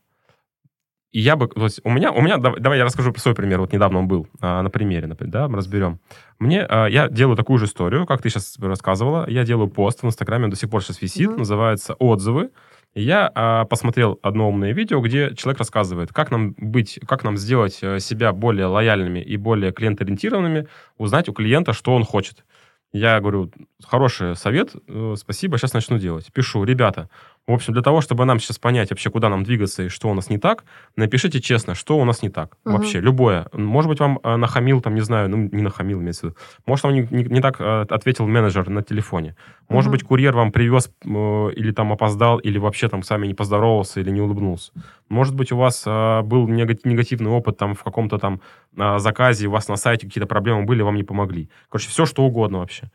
и 1.14 1.20
я 1.22 1.36
бы, 1.36 1.47
то 1.47 1.64
есть 1.64 1.80
у 1.84 1.89
меня, 1.89 2.11
у 2.11 2.22
меня, 2.22 2.38
дав- 2.38 2.59
давай 2.59 2.80
я 2.80 2.86
расскажу 2.86 3.14
свой 3.16 3.36
пример, 3.36 3.61
вот 3.61 3.72
недавно 3.72 3.99
он 3.99 4.07
был, 4.07 4.28
а, 4.41 4.61
на 4.61 4.70
примере, 4.70 5.07
например, 5.07 5.32
да, 5.32 5.47
разберем. 5.47 5.99
Мне, 6.39 6.66
а, 6.68 6.88
я 6.88 7.07
делаю 7.07 7.38
такую 7.38 7.59
же 7.59 7.66
историю, 7.66 8.05
как 8.05 8.22
ты 8.22 8.30
сейчас 8.30 8.57
рассказывала, 8.59 9.30
я 9.30 9.45
делаю 9.45 9.70
пост 9.70 10.03
в 10.03 10.05
Инстаграме, 10.07 10.45
он 10.45 10.49
до 10.49 10.57
сих 10.57 10.70
пор 10.70 10.84
сейчас 10.84 11.01
висит, 11.01 11.30
Мгм. 11.30 11.38
называется 11.39 11.93
«Отзывы», 11.99 12.49
я 12.95 13.32
а, 13.34 13.66
посмотрел 13.66 14.20
одно 14.22 14.49
умное 14.49 14.72
видео, 14.74 15.01
где 15.01 15.34
человек 15.36 15.59
рассказывает, 15.59 16.11
как 16.14 16.30
нам 16.32 16.53
быть, 16.57 16.99
как 17.07 17.24
нам 17.24 17.38
сделать 17.38 17.80
э, 17.82 17.99
себя 17.99 18.34
более 18.34 18.68
лояльными 18.68 19.20
и 19.20 19.36
более 19.38 19.72
клиент-ориентированными, 19.72 20.68
узнать 20.97 21.28
у 21.30 21.34
клиента, 21.34 21.74
что 21.74 21.95
он 21.95 22.03
хочет. 22.03 22.43
Я 22.91 23.20
говорю, 23.20 23.51
хороший 23.84 24.36
совет, 24.36 24.76
э, 24.88 25.16
спасибо, 25.18 25.57
сейчас 25.57 25.74
начну 25.74 25.97
делать. 25.97 26.32
Пишу, 26.32 26.64
ребята, 26.64 27.09
в 27.46 27.52
общем, 27.52 27.74
для 27.74 27.82
того, 27.82 28.00
чтобы 28.00 28.24
нам 28.26 28.39
сейчас 28.39 28.58
понять 28.58 28.89
вообще, 28.89 29.10
куда 29.10 29.28
нам 29.30 29.44
двигаться 29.44 29.84
и 29.84 29.89
что 29.89 30.08
у 30.10 30.14
нас 30.14 30.30
не 30.30 30.38
так, 30.38 30.64
напишите 30.96 31.41
честно, 31.41 31.76
что 31.76 31.98
у 31.98 32.06
нас 32.06 32.22
не 32.24 32.30
так. 32.30 32.58
Мгм. 32.64 32.76
Вообще, 32.78 33.02
любое. 33.02 33.48
Может 33.52 33.89
быть, 33.89 34.00
вам 34.00 34.20
э, 34.24 34.36
нахамил, 34.38 34.80
там, 34.80 34.96
не 34.96 35.02
знаю, 35.02 35.30
ну, 35.30 35.38
не 35.52 35.62
нахамил, 35.62 36.00
имеется 36.00 36.22
в 36.22 36.30
виду. 36.30 36.38
Может, 36.66 36.86
вам 36.86 36.94
не, 36.94 37.08
не- 37.12 37.26
не 37.26 37.41
так 37.41 37.60
э, 37.60 37.82
ответил 37.89 38.28
менеджер 38.28 38.70
на 38.70 38.82
телефоне. 38.82 39.36
Может 39.68 39.89
Мгм. 39.89 39.91
быть, 39.98 40.04
курьер 40.04 40.34
вам 40.36 40.52
привез 40.54 40.89
э, 41.04 41.08
или 41.56 41.72
там 41.72 41.91
опоздал, 41.91 42.38
или 42.38 42.58
вообще 42.58 42.88
там 42.88 43.04
с 43.04 43.10
вами 43.10 43.28
не 43.28 43.34
поздоровался, 43.34 44.00
или 44.00 44.10
не 44.12 44.22
улыбнулся. 44.22 44.72
Может 45.10 45.36
быть, 45.36 45.52
у 45.52 45.58
вас 45.58 45.84
э, 45.86 46.22
был 46.22 46.48
нега- 46.48 46.80
негативный 46.86 47.30
опыт 47.32 47.58
там 47.58 47.76
в 47.76 47.84
каком-то 47.84 48.18
там 48.20 48.39
э, 48.78 49.00
заказе, 49.00 49.48
у 49.48 49.52
вас 49.52 49.68
на 49.68 49.76
сайте 49.76 50.08
какие-то 50.08 50.28
проблемы 50.28 50.64
были, 50.64 50.82
вам 50.82 50.96
не 50.96 51.04
помогли. 51.04 51.50
Короче, 51.70 51.89
все, 51.89 52.06
что 52.06 52.24
угодно 52.24 52.60
вообще. 52.60 52.89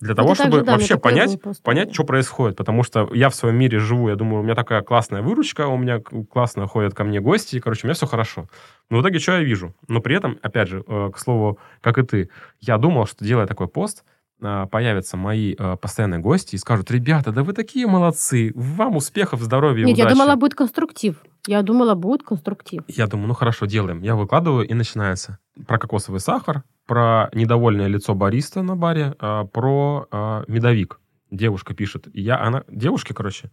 Для 0.00 0.14
того, 0.14 0.32
Это 0.32 0.38
также, 0.38 0.50
чтобы 0.50 0.66
да, 0.66 0.72
вообще 0.72 0.98
понять, 0.98 1.40
просто. 1.40 1.62
понять, 1.62 1.94
что 1.94 2.04
происходит. 2.04 2.56
Потому 2.56 2.82
что 2.82 3.08
я 3.14 3.30
в 3.30 3.34
своем 3.34 3.56
мире 3.56 3.78
живу, 3.78 4.08
я 4.08 4.16
думаю, 4.16 4.40
у 4.40 4.42
меня 4.42 4.54
такая 4.54 4.82
классная 4.82 5.22
выручка, 5.22 5.66
у 5.68 5.76
меня 5.76 6.00
классно 6.00 6.66
ходят 6.66 6.94
ко 6.94 7.04
мне 7.04 7.20
гости, 7.20 7.60
короче, 7.60 7.82
у 7.84 7.86
меня 7.86 7.94
все 7.94 8.06
хорошо. 8.06 8.48
Но 8.90 8.98
в 8.98 9.02
итоге 9.02 9.18
что 9.18 9.32
я 9.32 9.42
вижу? 9.42 9.74
Но 9.88 10.00
при 10.00 10.16
этом, 10.16 10.38
опять 10.42 10.68
же, 10.68 10.84
э, 10.86 11.10
к 11.14 11.18
слову, 11.18 11.58
как 11.80 11.98
и 11.98 12.02
ты, 12.02 12.28
я 12.60 12.76
думал, 12.76 13.06
что 13.06 13.24
делая 13.24 13.46
такой 13.46 13.68
пост, 13.68 14.04
э, 14.42 14.66
появятся 14.70 15.16
мои 15.16 15.54
э, 15.56 15.76
постоянные 15.80 16.18
гости 16.20 16.56
и 16.56 16.58
скажут, 16.58 16.90
ребята, 16.90 17.30
да 17.30 17.44
вы 17.44 17.52
такие 17.52 17.86
молодцы, 17.86 18.52
вам 18.54 18.96
успехов, 18.96 19.40
здоровья 19.40 19.84
и 19.84 19.86
Нет, 19.86 19.96
я 19.98 20.04
удачи». 20.04 20.18
думала, 20.18 20.36
будет 20.36 20.54
конструктив. 20.54 21.16
Я 21.46 21.62
думала, 21.62 21.94
будет 21.94 22.22
конструктив. 22.24 22.82
Я 22.88 23.06
думаю, 23.06 23.28
ну 23.28 23.34
хорошо, 23.34 23.66
делаем. 23.66 24.02
Я 24.02 24.16
выкладываю, 24.16 24.66
и 24.66 24.74
начинается. 24.74 25.38
Про 25.66 25.78
кокосовый 25.78 26.20
сахар, 26.20 26.64
про 26.86 27.28
недовольное 27.32 27.86
лицо 27.86 28.14
бариста 28.14 28.62
на 28.62 28.76
баре, 28.76 29.14
а, 29.18 29.44
про 29.44 30.06
а, 30.10 30.44
медовик. 30.48 31.00
Девушка 31.30 31.74
пишет. 31.74 32.08
Я, 32.12 32.40
она, 32.40 32.64
девушки, 32.68 33.12
короче, 33.12 33.50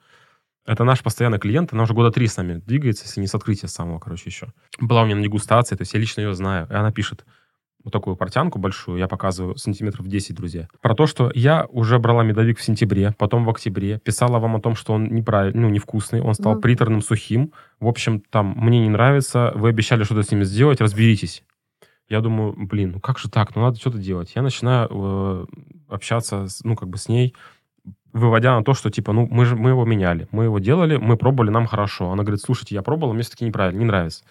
это 0.66 0.84
наш 0.84 1.02
постоянный 1.02 1.40
клиент, 1.40 1.74
она 1.74 1.84
уже 1.84 1.94
года 1.94 2.12
три 2.12 2.28
с 2.28 2.38
нами 2.38 2.62
двигается, 2.66 3.06
если 3.06 3.20
не 3.20 3.28
с 3.28 3.34
открытия 3.34 3.68
самого, 3.68 4.00
короче, 4.00 4.24
еще. 4.28 4.54
Была 4.80 5.02
у 5.02 5.06
меня 5.06 5.16
на 5.16 5.24
дегустации, 5.24 5.76
то 5.76 5.82
есть 5.82 5.94
я 5.94 6.00
лично 6.00 6.22
ее 6.22 6.34
знаю. 6.34 6.68
И 6.70 6.74
она 6.74 6.92
пишет, 6.92 7.26
вот 7.84 7.92
такую 7.92 8.16
портянку 8.16 8.60
большую, 8.60 9.00
я 9.00 9.08
показываю 9.08 9.58
сантиметров 9.58 10.08
10, 10.08 10.36
друзья. 10.36 10.68
Про 10.82 10.94
то, 10.94 11.08
что 11.08 11.32
я 11.34 11.66
уже 11.70 11.98
брала 11.98 12.24
медовик 12.24 12.60
в 12.60 12.64
сентябре, 12.64 13.16
потом 13.18 13.44
в 13.44 13.50
октябре, 13.50 14.00
писала 14.00 14.38
вам 14.38 14.56
о 14.56 14.62
том, 14.62 14.76
что 14.76 14.94
он 14.94 15.06
неправильный, 15.06 15.62
ну, 15.62 15.70
невкусный, 15.70 16.22
он 16.22 16.36
стал 16.36 16.58
mm. 16.58 16.62
приторным, 16.62 17.02
сухим. 17.02 17.54
В 17.80 17.88
общем, 17.88 18.22
там, 18.30 18.54
мне 18.56 18.82
не 18.82 18.90
нравится, 18.90 19.52
вы 19.56 19.70
обещали 19.70 20.04
что-то 20.04 20.22
с 20.22 20.32
ними 20.32 20.44
сделать, 20.44 20.80
разберитесь. 20.80 21.44
Я 22.12 22.20
думаю, 22.20 22.54
блин, 22.58 22.92
ну 22.96 23.00
как 23.00 23.18
же 23.20 23.30
так, 23.30 23.56
ну 23.56 23.62
надо 23.62 23.80
что-то 23.80 23.98
делать. 23.98 24.34
Я 24.36 24.42
начинаю 24.42 24.90
э, 24.92 25.46
общаться, 25.88 26.50
с, 26.50 26.62
ну, 26.62 26.76
как 26.76 26.90
бы 26.90 26.98
с 26.98 27.08
ней, 27.08 27.34
выводя 28.12 28.58
на 28.58 28.66
то, 28.66 28.74
что, 28.74 28.90
типа, 28.90 29.14
ну, 29.14 29.30
мы 29.32 29.46
же 29.46 29.56
мы 29.56 29.70
его 29.70 29.86
меняли, 29.86 30.28
мы 30.32 30.44
его 30.44 30.60
делали, 30.60 30.98
мы 30.98 31.16
пробовали, 31.16 31.52
нам 31.52 31.68
хорошо. 31.68 32.12
Она 32.12 32.24
говорит, 32.24 32.42
слушайте, 32.42 32.76
я 32.76 32.82
пробовала, 32.82 33.14
мне 33.14 33.24
все-таки 33.24 33.46
неправильно, 33.46 33.80
не 33.80 33.86
нравится. 33.86 34.26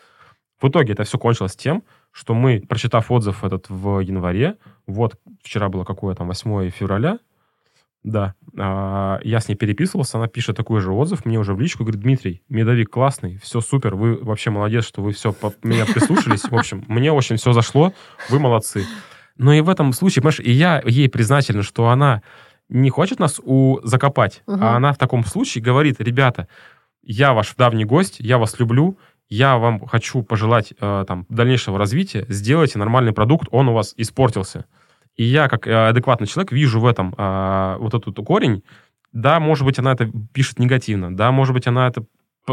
В 0.61 0.69
итоге 0.69 0.93
это 0.93 1.05
все 1.05 1.19
кончилось 1.19 1.57
тем, 1.57 1.83
что 2.11 2.35
мы, 2.35 2.61
прочитав 2.69 3.11
отзыв 3.11 3.45
этот 3.45 3.71
в 3.71 4.01
январе, 4.01 4.59
вот 4.87 5.19
вчера 5.43 5.71
было 5.71 5.85
какое 5.85 6.15
там, 6.15 6.29
8 6.29 6.69
февраля, 6.69 7.19
да, 8.03 8.35
я 8.55 9.39
с 9.41 9.49
ней 9.49 9.55
переписывался, 9.55 10.19
она 10.19 10.27
пишет 10.27 10.57
такой 10.57 10.81
же 10.81 10.93
отзыв 10.93 11.25
мне 11.25 11.39
уже 11.39 11.55
в 11.55 11.61
личку, 11.61 11.85
говорит, 11.85 12.01
Дмитрий, 12.01 12.43
медовик 12.49 12.91
классный, 12.91 13.39
все 13.43 13.61
супер, 13.61 13.95
вы 13.95 14.17
вообще 14.17 14.51
молодец, 14.51 14.85
что 14.85 15.03
вы 15.03 15.13
все 15.13 15.33
по, 15.33 15.53
меня 15.63 15.87
прислушались, 15.87 16.43
в 16.43 16.55
общем, 16.55 16.85
мне 16.89 17.13
очень 17.13 17.37
все 17.37 17.53
зашло, 17.53 17.93
вы 18.29 18.39
молодцы. 18.39 18.85
Но 19.37 19.53
и 19.53 19.61
в 19.61 19.69
этом 19.69 19.93
случае, 19.93 20.23
понимаешь, 20.23 20.41
и 20.41 20.51
я 20.51 20.83
ей 20.85 21.09
признателен, 21.09 21.63
что 21.63 21.89
она 21.89 22.23
не 22.69 22.91
хочет 22.91 23.19
нас 23.19 23.41
у 23.43 23.81
закопать, 23.83 24.43
угу. 24.47 24.59
а 24.61 24.77
она 24.77 24.93
в 24.93 24.99
таком 24.99 25.25
случае 25.25 25.63
говорит, 25.63 26.01
ребята, 26.01 26.49
я 27.03 27.33
ваш 27.33 27.55
давний 27.57 27.85
гость, 27.85 28.17
я 28.21 28.39
вас 28.39 28.59
люблю, 28.59 28.99
я 29.29 29.59
вам 29.59 29.87
хочу 29.87 30.23
пожелать 30.23 30.75
э, 30.79 31.05
там 31.07 31.25
дальнейшего 31.29 31.79
развития, 31.79 32.27
сделайте 32.29 32.79
нормальный 32.79 33.13
продукт, 33.13 33.49
он 33.51 33.69
у 33.69 33.75
вас 33.75 33.95
испортился. 33.97 34.67
И 35.21 35.25
я, 35.25 35.49
как 35.49 35.67
э, 35.67 35.89
адекватный 35.89 36.27
человек, 36.27 36.51
вижу 36.51 36.81
в 36.81 36.87
этом 36.87 37.15
э, 37.19 37.77
вот 37.79 37.93
этот 37.93 38.17
корень. 38.25 38.63
Да, 39.13 39.39
может 39.39 39.67
быть, 39.67 39.79
она 39.79 39.93
это 39.93 40.11
пишет 40.33 40.59
негативно, 40.59 41.15
да, 41.15 41.31
может 41.31 41.53
быть, 41.53 41.67
она 41.67 41.89
это 41.89 42.07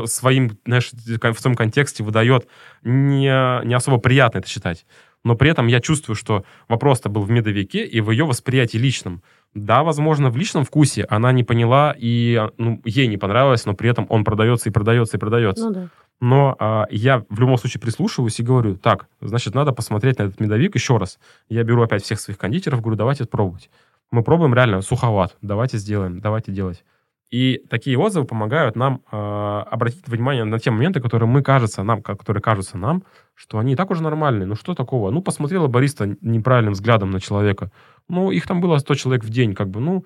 своим, 0.04 0.58
знаешь, 0.66 0.92
в 0.92 1.40
своем 1.40 1.56
контексте 1.56 2.04
выдает 2.04 2.46
не, 2.84 3.66
не 3.66 3.74
особо 3.74 4.00
приятно 4.00 4.40
это 4.40 4.50
читать. 4.50 4.86
Но 5.24 5.36
при 5.36 5.50
этом 5.50 5.68
я 5.68 5.80
чувствую, 5.80 6.18
что 6.18 6.44
вопрос-то 6.68 7.08
был 7.08 7.22
в 7.22 7.30
медовике 7.30 7.86
и 7.86 8.02
в 8.02 8.12
ее 8.12 8.26
восприятии 8.26 8.78
личном. 8.78 9.24
Да, 9.54 9.84
возможно, 9.84 10.30
в 10.30 10.36
личном 10.36 10.66
вкусе 10.66 11.06
она 11.10 11.32
не 11.32 11.46
поняла, 11.46 11.96
и 11.98 12.50
ну, 12.58 12.82
ей 12.84 13.08
не 13.08 13.18
понравилось, 13.18 13.66
но 13.66 13.76
при 13.76 13.90
этом 13.90 14.08
он 14.10 14.26
продается 14.26 14.68
и 14.68 14.74
продается 14.74 15.16
и 15.16 15.20
продается. 15.22 15.70
Ну, 15.70 15.74
да. 15.74 15.90
Но 16.20 16.56
а, 16.60 16.86
я 16.90 17.24
в 17.30 17.40
любом 17.40 17.58
случае 17.58 17.80
прислушиваюсь 17.80 18.40
и 18.40 18.44
говорю, 18.44 18.76
так, 18.76 19.08
значит, 19.22 19.54
надо 19.54 19.72
посмотреть 19.72 20.18
на 20.18 20.24
этот 20.24 20.40
медовик 20.40 20.76
еще 20.76 20.98
раз. 20.98 21.20
Я 21.48 21.64
беру 21.64 21.84
опять 21.84 22.04
всех 22.04 22.20
своих 22.20 22.38
кондитеров, 22.38 22.82
говорю, 22.82 22.98
давайте 22.98 23.26
пробовать. 23.26 23.70
Мы 24.10 24.24
пробуем 24.24 24.54
реально 24.54 24.82
суховат, 24.82 25.38
давайте 25.42 25.78
сделаем, 25.78 26.20
давайте 26.20 26.52
делать. 26.52 26.84
И 27.30 27.62
такие 27.70 27.98
отзывы 27.98 28.26
помогают 28.26 28.78
нам 28.78 29.02
э, 29.12 29.18
обратить 29.18 30.08
внимание 30.08 30.46
на 30.46 30.60
те 30.60 30.72
моменты, 30.72 31.02
которые 31.02 31.28
мы 31.28 31.44
кажется 31.44 31.84
нам, 31.84 32.02
которые 32.02 32.42
кажутся 32.42 32.78
нам, 32.78 33.04
что 33.36 33.60
они 33.60 33.74
и 33.74 33.76
так 33.76 33.92
уже 33.92 34.02
нормальные. 34.02 34.46
Ну 34.48 34.56
что 34.56 34.74
такого? 34.74 35.12
Ну 35.12 35.22
посмотрела 35.22 35.68
бариста 35.68 36.16
неправильным 36.22 36.74
взглядом 36.74 37.12
на 37.12 37.20
человека. 37.20 37.70
Ну 38.08 38.32
их 38.32 38.48
там 38.48 38.62
было 38.62 38.78
100 38.78 38.96
человек 38.96 39.26
в 39.26 39.30
день, 39.30 39.56
как 39.56 39.70
бы, 39.70 39.82
ну 39.82 40.06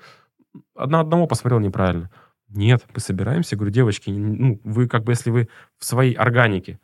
одна 0.75 0.99
одного 1.01 1.27
посмотрел 1.27 1.59
неправильно. 1.59 2.09
Нет, 2.53 2.85
мы 2.93 2.99
собираемся, 2.99 3.55
говорю, 3.55 3.71
девочки, 3.71 4.09
ну 4.09 4.59
вы 4.63 4.87
как 4.87 5.03
бы, 5.03 5.13
если 5.13 5.29
вы 5.29 5.47
в 5.77 5.85
своей 5.85 6.13
органике 6.13 6.79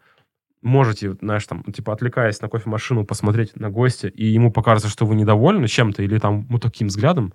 можете, 0.61 1.13
знаешь, 1.13 1.45
там, 1.45 1.63
типа, 1.63 1.93
отвлекаясь 1.93 2.41
на 2.41 2.49
кофемашину, 2.49 3.05
посмотреть 3.05 3.55
на 3.55 3.69
гостя, 3.69 4.07
и 4.07 4.25
ему 4.25 4.51
покажется, 4.51 4.89
что 4.89 5.05
вы 5.05 5.15
недовольны 5.15 5.67
чем-то 5.67 6.03
или 6.03 6.17
там, 6.19 6.47
ну, 6.49 6.57
таким 6.57 6.87
взглядом, 6.87 7.33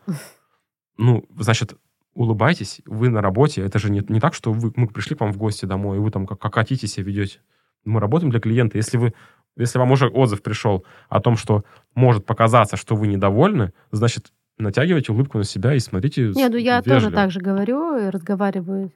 ну, 0.97 1.25
значит, 1.39 1.77
улыбайтесь, 2.15 2.81
вы 2.85 3.09
на 3.09 3.23
работе. 3.23 3.63
Это 3.63 3.79
же 3.79 3.91
не, 3.91 4.03
не 4.09 4.21
так, 4.21 4.35
что 4.35 4.53
вы, 4.53 4.73
мы 4.77 4.87
пришли 4.89 5.17
к 5.17 5.21
вам 5.21 5.33
в 5.33 5.39
гости 5.39 5.65
домой, 5.65 5.97
и 5.97 6.01
вы 6.01 6.11
там 6.11 6.27
как, 6.27 6.39
как 6.39 6.55
хотите 6.55 6.87
себя 6.87 7.07
ведете. 7.07 7.41
Мы 7.85 8.01
работаем 8.01 8.31
для 8.31 8.41
клиента. 8.41 8.77
Если 8.77 8.97
вы 8.97 9.15
если 9.57 9.79
вам 9.79 9.93
уже 9.93 10.09
отзыв 10.09 10.43
пришел 10.43 10.85
о 11.09 11.21
том, 11.21 11.37
что 11.37 11.65
может 11.95 12.25
показаться, 12.25 12.77
что 12.77 12.97
вы 12.97 13.07
недовольны, 13.07 13.73
значит, 13.91 14.33
натягивайте 14.63 15.13
улыбку 15.13 15.39
на 15.39 15.45
себя 15.45 15.75
и 15.75 15.79
смотрите 15.79 16.33
Нет, 16.35 16.53
ну 16.53 16.59
я 16.59 16.79
вежливо. 16.79 17.01
тоже 17.01 17.11
так 17.11 17.31
же 17.31 17.41
говорю 17.41 17.97
и 17.97 18.09
разговариваю 18.11 18.93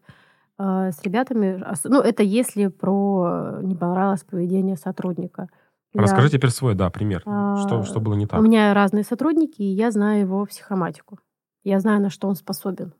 э, 0.59 0.91
с 0.91 1.03
ребятами. 1.03 1.63
Ну, 1.85 2.01
это 2.01 2.23
если 2.23 2.69
про 2.69 3.59
не 3.63 3.75
понравилось 3.75 4.25
поведение 4.25 4.77
сотрудника. 4.77 5.49
Расскажи 5.95 6.27
я, 6.27 6.31
теперь 6.31 6.51
свой, 6.51 6.75
да, 6.75 6.91
пример. 6.91 7.23
А, 7.25 7.57
что, 7.57 7.83
что 7.83 8.01
было 8.01 8.15
не 8.15 8.27
так? 8.27 8.41
У 8.41 8.43
меня 8.43 8.75
разные 8.75 9.05
сотрудники, 9.05 9.63
и 9.63 9.73
я 9.73 9.91
знаю 9.91 10.21
его 10.21 10.45
психоматику. 10.45 11.19
Я 11.65 11.81
знаю, 11.81 12.01
на 12.03 12.11
что 12.11 12.29
он 12.29 12.35
способен 12.35 12.93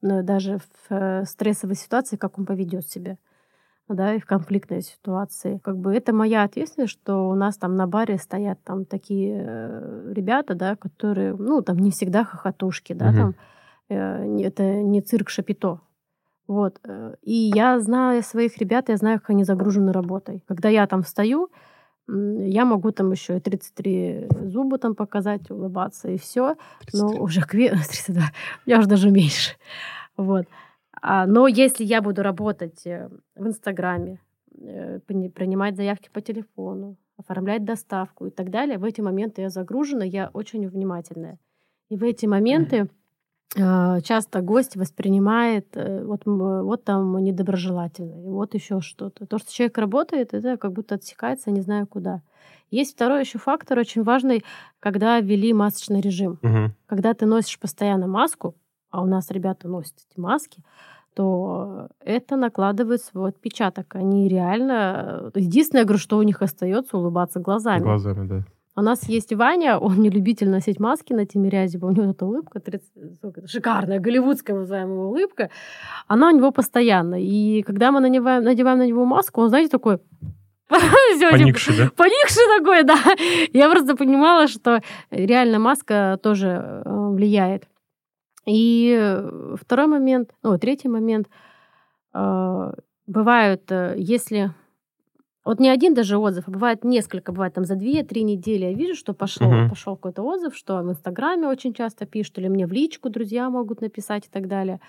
даже 0.00 0.58
в 0.58 0.94
э, 0.94 1.24
стрессовой 1.24 1.74
ситуации, 1.74 2.16
как 2.16 2.38
он 2.38 2.46
поведет 2.46 2.86
себя, 2.86 3.18
да, 3.88 4.14
и 4.14 4.20
в 4.20 4.26
конфликтной 4.26 4.82
ситуации. 4.82 5.60
Как 5.62 5.76
бы 5.76 5.94
это 5.94 6.12
моя 6.12 6.42
ответственность, 6.42 6.92
что 6.92 7.28
у 7.28 7.34
нас 7.34 7.56
там 7.56 7.76
на 7.76 7.86
баре 7.86 8.18
стоят 8.18 8.62
там 8.64 8.84
такие 8.84 9.44
э, 9.46 10.12
ребята, 10.14 10.54
да, 10.54 10.76
которые, 10.76 11.34
ну, 11.34 11.62
там 11.62 11.78
не 11.78 11.90
всегда 11.90 12.24
хохотушки, 12.24 12.92
да, 12.92 13.08
угу. 13.08 13.16
там 13.16 13.34
э, 13.88 14.40
это 14.42 14.82
не 14.82 15.00
цирк 15.00 15.30
Шапито. 15.30 15.80
Вот. 16.46 16.80
И 17.20 17.50
я 17.54 17.78
знаю 17.78 18.22
своих 18.22 18.56
ребят, 18.56 18.88
я 18.88 18.96
знаю, 18.96 19.20
как 19.20 19.30
они 19.30 19.44
загружены 19.44 19.92
работой. 19.92 20.42
Когда 20.48 20.70
я 20.70 20.86
там 20.86 21.02
встаю, 21.02 21.50
я 22.08 22.64
могу 22.64 22.90
там 22.90 23.12
еще 23.12 23.36
и 23.36 23.40
33 23.40 24.28
зуба 24.46 24.78
там 24.78 24.94
показать, 24.94 25.50
улыбаться 25.50 26.08
и 26.08 26.16
все. 26.16 26.56
Но 26.94 27.08
уже 27.08 27.42
к 27.42 27.50
32, 27.50 28.22
я 28.66 28.78
уже 28.78 28.88
даже 28.88 29.10
меньше. 29.10 29.56
Вот. 30.16 30.46
А, 31.02 31.26
но 31.26 31.46
если 31.46 31.84
я 31.84 32.02
буду 32.02 32.22
работать 32.22 32.86
э, 32.86 33.08
в 33.34 33.46
Инстаграме, 33.46 34.20
э, 34.58 35.00
принимать 35.00 35.76
заявки 35.76 36.08
по 36.12 36.20
телефону, 36.20 36.96
оформлять 37.16 37.64
доставку 37.64 38.26
и 38.26 38.30
так 38.30 38.50
далее, 38.50 38.78
в 38.78 38.84
эти 38.84 39.00
моменты 39.00 39.42
я 39.42 39.50
загружена, 39.50 40.04
я 40.04 40.30
очень 40.32 40.68
внимательная. 40.68 41.38
И 41.88 41.96
в 41.96 42.04
эти 42.04 42.26
моменты 42.26 42.88
а, 43.56 44.00
часто 44.02 44.42
гость 44.42 44.76
воспринимает 44.76 45.68
э, 45.74 46.04
вот, 46.04 46.22
вот 46.26 46.84
там 46.84 47.16
недоброжелательно, 47.18 48.22
и 48.22 48.28
вот 48.28 48.54
еще 48.54 48.80
что-то. 48.80 49.26
То, 49.26 49.38
что 49.38 49.52
человек 49.52 49.78
работает, 49.78 50.34
это 50.34 50.58
как 50.58 50.72
будто 50.72 50.96
отсекается, 50.96 51.50
не 51.50 51.62
знаю 51.62 51.86
куда. 51.86 52.22
Есть 52.70 52.94
второй 52.94 53.20
еще 53.20 53.38
фактор 53.38 53.78
очень 53.78 54.02
важный, 54.02 54.44
когда 54.80 55.18
ввели 55.20 55.54
масочный 55.54 56.02
режим. 56.02 56.38
Угу. 56.42 56.72
Когда 56.86 57.14
ты 57.14 57.24
носишь 57.24 57.58
постоянно 57.58 58.06
маску, 58.06 58.54
а 58.90 59.02
у 59.02 59.06
нас 59.06 59.30
ребята 59.30 59.68
носят 59.68 59.94
эти 60.10 60.18
маски, 60.20 60.62
то 61.14 61.88
это 62.00 62.36
накладывает 62.36 63.02
свой 63.02 63.30
отпечаток. 63.30 63.96
Они 63.96 64.28
реально... 64.28 65.30
Единственное, 65.34 65.84
говорю, 65.84 65.98
что 65.98 66.18
у 66.18 66.22
них 66.22 66.42
остается, 66.42 66.96
улыбаться 66.96 67.40
глазами. 67.40 67.82
Глазами, 67.82 68.28
да. 68.28 68.44
У 68.76 68.80
нас 68.80 69.08
есть 69.08 69.32
Ваня, 69.32 69.76
он 69.76 69.96
не 69.96 70.08
любитель 70.08 70.48
носить 70.48 70.78
маски 70.78 71.12
на 71.12 71.26
Тимирязеве, 71.26 71.84
у 71.84 71.90
него 71.90 72.12
эта 72.12 72.24
улыбка, 72.24 72.60
30, 72.60 73.50
шикарная, 73.50 73.98
голливудская 73.98 74.56
называемая 74.56 74.98
улыбка, 74.98 75.50
она 76.06 76.28
у 76.28 76.36
него 76.36 76.52
постоянно. 76.52 77.20
И 77.20 77.62
когда 77.62 77.90
мы 77.90 77.98
надеваем, 77.98 78.44
надеваем 78.44 78.78
на 78.78 78.86
него 78.86 79.04
маску, 79.04 79.40
он, 79.40 79.48
знаете, 79.48 79.70
такой 79.70 79.98
Поникший, 80.68 81.76
да? 81.76 81.90
Поникший 81.96 82.58
такой, 82.58 82.84
да. 82.84 82.98
Я 83.52 83.68
просто 83.68 83.96
понимала, 83.96 84.46
что 84.46 84.80
реально 85.10 85.58
маска 85.58 86.18
тоже 86.22 86.82
э, 86.84 87.08
влияет. 87.10 87.64
И 88.48 89.22
второй 89.60 89.86
момент, 89.86 90.34
ну, 90.42 90.58
третий 90.58 90.88
момент. 90.88 91.28
Э, 92.14 92.72
бывают, 93.06 93.70
э, 93.70 93.94
если 93.98 94.54
вот 95.44 95.60
не 95.60 95.70
один 95.70 95.94
даже 95.94 96.18
отзыв, 96.18 96.44
а 96.46 96.50
бывает 96.50 96.84
несколько, 96.84 97.32
бывает 97.32 97.54
там 97.54 97.64
за 97.64 97.74
две-три 97.74 98.22
недели 98.22 98.64
я 98.66 98.72
вижу, 98.74 98.94
что 98.94 99.14
пошло, 99.14 99.46
uh-huh. 99.46 99.68
пошел 99.70 99.96
какой-то 99.96 100.22
отзыв, 100.22 100.54
что 100.54 100.82
в 100.82 100.90
Инстаграме 100.90 101.46
очень 101.46 101.72
часто 101.72 102.04
пишут, 102.06 102.38
или 102.38 102.48
мне 102.48 102.66
в 102.66 102.72
личку 102.72 103.08
друзья 103.08 103.48
могут 103.48 103.80
написать 103.80 104.26
и 104.26 104.30
так 104.30 104.46
далее. 104.46 104.80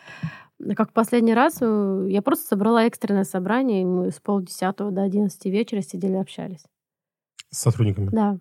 Как 0.75 0.91
в 0.91 0.93
последний 0.93 1.33
раз 1.33 1.59
э, 1.61 2.07
я 2.09 2.21
просто 2.21 2.47
собрала 2.47 2.83
экстренное 2.85 3.23
собрание, 3.23 3.81
и 3.81 3.85
мы 3.85 4.11
с 4.11 4.19
полдесятого 4.19 4.91
до 4.91 5.03
одиннадцати 5.03 5.47
вечера 5.49 5.81
сидели 5.81 6.15
общались. 6.15 6.65
С 7.49 7.59
сотрудниками? 7.59 8.09
Да. 8.11 8.37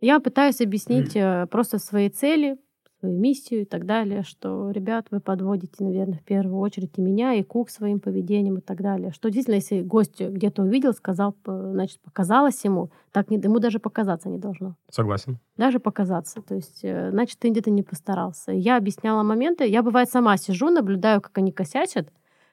Я 0.00 0.20
пытаюсь 0.20 0.60
объяснить 0.60 1.14
uh-huh. 1.14 1.46
просто 1.48 1.78
свои 1.78 2.08
цели, 2.08 2.56
свою 3.04 3.18
миссию 3.18 3.62
и 3.62 3.64
так 3.64 3.84
далее, 3.84 4.22
что, 4.22 4.70
ребят, 4.70 5.08
вы 5.10 5.20
подводите, 5.20 5.84
наверное, 5.84 6.18
в 6.18 6.22
первую 6.22 6.58
очередь 6.58 6.92
и 6.96 7.02
меня, 7.02 7.34
и 7.34 7.42
Кук 7.42 7.68
своим 7.68 8.00
поведением 8.00 8.58
и 8.58 8.60
так 8.60 8.80
далее. 8.80 9.12
Что 9.12 9.28
действительно, 9.28 9.56
если 9.56 9.82
гость 9.82 10.20
где-то 10.20 10.62
увидел, 10.62 10.94
сказал, 10.94 11.34
значит, 11.44 12.00
показалось 12.00 12.64
ему, 12.64 12.90
так 13.12 13.30
не, 13.30 13.36
ему 13.36 13.58
даже 13.58 13.78
показаться 13.78 14.30
не 14.30 14.38
должно. 14.38 14.76
Согласен. 14.90 15.38
Даже 15.58 15.80
показаться. 15.80 16.40
То 16.40 16.54
есть, 16.54 16.80
э, 16.82 17.10
значит, 17.10 17.38
ты 17.38 17.50
где-то 17.50 17.70
не 17.70 17.82
постарался. 17.82 18.52
Я 18.52 18.78
объясняла 18.78 19.22
моменты. 19.22 19.66
Я, 19.66 19.82
бывает, 19.82 20.08
сама 20.08 20.36
сижу, 20.38 20.70
наблюдаю, 20.70 21.20
как 21.20 21.36
они 21.36 21.52
косячат, 21.52 22.10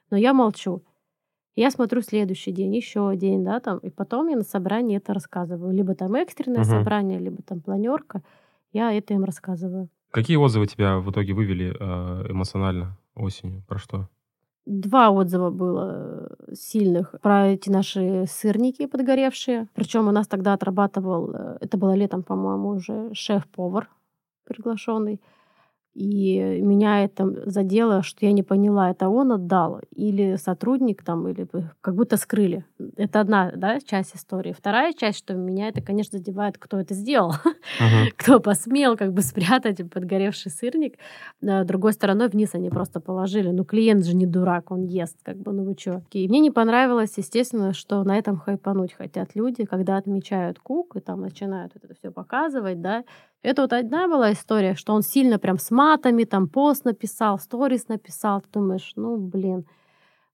но 0.10 0.18
я 0.18 0.34
молчу. 0.34 0.84
Я 1.56 1.72
смотрю 1.72 2.02
следующий 2.02 2.52
день, 2.52 2.76
еще 2.76 3.14
день, 3.15 3.44
да, 3.44 3.60
там, 3.60 3.78
и 3.80 3.90
потом 3.90 4.28
я 4.28 4.36
на 4.36 4.44
собрании 4.44 4.98
это 4.98 5.14
рассказываю. 5.14 5.73
Либо 5.73 5.95
там 5.95 6.15
экстренное 6.15 6.61
угу. 6.61 6.69
собрание, 6.69 7.19
либо 7.19 7.41
там 7.41 7.61
планерка. 7.61 8.22
Я 8.73 8.91
это 8.94 9.14
им 9.14 9.23
рассказываю. 9.23 9.90
Какие 10.12 10.38
отзывы 10.38 10.68
тебя 10.68 10.98
в 11.00 11.10
итоге 11.10 11.34
вывели 11.34 11.74
э, 11.80 12.32
эмоционально 12.32 12.98
осенью? 13.16 13.64
Про 13.68 13.80
что? 13.80 14.10
Два 14.66 15.10
отзыва 15.10 15.50
было 15.50 16.36
э, 16.50 16.54
сильных 16.54 17.16
про 17.22 17.48
эти 17.48 17.70
наши 17.70 18.26
сырники 18.28 18.86
подгоревшие. 18.86 19.68
Причем 19.74 20.08
у 20.08 20.12
нас 20.12 20.28
тогда 20.28 20.54
отрабатывал, 20.54 21.32
э, 21.34 21.58
это 21.62 21.78
было 21.78 21.94
летом, 21.94 22.24
по-моему, 22.24 22.70
уже 22.70 23.14
шеф-повар 23.14 23.90
приглашенный. 24.44 25.22
И 25.93 26.39
меня 26.61 27.03
это 27.03 27.49
задело, 27.49 28.01
что 28.01 28.26
я 28.26 28.31
не 28.31 28.43
поняла, 28.43 28.91
это 28.91 29.09
он 29.09 29.34
отдал 29.34 29.81
или 29.93 30.38
сотрудник 30.38 31.03
там, 31.03 31.27
или 31.27 31.45
как 31.81 31.95
будто 31.95 32.15
скрыли. 32.15 32.63
Это 32.95 33.19
одна 33.19 33.51
да, 33.53 33.77
часть 33.81 34.15
истории. 34.15 34.53
Вторая 34.57 34.93
часть, 34.93 35.18
что 35.18 35.34
меня 35.34 35.68
это, 35.68 35.81
конечно, 35.81 36.18
задевает, 36.18 36.57
кто 36.57 36.80
это 36.80 36.93
сделал, 36.93 37.31
uh-huh. 37.31 38.11
кто 38.18 38.39
посмел 38.39 38.95
как 38.95 39.11
бы 39.11 39.22
спрятать 39.22 39.77
подгоревший 39.89 40.51
сырник. 40.51 40.95
А 41.45 41.65
другой 41.65 41.91
стороной 41.91 42.30
вниз 42.30 42.55
они 42.55 42.69
просто 42.69 43.01
положили. 43.01 43.49
Ну, 43.49 43.65
клиент 43.65 44.05
же 44.05 44.15
не 44.15 44.26
дурак, 44.26 44.72
он 44.72 44.84
ест, 44.84 45.18
как 45.23 45.38
бы, 45.38 45.51
ну 45.51 45.65
вы 45.65 45.76
чё. 45.76 46.03
И 46.11 46.27
мне 46.30 46.39
не 46.39 46.51
понравилось, 46.51 47.13
естественно, 47.18 47.73
что 47.73 48.01
на 48.05 48.18
этом 48.18 48.38
хайпануть 48.38 48.93
хотят 48.93 49.35
люди, 49.35 49.65
когда 49.65 49.97
отмечают 49.97 50.57
кук 50.59 50.95
и 50.95 51.01
там 51.01 51.19
начинают 51.19 51.73
это 51.76 51.93
все 51.95 52.11
показывать, 52.11 52.80
да, 52.80 53.03
это 53.43 53.63
вот 53.63 53.73
одна 53.73 54.07
была 54.07 54.34
история, 54.34 54.76
что 54.76 54.93
он 54.93 55.01
сильно 55.01 55.39
прям 55.39 55.57
с 55.57 55.72
матами, 55.72 56.26
там 56.26 56.47
пост 56.47 56.85
написал, 56.85 57.39
сторис 57.39 57.88
написал. 57.88 58.41
Ты 58.41 58.47
думаешь, 58.53 58.91
ну, 58.95 59.18
блин. 59.18 59.65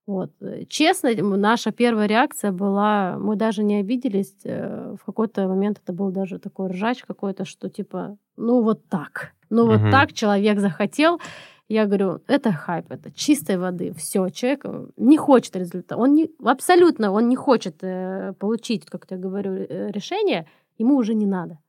Вот. 0.06 0.32
Честно, 0.70 1.10
наша 1.38 1.72
первая 1.72 2.08
реакция 2.08 2.52
была, 2.52 3.18
мы 3.20 3.36
даже 3.36 3.64
не 3.64 3.76
обиделись, 3.76 4.36
э, 4.46 4.96
в 5.02 5.06
какой-то 5.06 5.48
момент 5.50 5.82
это 5.84 5.92
был 5.92 6.12
даже 6.12 6.40
такой 6.40 6.70
ржач 6.70 7.04
какой-то, 7.04 7.44
что 7.44 7.70
типа, 7.70 8.18
ну 8.38 8.62
вот 8.62 8.88
так, 8.88 9.34
ну 9.50 9.66
вот 9.66 9.82
угу. 9.82 9.92
так 9.92 10.14
человек 10.14 10.60
захотел. 10.60 11.20
Я 11.68 11.86
говорю, 11.86 12.22
это 12.28 12.54
хайп, 12.54 12.86
это 12.90 13.12
чистой 13.12 13.58
воды, 13.58 13.94
все, 13.98 14.30
человек 14.30 14.66
не 14.96 15.18
хочет 15.18 15.58
результата, 15.58 15.98
он 15.98 16.14
не, 16.14 16.30
абсолютно, 16.42 17.12
он 17.12 17.28
не 17.28 17.36
хочет 17.36 17.76
э, 17.82 18.34
получить, 18.40 18.86
как 18.86 19.08
я 19.10 19.18
говорю, 19.18 19.52
э, 19.52 19.92
решение, 19.92 20.48
ему 20.78 20.96
уже 20.96 21.16
не 21.16 21.26
надо 21.26 21.60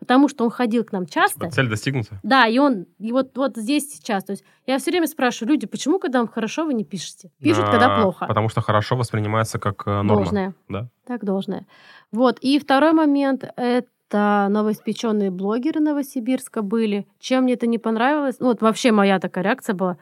потому 0.00 0.28
что 0.28 0.44
он 0.44 0.50
ходил 0.50 0.82
к 0.82 0.90
нам 0.90 1.06
часто. 1.06 1.40
Типа 1.40 1.50
цель 1.52 1.68
достигнута? 1.68 2.18
Да, 2.24 2.46
и 2.46 2.58
он, 2.58 2.86
и 2.98 3.12
вот, 3.12 3.36
вот 3.36 3.56
здесь 3.56 3.92
сейчас. 3.92 4.24
То 4.24 4.32
есть 4.32 4.44
я 4.66 4.78
все 4.78 4.90
время 4.90 5.06
спрашиваю, 5.06 5.52
люди, 5.52 5.66
почему, 5.66 6.00
когда 6.00 6.18
вам 6.18 6.28
хорошо, 6.28 6.64
вы 6.64 6.74
не 6.74 6.84
пишете? 6.84 7.30
Пишут, 7.40 7.64
а, 7.68 7.70
когда 7.70 8.00
плохо. 8.00 8.26
Потому 8.26 8.48
что 8.48 8.60
хорошо 8.60 8.96
воспринимается 8.96 9.58
как 9.58 9.86
э, 9.86 10.02
норма. 10.02 10.16
Должное. 10.16 10.54
Да? 10.68 10.88
Так 11.06 11.24
должное. 11.24 11.66
Вот, 12.10 12.38
и 12.40 12.58
второй 12.58 12.92
момент— 12.92 13.44
это 13.56 14.48
новоиспеченные 14.50 15.30
блогеры 15.30 15.80
Новосибирска 15.80 16.62
были. 16.62 17.06
Чем 17.20 17.44
мне 17.44 17.54
это 17.54 17.68
не 17.68 17.78
понравилось? 17.78 18.36
Ну, 18.40 18.46
вот 18.46 18.62
вообще 18.62 18.90
моя 18.90 19.20
такая 19.20 19.44
реакция 19.44 19.74
была. 19.74 19.98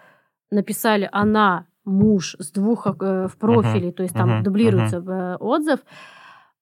Написали 0.51 1.09
«она», 1.13 1.67
муж 1.89 2.37
с 2.39 2.51
двух 2.53 2.87
э, 2.87 3.29
в 3.29 3.37
профиле, 3.39 3.89
uh-huh, 3.89 3.93
то 3.93 4.03
есть 4.03 4.15
там 4.15 4.31
uh-huh, 4.31 4.43
дублируется 4.43 4.99
uh-huh. 4.99 5.37
отзыв. 5.39 5.81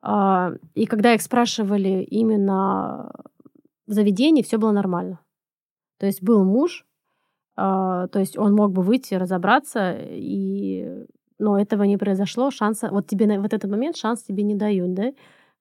А, 0.09 0.53
и 0.77 0.87
когда 0.87 1.15
их 1.15 1.21
спрашивали 1.21 2.05
именно 2.05 3.11
в 3.89 3.93
заведении, 3.93 4.43
все 4.43 4.57
было 4.57 4.71
нормально. 4.71 5.19
То 5.99 6.07
есть 6.07 6.23
был 6.23 6.45
муж, 6.45 6.87
а, 7.57 8.07
то 8.07 8.21
есть 8.21 8.39
он 8.39 8.55
мог 8.55 8.71
бы 8.71 8.83
выйти, 8.83 9.15
разобраться, 9.15 9.99
и... 9.99 11.07
но 11.41 11.59
этого 11.59 11.83
не 11.83 11.97
произошло. 11.97 12.53
Шанса... 12.53 12.89
Вот 12.93 13.09
тебе 13.09 13.27
на 13.27 13.41
вот 13.41 13.53
этот 13.53 13.69
момент 13.69 13.97
шанс 13.97 14.23
тебе 14.23 14.45
не 14.45 14.55
дают, 14.55 14.95
да? 14.95 15.13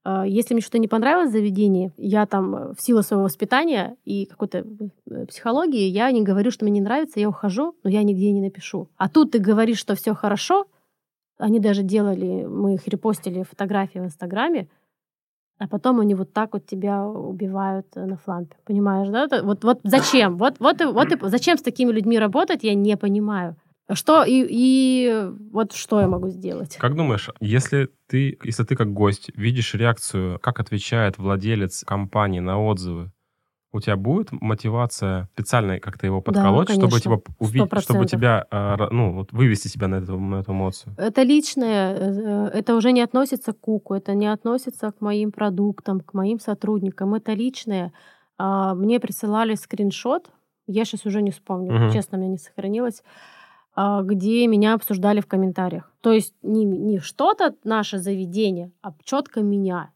А, 0.03 0.27
если 0.27 0.53
мне 0.53 0.61
что-то 0.61 0.77
не 0.77 0.87
понравилось 0.87 1.29
в 1.29 1.33
заведении, 1.33 1.91
я 1.97 2.27
там 2.27 2.75
в 2.75 2.77
силу 2.79 3.01
своего 3.01 3.23
воспитания 3.23 3.97
и 4.05 4.27
какой-то 4.27 4.63
э, 5.09 5.25
психологии, 5.25 5.87
я 5.87 6.11
не 6.11 6.21
говорю, 6.21 6.51
что 6.51 6.65
мне 6.65 6.73
не 6.73 6.81
нравится, 6.81 7.19
я 7.19 7.29
ухожу, 7.29 7.75
но 7.83 7.89
я 7.89 8.03
нигде 8.03 8.31
не 8.31 8.41
напишу. 8.41 8.89
А 8.97 9.09
тут 9.09 9.31
ты 9.31 9.39
говоришь, 9.39 9.79
что 9.79 9.95
все 9.95 10.13
хорошо, 10.13 10.67
они 11.37 11.59
даже 11.59 11.83
делали, 11.83 12.45
мы 12.45 12.75
их 12.75 12.87
репостили 12.87 13.43
фотографии 13.43 13.99
в 13.99 14.05
Инстаграме, 14.05 14.69
а 15.57 15.67
потом 15.67 15.99
они 15.99 16.15
вот 16.15 16.33
так 16.33 16.53
вот 16.53 16.65
тебя 16.65 17.05
убивают 17.05 17.87
э, 17.95 18.05
на 18.05 18.17
флампе. 18.17 18.57
Понимаешь, 18.65 19.07
да? 19.09 19.27
Вот, 19.41 19.63
вот 19.63 19.79
зачем? 19.83 20.37
Вот, 20.37 20.55
вот, 20.59 20.83
вот, 20.83 21.21
вот 21.21 21.31
зачем 21.31 21.57
с 21.57 21.61
такими 21.61 21.91
людьми 21.91 22.19
работать, 22.19 22.63
я 22.63 22.73
не 22.73 22.97
понимаю. 22.97 23.55
Что 23.93 24.23
и, 24.23 24.45
и 24.49 25.29
вот 25.51 25.73
что 25.73 26.01
я 26.01 26.07
могу 26.07 26.29
сделать? 26.29 26.75
Как 26.77 26.95
думаешь, 26.95 27.29
если 27.39 27.89
ты, 28.07 28.37
если 28.43 28.63
ты 28.63 28.75
как 28.75 28.91
гость 28.91 29.29
видишь 29.35 29.75
реакцию, 29.75 30.39
как 30.39 30.59
отвечает 30.59 31.17
владелец 31.19 31.83
компании 31.85 32.39
на 32.39 32.59
отзывы, 32.59 33.11
у 33.75 33.81
тебя 33.81 33.97
будет 33.97 34.31
мотивация 34.31 35.27
специально 35.33 35.79
как-то 35.79 36.05
его 36.05 36.21
подколоть, 36.21 36.67
да, 36.67 36.73
чтобы 36.75 36.99
типа 37.01 37.21
увидеть, 37.39 37.81
чтобы 37.81 38.05
тебя, 38.05 38.45
а, 38.49 38.87
ну, 38.89 39.13
вот 39.13 39.33
вывести 39.33 39.67
себя 39.67 39.87
на 39.87 39.95
эту, 39.95 40.17
на 40.17 40.39
эту 40.39 40.53
эмоцию? 40.53 40.95
Это 40.97 41.23
личное, 41.23 41.93
э, 41.93 42.49
это 42.53 42.75
уже 42.75 42.93
не 42.93 43.01
относится 43.01 43.51
к 43.51 43.59
Куку, 43.59 43.93
это 43.93 44.15
не 44.15 44.27
относится 44.27 44.91
к 44.91 45.01
моим 45.01 45.31
продуктам, 45.31 45.99
к 45.99 46.13
моим 46.13 46.39
сотрудникам, 46.39 47.15
это 47.15 47.33
личное. 47.33 47.91
А, 48.37 48.73
мне 48.75 48.99
присылали 49.01 49.55
скриншот, 49.55 50.29
я 50.67 50.85
сейчас 50.85 51.05
уже 51.05 51.21
не 51.21 51.31
вспомню, 51.31 51.75
угу. 51.75 51.93
честно, 51.93 52.17
мне 52.17 52.29
не 52.29 52.37
сохранилось, 52.37 53.03
а, 53.75 54.03
где 54.03 54.47
меня 54.47 54.73
обсуждали 54.73 55.19
в 55.19 55.27
комментариях. 55.27 55.91
То 55.99 56.13
есть 56.13 56.33
не, 56.43 56.63
не 56.63 56.99
что-то 56.99 57.55
наше 57.65 57.97
заведение, 57.97 58.71
а 58.81 58.93
четко 59.03 59.41
меня 59.41 59.89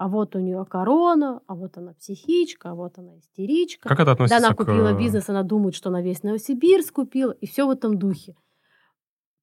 а 0.00 0.08
вот 0.08 0.34
у 0.34 0.38
нее 0.38 0.64
корона, 0.64 1.42
а 1.46 1.54
вот 1.54 1.76
она 1.76 1.92
психичка, 1.92 2.70
а 2.70 2.74
вот 2.74 2.96
она 2.96 3.18
истеричка. 3.18 3.86
Как 3.86 4.00
это 4.00 4.12
относится 4.12 4.40
Да, 4.40 4.46
она 4.46 4.56
купила 4.56 4.94
к... 4.94 4.98
бизнес, 4.98 5.28
она 5.28 5.42
думает, 5.42 5.74
что 5.74 5.90
она 5.90 6.00
весь 6.00 6.22
Новосибирск 6.22 6.94
купила, 6.94 7.32
и 7.32 7.46
все 7.46 7.66
в 7.66 7.70
этом 7.70 7.98
духе. 7.98 8.34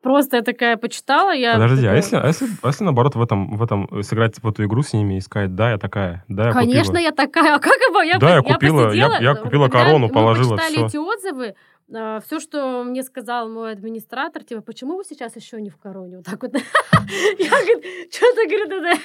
Просто 0.02 0.38
я 0.38 0.42
такая 0.42 0.76
почитала, 0.78 1.32
я... 1.32 1.54
Подожди, 1.54 1.84
такая... 1.84 1.94
а, 1.94 1.96
если, 1.98 2.16
а, 2.16 2.26
если, 2.26 2.48
а 2.64 2.68
если 2.70 2.84
наоборот 2.86 3.14
в 3.14 3.22
этом, 3.22 3.56
в 3.56 3.62
этом 3.62 3.88
э, 3.92 4.02
сыграть 4.02 4.42
в 4.42 4.48
эту 4.48 4.66
игру 4.66 4.82
с 4.82 4.94
ними 4.94 5.18
и 5.18 5.22
сказать, 5.22 5.54
да, 5.54 5.70
я 5.70 5.78
такая, 5.78 6.26
да, 6.28 6.48
я 6.48 6.52
Конечно, 6.52 6.94
купила. 6.94 7.04
я 7.04 7.12
такая, 7.12 7.56
а 7.56 7.60
как 7.60 7.76
его? 7.76 8.02
Я, 8.02 8.18
да, 8.18 8.30
я, 8.30 8.36
я 8.38 8.42
купила, 8.42 8.92
я, 8.94 9.20
я 9.20 9.36
купила 9.36 9.68
корону, 9.68 10.10
положила 10.10 10.56
мы 10.56 10.58
все. 10.58 10.86
эти 10.88 10.98
отзывы, 10.98 11.54
а, 11.94 12.20
все, 12.20 12.40
что 12.40 12.84
мне 12.84 13.02
сказал 13.04 13.50
мой 13.50 13.72
администратор, 13.72 14.44
типа, 14.44 14.62
почему 14.62 14.98
вы 14.98 15.06
сейчас 15.06 15.36
еще 15.36 15.62
не 15.62 15.70
в 15.70 15.78
короне? 15.78 16.18
Вот 16.18 16.26
так 16.26 16.42
вот. 16.42 16.54
Я 16.54 17.50
говорю, 17.50 17.82
что-то, 18.12 18.46
говорит, 18.46 19.02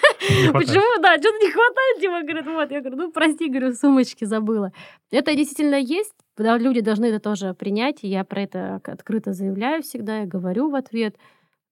почему, 0.53 1.03
да, 1.03 1.17
что-то 1.17 1.39
не 1.39 1.51
хватает, 1.53 2.01
типа, 2.01 2.23
говорит, 2.23 2.47
вот. 2.47 2.71
Я 2.71 2.81
говорю, 2.81 2.97
ну, 2.97 3.13
прости, 3.13 3.49
говорю, 3.49 3.73
сумочки 3.73 4.25
забыла. 4.25 4.73
Это 5.13 5.35
действительно 5.37 5.77
есть, 5.77 6.15
да, 6.37 6.59
люди 6.59 6.81
должны 6.81 7.07
это 7.07 7.21
тоже 7.21 7.55
принять, 7.55 8.03
и 8.03 8.09
я 8.09 8.25
про 8.25 8.43
это 8.43 8.81
открыто 8.85 9.33
заявляю 9.33 9.83
всегда, 9.83 10.21
я 10.21 10.27
говорю 10.27 10.69
в 10.69 10.75
ответ, 10.75 11.17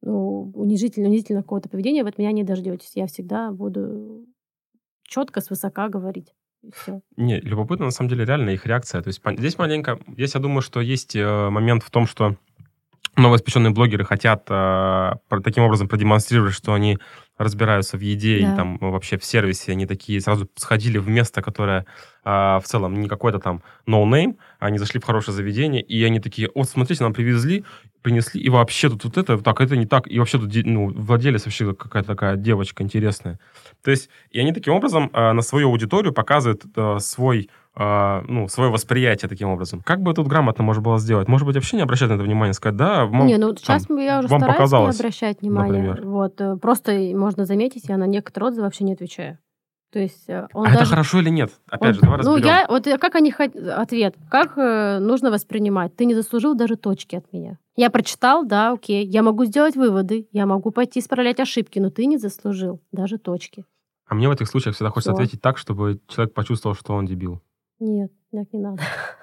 ну, 0.03 0.53
унижительно, 0.55 1.09
унизительно 1.09 1.43
какого-то 1.43 1.69
поведения, 1.69 2.05
вы 2.05 2.11
от 2.11 2.19
меня 2.19 2.33
не 2.33 2.45
дождетесь. 2.45 2.93
Я 2.95 3.07
всегда 3.07 3.51
буду 3.51 4.27
четко, 5.03 5.41
свысока 5.41 5.89
говорить 5.89 6.33
все. 6.75 7.01
Не, 7.17 7.41
любопытно, 7.41 7.87
на 7.87 7.91
самом 7.91 8.11
деле, 8.11 8.25
реально 8.25 8.51
их 8.51 8.67
реакция. 8.67 9.03
То 9.03 9.09
есть 9.09 9.23
здесь 9.39 9.59
маленько... 9.59 9.99
Здесь, 10.09 10.35
я 10.35 10.41
думаю, 10.41 10.63
что 10.63 10.81
есть 10.81 11.17
э, 11.17 11.49
момент 11.51 11.83
в 11.83 11.91
том, 11.91 12.07
что 12.07 12.37
новоиспеченные 13.17 13.73
блогеры 13.73 14.05
хотят 14.05 14.47
э, 14.49 15.13
таким 15.43 15.65
образом 15.65 15.89
продемонстрировать, 15.89 16.55
что 16.55 16.75
они 16.75 16.99
разбираются 17.39 17.97
в 17.97 18.01
еде 18.01 18.41
да. 18.41 18.53
и 18.53 18.57
там 18.57 18.79
вообще 18.79 19.19
в 19.19 19.25
сервисе. 19.25 19.73
Они 19.73 19.87
такие 19.87 20.21
сразу 20.21 20.49
сходили 20.57 20.99
в 20.99 21.09
место, 21.09 21.43
которое 21.43 21.87
э, 22.25 22.31
в 22.31 22.63
целом 22.65 23.01
не 23.01 23.09
какой-то 23.09 23.39
там 23.39 23.63
no-name. 23.87 24.37
Они 24.59 24.79
зашли 24.79 25.01
в 25.01 25.05
хорошее 25.05 25.35
заведение, 25.35 25.83
и 25.83 26.03
они 26.05 26.21
такие, 26.21 26.51
вот, 26.55 26.69
смотрите, 26.69 27.03
нам 27.03 27.15
привезли, 27.15 27.65
принесли, 28.03 28.41
и 28.41 28.49
вообще 28.49 28.89
тут 28.89 29.05
вот 29.05 29.19
это, 29.19 29.39
так, 29.39 29.61
это 29.61 29.77
не 29.77 29.87
так, 29.87 30.11
и 30.11 30.19
вообще 30.19 30.39
тут 30.39 30.51
ну, 30.65 30.89
владелец 30.89 31.45
вообще 31.45 31.75
какая-то 31.75 32.09
такая 32.09 32.37
девочка 32.37 32.83
интересная. 32.83 33.39
То 33.83 33.91
есть, 33.91 34.09
и 34.31 34.41
они 34.41 34.53
таким 34.53 34.75
образом 34.75 35.11
э, 35.13 35.33
на 35.33 35.43
свою 35.43 35.69
аудиторию 35.69 36.13
показывают 36.13 36.65
э, 36.77 36.99
свой 37.01 37.51
э, 37.77 38.23
ну, 38.27 38.49
свое 38.49 38.71
восприятие 38.71 39.29
таким 39.29 39.49
образом. 39.49 39.81
Как 39.83 40.01
бы 40.01 40.15
тут 40.15 40.27
грамотно 40.27 40.65
можно 40.65 40.83
было 40.83 40.99
сделать? 40.99 41.29
Может 41.29 41.47
быть, 41.47 41.57
вообще 41.57 41.77
не 41.77 41.83
обращать 41.83 42.09
на 42.09 42.15
это 42.15 42.23
внимание, 42.23 42.55
сказать, 42.55 42.77
да, 42.77 43.07
мол, 43.07 43.27
Не, 43.27 43.37
ну 43.39 43.55
сейчас 43.57 43.87
там, 43.87 43.99
я 43.99 44.19
уже 44.19 44.29
вам 44.29 44.41
стараюсь 44.41 44.57
показалось, 44.57 44.99
не 44.99 45.01
обращать 45.01 45.41
внимания. 45.41 45.73
Например. 45.73 46.07
Вот, 46.07 46.41
э, 46.41 46.57
просто 46.57 46.93
можно 47.15 47.45
заметить, 47.45 47.85
я 47.89 47.97
на 47.97 48.07
некоторые 48.07 48.49
отзывы 48.49 48.67
вообще 48.67 48.85
не 48.85 48.95
отвечаю. 48.95 49.39
То 49.93 49.99
есть 49.99 50.29
э, 50.29 50.47
он 50.53 50.67
а 50.67 50.71
даже... 50.71 50.79
это 50.83 50.91
хорошо 50.91 51.21
или 51.21 51.31
нет? 51.31 51.51
Опять 51.69 51.89
он- 51.89 51.95
же, 51.95 52.01
давай 52.01 52.19
Ну, 52.23 52.35
разберем. 52.35 52.47
я, 52.47 52.67
вот 52.69 52.87
э, 52.87 52.99
как 52.99 53.17
они 53.17 53.33
Ответ. 53.33 54.15
Как 54.31 54.57
э, 54.57 54.99
нужно 55.01 55.31
воспринимать? 55.31 55.97
Ты 55.97 56.05
не 56.05 56.15
заслужил 56.15 56.55
даже 56.55 56.77
точки 56.77 57.17
от 57.17 57.33
меня. 57.33 57.59
Я 57.77 57.91
прочитал, 57.91 58.45
да, 58.45 58.73
окей. 58.73 59.05
Я 59.05 59.23
могу 59.23 59.45
сделать 59.47 59.75
выводы, 59.77 60.29
я 60.33 60.47
могу 60.47 60.71
пойти 60.71 61.01
исправлять 61.01 61.41
ошибки, 61.41 61.79
но 61.81 61.91
ты 61.91 62.07
не 62.07 62.19
заслужил 62.19 62.81
даже 62.93 63.19
точки. 63.19 63.65
А 64.07 64.15
мне 64.15 64.29
в 64.29 64.33
этих 64.33 64.49
случаях 64.49 64.75
всегда 64.75 64.91
хочется 64.91 65.13
Всё. 65.13 65.23
ответить 65.23 65.41
так, 65.41 65.59
чтобы 65.59 66.01
человек 66.09 66.35
почувствовал, 66.35 66.77
что 66.77 66.95
он 66.95 67.07
дебил. 67.07 67.41
Нет, 67.79 68.13
так 68.33 68.53
не 68.53 68.61
надо. 68.61 68.83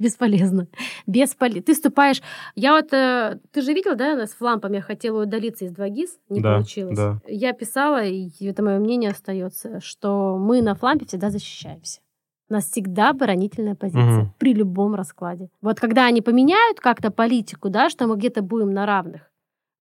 Бесполезно. 0.00 0.66
Бесполезно. 1.06 1.62
Ты 1.62 1.74
вступаешь... 1.74 2.22
Я 2.56 2.72
вот... 2.72 2.92
э, 2.92 3.38
ты 3.52 3.60
же 3.62 3.72
видел, 3.74 3.94
да, 3.94 4.26
с 4.26 4.30
флампами 4.32 4.76
я 4.76 4.82
хотела 4.82 5.22
удалиться 5.22 5.66
из 5.66 5.72
2GIS, 5.72 6.08
не 6.30 6.40
Да, 6.40 6.54
получилось. 6.54 6.96
да. 6.96 7.20
Я 7.28 7.52
писала, 7.52 8.02
и 8.04 8.30
это 8.44 8.62
мое 8.62 8.78
мнение 8.78 9.10
остается, 9.10 9.80
что 9.80 10.36
мы 10.38 10.62
на 10.62 10.74
флампе 10.74 11.04
всегда 11.06 11.30
защищаемся. 11.30 12.00
У 12.48 12.54
нас 12.54 12.64
всегда 12.64 13.10
оборонительная 13.10 13.76
позиция 13.76 14.22
Мгм. 14.22 14.34
при 14.38 14.54
любом 14.54 14.94
раскладе. 14.96 15.50
Вот 15.60 15.78
когда 15.78 16.06
они 16.06 16.20
поменяют 16.22 16.80
как-то 16.80 17.10
политику, 17.12 17.68
да, 17.70 17.90
что 17.90 18.06
мы 18.08 18.16
где-то 18.16 18.42
будем 18.42 18.70
на 18.72 18.86
равных, 18.86 19.30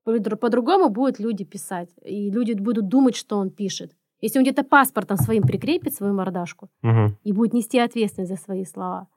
по- 0.04 0.20
по-другому 0.36 0.90
будут 0.90 1.20
люди 1.20 1.46
писать. 1.46 1.90
И 2.04 2.30
люди 2.30 2.54
будут 2.54 2.88
думать, 2.88 3.16
что 3.16 3.38
он 3.38 3.50
пишет. 3.50 3.94
Если 4.22 4.38
он 4.38 4.44
где-то 4.44 4.64
паспортом 4.64 5.16
своим 5.18 5.44
прикрепит 5.44 5.96
свою 5.96 6.14
мордашку, 6.14 6.70
Мгм. 6.82 7.18
и 7.24 7.32
будет 7.32 7.54
нести 7.54 7.80
ответственность 7.80 8.32
за 8.32 8.38
свои 8.38 8.66
слова. 8.66 9.08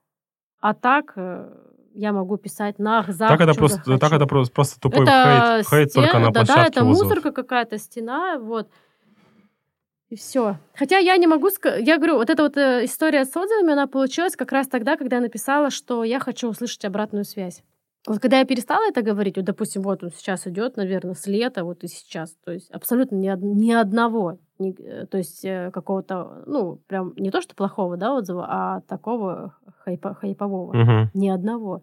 А 0.63 0.75
так 0.75 1.13
э, 1.17 1.53
я 1.95 2.13
могу 2.13 2.37
писать 2.39 2.79
нах, 2.79 3.11
зах, 3.11 3.29
Так 3.29 3.41
это 3.41 3.53
просто, 3.55 3.77
захочу. 3.79 3.99
так 3.99 4.13
это 4.13 4.27
просто, 4.27 4.55
просто 4.55 4.81
тупой 4.81 5.03
Это 5.03 5.57
хейт, 5.59 5.69
хейт 5.69 5.93
только 5.93 6.19
на 6.19 6.31
да, 6.31 6.41
да, 6.41 6.45
площадке 6.47 6.71
это 6.71 6.85
вызовов. 6.85 7.09
мусорка 7.09 7.33
какая-то, 7.33 7.79
стена, 7.79 8.39
вот. 8.39 8.69
И 10.09 10.17
все. 10.17 10.59
Хотя 10.75 10.99
я 10.99 11.17
не 11.17 11.27
могу 11.27 11.51
сказать... 11.51 11.87
Я 11.87 11.97
говорю, 11.97 12.17
вот 12.17 12.31
эта 12.31 12.43
вот 12.43 12.57
э, 12.57 12.85
история 12.85 13.25
с 13.25 13.35
отзывами, 13.37 13.73
она 13.73 13.87
получилась 13.87 14.37
как 14.37 14.53
раз 14.53 14.69
тогда, 14.69 14.97
когда 14.97 15.17
я 15.17 15.23
написала, 15.23 15.71
что 15.71 16.05
я 16.05 16.21
хочу 16.21 16.49
услышать 16.49 16.85
обратную 16.85 17.25
связь. 17.25 17.63
Вот 18.07 18.21
когда 18.21 18.39
я 18.39 18.45
перестала 18.45 18.89
это 18.89 19.03
говорить, 19.03 19.37
вот, 19.37 19.47
допустим, 19.47 19.83
вот 19.83 20.03
он 20.05 20.11
сейчас 20.11 20.47
идет, 20.47 20.77
наверное, 20.77 21.15
с 21.15 21.27
лета, 21.27 21.65
вот 21.65 21.83
и 21.83 21.89
сейчас, 21.89 22.35
то 22.45 22.53
есть 22.53 22.71
абсолютно 22.71 23.17
ни, 23.17 23.29
од- 23.31 23.43
ни 23.43 23.73
одного, 23.73 24.39
ни- 24.63 24.75
э, 24.81 25.07
то 25.07 25.19
есть 25.19 25.45
э, 25.45 25.71
какого-то, 25.73 26.43
ну, 26.47 26.77
прям 26.87 27.13
не 27.17 27.31
то, 27.31 27.41
что 27.41 27.55
плохого, 27.55 27.97
да, 27.97 28.15
отзыва, 28.15 28.47
а 28.49 28.81
такого 28.83 29.55
хайпа- 29.87 30.15
хайпового. 30.15 30.73
Мгм. 30.73 31.11
Ни 31.15 31.29
одного. 31.29 31.83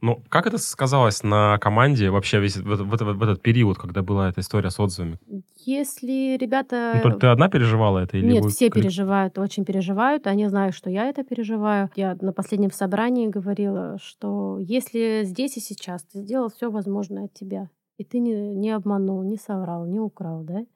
Ну, 0.00 0.22
как 0.28 0.46
это 0.46 0.58
сказалось 0.58 1.22
на 1.22 1.56
команде 1.58 2.10
вообще 2.10 2.38
весь 2.40 2.56
в, 2.56 2.70
этот- 2.72 2.86
в 2.86 2.92
этот- 2.94 3.16
в 3.16 3.22
этот 3.22 3.40
период, 3.40 3.78
когда 3.78 4.02
была 4.02 4.28
эта 4.28 4.40
история 4.40 4.70
с 4.70 4.78
отзывами? 4.78 5.18
Если 5.64 6.36
ребята... 6.36 6.92
Ну, 6.96 7.02
только 7.02 7.18
ты 7.20 7.26
одна 7.28 7.48
переживала 7.48 8.00
это? 8.00 8.18
Или 8.18 8.32
Нет, 8.34 8.44
вы 8.44 8.50
все 8.50 8.70
переживают, 8.70 9.38
очень 9.38 9.64
переживают. 9.64 10.26
Они 10.26 10.46
знают, 10.48 10.74
что 10.74 10.90
я 10.90 11.06
это 11.08 11.24
переживаю. 11.24 11.90
Я 11.96 12.18
на 12.20 12.32
последнем 12.34 12.70
собрании 12.70 13.28
говорила, 13.28 13.96
что 13.98 14.58
если 14.58 15.22
здесь 15.24 15.56
и 15.56 15.60
сейчас 15.60 16.02
ты 16.02 16.18
сделал 16.18 16.50
все 16.50 16.70
возможное 16.70 17.26
от 17.26 17.32
тебя, 17.32 17.70
и 17.96 18.04
ты 18.04 18.18
не, 18.18 18.54
не 18.54 18.72
обманул, 18.72 19.22
не 19.22 19.36
соврал, 19.38 19.86
не 19.86 20.00
украл, 20.00 20.42
да, 20.42 20.66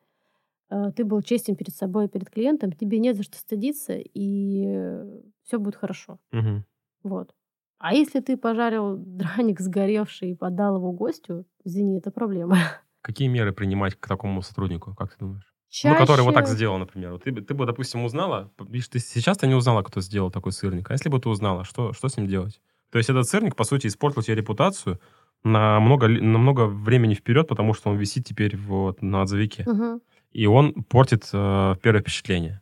ты 0.68 1.04
был 1.04 1.22
честен 1.22 1.56
перед 1.56 1.74
собой 1.74 2.06
и 2.06 2.08
перед 2.08 2.30
клиентом, 2.30 2.72
тебе 2.72 2.98
нет 2.98 3.16
за 3.16 3.22
что 3.22 3.38
стыдиться, 3.38 3.94
и 3.96 5.02
все 5.44 5.58
будет 5.58 5.76
хорошо. 5.76 6.18
Мгм. 6.32 6.64
Вот. 7.02 7.34
А 7.78 7.94
если 7.94 8.20
ты 8.20 8.36
пожарил 8.36 8.96
драник 8.96 9.60
сгоревший 9.60 10.32
и 10.32 10.34
подал 10.34 10.76
его 10.76 10.92
гостю, 10.92 11.46
извини, 11.64 11.98
это 11.98 12.10
проблема. 12.10 12.56
Какие 13.02 13.28
меры 13.28 13.52
принимать 13.52 13.94
к 13.94 14.06
такому 14.06 14.42
сотруднику, 14.42 14.94
как 14.94 15.12
ты 15.12 15.16
думаешь? 15.20 15.54
Чаще... 15.70 15.94
Ну, 15.94 16.00
который 16.00 16.22
вот 16.22 16.34
так 16.34 16.48
сделал, 16.48 16.78
например. 16.78 17.12
Вот 17.12 17.24
ты, 17.24 17.30
бы- 17.30 17.40
ты 17.42 17.54
бы, 17.54 17.66
допустим, 17.66 18.04
узнала, 18.04 18.50
видишь, 18.58 18.88
ты 18.88 18.98
сейчас 18.98 19.38
ты 19.38 19.46
не 19.46 19.54
узнала, 19.54 19.82
кто 19.82 20.00
сделал 20.00 20.30
такой 20.30 20.52
сырник. 20.52 20.90
А 20.90 20.94
если 20.94 21.08
бы 21.08 21.20
ты 21.20 21.28
узнала, 21.28 21.64
что, 21.64 21.92
что 21.92 22.08
с 22.08 22.16
ним 22.16 22.26
делать? 22.26 22.60
То 22.90 22.98
есть 22.98 23.10
этот 23.10 23.28
сырник, 23.28 23.54
по 23.54 23.64
сути, 23.64 23.86
испортил 23.86 24.22
тебе 24.22 24.36
репутацию 24.36 24.98
на 25.44 25.78
много, 25.78 26.08
на 26.08 26.38
много 26.38 26.66
времени 26.66 27.14
вперед, 27.14 27.46
потому 27.46 27.74
что 27.74 27.90
он 27.90 27.96
висит 27.96 28.24
теперь 28.24 28.56
вот 28.56 29.02
на 29.02 29.22
отзывике. 29.22 29.64
Мгм. 29.66 30.00
И 30.32 30.46
он 30.46 30.84
портит 30.84 31.28
э, 31.32 31.74
первое 31.82 32.00
впечатление. 32.02 32.60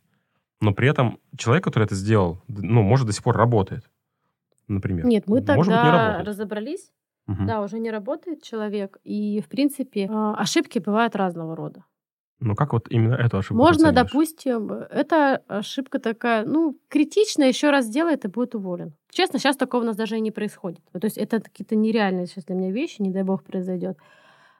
Но 0.61 0.73
при 0.73 0.89
этом 0.89 1.19
человек, 1.37 1.63
который 1.63 1.83
это 1.83 1.95
сделал, 1.95 2.41
ну, 2.47 2.81
может, 2.81 3.05
до 3.07 3.13
сих 3.13 3.23
пор 3.23 3.37
работает. 3.37 3.83
Например. 4.67 5.05
Нет, 5.05 5.25
мы 5.27 5.35
Может 5.41 5.45
быть, 5.45 5.67
не 5.67 5.73
тогда 5.73 5.91
работает. 6.07 6.27
разобрались. 6.27 6.91
Мгм. 7.27 7.45
Да, 7.45 7.61
уже 7.61 7.79
не 7.79 7.91
работает 7.91 8.41
человек. 8.41 8.97
И, 9.03 9.41
в 9.41 9.49
принципе, 9.49 10.07
а, 10.09 10.33
ошибки 10.35 10.79
бывают 10.79 11.15
разного 11.15 11.55
рода. 11.55 11.83
Ну, 12.39 12.55
как 12.55 12.73
вот 12.73 12.87
именно 12.89 13.15
эту 13.15 13.37
ошибку 13.37 13.55
Можно, 13.55 13.89
оцениваешь? 13.89 14.11
допустим, 14.11 14.71
эта 14.71 15.37
ошибка 15.47 15.99
такая, 15.99 16.45
ну, 16.45 16.77
критичная, 16.87 17.47
еще 17.47 17.71
раз 17.71 17.85
сделает 17.85 18.25
и 18.25 18.27
будет 18.27 18.55
уволен. 18.55 18.93
Честно, 19.09 19.39
сейчас 19.39 19.57
такого 19.57 19.81
у 19.81 19.85
нас 19.85 19.95
даже 19.95 20.17
и 20.17 20.21
не 20.21 20.31
происходит. 20.31 20.81
То 20.91 21.05
есть 21.05 21.17
это 21.17 21.41
какие-то 21.41 21.75
нереальные 21.75 22.27
сейчас 22.27 22.45
для 22.45 22.55
меня 22.55 22.71
вещи, 22.71 23.01
не 23.01 23.09
дай 23.11 23.23
бог 23.23 23.43
произойдет. 23.43 23.97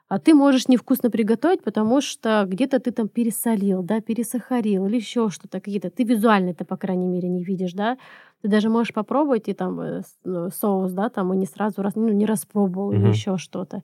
А 0.09 0.19
ты 0.19 0.33
можешь 0.33 0.69
невкусно 0.69 1.09
приготовить, 1.09 1.63
потому 1.63 1.99
что 1.99 2.45
где-то 2.47 2.79
ты 2.79 2.91
там 2.91 3.09
пересолил, 3.09 3.83
да, 3.83 3.99
пересахарил 3.99 4.85
или 4.87 4.95
еще 4.95 5.29
что-то 5.29 5.59
какие-то. 5.59 5.89
Ты 5.89 6.03
визуально 6.03 6.51
это, 6.51 6.63
по 6.63 6.77
крайней 6.77 7.07
мере, 7.07 7.27
не 7.27 7.43
видишь, 7.43 7.73
да. 7.73 7.97
Ты 8.41 8.47
даже 8.47 8.69
можешь 8.69 8.93
попробовать 8.93 9.49
и 9.49 9.53
там 9.53 9.79
э, 9.81 10.01
ну, 10.23 10.49
соус, 10.49 10.93
да, 10.93 11.09
там 11.09 11.33
и 11.33 11.37
не 11.37 11.45
сразу 11.45 11.81
раз, 11.81 11.95
ну, 11.95 12.07
не 12.09 12.25
распробовал 12.25 12.93
или 12.93 12.99
Мгм. 12.99 13.09
еще 13.09 13.37
что-то. 13.37 13.83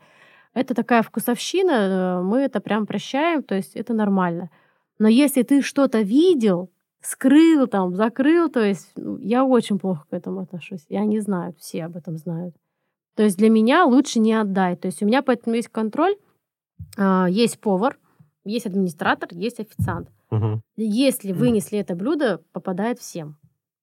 Это 0.53 0.75
такая 0.75 1.03
вкусовщина, 1.03 1.71
э, 1.71 2.23
мы 2.23 2.39
это 2.41 2.61
прям 2.61 2.85
прощаем, 2.85 3.43
то 3.43 3.55
есть 3.55 3.75
это 3.75 3.93
нормально. 3.93 4.49
Но 4.99 5.09
если 5.09 5.43
ты 5.43 5.61
что-то 5.61 6.01
видел, 6.01 6.69
скрыл 7.01 7.67
там, 7.67 7.95
закрыл, 7.95 8.49
то 8.49 8.61
есть 8.61 8.91
ну, 8.95 9.17
я 9.17 9.43
очень 9.45 9.79
плохо 9.79 10.05
к 10.09 10.13
этому 10.13 10.41
отношусь. 10.41 10.85
Я 10.89 11.05
не 11.05 11.19
знаю, 11.21 11.53
все 11.59 11.85
об 11.85 11.97
этом 11.97 12.17
знают. 12.17 12.55
То 13.15 13.23
есть 13.23 13.38
для 13.38 13.49
меня 13.49 13.85
лучше 13.85 14.19
не 14.19 14.34
отдай. 14.34 14.76
То 14.76 14.88
есть 14.88 15.02
у 15.03 15.06
меня 15.06 15.22
поэтому 15.22 15.56
есть 15.56 15.69
контроль, 15.69 16.15
а, 16.98 17.27
есть 17.30 17.60
повар, 17.60 17.98
есть 18.44 18.65
администратор, 18.65 19.30
есть 19.31 19.60
официант. 19.60 20.10
Мгм. 20.31 20.61
Если 20.76 21.31
вынесли 21.31 21.77
это 21.77 21.95
блюдо, 21.95 22.41
попадает 22.52 22.99
всем. 22.99 23.38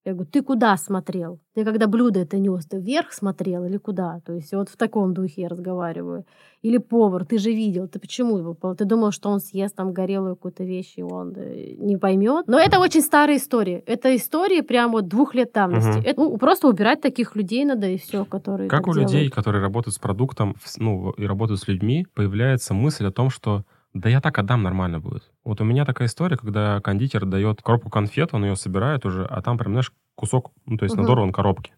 Я 0.04 0.14
говорю, 0.14 0.30
ты 0.30 0.42
куда 0.42 0.76
смотрел? 0.78 1.40
Ты 1.54 1.62
когда 1.62 1.86
блюдо 1.86 2.20
это 2.20 2.38
нес, 2.38 2.64
ты 2.64 2.78
вверх 2.78 3.12
смотрел 3.12 3.64
или 3.64 3.76
куда? 3.76 4.20
То 4.24 4.32
есть 4.32 4.52
вот 4.54 4.70
в 4.70 4.76
таком 4.76 5.12
духе 5.12 5.42
я 5.42 5.48
разговариваю. 5.48 6.24
Или 6.62 6.78
повар, 6.78 7.26
ты 7.26 7.38
же 7.38 7.50
видел, 7.52 7.86
ты 7.86 7.98
почему 7.98 8.38
его? 8.38 8.56
Ты 8.74 8.86
думал, 8.86 9.12
что 9.12 9.28
он 9.28 9.40
съест 9.40 9.76
там 9.76 9.92
горелую 9.92 10.36
какую-то 10.36 10.64
вещь, 10.64 10.94
и 10.96 11.02
он 11.02 11.34
э, 11.36 11.74
не 11.78 11.98
поймет. 11.98 12.46
Но 12.48 12.58
это 12.58 12.78
очень 12.80 13.02
старая 13.02 13.36
история. 13.36 13.82
Это 13.86 14.16
история 14.16 14.62
прямо 14.62 14.92
вот 14.92 15.08
двух 15.08 15.34
лет 15.34 15.52
давности. 15.52 15.98
Мгм. 15.98 16.02
Это, 16.06 16.20
ну, 16.20 16.36
просто 16.38 16.68
убирать 16.68 17.02
таких 17.02 17.36
людей 17.36 17.66
надо, 17.66 17.86
и 17.86 17.98
все, 17.98 18.24
которые 18.24 18.70
Как 18.70 18.88
у 18.88 18.94
людей, 18.94 19.06
делают. 19.06 19.34
которые 19.34 19.60
работают 19.60 19.94
с 19.94 19.98
продуктом, 19.98 20.56
ну, 20.78 21.10
и 21.10 21.26
работают 21.26 21.60
с 21.60 21.68
людьми, 21.68 22.06
появляется 22.14 22.72
мысль 22.72 23.06
о 23.06 23.12
том, 23.12 23.28
что 23.28 23.64
да 23.94 24.08
я 24.08 24.20
так 24.20 24.38
отдам, 24.38 24.62
нормально 24.62 25.00
будет. 25.00 25.30
Вот 25.44 25.60
у 25.60 25.64
меня 25.64 25.84
такая 25.84 26.08
история, 26.08 26.36
когда 26.36 26.80
кондитер 26.80 27.26
дает 27.26 27.62
коробку 27.62 27.90
конфет, 27.90 28.30
он 28.32 28.44
ее 28.44 28.56
собирает 28.56 29.04
уже, 29.04 29.24
а 29.24 29.42
там 29.42 29.58
прям, 29.58 29.72
знаешь, 29.72 29.92
кусок, 30.14 30.52
ну, 30.66 30.76
то 30.76 30.84
есть 30.84 30.94
Мгм. 30.96 31.02
надорван 31.02 31.32
коробки. 31.32 31.72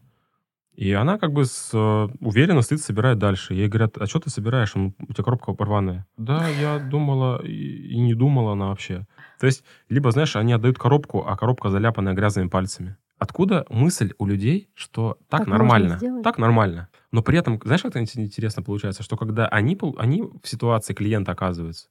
И 0.74 0.92
она 0.92 1.18
как 1.18 1.32
бы 1.32 1.44
с, 1.44 1.70
э, 1.74 2.08
уверенно 2.20 2.62
стоит, 2.62 2.80
собирает 2.80 3.18
дальше. 3.18 3.52
Ей 3.52 3.68
говорят, 3.68 3.98
а 3.98 4.06
что 4.06 4.20
ты 4.20 4.30
собираешь? 4.30 4.74
Ну, 4.74 4.94
У 5.08 5.12
тебя 5.12 5.24
коробка 5.24 5.52
порванная. 5.52 6.06
Да, 6.16 6.48
я 6.48 6.78
думала 6.78 7.42
и, 7.44 7.88
и 7.88 8.00
не 8.00 8.14
думала 8.14 8.52
она 8.52 8.68
вообще. 8.68 9.06
То 9.38 9.46
есть, 9.46 9.64
либо, 9.90 10.10
знаешь, 10.10 10.34
они 10.34 10.54
отдают 10.54 10.78
коробку, 10.78 11.24
а 11.26 11.36
коробка 11.36 11.68
заляпанная 11.68 12.14
грязными 12.14 12.48
пальцами. 12.48 12.96
Откуда 13.18 13.66
мысль 13.68 14.14
у 14.18 14.26
людей, 14.26 14.70
что 14.74 15.18
так, 15.28 15.40
Так 15.40 15.48
нормально? 15.48 16.00
Так 16.24 16.38
нормально. 16.38 16.88
Но 17.12 17.22
при 17.22 17.38
этом, 17.38 17.60
знаешь, 17.62 17.82
как 17.82 17.94
это 17.94 18.00
интересно 18.00 18.62
получается, 18.62 19.02
что 19.02 19.16
когда 19.16 19.46
они, 19.46 19.78
они 19.98 20.22
в 20.22 20.48
ситуации 20.48 20.94
клиента 20.94 21.32
оказываются, 21.32 21.88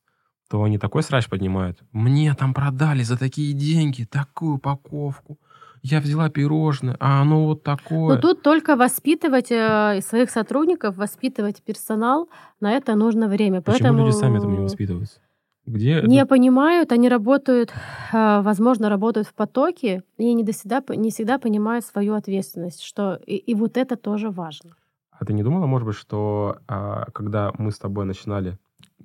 то 0.52 0.64
они 0.64 0.78
такой 0.78 1.02
срач 1.02 1.30
поднимают. 1.30 1.80
Мне 1.94 2.34
там 2.34 2.54
продали 2.54 3.04
за 3.04 3.18
такие 3.18 3.54
деньги 3.54 4.04
такую 4.04 4.56
упаковку. 4.56 5.38
Я 5.82 6.02
взяла 6.02 6.30
пирожное, 6.30 6.98
а 7.00 7.22
оно 7.22 7.46
вот 7.46 7.64
такое. 7.64 8.16
Но 8.16 8.22
тут 8.22 8.42
только 8.44 8.76
воспитывать 8.76 9.50
э, 9.50 10.02
своих 10.02 10.30
сотрудников, 10.30 10.98
воспитывать 10.98 11.64
персонал, 11.64 12.28
на 12.60 12.74
это 12.74 12.96
нужно 12.96 13.30
время. 13.30 13.62
Почему 13.62 13.80
Поэтому 13.80 14.06
люди 14.06 14.16
сами 14.16 14.38
этому 14.40 14.58
не 14.58 14.64
воспитываются? 14.64 15.20
Где 15.66 16.02
не 16.02 16.18
это- 16.18 16.28
понимают, 16.28 16.92
они 16.92 17.08
работают, 17.08 17.74
э, 18.12 18.42
возможно, 18.42 18.90
работают 18.90 19.28
в 19.28 19.34
потоке, 19.34 20.04
и 20.18 20.34
не, 20.34 20.44
до 20.44 20.52
всегда, 20.52 20.84
не 20.90 21.12
всегда 21.12 21.40
понимают 21.40 21.86
свою 21.86 22.14
ответственность, 22.14 22.84
что 22.84 23.18
и, 23.26 23.38
и 23.38 23.56
вот 23.56 23.78
это 23.78 23.96
тоже 23.96 24.30
важно. 24.30 24.76
А 25.12 25.24
ты 25.24 25.34
не 25.34 25.44
думала, 25.44 25.66
может 25.66 25.88
быть, 25.88 25.96
что 25.96 26.58
а, 26.68 27.06
когда 27.14 27.54
мы 27.58 27.72
с 27.72 27.80
тобой 27.80 28.06
начинали 28.06 28.58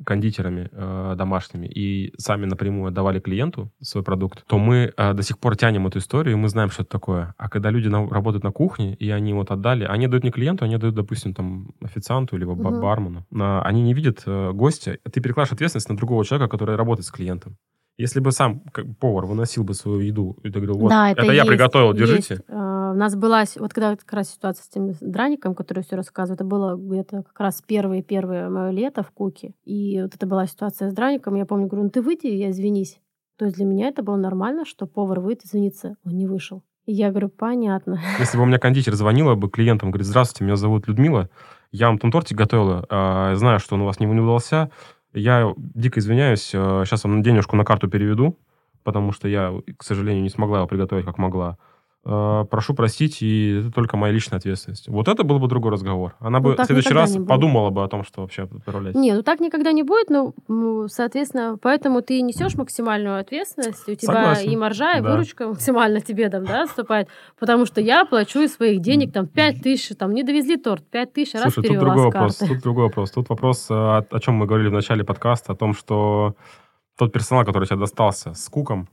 кондитерами 0.04 0.68
э, 0.72 1.14
домашними 1.16 1.66
и 1.66 2.12
сами 2.18 2.46
напрямую 2.46 2.88
отдавали 2.88 3.20
клиенту 3.20 3.70
свой 3.80 4.02
продукт, 4.04 4.44
то 4.46 4.58
мы 4.58 4.92
э, 4.96 5.12
до 5.14 5.22
сих 5.22 5.38
пор 5.38 5.56
тянем 5.56 5.86
эту 5.86 5.98
историю, 5.98 6.34
и 6.34 6.36
мы 6.38 6.48
знаем, 6.48 6.70
что 6.70 6.82
это 6.82 6.90
такое. 6.90 7.34
А 7.38 7.48
когда 7.48 7.70
люди 7.70 7.88
на- 7.88 8.08
работают 8.08 8.44
на 8.44 8.50
кухне, 8.52 8.94
и 8.94 9.10
они 9.10 9.32
вот 9.34 9.50
отдали, 9.50 9.84
они 9.84 10.08
дают 10.08 10.24
не 10.24 10.30
клиенту, 10.30 10.64
они 10.64 10.76
дают, 10.78 10.94
допустим, 10.94 11.34
там 11.34 11.68
официанту 11.82 12.36
ба- 12.38 12.54
Мгм. 12.54 12.80
бармену. 12.80 13.26
А, 13.40 13.62
они 13.62 13.82
не 13.82 13.94
видят 13.94 14.22
э, 14.26 14.52
гостя, 14.52 14.98
ты 15.12 15.20
перекладываешь 15.20 15.52
ответственность 15.52 15.88
на 15.90 15.96
другого 15.96 16.24
человека, 16.24 16.50
который 16.50 16.76
работает 16.76 17.06
с 17.06 17.10
клиентом. 17.10 17.56
Если 17.98 18.20
бы 18.20 18.30
сам 18.32 18.60
как, 18.72 18.84
повар 18.98 19.24
выносил 19.24 19.64
бы 19.64 19.72
свою 19.72 20.00
еду 20.00 20.36
и 20.44 20.50
ты 20.50 20.60
говорил, 20.60 20.78
вот, 20.78 20.90
Да, 20.90 21.10
это, 21.10 21.22
это 21.22 21.32
я 21.32 21.38
есть, 21.42 21.48
приготовил, 21.48 21.94
есть. 21.94 21.98
держите. 21.98 22.42
А, 22.86 22.92
У 22.92 22.94
нас 22.94 23.14
была, 23.14 23.44
вот 23.56 23.72
когда 23.72 23.96
как 23.96 24.12
раз 24.12 24.30
ситуация 24.30 24.64
с 24.64 24.68
тем 24.68 24.92
драником, 25.00 25.54
который 25.54 25.82
все 25.82 25.96
рассказываю, 25.96 26.34
это 26.36 26.44
было 26.44 26.76
где-то 26.76 27.22
как 27.22 27.40
раз 27.40 27.62
первое-первое 27.66 28.48
мое 28.48 28.70
лето 28.70 29.02
в 29.02 29.10
Куке. 29.10 29.54
И 29.64 30.00
вот 30.02 30.14
это 30.14 30.26
была 30.26 30.46
ситуация 30.46 30.90
с 30.90 30.94
драником. 30.94 31.34
Я 31.34 31.46
помню, 31.46 31.66
говорю, 31.66 31.84
ну 31.84 31.90
ты 31.90 32.02
выйди, 32.02 32.26
я 32.26 32.50
извинись. 32.50 33.00
То 33.38 33.44
есть 33.44 33.56
для 33.56 33.66
меня 33.66 33.88
это 33.88 34.02
было 34.02 34.16
нормально, 34.16 34.64
что 34.64 34.86
повар 34.86 35.20
выйдет 35.20 35.44
извиниться. 35.44 35.96
Он 36.04 36.16
не 36.16 36.26
вышел. 36.26 36.62
И 36.86 36.92
я 36.92 37.10
говорю, 37.10 37.28
понятно. 37.28 38.00
Если 38.18 38.36
бы 38.36 38.44
у 38.44 38.46
меня 38.46 38.58
кондитер 38.58 38.94
звонила 38.94 39.34
бы 39.34 39.50
клиентам, 39.50 39.90
говорит, 39.90 40.06
здравствуйте, 40.06 40.44
меня 40.44 40.56
зовут 40.56 40.86
Людмила, 40.86 41.28
я 41.72 41.88
вам 41.88 41.98
там 41.98 42.12
тортик 42.12 42.38
готовила, 42.38 42.86
а, 42.88 43.34
знаю, 43.34 43.58
что 43.58 43.74
он 43.74 43.82
у 43.82 43.86
вас 43.86 43.98
не 43.98 44.06
удался, 44.06 44.70
я 45.12 45.52
дико 45.56 45.98
извиняюсь, 45.98 46.42
сейчас 46.42 47.04
вам 47.04 47.22
денежку 47.22 47.56
на 47.56 47.64
карту 47.64 47.88
переведу, 47.88 48.38
потому 48.84 49.12
что 49.12 49.26
я, 49.28 49.52
к 49.76 49.82
сожалению, 49.82 50.22
не 50.22 50.28
смогла 50.28 50.58
его 50.58 50.68
приготовить, 50.68 51.04
как 51.04 51.18
могла. 51.18 51.58
А, 52.08 52.44
Прошу 52.44 52.72
простить, 52.72 53.20
и 53.20 53.58
это 53.60 53.72
только 53.72 53.96
моя 53.96 54.12
личная 54.12 54.38
ответственность. 54.38 54.88
Вот 54.88 55.08
это 55.08 55.24
был 55.24 55.40
бы 55.40 55.48
другой 55.48 55.72
разговор. 55.72 56.14
Она 56.20 56.38
Ну, 56.38 56.44
бы 56.44 56.54
в 56.56 56.64
следующий 56.64 56.94
раз 56.94 57.16
подумала 57.26 57.70
бы 57.70 57.82
о 57.82 57.88
том, 57.88 58.04
что 58.04 58.20
вообще 58.20 58.42
отправлять. 58.44 58.94
Не, 58.94 59.12
ну 59.12 59.24
так 59.24 59.40
никогда 59.40 59.72
не 59.72 59.82
будет, 59.82 60.08
м, 60.12 60.86
соответственно, 60.88 61.58
поэтому 61.60 62.02
ты 62.02 62.20
несешь 62.20 62.54
максимальную 62.54 63.18
ответственность, 63.18 63.88
у 63.88 63.94
тебя 63.96 64.12
Согласен. 64.12 64.50
и 64.50 64.56
маржа, 64.56 64.98
и 64.98 65.00
Да. 65.00 65.10
выручка 65.10 65.48
максимально 65.48 66.00
тебе 66.00 66.30
там, 66.30 66.44
да, 66.44 66.66
вступает, 66.66 67.08
потому 67.40 67.66
что 67.66 67.80
я 67.80 68.04
плачу 68.04 68.40
из 68.40 68.54
своих 68.54 68.80
денег 68.80 69.12
там 69.12 69.26
5 69.26 69.60
тысяч, 69.60 69.96
там 69.96 70.14
не 70.14 70.22
довезли 70.22 70.56
торт, 70.58 70.84
5 70.88 71.12
тысяч 71.12 71.34
раз 71.34 71.42
Слушай, 71.42 71.68
тут 71.68 71.78
другой 71.80 72.04
вопрос. 72.04 72.36
Тут 72.36 72.60
другой 72.60 72.84
вопрос. 72.84 73.10
Тут 73.10 73.28
вопрос, 73.28 73.66
э, 73.68 73.74
о, 73.74 74.06
о 74.08 74.20
чем 74.20 74.34
мы 74.36 74.46
говорили 74.46 74.68
в 74.68 74.72
начале 74.72 75.02
подкаста, 75.02 75.54
о 75.54 75.56
том, 75.56 75.74
что 75.74 76.36
тот 76.96 77.12
персонал, 77.12 77.44
который 77.44 77.66
тебе 77.66 77.78
достался 77.80 78.32
с 78.34 78.48
куком, 78.48 78.88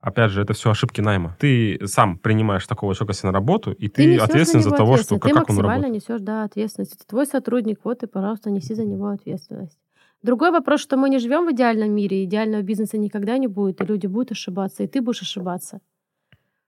опять 0.00 0.30
же, 0.30 0.42
это 0.42 0.52
все 0.52 0.70
ошибки 0.70 1.00
найма. 1.00 1.36
Ты 1.38 1.78
сам 1.86 2.18
принимаешь 2.18 2.66
такого 2.66 2.94
человека 2.94 3.12
себе 3.14 3.28
на 3.28 3.32
работу, 3.32 3.72
и 3.72 3.88
ты, 3.88 4.06
несёшь 4.06 4.28
ответственен 4.28 4.62
за 4.62 4.68
него 4.70 4.76
того, 4.76 4.96
что 4.96 5.16
ответственность. 5.16 5.22
как, 5.22 5.30
ты 5.30 5.38
как 5.38 5.50
он 5.50 5.56
максимально 5.56 5.86
работает. 5.86 6.08
несешь, 6.08 6.20
да, 6.20 6.44
ответственность. 6.44 6.94
Это 6.94 7.06
твой 7.06 7.26
сотрудник, 7.26 7.80
вот 7.84 8.02
и, 8.02 8.06
пожалуйста, 8.06 8.50
неси 8.50 8.74
за 8.74 8.84
него 8.84 9.08
ответственность. 9.08 9.78
Другой 10.22 10.50
вопрос, 10.50 10.80
что 10.80 10.96
мы 10.96 11.10
не 11.10 11.18
живем 11.18 11.46
в 11.46 11.52
идеальном 11.52 11.92
мире, 11.92 12.24
идеального 12.24 12.62
бизнеса 12.62 12.98
никогда 12.98 13.38
не 13.38 13.46
будет, 13.46 13.80
и 13.80 13.84
люди 13.84 14.06
будут 14.06 14.32
ошибаться, 14.32 14.82
и 14.82 14.86
ты 14.88 15.00
будешь 15.00 15.22
ошибаться. 15.22 15.80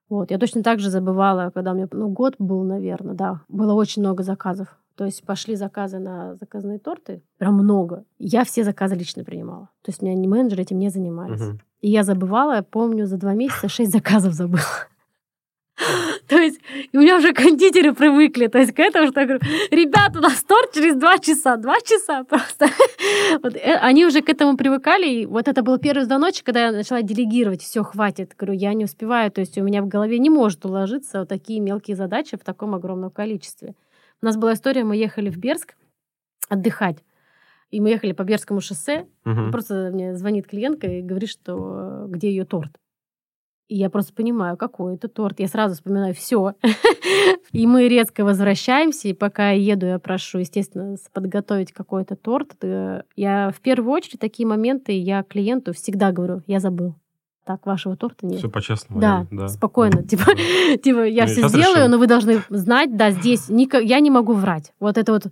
Вот, 0.09 0.31
я 0.31 0.39
точно 0.39 0.63
так 0.63 0.81
же 0.81 0.91
забывала, 0.91 1.51
когда 1.51 1.73
у 1.73 1.75
меня, 1.75 1.89
ну, 1.93 2.09
год 2.09 2.35
был, 2.39 2.65
наверное, 2.65 3.15
да, 3.15 3.43
было 3.49 3.75
очень 3.75 4.03
много 4.03 4.23
заказов. 4.23 4.80
То 5.01 5.07
есть 5.07 5.25
пошли 5.25 5.57
заказы 5.57 5.99
на 5.99 6.35
заказные 6.35 6.79
торты, 6.79 7.23
прям 7.39 7.55
много. 7.55 8.05
Я 8.19 8.45
все 8.45 8.65
заказы 8.65 8.97
лично 8.97 9.25
принимала. 9.25 9.71
То 9.81 9.91
есть 9.91 10.03
у 10.03 10.05
меня 10.05 10.15
не 10.15 10.29
менеджеры 10.29 10.61
этим 10.61 10.79
не 10.79 10.91
занимались. 10.91 11.41
Мгм. 11.41 11.61
И 11.81 11.89
я 11.89 12.03
забывала, 12.03 12.57
я 12.57 12.63
помню, 12.63 13.07
за 13.07 13.17
два 13.17 13.33
месяца 13.33 13.71
шесть 13.71 13.93
заказов 13.93 14.35
забыла. 14.35 14.61
То 16.29 16.37
есть 16.37 16.61
и 16.93 16.99
у 16.99 17.01
меня 17.01 17.17
уже 17.17 17.33
кондитеры 17.33 17.95
привыкли. 17.95 18.49
То 18.49 18.59
есть 18.59 18.75
к 18.75 18.79
этому, 18.79 19.09
что 19.09 19.21
я 19.21 19.27
говорю, 19.27 19.43
ребята, 19.71 20.19
у 20.19 20.21
нас 20.21 20.43
торт 20.43 20.75
через 20.75 20.97
два 20.97 21.19
часа. 21.19 21.57
Два 21.57 21.81
часа 21.81 22.25
просто. 22.25 22.67
Вот, 23.43 23.57
э, 23.57 23.79
они 23.81 24.05
уже 24.05 24.21
к 24.21 24.29
этому 24.29 24.59
привыкали. 24.59 25.09
И 25.09 25.25
вот 25.25 25.49
это 25.49 25.63
был 25.63 25.79
первый 25.79 26.05
звоночек, 26.05 26.45
когда 26.45 26.67
я 26.67 26.73
начала 26.73 27.01
делегировать. 27.01 27.63
Все, 27.63 27.83
хватит. 27.83 28.35
Говорю, 28.37 28.59
я 28.59 28.75
не 28.75 28.85
успеваю. 28.85 29.31
То 29.31 29.41
есть 29.41 29.57
у 29.57 29.63
меня 29.63 29.81
в 29.81 29.89
голове 29.89 30.19
не 30.19 30.29
может 30.29 30.67
уложиться 30.67 31.21
вот 31.21 31.29
такие 31.31 31.61
мелкие 31.61 31.97
задачи 31.97 32.37
в 32.37 32.45
таком 32.45 32.75
огромном 32.75 33.11
количестве. 33.11 33.75
У 34.23 34.27
нас 34.27 34.37
была 34.37 34.53
история, 34.55 34.85
мы 34.85 34.97
ехали 34.97 35.31
в 35.31 35.37
Берск 35.39 35.77
отдыхать. 36.49 37.03
И 37.71 37.81
мы 37.81 37.91
ехали 37.91 38.13
по 38.13 38.25
Берскому 38.25 38.61
шоссе, 38.61 39.07
Мгм. 39.25 39.53
Просто 39.53 39.91
мне 39.93 40.17
звонит 40.17 40.47
клиентка 40.47 40.87
и 40.89 41.03
говорит, 41.03 41.31
что 41.31 42.07
где 42.09 42.31
ее 42.31 42.45
торт. 42.45 42.73
И 43.69 43.77
я 43.77 43.89
просто 43.89 44.13
понимаю, 44.13 44.57
какой 44.57 44.97
это 44.97 45.07
торт. 45.07 45.39
Я 45.39 45.47
сразу 45.47 45.77
вспоминаю 45.77 46.13
все. 46.13 46.55
И 47.53 47.69
мы 47.69 47.87
резко 47.89 48.25
возвращаемся, 48.25 49.07
и 49.09 49.13
пока 49.13 49.51
я 49.51 49.73
еду, 49.75 49.87
я 49.87 49.99
прошу, 50.01 50.39
естественно, 50.39 50.97
подготовить 51.13 51.73
какой-то 51.73 52.17
торт. 52.17 52.57
Э, 52.63 53.03
Я 53.17 53.51
в 53.51 53.61
первую 53.61 53.93
очередь 53.93 54.19
такие 54.21 54.47
моменты 54.47 54.93
я 54.93 55.23
клиенту 55.23 55.73
всегда 55.73 56.11
говорю, 56.11 56.43
я 56.49 56.59
забыл. 56.59 56.97
Так, 57.45 57.65
вашего 57.67 57.97
торта 57.97 58.27
нет. 58.27 58.39
Все 58.39 58.49
по-честному. 58.49 59.01
Да, 59.01 59.27
да. 59.31 59.49
спокойно. 59.49 60.03
Типа, 60.03 60.25
типа 60.83 61.07
я 61.07 61.27
все 61.27 61.49
сделаю, 61.49 61.89
но 61.89 61.99
вы 61.99 62.07
должны 62.07 62.43
знать, 62.51 62.97
да, 62.97 63.11
здесь 63.11 63.49
я 63.49 64.01
не 64.01 64.11
могу 64.11 64.35
врать. 64.35 64.73
Вот 64.79 64.99
это 64.99 65.13
вот 65.13 65.27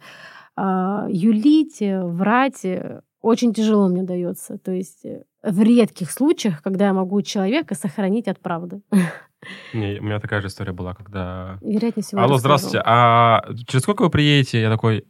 а, 0.56 1.06
юлить, 1.08 1.80
э, 1.82 2.02
врать 2.02 2.64
э, 2.64 3.02
очень 3.20 3.54
тяжело 3.54 3.88
мне 3.88 4.02
дается. 4.02 4.58
То 4.58 4.72
есть 4.72 5.04
э, 5.04 5.22
в 5.42 5.62
редких 5.62 6.10
случаях, 6.10 6.62
когда 6.62 6.86
я 6.86 6.92
могу 6.92 7.22
человека 7.22 7.74
сохранить 7.74 8.26
от 8.26 8.40
правды. 8.40 8.82
Не, 9.72 10.00
у 10.00 10.02
меня 10.02 10.18
такая 10.18 10.40
же 10.40 10.48
история 10.48 10.72
была, 10.72 10.94
когда... 10.94 11.58
Вероятнее 11.60 12.02
всего. 12.02 12.22
Алло, 12.22 12.38
здравствуйте, 12.38 12.82
а 12.84 13.44
через 13.68 13.82
сколько 13.82 14.02
вы 14.02 14.10
приедете? 14.10 14.60
Я 14.60 14.70
такой, 14.70 15.06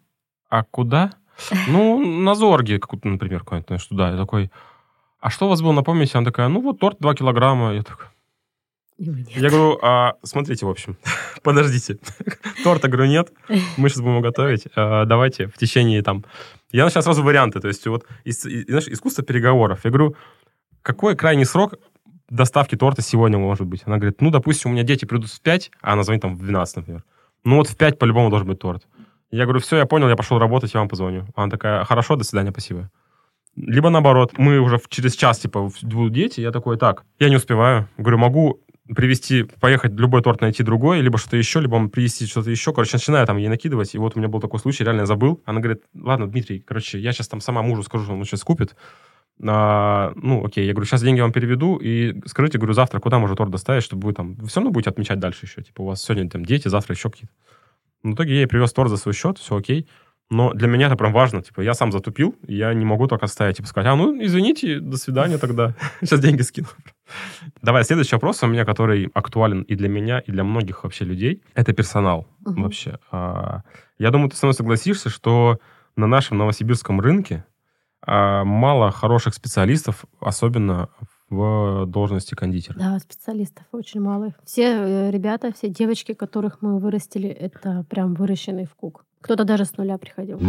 а 0.48 0.64
куда? 0.64 1.12
Ну, 1.68 2.04
на 2.04 2.34
Зорге, 2.34 2.80
например, 3.04 3.40
какой-нибудь, 3.40 3.68
знаешь, 3.68 3.86
туда. 3.86 4.10
Я 4.10 4.16
такой, 4.16 4.50
а 5.20 5.30
что 5.30 5.46
у 5.46 5.48
вас 5.48 5.62
было, 5.62 5.72
напомните? 5.72 6.16
Она 6.18 6.24
такая, 6.24 6.48
ну, 6.48 6.60
вот 6.60 6.78
торт 6.78 6.98
2 7.00 7.14
килограмма. 7.14 7.74
Я 7.74 7.82
такой, 7.82 8.06
нет. 8.98 9.28
Я 9.36 9.48
говорю, 9.50 9.78
а, 9.82 10.14
смотрите, 10.22 10.66
в 10.66 10.68
общем, 10.70 10.96
подождите. 11.42 11.98
Торта, 12.64 12.88
говорю, 12.88 13.08
нет. 13.08 13.32
Мы 13.76 13.88
сейчас 13.88 13.98
будем 14.00 14.12
его 14.16 14.22
готовить. 14.22 14.66
А, 14.76 15.04
давайте 15.04 15.46
в 15.46 15.56
течение 15.56 16.02
там... 16.02 16.24
Я 16.72 16.84
начал 16.84 17.02
сразу 17.02 17.22
варианты. 17.22 17.60
То 17.60 17.68
есть 17.68 17.86
вот, 17.86 18.04
ис- 18.24 18.48
и- 18.48 18.64
знаешь, 18.68 18.88
искусство 18.88 19.22
переговоров. 19.24 19.80
Я 19.84 19.90
говорю, 19.90 20.16
какой 20.82 21.16
крайний 21.16 21.44
срок 21.44 21.74
доставки 22.28 22.76
торта 22.76 23.02
сегодня 23.02 23.38
может 23.38 23.66
быть? 23.66 23.82
Она 23.86 23.96
говорит, 23.96 24.20
ну, 24.20 24.30
допустим, 24.30 24.70
у 24.70 24.74
меня 24.74 24.82
дети 24.82 25.04
придут 25.04 25.30
в 25.30 25.40
5, 25.40 25.70
а 25.80 25.92
она 25.92 26.02
звонит 26.02 26.22
там 26.22 26.36
в 26.36 26.40
12, 26.40 26.76
например. 26.76 27.04
Ну, 27.44 27.56
вот 27.56 27.68
в 27.68 27.76
5 27.76 27.98
по-любому 27.98 28.30
должен 28.30 28.48
быть 28.48 28.58
торт. 28.58 28.86
Я 29.30 29.44
говорю, 29.44 29.60
все, 29.60 29.76
я 29.76 29.86
понял, 29.86 30.08
я 30.08 30.16
пошел 30.16 30.38
работать, 30.38 30.74
я 30.74 30.80
вам 30.80 30.88
позвоню. 30.88 31.26
Она 31.36 31.50
такая, 31.50 31.84
хорошо, 31.84 32.16
до 32.16 32.24
свидания, 32.24 32.50
спасибо. 32.50 32.90
Либо 33.60 33.90
наоборот, 33.90 34.32
мы 34.38 34.60
уже 34.60 34.80
через 34.88 35.16
час, 35.16 35.40
типа, 35.40 35.70
будут 35.82 36.12
дети, 36.12 36.40
я 36.40 36.52
такой, 36.52 36.78
так, 36.78 37.04
я 37.18 37.28
не 37.28 37.36
успеваю. 37.36 37.88
Говорю, 37.96 38.18
могу 38.18 38.60
привезти, 38.94 39.42
поехать 39.60 39.92
любой 39.92 40.22
торт 40.22 40.40
найти 40.40 40.62
другой, 40.62 41.00
либо 41.00 41.18
что-то 41.18 41.36
еще, 41.36 41.60
либо 41.60 41.88
привезти 41.88 42.26
что-то 42.26 42.50
еще. 42.50 42.72
Короче, 42.72 42.92
начинаю 42.94 43.26
там 43.26 43.36
ей 43.36 43.48
накидывать, 43.48 43.94
и 43.94 43.98
вот 43.98 44.16
у 44.16 44.18
меня 44.18 44.28
был 44.28 44.40
такой 44.40 44.60
случай, 44.60 44.84
реально 44.84 45.00
я 45.00 45.06
забыл. 45.06 45.42
Она 45.44 45.60
говорит, 45.60 45.82
ладно, 45.94 46.28
Дмитрий, 46.28 46.60
короче, 46.60 46.98
я 46.98 47.12
сейчас 47.12 47.28
там 47.28 47.40
сама 47.40 47.62
мужу 47.62 47.82
скажу, 47.82 48.04
что 48.04 48.14
он 48.14 48.24
сейчас 48.24 48.44
купит. 48.44 48.76
А, 49.46 50.12
ну, 50.16 50.44
окей, 50.44 50.66
я 50.66 50.72
говорю, 50.72 50.86
сейчас 50.86 51.02
деньги 51.02 51.20
вам 51.20 51.32
переведу, 51.32 51.76
и 51.76 52.20
скажите, 52.26 52.58
говорю, 52.58 52.72
завтра 52.74 52.98
куда 52.98 53.18
можно 53.18 53.36
торт 53.36 53.50
доставить, 53.50 53.84
чтобы 53.84 54.06
вы 54.06 54.14
там, 54.14 54.34
вы 54.34 54.48
все 54.48 54.60
равно 54.60 54.70
будете 54.70 54.90
отмечать 54.90 55.18
дальше 55.18 55.46
еще, 55.46 55.62
типа, 55.62 55.82
у 55.82 55.86
вас 55.86 56.02
сегодня 56.02 56.28
там 56.28 56.44
дети, 56.44 56.68
завтра 56.68 56.94
еще 56.94 57.10
какие-то. 57.10 57.32
В 58.02 58.14
итоге 58.14 58.34
я 58.34 58.40
ей 58.40 58.46
привез 58.46 58.72
торт 58.72 58.90
за 58.90 58.96
свой 58.96 59.14
счет, 59.14 59.38
все 59.38 59.56
окей. 59.56 59.88
Но 60.30 60.52
для 60.52 60.68
меня 60.68 60.88
это 60.88 60.96
прям 60.96 61.12
важно. 61.12 61.42
Типа, 61.42 61.62
я 61.62 61.72
сам 61.72 61.90
затупил, 61.90 62.34
я 62.46 62.74
не 62.74 62.84
могу 62.84 63.06
только 63.06 63.24
оставить, 63.24 63.56
типа, 63.56 63.68
сказать, 63.68 63.88
а, 63.90 63.96
ну, 63.96 64.14
извините, 64.22 64.78
до 64.78 64.96
свидания 64.98 65.38
тогда. 65.38 65.74
Сейчас 66.00 66.20
деньги 66.20 66.42
скину. 66.42 66.66
Давай, 67.62 67.82
следующий 67.84 68.14
вопрос 68.14 68.42
у 68.42 68.46
меня, 68.46 68.64
который 68.66 69.10
актуален 69.14 69.62
и 69.62 69.74
для 69.74 69.88
меня, 69.88 70.18
и 70.18 70.30
для 70.30 70.44
многих 70.44 70.84
вообще 70.84 71.04
людей. 71.06 71.42
Это 71.54 71.72
персонал 71.72 72.26
Мгм. 72.44 72.62
вообще. 72.62 72.98
А, 73.10 73.62
Я 73.98 74.10
думаю, 74.10 74.28
ты 74.30 74.36
со 74.36 74.46
мной 74.46 74.54
согласишься, 74.54 75.08
что 75.08 75.58
на 75.96 76.06
нашем 76.06 76.36
новосибирском 76.38 77.00
рынке 77.00 77.44
а, 78.06 78.44
мало 78.44 78.90
хороших 78.90 79.34
специалистов, 79.34 80.04
особенно 80.20 80.88
в 81.30 81.84
должности 81.86 82.34
кондитера. 82.34 82.78
Да, 82.78 82.98
специалистов 82.98 83.64
очень 83.72 84.00
мало. 84.00 84.34
Все 84.44 84.62
э, 84.62 85.10
ребята, 85.10 85.52
все 85.52 85.68
девочки, 85.68 86.14
которых 86.14 86.62
мы 86.62 86.78
вырастили, 86.78 87.28
это 87.28 87.84
прям 87.90 88.14
выращенный 88.14 88.64
в 88.66 88.74
кук. 88.74 89.04
Кто-то 89.20 89.44
даже 89.44 89.64
с 89.64 89.76
нуля 89.76 89.98
приходил. 89.98 90.40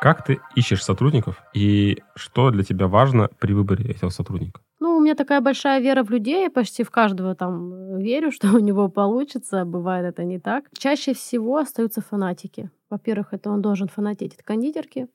Как 0.00 0.24
ты 0.24 0.38
ищешь 0.54 0.84
сотрудников 0.84 1.42
и 1.54 1.98
что 2.14 2.50
для 2.50 2.62
тебя 2.62 2.86
важно 2.86 3.28
при 3.40 3.52
выборе 3.52 3.90
этого 3.92 4.10
сотрудника? 4.10 4.60
Ну, 4.78 4.96
у 4.96 5.00
меня 5.00 5.16
такая 5.16 5.40
большая 5.40 5.80
вера 5.80 6.04
в 6.04 6.10
людей, 6.10 6.44
я 6.44 6.50
почти 6.50 6.84
в 6.84 6.90
каждого 6.90 7.34
там 7.34 7.72
э, 7.72 8.00
верю, 8.00 8.30
что 8.32 8.52
у 8.52 8.58
него 8.58 8.88
получится. 8.88 9.64
Бывает 9.64 10.06
это 10.06 10.22
не 10.22 10.38
так. 10.38 10.66
Чаще 10.76 11.14
всего 11.14 11.58
остаются 11.58 12.00
фанатики. 12.00 12.70
Во-первых, 12.90 13.32
это 13.32 13.50
он 13.50 13.60
должен 13.60 13.88
фанатеть 13.88 14.34
от 14.34 14.42
кондитерки. 14.42 15.08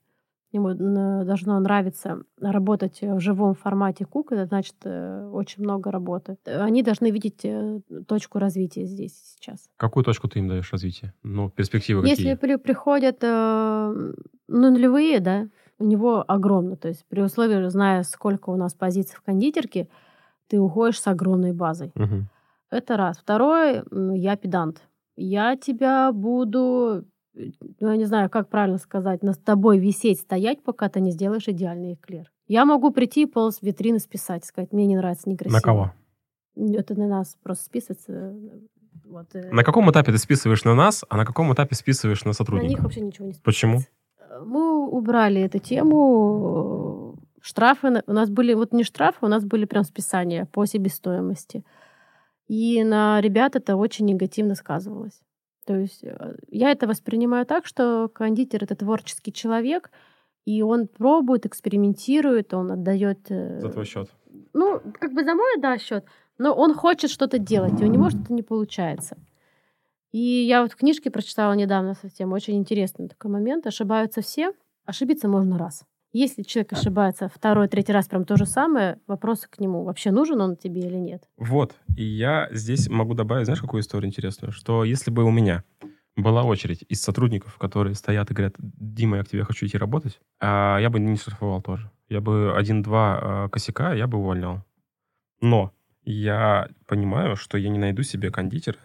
Ему 0.54 0.70
н- 0.70 1.26
должно 1.26 1.60
нравиться 1.60 2.24
работать 2.40 3.02
в 3.02 3.20
живом 3.20 3.56
формате 3.56 4.06
кук, 4.06 4.32
это 4.32 4.46
значит 4.46 4.76
э, 4.86 5.28
очень 5.34 5.64
много 5.64 5.90
работы. 5.92 6.38
Они 6.46 6.84
должны 6.84 7.10
видеть 7.12 7.44
э, 7.44 7.80
точку 8.08 8.38
развития 8.40 8.86
здесь 8.86 9.14
сейчас. 9.36 9.68
Какую 9.78 10.04
точку 10.04 10.28
ты 10.28 10.40
им 10.40 10.48
даешь 10.48 10.72
развития? 10.72 11.14
Ну, 11.24 11.50
перспективы 11.50 12.08
Если 12.08 12.24
какие? 12.24 12.36
при- 12.36 12.56
приходят 12.58 13.18
э, 13.24 13.94
ну, 14.48 14.72
нулевые, 14.72 15.20
да, 15.20 15.48
у 15.80 15.86
него 15.86 16.24
огромно. 16.28 16.76
То 16.78 16.88
есть 16.90 17.04
при 17.10 17.22
условии, 17.22 17.68
зная, 17.70 18.04
сколько 18.04 18.52
у 18.52 18.56
нас 18.56 18.76
позиций 18.76 19.18
в 19.18 19.24
кондитерке, 19.24 19.88
ты 20.48 20.60
уходишь 20.60 21.00
с 21.02 21.08
огромной 21.08 21.54
базой. 21.54 21.92
Мгм. 21.96 22.30
Это 22.70 22.96
раз. 22.98 23.18
Второе, 23.18 23.84
я 23.92 24.36
педант. 24.36 24.84
Я 25.16 25.56
тебя 25.58 26.12
буду, 26.12 27.02
э, 27.02 27.04
ну, 27.36 27.90
я 27.92 27.98
не 27.98 28.06
знаю, 28.06 28.30
как 28.30 28.50
правильно 28.50 28.78
сказать, 28.78 29.24
над 29.24 29.44
тобой 29.44 29.80
висеть, 29.80 30.20
стоять, 30.20 30.64
пока 30.64 30.90
ты 30.90 31.00
не 31.02 31.12
сделаешь 31.12 31.48
идеальный 31.48 31.94
эклер. 31.94 32.32
Я 32.48 32.66
могу 32.66 32.92
прийти 32.92 33.24
и 33.24 33.26
пол 33.26 33.52
с 33.52 33.62
витрины 33.62 34.00
списать, 34.00 34.46
сказать, 34.46 34.72
мне 34.72 34.86
не 34.86 34.96
нравится, 34.96 35.30
некрасиво. 35.30 35.58
На 35.58 35.62
кого? 35.62 35.94
Это 36.56 36.94
на 37.00 37.08
нас 37.08 37.36
просто 37.42 37.66
списывается. 37.66 38.36
Вот, 39.06 39.28
э, 39.34 39.50
На 39.52 39.64
каком 39.64 39.90
этапе 39.90 40.12
ты 40.12 40.18
списываешь 40.20 40.64
на 40.64 40.76
нас, 40.76 41.04
а 41.10 41.18
на 41.18 41.26
каком 41.26 41.52
этапе 41.54 41.76
списываешь 41.76 42.24
на 42.24 42.30
на 42.30 42.34
сотрудников? 42.34 42.70
них 42.70 42.84
вообще 42.84 43.02
ничего 43.02 43.28
не 43.28 43.34
Почему? 43.44 43.80
списывается. 43.80 44.46
Мы 44.46 44.88
убрали 44.88 45.42
эту 45.42 45.60
тему. 45.60 47.16
Штрафы 47.42 47.90
на- 47.90 48.04
у 48.08 48.14
нас 48.14 48.30
были, 48.30 48.54
вот 48.54 48.72
не 48.74 48.84
штрафы, 48.84 49.26
у 49.26 49.28
нас 49.30 49.44
были 49.44 49.66
прям 49.66 49.84
списания 49.84 50.46
по 50.46 50.66
себестоимости. 50.66 51.64
И 52.48 52.84
на 52.84 53.20
ребят 53.22 53.56
это 53.56 53.76
очень 53.76 54.06
негативно 54.06 54.56
сказывалось. 54.56 55.22
То 55.66 55.76
есть 55.76 56.04
э, 56.04 56.36
я 56.50 56.72
это 56.72 56.88
воспринимаю 56.88 57.46
так, 57.46 57.66
что 57.66 58.10
кондитер 58.10 58.64
это 58.64 58.76
творческий 58.76 59.32
человек, 59.32 59.92
и 60.46 60.62
он 60.62 60.88
пробует, 60.88 61.46
экспериментирует, 61.46 62.54
он 62.54 62.72
отдает 62.72 63.20
э, 63.30 63.60
За 63.60 63.70
твой 63.70 63.86
счет. 63.86 64.10
ну, 64.54 64.82
как 65.00 65.14
бы 65.14 65.24
за 65.24 65.36
мой, 65.36 65.60
да, 65.60 65.78
счет, 65.78 66.06
но 66.38 66.54
он 66.54 66.74
хочет 66.74 67.10
что-то 67.10 67.38
делать, 67.38 67.80
и 67.80 67.86
у 67.86 67.88
него 67.88 68.10
что-то 68.10 68.34
не 68.34 68.44
получается. 68.44 69.18
И 70.12 70.20
я 70.20 70.62
вот 70.62 70.72
в 70.72 70.76
книжке 70.76 71.10
прочитала 71.10 71.54
недавно 71.54 71.96
совсем 71.96 72.34
очень 72.34 72.56
интересный 72.56 73.10
такой 73.10 73.32
момент. 73.32 73.66
Ошибаются 73.66 74.22
все, 74.22 74.54
ошибиться 74.86 75.28
можно 75.28 75.58
раз. 75.58 75.86
Если 76.14 76.44
человек 76.44 76.74
ошибается 76.74 77.28
второй, 77.28 77.68
третий 77.68 77.92
раз 77.92 78.08
прям 78.08 78.24
то 78.24 78.38
же 78.38 78.46
самое, 78.46 79.00
вопросы 79.08 79.48
к 79.50 79.60
нему. 79.60 79.84
Вообще 79.84 80.12
нужен 80.12 80.40
он 80.42 80.56
тебе 80.56 80.82
или 80.82 80.98
нет? 80.98 81.28
Вот. 81.38 81.76
И 81.98 82.04
я 82.04 82.50
здесь 82.52 82.88
могу 82.88 83.16
добавить, 83.16 83.46
знаешь, 83.46 83.62
какую 83.62 83.82
историю 83.82 84.10
интересную? 84.10 84.52
Что 84.52 84.84
если 84.84 85.10
бы 85.10 85.24
у 85.24 85.32
меня 85.32 85.64
была 86.16 86.44
очередь 86.44 86.86
из 86.88 87.02
сотрудников, 87.02 87.58
которые 87.58 87.96
стоят 87.96 88.30
и 88.30 88.34
говорят, 88.36 88.54
Дима, 88.60 89.18
я 89.18 89.24
к 89.24 89.30
тебе 89.30 89.44
хочу 89.44 89.66
идти 89.66 89.76
работать, 89.76 90.22
а 90.40 90.78
я 90.80 90.92
бы 90.92 91.00
не 91.00 91.18
штрафовал 91.18 91.64
тоже. 91.64 91.90
Я 92.10 92.22
бы 92.22 92.54
один-два 92.56 93.20
а, 93.20 93.50
косяка 93.50 93.96
я 93.96 94.06
бы 94.06 94.20
увольнял. 94.20 94.64
Но 95.42 95.72
я 96.04 96.70
понимаю, 96.86 97.36
что 97.36 97.58
я 97.58 97.70
не 97.70 97.80
найду 97.80 98.04
себе 98.04 98.30
кондитера 98.30 98.78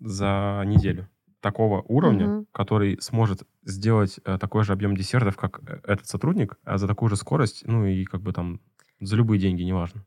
за 0.00 0.62
неделю 0.64 1.06
такого 1.40 1.82
уровня, 1.82 2.26
Мгм. 2.26 2.46
который 2.52 2.98
сможет 3.00 3.42
сделать 3.64 4.18
э, 4.24 4.38
такой 4.38 4.64
же 4.64 4.72
объем 4.72 4.96
десертов, 4.96 5.36
как 5.36 5.60
э, 5.66 5.80
этот 5.84 6.06
сотрудник, 6.06 6.56
а 6.64 6.78
за 6.78 6.88
такую 6.88 7.08
же 7.08 7.16
скорость, 7.16 7.62
ну 7.66 7.84
и 7.86 8.04
как 8.04 8.22
бы 8.22 8.32
там 8.32 8.60
за 9.00 9.16
любые 9.16 9.38
деньги, 9.40 9.62
неважно. 9.62 10.04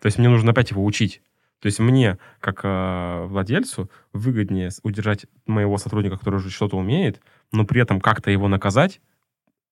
То 0.00 0.06
есть 0.06 0.18
мне 0.18 0.28
нужно 0.28 0.52
опять 0.52 0.70
его 0.70 0.84
учить. 0.84 1.22
То 1.60 1.66
есть 1.66 1.80
мне, 1.80 2.18
как 2.40 2.60
э, 2.62 3.24
владельцу, 3.26 3.90
выгоднее 4.12 4.70
удержать 4.84 5.26
моего 5.46 5.76
сотрудника, 5.76 6.16
который 6.16 6.36
уже 6.36 6.50
что-то 6.50 6.76
умеет, 6.76 7.20
но 7.52 7.64
при 7.64 7.82
этом 7.82 8.00
как-то 8.00 8.30
его 8.30 8.46
наказать. 8.46 9.00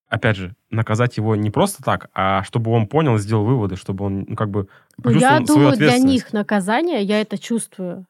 Опять 0.09 0.37
же, 0.37 0.55
наказать 0.71 1.17
его 1.17 1.35
не 1.35 1.51
просто 1.51 1.83
так, 1.83 2.11
а 2.15 2.43
чтобы 2.45 2.71
он 2.71 2.87
понял 2.87 3.17
и 3.17 3.19
сделал 3.19 3.45
выводы, 3.45 3.75
чтобы 3.77 4.05
он 4.05 4.25
ну, 4.29 4.37
как 4.37 4.51
бы 4.51 4.69
Ну, 5.03 5.11
я 5.11 5.41
думаю, 5.41 5.77
для 5.77 5.99
них 5.99 6.33
наказание, 6.33 7.03
я 7.03 7.21
это 7.21 7.39
чувствую. 7.39 8.07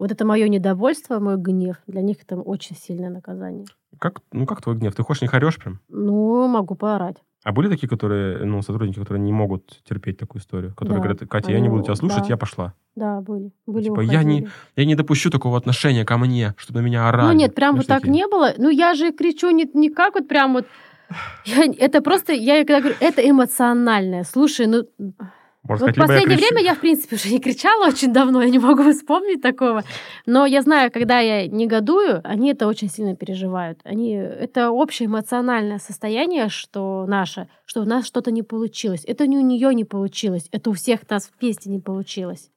Вот 0.00 0.10
это 0.10 0.24
мое 0.24 0.48
недовольство, 0.48 1.20
мой 1.20 1.36
гнев. 1.36 1.76
Для 1.86 2.00
них 2.00 2.16
это 2.26 2.36
очень 2.40 2.74
сильное 2.74 3.10
наказание. 3.10 3.66
Как, 3.98 4.22
ну 4.32 4.46
как 4.46 4.62
твой 4.62 4.74
гнев? 4.76 4.94
Ты 4.94 5.02
хочешь 5.02 5.20
не 5.22 5.28
хорешь 5.28 5.56
прям? 5.58 5.78
Ну, 5.90 6.48
могу 6.48 6.74
поорать. 6.74 7.16
А 7.44 7.52
были 7.52 7.68
такие, 7.68 7.86
которые, 7.88 8.44
ну, 8.46 8.62
сотрудники, 8.62 8.98
которые 8.98 9.22
не 9.22 9.32
могут 9.32 9.82
терпеть 9.84 10.16
такую 10.18 10.40
историю? 10.40 10.70
Которые 10.74 10.96
Да. 10.96 11.02
говорят, 11.02 11.28
Катя, 11.28 11.52
я 11.52 11.60
не 11.60 11.68
буду 11.68 11.82
тебя 11.82 11.94
слушать, 11.96 12.22
да. 12.22 12.28
я 12.28 12.36
пошла. 12.38 12.72
Да, 12.96 13.20
были. 13.20 13.52
были 13.66 13.84
Типа, 13.84 14.00
я 14.00 14.22
не-. 14.22 14.48
Я 14.76 14.84
не 14.86 14.94
допущу 14.94 15.30
такого 15.30 15.56
отношения 15.58 16.04
ко 16.06 16.16
мне, 16.16 16.54
чтобы 16.56 16.80
на 16.80 16.84
меня 16.86 17.06
орали. 17.08 17.26
Ну 17.28 17.32
нет, 17.34 17.54
прям 17.54 17.72
Знаешь, 17.72 17.86
вот 17.86 17.88
так 17.94 18.00
такие. 18.02 18.12
не 18.14 18.26
было. 18.26 18.52
Ну 18.56 18.70
я 18.70 18.94
же 18.94 19.12
кричу 19.12 19.50
не, 19.50 19.68
не 19.74 19.90
как 19.90 20.14
вот 20.14 20.28
прям 20.28 20.54
вот... 20.54 20.66
Я- 21.44 21.72
это 21.78 22.00
просто, 22.00 22.32
я 22.32 22.58
когда 22.64 22.80
говорю, 22.80 22.96
это 23.00 23.20
эмоциональное. 23.28 24.24
Слушай, 24.24 24.66
ну 24.66 24.84
Можно 25.70 25.86
вот 25.86 25.96
в 25.96 25.98
последнее 26.00 26.36
кричу- 26.36 26.48
время 26.48 26.64
я, 26.64 26.74
в 26.74 26.80
принципе, 26.80 27.16
уже 27.16 27.30
не 27.30 27.38
кричала 27.38 27.86
очень 27.88 28.12
давно, 28.12 28.42
я 28.42 28.50
не 28.50 28.58
могу 28.58 28.90
вспомнить 28.92 29.40
такого. 29.40 29.84
Но 30.26 30.44
я 30.46 30.62
знаю, 30.62 30.90
когда 30.90 31.20
я 31.20 31.46
негодую, 31.46 32.20
они 32.24 32.50
это 32.50 32.66
очень 32.66 32.90
сильно 32.90 33.14
переживают. 33.14 33.78
Они, 33.84 34.12
это 34.14 34.70
общее 34.70 35.06
эмоциональное 35.06 35.78
состояние, 35.78 36.48
что 36.48 37.06
наше, 37.06 37.48
что 37.66 37.82
у 37.82 37.84
нас 37.84 38.04
что-то 38.04 38.32
не 38.32 38.42
получилось. 38.42 39.04
Это 39.06 39.28
не 39.28 39.38
у 39.38 39.42
нее 39.42 39.72
не 39.72 39.84
получилось, 39.84 40.48
это 40.50 40.70
у 40.70 40.72
всех 40.72 41.08
нас 41.08 41.30
вместе 41.40 41.70
не 41.70 41.78
получилось. 41.78 42.50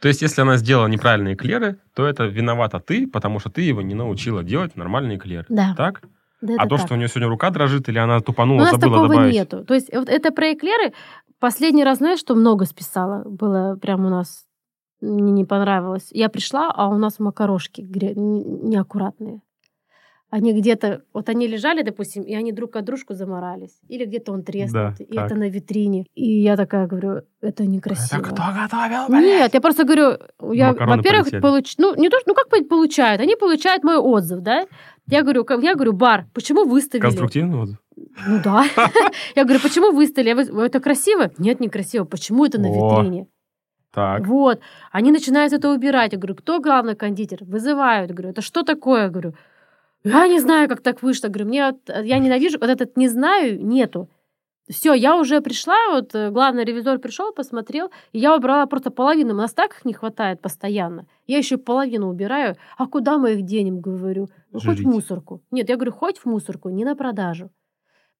То 0.00 0.08
есть, 0.08 0.20
если 0.20 0.42
она 0.42 0.56
сделала 0.56 0.88
неправильные 0.88 1.34
эклеры, 1.34 1.78
то 1.94 2.04
это 2.06 2.24
виновата 2.24 2.80
ты, 2.80 3.06
потому 3.06 3.38
что 3.38 3.48
ты 3.50 3.62
его 3.62 3.82
не 3.82 3.94
научила 3.94 4.42
делать 4.42 4.76
нормальные 4.76 5.16
эклеры. 5.16 5.46
Да. 5.48 5.74
Так? 5.76 6.02
Да 6.42 6.54
а 6.58 6.66
то, 6.66 6.76
так. 6.76 6.86
что 6.86 6.94
у 6.94 6.96
нее 6.98 7.08
сегодня 7.08 7.28
рука 7.28 7.50
дрожит, 7.50 7.88
или 7.88 7.98
она 7.98 8.18
У 8.18 8.20
тупанула, 8.20 8.60
нас 8.62 8.70
забыла 8.72 8.92
такого 8.96 9.08
добавить. 9.08 9.34
нету. 9.34 9.64
То 9.64 9.74
есть 9.74 9.90
вот 9.94 10.08
это 10.08 10.30
про 10.32 10.52
эклеры 10.52 10.92
последний 11.38 11.84
раз, 11.84 11.98
знаешь, 11.98 12.18
что 12.18 12.34
много 12.34 12.66
списала? 12.66 13.22
Было 13.24 13.76
прям 13.80 14.04
у 14.04 14.10
нас 14.10 14.44
мне 15.00 15.32
не 15.32 15.44
понравилось. 15.44 16.08
Я 16.10 16.28
пришла, 16.28 16.70
а 16.74 16.88
у 16.88 16.96
нас 16.96 17.18
макарошки 17.18 17.80
неаккуратные. 17.82 19.40
Они 20.30 20.54
где-то, 20.58 21.02
вот 21.12 21.28
они 21.28 21.46
лежали, 21.46 21.82
допустим, 21.82 22.22
и 22.22 22.34
они 22.34 22.52
друг 22.52 22.76
от 22.76 22.86
дружку 22.86 23.12
заморались. 23.12 23.78
Или 23.88 24.06
где-то 24.06 24.32
он 24.32 24.42
треснут, 24.44 24.94
Да, 24.98 25.04
и 25.04 25.14
так. 25.14 25.26
это 25.26 25.34
на 25.34 25.50
витрине. 25.50 26.06
И 26.14 26.40
я 26.40 26.56
такая 26.56 26.86
говорю, 26.86 27.20
это 27.42 27.66
некрасиво. 27.66 28.20
Это 28.20 28.30
кто 28.30 28.42
готовил, 28.44 29.20
Нет, 29.20 29.52
я 29.52 29.60
просто 29.60 29.84
говорю, 29.84 30.16
я, 30.54 30.72
во-первых, 30.72 31.28
получ... 31.42 31.74
ну 31.76 31.94
не 31.96 32.08
то, 32.08 32.18
что- 32.18 32.30
ну 32.30 32.34
как 32.34 32.48
получают, 32.48 33.20
они 33.20 33.36
получают 33.36 33.84
мой 33.84 33.98
отзыв, 33.98 34.40
да? 34.40 34.64
Я 35.08 35.22
говорю, 35.22 35.44
я 35.60 35.74
говорю, 35.74 35.92
бар, 35.92 36.26
почему 36.32 36.64
выставили? 36.64 37.02
Конструктивный 37.02 37.58
отзыв? 37.58 37.78
Ну 38.26 38.40
да. 38.42 38.64
Я 39.36 39.44
говорю, 39.44 39.60
почему 39.60 39.92
выставили? 39.92 40.32
Вы- 40.32 40.66
Это 40.66 40.80
красиво? 40.80 41.30
Нет, 41.38 41.60
не 41.60 41.68
красиво. 41.68 42.04
Почему 42.04 42.44
это 42.46 42.58
на 42.58 42.68
витрине? 43.00 43.26
Так. 43.92 44.26
Вот. 44.26 44.60
Они 44.90 45.12
начинают 45.12 45.52
это 45.52 45.70
убирать. 45.70 46.12
Я 46.12 46.18
говорю, 46.18 46.34
кто 46.36 46.60
главный 46.60 46.94
кондитер? 46.96 47.38
Вызывают. 47.44 48.10
Говорю, 48.12 48.30
это 48.30 48.40
что 48.40 48.62
такое? 48.62 49.02
Я 49.02 49.08
говорю, 49.08 49.34
я 50.04 50.26
не 50.28 50.40
знаю, 50.40 50.68
как 50.68 50.80
так 50.80 51.02
вышло. 51.02 51.26
Я 51.26 51.32
говорю, 51.32 51.48
мне 51.48 51.74
я 52.04 52.18
ненавижу, 52.18 52.58
вот 52.58 52.70
этот 52.70 52.96
не 52.96 53.08
знаю, 53.08 53.62
нету. 53.64 54.08
Все, 54.70 54.94
я 54.94 55.16
уже 55.16 55.40
пришла, 55.40 55.74
вот 55.90 56.14
э, 56.14 56.30
главный 56.30 56.64
ревизор 56.64 56.98
пришел, 56.98 57.32
посмотрел, 57.32 57.90
и 58.12 58.18
я 58.18 58.36
убрала 58.36 58.66
просто 58.66 58.90
половину. 58.90 59.34
У 59.34 59.36
нас 59.36 59.52
так 59.52 59.72
их 59.74 59.84
не 59.84 59.92
хватает 59.92 60.40
постоянно. 60.40 61.06
Я 61.26 61.38
еще 61.38 61.56
половину 61.56 62.08
убираю. 62.08 62.56
А 62.78 62.86
куда 62.86 63.18
мы 63.18 63.32
их 63.32 63.42
денем, 63.42 63.80
говорю? 63.80 64.28
Ну, 64.52 64.60
хоть 64.60 64.78
в 64.80 64.86
мусорку. 64.86 65.42
Нет, 65.50 65.68
я 65.68 65.74
говорю, 65.76 65.92
хоть 65.92 66.18
в 66.18 66.26
мусорку, 66.26 66.68
не 66.70 66.84
на 66.84 66.94
продажу. 66.94 67.50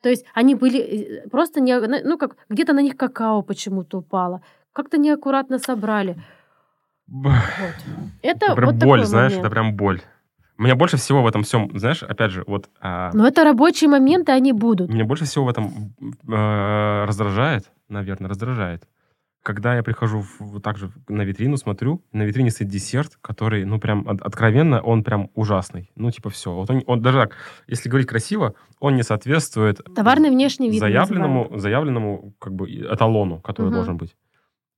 То 0.02 0.08
есть 0.08 0.24
они 0.34 0.56
были 0.56 0.80
э, 0.80 1.28
просто 1.28 1.60
не, 1.60 1.78
ну 1.78 2.18
как 2.18 2.36
где-то 2.48 2.72
на 2.72 2.82
них 2.82 2.96
какао 2.96 3.42
почему-то 3.42 3.98
упало, 3.98 4.42
как-то 4.72 4.98
неаккуратно 4.98 5.58
собрали. 5.58 6.16
Б- 7.06 7.28
Вот. 7.30 7.74
Это, 8.22 8.54
прям 8.56 8.70
вот 8.70 8.84
боль, 8.84 9.04
знаешь, 9.04 9.32
момент. 9.32 9.46
это 9.46 9.50
прям 9.54 9.76
боль. 9.76 10.00
Меня 10.62 10.76
больше 10.76 10.96
всего 10.96 11.22
в 11.22 11.26
этом 11.26 11.42
всем, 11.42 11.70
знаешь, 11.76 12.02
опять 12.02 12.30
же, 12.30 12.44
вот 12.46 12.68
а, 12.80 13.10
Но 13.14 13.26
это 13.26 13.42
рабочие 13.44 13.90
моменты, 13.90 14.32
они 14.32 14.52
будут. 14.52 14.90
меня 14.90 15.04
больше 15.04 15.24
всего 15.24 15.44
в 15.44 15.48
этом 15.48 15.94
э, 16.28 17.04
раздражает, 17.06 17.70
наверное, 17.88 18.28
раздражает, 18.28 18.84
когда 19.42 19.74
я 19.74 19.82
прихожу 19.82 20.20
в- 20.20 20.40
вот 20.40 20.62
так 20.62 20.76
же 20.78 20.90
на 21.08 21.22
витрину, 21.22 21.56
смотрю, 21.56 22.00
на 22.12 22.22
витрине 22.22 22.50
стоит 22.50 22.68
десерт, 22.68 23.18
который, 23.20 23.64
ну, 23.64 23.80
прям 23.80 24.08
от- 24.08 24.22
откровенно, 24.22 24.80
он 24.80 25.02
прям 25.02 25.30
ужасный. 25.34 25.90
Ну, 25.96 26.10
типа, 26.12 26.30
все. 26.30 26.52
Вот 26.52 26.70
он, 26.70 26.82
он 26.86 27.02
даже 27.02 27.18
так, 27.18 27.36
если 27.66 27.88
говорить 27.88 28.06
красиво, 28.08 28.54
он 28.78 28.94
не 28.94 29.02
соответствует 29.02 29.80
Товарный 29.96 30.30
внешний 30.30 30.70
вид 30.70 30.78
заявленному, 30.78 31.40
называют. 31.40 31.62
заявленному 31.62 32.34
как 32.38 32.54
бы 32.54 32.70
эталону, 32.70 33.40
который 33.40 33.66
Мгм. 33.66 33.74
должен 33.74 33.96
быть. 33.96 34.14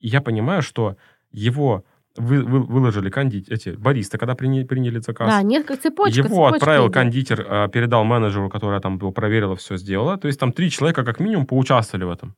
И 0.01 0.09
я 0.09 0.23
понимаю, 0.23 0.63
что 0.63 0.97
его 1.31 1.85
вы, 2.17 2.43
вы- 2.45 2.63
выложили 2.63 3.11
кондит, 3.11 3.49
эти 3.51 3.71
баристы, 3.71 4.19
когда 4.19 4.35
приняли, 4.35 4.65
приняли 4.65 4.99
заказ. 5.01 5.29
Да, 5.29 5.43
нет, 5.43 5.67
как 5.67 5.81
цепочка. 5.81 6.19
Его 6.19 6.29
цепочка 6.29 6.57
отправил 6.57 6.85
идет. 6.85 6.95
кондитер, 6.95 7.47
э, 7.49 7.69
передал 7.73 8.05
менеджеру, 8.05 8.49
которая 8.51 8.81
там 8.81 8.97
его 8.97 9.11
проверила, 9.13 9.55
все 9.57 9.77
сделала. 9.77 10.17
То 10.17 10.29
есть 10.29 10.39
там 10.41 10.53
три 10.53 10.71
человека 10.71 11.05
как 11.05 11.21
минимум 11.21 11.47
поучаствовали 11.47 12.05
в 12.05 12.11
этом. 12.11 12.35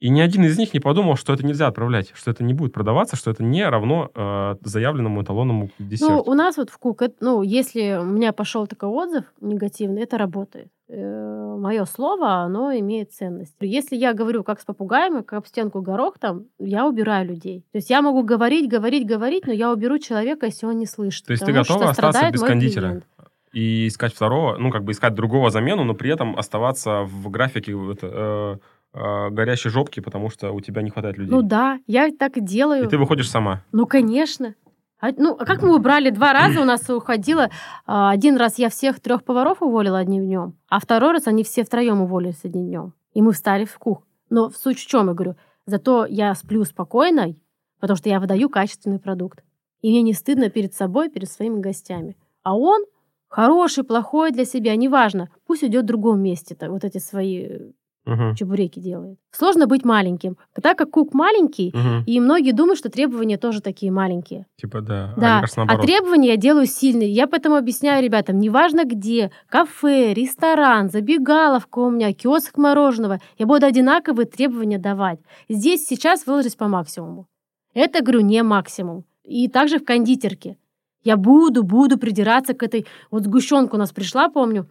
И 0.00 0.10
ни 0.10 0.20
один 0.20 0.44
из 0.44 0.56
них 0.56 0.72
не 0.74 0.80
подумал, 0.80 1.16
что 1.16 1.32
это 1.32 1.44
нельзя 1.44 1.66
отправлять, 1.66 2.12
что 2.14 2.30
это 2.30 2.44
не 2.44 2.54
будет 2.54 2.72
продаваться, 2.72 3.16
что 3.16 3.32
это 3.32 3.42
не 3.42 3.68
равно 3.68 4.10
э, 4.14 4.54
заявленному 4.62 5.22
эталонному 5.22 5.70
Ну, 5.78 5.86
десерту. 5.88 6.22
у 6.30 6.34
нас 6.34 6.56
вот 6.56 6.70
в 6.70 6.78
Кук, 6.78 7.02
это- 7.02 7.16
ну, 7.20 7.42
если 7.42 7.98
у 8.00 8.04
меня 8.04 8.32
пошел 8.32 8.66
такой 8.68 8.88
отзыв 8.90 9.24
негативный, 9.40 10.02
это 10.02 10.16
работает. 10.16 10.68
Мое 10.88 11.84
слово, 11.84 12.44
оно 12.44 12.72
имеет 12.72 13.12
ценность. 13.12 13.54
Если 13.60 13.94
я 13.94 14.14
говорю 14.14 14.42
как 14.42 14.60
с 14.60 14.64
попугаем, 14.64 15.22
как 15.22 15.32
об 15.34 15.46
стенку 15.46 15.82
горох, 15.82 16.18
там, 16.18 16.46
я 16.58 16.86
убираю 16.86 17.26
людей. 17.26 17.64
То 17.72 17.78
есть 17.78 17.90
я 17.90 18.00
могу 18.00 18.22
говорить, 18.22 18.70
говорить, 18.70 19.06
говорить, 19.06 19.46
но 19.46 19.52
я 19.52 19.70
уберу 19.70 19.98
человека, 19.98 20.46
если 20.46 20.66
он 20.66 20.78
не 20.78 20.86
слышит. 20.86 21.26
То 21.26 21.32
есть 21.32 21.44
ты 21.44 21.52
готова 21.52 21.90
остаться 21.90 22.30
без 22.30 22.40
кондитера? 22.40 22.86
клиент. 22.86 23.04
И 23.52 23.88
искать 23.88 24.14
второго, 24.14 24.56
ну, 24.58 24.70
как 24.70 24.84
бы 24.84 24.92
искать 24.92 25.14
другого 25.14 25.50
замену, 25.50 25.84
но 25.84 25.94
при 25.94 26.10
этом 26.10 26.38
оставаться 26.38 27.02
в 27.02 27.30
графике 27.30 27.74
вот, 27.74 27.98
э, 28.02 28.56
э, 28.92 29.30
горящей 29.30 29.70
жопки, 29.70 30.00
потому 30.00 30.30
что 30.30 30.52
у 30.52 30.60
тебя 30.60 30.82
не 30.82 30.90
хватает 30.90 31.16
людей. 31.16 31.30
Ну 31.30 31.42
да, 31.42 31.80
я 31.86 32.10
так 32.16 32.36
и 32.36 32.40
делаю. 32.40 32.84
И 32.84 32.88
ты 32.88 32.98
выходишь 32.98 33.30
сама. 33.30 33.62
Ну, 33.72 33.86
конечно. 33.86 34.54
А, 35.00 35.12
ну, 35.16 35.36
а 35.38 35.44
как 35.44 35.62
мы 35.62 35.76
убрали? 35.76 36.10
Два 36.10 36.32
раза 36.32 36.60
у 36.60 36.64
нас 36.64 36.88
уходило. 36.90 37.50
А, 37.86 38.10
Один 38.10 38.36
раз 38.36 38.58
я 38.58 38.68
всех 38.68 39.00
трех 39.00 39.22
поваров 39.22 39.62
уволила 39.62 39.98
одним 39.98 40.24
днем, 40.24 40.58
а 40.68 40.80
второй 40.80 41.12
раз 41.12 41.26
они 41.26 41.44
все 41.44 41.64
втроем 41.64 42.00
уволились 42.00 42.44
одним 42.44 42.66
днем. 42.66 42.94
И 43.14 43.22
мы 43.22 43.32
встали 43.32 43.64
в 43.64 43.78
кух. 43.78 44.02
Но 44.30 44.50
в 44.50 44.56
суть 44.56 44.78
в 44.78 44.86
чем, 44.86 45.06
я 45.08 45.14
говорю, 45.14 45.36
зато 45.66 46.04
я 46.06 46.34
сплю 46.34 46.64
спокойно, 46.64 47.34
потому 47.80 47.96
что 47.96 48.08
я 48.08 48.20
выдаю 48.20 48.48
качественный 48.48 48.98
продукт. 48.98 49.42
И 49.80 49.90
мне 49.90 50.02
не 50.02 50.12
стыдно 50.12 50.50
перед 50.50 50.74
собой, 50.74 51.08
перед 51.08 51.30
своими 51.30 51.60
гостями. 51.60 52.16
А 52.42 52.56
он 52.56 52.84
хороший, 53.28 53.84
плохой 53.84 54.32
для 54.32 54.44
себя, 54.44 54.74
неважно. 54.74 55.30
Пусть 55.46 55.62
идет 55.62 55.84
в 55.84 55.88
другом 55.88 56.20
месте, 56.20 56.54
-то, 56.54 56.68
вот 56.70 56.84
эти 56.84 56.98
свои 56.98 57.72
Мгм. 58.08 58.34
чебуреки 58.34 58.80
делает. 58.80 59.18
Сложно 59.30 59.66
быть 59.66 59.84
маленьким. 59.84 60.36
Так 60.62 60.78
как 60.78 60.90
кук 60.90 61.14
маленький, 61.14 61.70
Мгм. 61.74 62.04
и 62.06 62.20
многие 62.20 62.52
думают, 62.52 62.78
что 62.78 62.88
требования 62.90 63.36
тоже 63.36 63.60
такие 63.60 63.92
маленькие. 63.92 64.46
Типа, 64.56 64.80
да. 64.80 65.14
А 65.16 65.20
Да, 65.20 65.32
мне 65.32 65.40
кажется, 65.42 65.62
а 65.62 65.78
требования 65.78 66.28
я 66.28 66.36
делаю 66.36 66.66
сильные. 66.66 67.10
Я 67.10 67.26
поэтому 67.26 67.56
объясняю 67.56 68.02
ребятам, 68.02 68.38
неважно 68.38 68.84
где, 68.84 69.30
кафе, 69.48 70.14
ресторан, 70.14 70.90
забегаловка 70.90 71.78
у 71.80 71.90
меня, 71.90 72.12
киоск 72.12 72.56
мороженого, 72.56 73.20
я 73.38 73.46
буду 73.46 73.66
одинаковые 73.66 74.26
требования 74.26 74.78
давать. 74.78 75.20
Здесь 75.48 75.86
сейчас 75.86 76.26
выложить 76.26 76.56
по 76.56 76.68
максимуму. 76.68 77.26
Это, 77.74 78.02
говорю, 78.02 78.20
не 78.20 78.42
максимум. 78.42 79.04
И 79.24 79.48
также 79.48 79.78
в 79.78 79.84
кондитерке. 79.84 80.56
Я 81.04 81.16
буду, 81.16 81.62
буду 81.62 81.98
придираться 81.98 82.54
к 82.54 82.62
этой... 82.62 82.86
Вот 83.10 83.24
сгущенка 83.24 83.76
у 83.76 83.78
нас 83.78 83.92
пришла, 83.92 84.28
помню, 84.28 84.66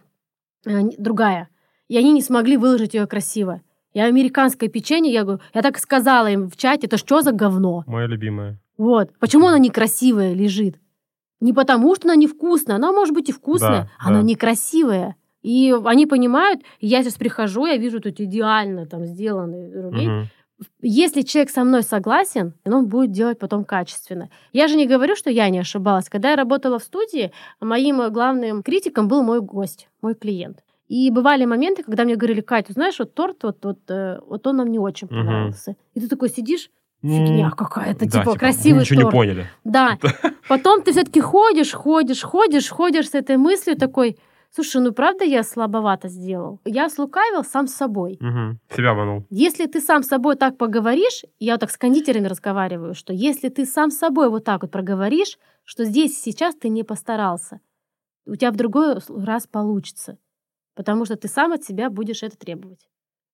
э, 0.66 0.82
другая. 0.98 1.48
И 1.88 1.96
они 1.96 2.12
не 2.12 2.22
смогли 2.22 2.56
выложить 2.56 2.94
ее 2.94 3.06
красиво. 3.06 3.60
Я 3.94 4.04
американское 4.04 4.68
печенье, 4.68 5.12
я 5.12 5.24
говорю, 5.24 5.40
я 5.54 5.62
так 5.62 5.78
сказала 5.78 6.26
им 6.28 6.48
в 6.50 6.56
чате, 6.56 6.86
это 6.86 6.98
что 6.98 7.22
за 7.22 7.32
говно? 7.32 7.84
Моя 7.86 8.06
любимая. 8.06 8.60
Вот. 8.76 9.10
Почему 9.18 9.46
она 9.48 9.58
некрасивая 9.58 10.34
лежит? 10.34 10.76
Не 11.40 11.52
потому, 11.52 11.94
что 11.94 12.08
она 12.08 12.16
невкусная. 12.16 12.76
Она 12.76 12.92
может 12.92 13.14
быть 13.14 13.28
и 13.28 13.32
вкусная, 13.32 13.82
Да, 13.82 13.90
она 13.98 14.20
да. 14.20 14.26
некрасивая. 14.26 15.16
И 15.42 15.74
они 15.84 16.06
понимают, 16.06 16.62
я 16.80 17.02
сейчас 17.02 17.14
прихожу, 17.14 17.66
я 17.66 17.76
вижу 17.76 18.00
тут 18.00 18.20
идеально 18.20 18.86
там 18.86 19.04
сделанный 19.06 19.72
рулей. 19.72 20.06
Мгм. 20.08 20.26
Если 20.82 21.22
человек 21.22 21.50
со 21.50 21.62
мной 21.62 21.84
согласен, 21.84 22.54
он 22.64 22.86
будет 22.88 23.12
делать 23.12 23.38
потом 23.38 23.64
качественно. 23.64 24.28
Я 24.52 24.66
же 24.66 24.76
не 24.76 24.86
говорю, 24.86 25.14
что 25.14 25.30
я 25.30 25.48
не 25.48 25.60
ошибалась. 25.60 26.08
Когда 26.08 26.30
я 26.30 26.36
работала 26.36 26.80
в 26.80 26.82
студии, 26.82 27.30
моим 27.60 28.12
главным 28.12 28.64
критиком 28.64 29.06
был 29.06 29.22
мой 29.22 29.40
гость, 29.40 29.88
мой 30.02 30.14
клиент. 30.14 30.58
И 30.88 31.10
бывали 31.10 31.44
моменты, 31.44 31.82
когда 31.82 32.04
мне 32.04 32.16
говорили, 32.16 32.40
Катя, 32.40 32.72
знаешь, 32.72 32.98
вот 32.98 33.14
торт, 33.14 33.42
вот, 33.42 33.62
вот, 33.62 33.78
э, 33.90 34.18
вот 34.26 34.46
он 34.46 34.56
нам 34.56 34.68
не 34.70 34.78
очень 34.78 35.06
понравился. 35.06 35.76
И 35.94 36.00
ты 36.00 36.08
такой 36.08 36.30
сидишь, 36.30 36.70
фигня 37.02 37.46
М, 37.46 37.50
какая-то, 37.52 38.06
да, 38.06 38.10
типа, 38.10 38.30
мы 38.32 38.38
красивый 38.38 38.80
ничего 38.80 39.02
торт. 39.02 39.12
не 39.14 39.18
поняли. 39.18 39.46
Да. 39.64 39.98
Потом 40.48 40.82
ты 40.82 40.92
все-таки 40.92 41.20
ходишь, 41.20 41.72
ходишь, 41.72 42.22
ходишь, 42.22 42.70
ходишь 42.70 43.10
с 43.10 43.14
этой 43.14 43.36
мыслью 43.36 43.76
такой, 43.76 44.18
слушай, 44.50 44.80
ну 44.80 44.92
правда 44.92 45.24
я 45.24 45.42
слабовато 45.42 46.08
сделал? 46.08 46.58
Я 46.64 46.88
слукавил 46.88 47.44
сам 47.44 47.66
с 47.68 47.74
собой. 47.74 48.16
Мгм. 48.20 48.58
Себя 48.74 48.92
обманул. 48.92 49.26
Если 49.28 49.66
ты 49.66 49.80
сам 49.82 50.02
с 50.02 50.08
собой 50.08 50.36
так 50.36 50.56
поговоришь, 50.56 51.22
я 51.38 51.52
вот 51.52 51.60
так 51.60 51.70
с 51.70 51.76
кондитерами 51.76 52.26
разговариваю, 52.28 52.94
что 52.94 53.12
если 53.12 53.50
ты 53.50 53.66
сам 53.66 53.90
с 53.90 53.98
собой 53.98 54.30
вот 54.30 54.44
так 54.44 54.62
вот 54.62 54.70
проговоришь, 54.70 55.38
что 55.64 55.84
здесь 55.84 56.12
и 56.12 56.30
сейчас 56.32 56.54
ты 56.54 56.70
не 56.70 56.82
постарался, 56.82 57.60
у 58.26 58.34
тебя 58.36 58.50
в 58.50 58.56
другой 58.56 58.96
раз 59.08 59.46
получится. 59.46 60.16
Потому 60.78 61.04
что 61.06 61.16
ты 61.16 61.26
сам 61.26 61.52
от 61.52 61.64
себя 61.64 61.90
будешь 61.90 62.22
это 62.22 62.38
требовать. 62.38 62.88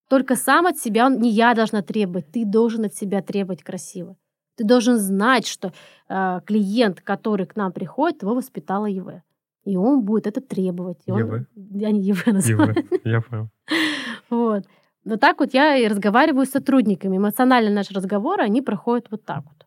Только 0.09 0.35
сам 0.35 0.67
от 0.67 0.79
себя, 0.79 1.11
не 1.11 1.29
я 1.31 1.55
должна 1.55 1.83
требовать, 1.83 2.33
ты 2.33 2.47
должен 2.47 2.85
от 2.85 2.95
себя 2.95 3.21
требовать 3.21 3.63
красиво. 3.63 4.17
Ты 4.57 4.65
должен 4.65 4.97
знать, 4.97 5.47
что 5.47 5.71
э, 6.09 6.41
клиент, 6.47 7.03
который 7.03 7.45
к 7.45 7.55
нам 7.57 7.71
приходит, 7.73 8.23
его 8.23 8.35
воспитала 8.35 8.87
ЕВ. 8.87 9.21
И 9.67 9.77
он 9.77 10.01
будет 10.01 10.27
это 10.27 10.41
требовать. 10.41 11.03
И 11.05 11.13
он- 11.13 11.19
ЕВ? 11.19 11.47
Я 11.55 11.91
не 11.91 12.01
ЕВ 12.01 12.27
называю. 12.27 12.75
Я 13.05 13.21
понял. 13.21 13.49
Вот. 14.31 14.65
Вот 15.05 15.21
так 15.21 15.41
вот 15.41 15.53
я 15.55 15.77
и 15.77 15.87
разговариваю 15.87 16.47
с 16.47 16.51
сотрудниками. 16.51 17.19
Эмоционально 17.19 17.71
наши 17.71 17.93
разговоры, 17.93 18.43
они 18.43 18.63
проходят 18.63 19.11
вот 19.11 19.23
так 19.25 19.45
вот. 19.45 19.67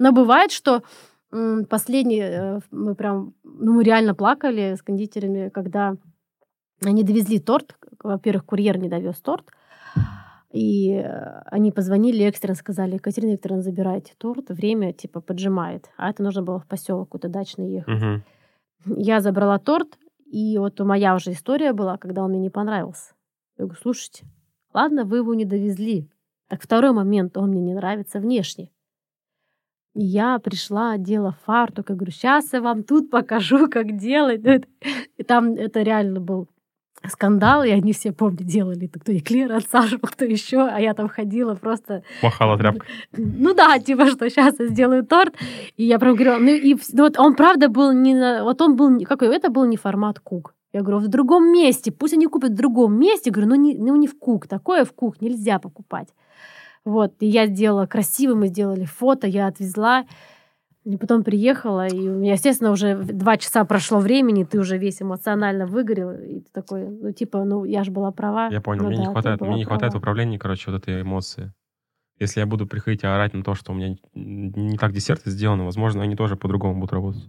Но 0.00 0.10
бывает, 0.10 0.50
что 0.50 0.82
последний, 1.30 2.22
э, 2.22 2.60
мы 2.72 2.96
прям, 2.96 3.34
ну, 3.44 3.74
мы 3.74 3.84
реально 3.84 4.14
плакали 4.14 4.74
с 4.74 4.82
кондитерами, 4.82 5.48
когда 5.50 5.94
они 6.84 7.02
довезли 7.02 7.38
торт. 7.38 7.76
Во-первых, 8.02 8.44
курьер 8.44 8.78
не 8.78 8.88
довез 8.88 9.16
торт. 9.20 9.44
И 10.50 10.92
э, 10.94 11.40
они 11.46 11.72
позвонили 11.72 12.24
экстренно, 12.24 12.54
сказали, 12.54 12.94
Екатерина 12.94 13.32
Викторовна, 13.32 13.62
забирайте 13.62 14.14
торт, 14.16 14.48
время 14.48 14.92
типа 14.92 15.20
поджимает. 15.20 15.90
А 15.98 16.08
это 16.10 16.22
нужно 16.22 16.42
было 16.42 16.58
в 16.58 16.66
поселок 16.66 17.10
куда 17.10 17.28
дачный 17.28 17.70
ехать. 17.70 17.94
Мгм. 18.02 18.22
Я 18.96 19.20
забрала 19.20 19.58
торт, 19.58 19.98
и 20.24 20.56
вот 20.58 20.80
моя 20.80 21.14
уже 21.14 21.32
история 21.32 21.72
была, 21.74 21.98
когда 21.98 22.22
он 22.22 22.30
мне 22.30 22.40
не 22.40 22.50
понравился. 22.50 23.12
Я 23.58 23.64
говорю, 23.64 23.80
слушайте, 23.82 24.24
ладно, 24.72 25.04
вы 25.04 25.18
его 25.18 25.34
не 25.34 25.44
довезли. 25.44 26.08
Так 26.48 26.62
второй 26.62 26.92
момент, 26.92 27.36
он 27.36 27.50
мне 27.50 27.60
не 27.60 27.74
нравится 27.74 28.18
внешне. 28.18 28.70
И 29.94 30.02
Я 30.02 30.38
пришла, 30.38 30.92
одела 30.92 31.36
фартук, 31.44 31.90
я 31.90 31.96
говорю, 31.96 32.12
сейчас 32.12 32.52
я 32.54 32.62
вам 32.62 32.84
тут 32.84 33.10
покажу, 33.10 33.68
как 33.70 33.98
делать. 33.98 34.42
Ну, 34.44 34.50
это- 34.52 34.68
И 35.18 35.22
там 35.24 35.52
это 35.54 35.82
реально 35.82 36.20
был 36.20 36.48
скандал, 37.06 37.62
и 37.62 37.70
они 37.70 37.92
все, 37.92 38.12
помню, 38.12 38.38
делали. 38.40 38.86
Это 38.86 39.00
кто 39.00 39.16
эклеры 39.16 39.56
отсаживал, 39.56 40.00
кто 40.02 40.24
еще, 40.24 40.60
а 40.60 40.80
я 40.80 40.94
там 40.94 41.08
ходила 41.08 41.54
просто 41.54 42.02
Махала 42.22 42.58
тряпкой. 42.58 42.88
ну 43.16 43.54
да, 43.54 43.78
типа, 43.78 44.06
что 44.06 44.28
сейчас 44.28 44.58
я 44.58 44.66
сделаю 44.66 45.04
торт. 45.04 45.34
И 45.76 45.84
я 45.84 45.98
прям 45.98 46.14
говорю, 46.14 46.38
ну 46.38 46.50
и 46.50 46.76
ну 46.92 47.04
вот 47.04 47.18
он 47.18 47.34
правда 47.34 47.68
был 47.68 47.92
не. 47.92 48.42
Вот 48.42 48.60
он 48.60 48.76
был... 48.76 49.00
Какой? 49.04 49.34
Это 49.34 49.50
был 49.50 49.64
не 49.64 49.76
формат 49.76 50.20
кук. 50.20 50.54
Я 50.72 50.82
говорю, 50.82 50.98
в 50.98 51.08
другом 51.08 51.52
месте. 51.52 51.90
Пусть 51.90 52.14
они 52.14 52.26
купят 52.26 52.52
в 52.52 52.56
другом 52.56 52.98
месте. 52.98 53.30
Говорю, 53.30 53.50
ну 53.50 53.54
не, 53.54 53.76
ну 53.76 53.96
не 53.96 54.06
в 54.06 54.18
кук. 54.18 54.46
Такое 54.46 54.84
в 54.84 54.92
кук 54.92 55.20
нельзя 55.20 55.58
покупать. 55.58 56.08
Вот. 56.84 57.14
И 57.20 57.26
я 57.26 57.46
сделала 57.46 57.86
красиво, 57.86 58.34
мы 58.34 58.48
сделали 58.48 58.84
фото, 58.84 59.26
я 59.26 59.46
отвезла. 59.46 60.04
И 60.88 60.96
потом 60.96 61.22
приехала, 61.22 61.86
и 61.86 62.08
у 62.08 62.14
меня, 62.14 62.32
естественно, 62.32 62.70
уже 62.70 62.96
два 62.96 63.36
часа 63.36 63.66
прошло 63.66 63.98
времени, 63.98 64.44
ты 64.44 64.58
уже 64.58 64.78
весь 64.78 65.02
эмоционально 65.02 65.66
выгорел, 65.66 66.12
и 66.12 66.40
ты 66.40 66.46
такой, 66.50 66.88
ну, 66.88 67.12
типа, 67.12 67.44
ну, 67.44 67.64
я 67.64 67.84
же 67.84 67.90
была 67.90 68.10
права. 68.10 68.48
Я 68.50 68.62
понял. 68.62 68.84
Ну 68.84 68.88
Мне 68.88 68.96
не 68.96 69.04
да, 69.04 69.08
ты 69.08 69.12
хватает, 69.12 69.40
мне 69.42 69.56
не 69.56 69.64
хватает 69.64 69.92
в 69.92 69.98
управлении, 69.98 70.38
короче, 70.38 70.70
вот 70.70 70.80
этой 70.80 71.02
эмоции. 71.02 71.52
Если 72.18 72.40
я 72.40 72.46
буду 72.46 72.66
приходить 72.66 73.02
и 73.02 73.06
орать 73.06 73.34
на 73.34 73.44
то, 73.44 73.54
что 73.54 73.72
у 73.72 73.74
меня 73.74 73.96
не 74.14 74.50
не 74.56 74.78
так 74.78 74.92
десерты 74.92 75.30
сделаны, 75.30 75.64
возможно, 75.64 76.02
они 76.02 76.16
тоже 76.16 76.36
по-другому 76.36 76.80
будут 76.80 76.94
работать. 76.94 77.28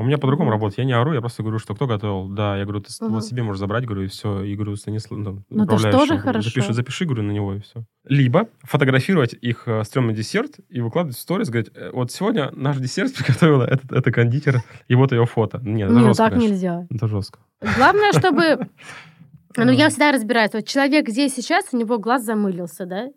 У 0.00 0.04
меня 0.04 0.16
по-другому 0.16 0.50
работает. 0.50 0.78
Я 0.78 0.84
не 0.84 0.92
ору, 0.92 1.12
я 1.12 1.20
просто 1.20 1.42
говорю, 1.42 1.58
что 1.58 1.74
кто 1.74 1.88
готовил. 1.88 2.28
Да, 2.28 2.56
я 2.56 2.64
говорю, 2.64 2.80
ты 2.80 2.90
Мгм. 3.00 3.14
вот 3.14 3.24
себе 3.24 3.42
можешь 3.42 3.58
забрать, 3.58 3.84
говорю, 3.84 4.02
и 4.04 4.06
все. 4.06 4.42
И 4.44 4.54
говорю, 4.54 4.76
Станислав, 4.76 5.18
ну, 5.18 5.42
Ну, 5.50 5.64
это 5.64 5.76
ж 5.76 5.80
управляющему, 5.80 5.98
тоже 6.08 6.18
хорошо. 6.18 6.48
Запиши, 6.48 6.72
запиши, 6.72 7.04
говорю, 7.04 7.24
на 7.24 7.32
него, 7.32 7.54
и 7.54 7.58
все. 7.60 7.84
Либо 8.04 8.48
фотографировать 8.62 9.32
их 9.32 9.64
э, 9.66 9.82
стрёмный 9.82 10.14
десерт 10.14 10.60
и 10.68 10.80
выкладывать 10.80 11.16
в 11.16 11.20
сторис, 11.20 11.48
говорить, 11.50 11.72
«Э, 11.74 11.90
вот 11.92 12.12
сегодня 12.12 12.52
наш 12.54 12.76
десерт 12.78 13.12
приготовила 13.16 13.64
этот, 13.64 13.90
это 13.90 14.12
кондитер, 14.12 14.62
и 14.86 14.94
вот 14.94 15.10
ее 15.10 15.26
фото. 15.26 15.60
Нет, 15.64 15.90
это 15.90 15.98
Нет, 15.98 16.06
жестко, 16.06 16.24
так 16.24 16.32
конечно. 16.32 16.52
нельзя. 16.52 16.86
Это 16.90 17.08
жестко. 17.08 17.38
Главное, 17.76 18.12
чтобы... 18.12 18.68
Ну, 19.56 19.72
я 19.72 19.88
всегда 19.88 20.12
разбираюсь. 20.12 20.52
Вот 20.52 20.66
человек 20.66 21.08
здесь 21.08 21.34
сейчас, 21.34 21.64
у 21.72 21.76
него 21.76 21.98
глаз 21.98 22.24
замылился, 22.24 22.86
да? 22.86 23.08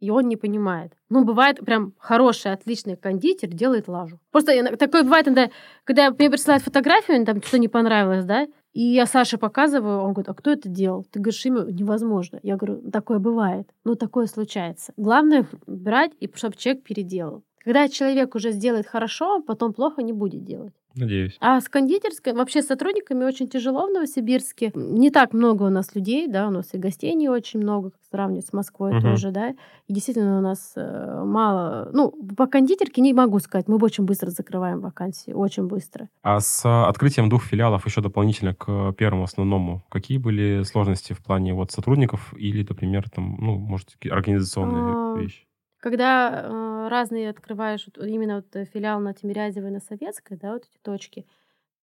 И 0.00 0.10
он 0.10 0.28
не 0.28 0.36
понимает. 0.36 0.92
Ну, 1.10 1.24
бывает 1.24 1.58
прям 1.64 1.92
хороший, 1.98 2.52
отличный 2.52 2.96
кондитер 2.96 3.50
делает 3.50 3.86
лажу. 3.86 4.18
Просто 4.32 4.76
такое 4.76 5.02
бывает, 5.02 5.26
когда, 5.26 5.50
когда 5.84 6.10
мне 6.10 6.30
присылают 6.30 6.64
фотографию, 6.64 7.24
там 7.26 7.40
что-то 7.42 7.58
не 7.58 7.68
понравилось, 7.68 8.24
да? 8.24 8.46
И 8.72 8.82
я 8.82 9.06
Саше 9.06 9.36
показываю, 9.36 9.98
он 9.98 10.12
говорит, 10.12 10.28
а 10.28 10.34
кто 10.34 10.52
это 10.52 10.68
делал? 10.68 11.04
Ты 11.10 11.18
говоришь, 11.20 11.44
имя 11.44 11.62
невозможно. 11.62 12.38
Я 12.42 12.56
говорю, 12.56 12.88
такое 12.90 13.18
бывает. 13.18 13.68
Ну, 13.84 13.94
такое 13.94 14.26
случается. 14.26 14.92
Главное 14.96 15.46
брать, 15.66 16.12
и 16.20 16.30
чтобы 16.34 16.56
человек 16.56 16.84
переделал. 16.84 17.42
Когда 17.64 17.88
человек 17.88 18.34
уже 18.34 18.52
сделает 18.52 18.86
хорошо, 18.86 19.42
потом 19.42 19.72
плохо 19.72 20.02
не 20.02 20.12
будет 20.12 20.44
делать. 20.44 20.72
Надеюсь. 20.96 21.36
А 21.40 21.60
с 21.60 21.68
кондитерской, 21.68 22.32
вообще 22.32 22.62
с 22.62 22.66
сотрудниками 22.66 23.24
очень 23.24 23.48
тяжело 23.48 23.86
в 23.86 23.92
Новосибирске. 23.92 24.72
Не 24.74 25.10
так 25.10 25.32
много 25.32 25.64
у 25.64 25.68
нас 25.68 25.94
людей, 25.94 26.26
да, 26.26 26.48
у 26.48 26.50
нас 26.50 26.74
и 26.74 26.78
гостей 26.78 27.14
не 27.14 27.28
очень 27.28 27.60
много, 27.60 27.90
как 27.90 28.00
сравнивать 28.10 28.46
с 28.46 28.52
Москвой 28.52 28.94
Мгм. 28.94 29.02
тоже, 29.02 29.30
да. 29.30 29.50
И 29.50 29.92
действительно 29.92 30.38
у 30.38 30.42
нас 30.42 30.72
э, 30.74 31.22
мало... 31.24 31.90
Ну, 31.92 32.10
по 32.36 32.46
кондитерке 32.46 33.00
не 33.02 33.14
могу 33.14 33.38
сказать, 33.38 33.68
мы 33.68 33.76
очень 33.76 34.04
быстро 34.04 34.30
закрываем 34.30 34.80
вакансии, 34.80 35.32
очень 35.32 35.68
быстро. 35.68 36.08
А 36.22 36.40
с 36.40 36.62
а, 36.64 36.88
открытием 36.88 37.28
двух 37.28 37.44
филиалов 37.44 37.86
еще 37.86 38.00
дополнительно 38.00 38.54
к 38.54 38.92
первому 38.94 39.24
основному, 39.24 39.84
какие 39.90 40.18
были 40.18 40.64
сложности 40.64 41.12
в 41.12 41.20
плане 41.22 41.54
вот 41.54 41.70
сотрудников 41.70 42.34
или, 42.36 42.66
например, 42.68 43.08
там, 43.10 43.36
ну, 43.38 43.58
может, 43.58 43.96
организационные 44.10 44.82
А, 44.96 45.18
вещи? 45.20 45.44
Когда 45.80 46.42
э, 46.44 46.88
разные 46.88 47.30
открываешь 47.30 47.86
вот 47.86 48.04
именно 48.06 48.36
вот 48.36 48.54
э, 48.54 48.64
филиал 48.66 49.00
на 49.00 49.14
Тимирязевой, 49.14 49.70
на 49.70 49.80
Советской, 49.80 50.36
да, 50.36 50.52
вот 50.52 50.64
эти 50.64 50.78
точки, 50.82 51.26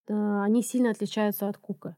э, 0.07 0.41
они 0.43 0.61
сильно 0.63 0.91
отличаются 0.91 1.47
от 1.49 1.57
Кука. 1.57 1.95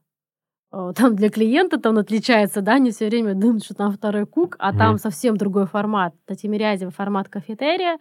Э, 0.72 0.92
Там 0.96 1.16
для 1.16 1.28
клиента 1.30 1.78
там 1.78 1.98
отличается, 1.98 2.62
да, 2.62 2.74
они 2.74 2.90
все 2.90 3.08
время 3.08 3.34
думают, 3.34 3.64
что 3.64 3.74
там 3.74 3.92
второй 3.92 4.26
Кук, 4.26 4.56
а 4.58 4.72
там 4.72 4.90
Мгм. 4.92 4.98
совсем 4.98 5.36
другой 5.36 5.66
формат. 5.66 6.14
На 6.28 6.36
Тимирязево 6.36 6.90
формат 6.90 7.28
кафетерия, 7.28 7.98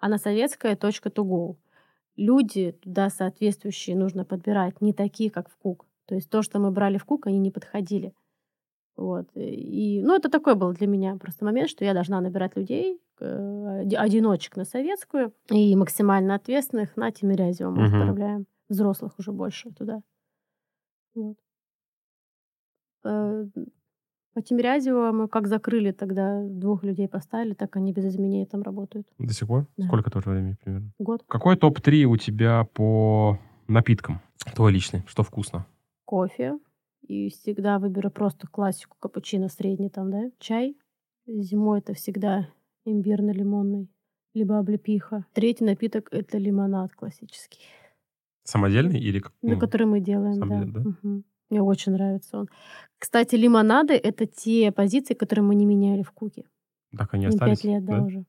а 0.00 0.08
на 0.08 0.18
Советская 0.18 0.76
точка 0.76 1.08
to 1.08 1.24
go. 1.24 1.56
Люди 2.16 2.72
туда 2.72 3.10
соответствующие 3.10 3.96
нужно 3.96 4.24
подбирать, 4.24 4.80
не 4.80 4.92
такие, 4.92 5.30
как 5.30 5.48
в 5.50 5.56
Кук. 5.58 5.86
То 6.06 6.14
есть 6.14 6.30
то, 6.30 6.42
что 6.42 6.58
мы 6.58 6.70
брали 6.70 6.98
в 6.98 7.04
Кук, 7.04 7.26
они 7.26 7.38
не 7.38 7.50
подходили. 7.50 8.12
Вот. 8.96 9.28
И, 9.34 10.02
ну, 10.04 10.14
это 10.16 10.30
такой 10.30 10.54
был 10.54 10.72
для 10.72 10.86
меня 10.86 11.16
просто 11.16 11.44
момент, 11.44 11.68
что 11.68 11.84
я 11.84 11.92
должна 11.94 12.20
набирать 12.20 12.56
людей, 12.56 12.98
э, 13.20 13.82
одиночек 13.96 14.56
на 14.56 14.64
советскую, 14.64 15.32
и 15.50 15.76
максимально 15.76 16.34
ответственных 16.34 16.96
на 16.96 17.10
Тимирязево 17.10 17.70
мы 17.70 17.88
Мгм. 17.88 17.96
отправляем. 18.00 18.46
Взрослых 18.68 19.12
уже 19.18 19.32
больше 19.32 19.70
туда. 19.72 20.00
Вот. 21.14 21.36
Э, 23.04 23.46
По 24.34 24.42
Тимирязево 24.42 25.12
мы 25.12 25.28
как 25.28 25.46
закрыли 25.46 25.92
тогда, 25.92 26.42
двух 26.42 26.84
людей 26.84 27.08
поставили, 27.08 27.54
так 27.54 27.74
они 27.76 27.92
без 27.94 28.04
изменений 28.04 28.44
там 28.44 28.60
работают. 28.62 29.06
До 29.18 29.32
сих 29.32 29.48
пор? 29.48 29.66
Да. 29.78 29.86
Сколько 29.86 30.10
тоже 30.10 30.28
времени 30.28 30.56
примерно? 30.62 30.90
Год. 30.98 31.22
Какой 31.26 31.56
топ-3 31.56 32.04
у 32.04 32.16
тебя 32.18 32.64
по 32.74 33.38
напиткам? 33.66 34.20
Твой 34.54 34.72
личный. 34.72 35.02
Что 35.06 35.22
вкусно? 35.22 35.64
Кофе. 36.04 36.58
И 37.06 37.30
всегда 37.30 37.78
выберу 37.78 38.10
просто 38.10 38.46
классику 38.48 38.96
капучино 38.98 39.48
средний 39.48 39.88
там, 39.90 40.10
да. 40.10 40.30
Чай. 40.38 40.76
Зимой 41.26 41.78
это 41.78 41.94
всегда 41.94 42.48
имбирно-лимонный. 42.84 43.88
Либо 44.34 44.58
облепиха. 44.58 45.24
Третий 45.32 45.64
напиток 45.64 46.08
это 46.10 46.38
лимонад 46.38 46.92
классический. 46.92 47.60
Самодельный 48.44 49.00
или... 49.00 49.20
как- 49.20 49.32
На 49.42 49.54
ну, 49.54 49.58
который 49.58 49.86
мы 49.86 50.00
делаем, 50.00 50.40
да. 50.40 50.64
да? 50.64 50.80
Мгм. 50.80 51.24
Мне 51.48 51.62
очень 51.62 51.92
нравится 51.92 52.38
он. 52.38 52.48
Кстати, 52.98 53.36
лимонады 53.36 53.94
это 53.94 54.26
те 54.26 54.72
позиции, 54.72 55.14
которые 55.14 55.44
мы 55.44 55.54
не 55.54 55.64
меняли 55.64 56.02
в 56.02 56.10
Куке. 56.12 56.44
Так 56.96 57.14
они 57.14 57.26
Ну, 57.26 57.30
остались? 57.30 57.60
Пять 57.60 57.64
лет, 57.64 57.84
да, 57.84 58.02
уже. 58.02 58.24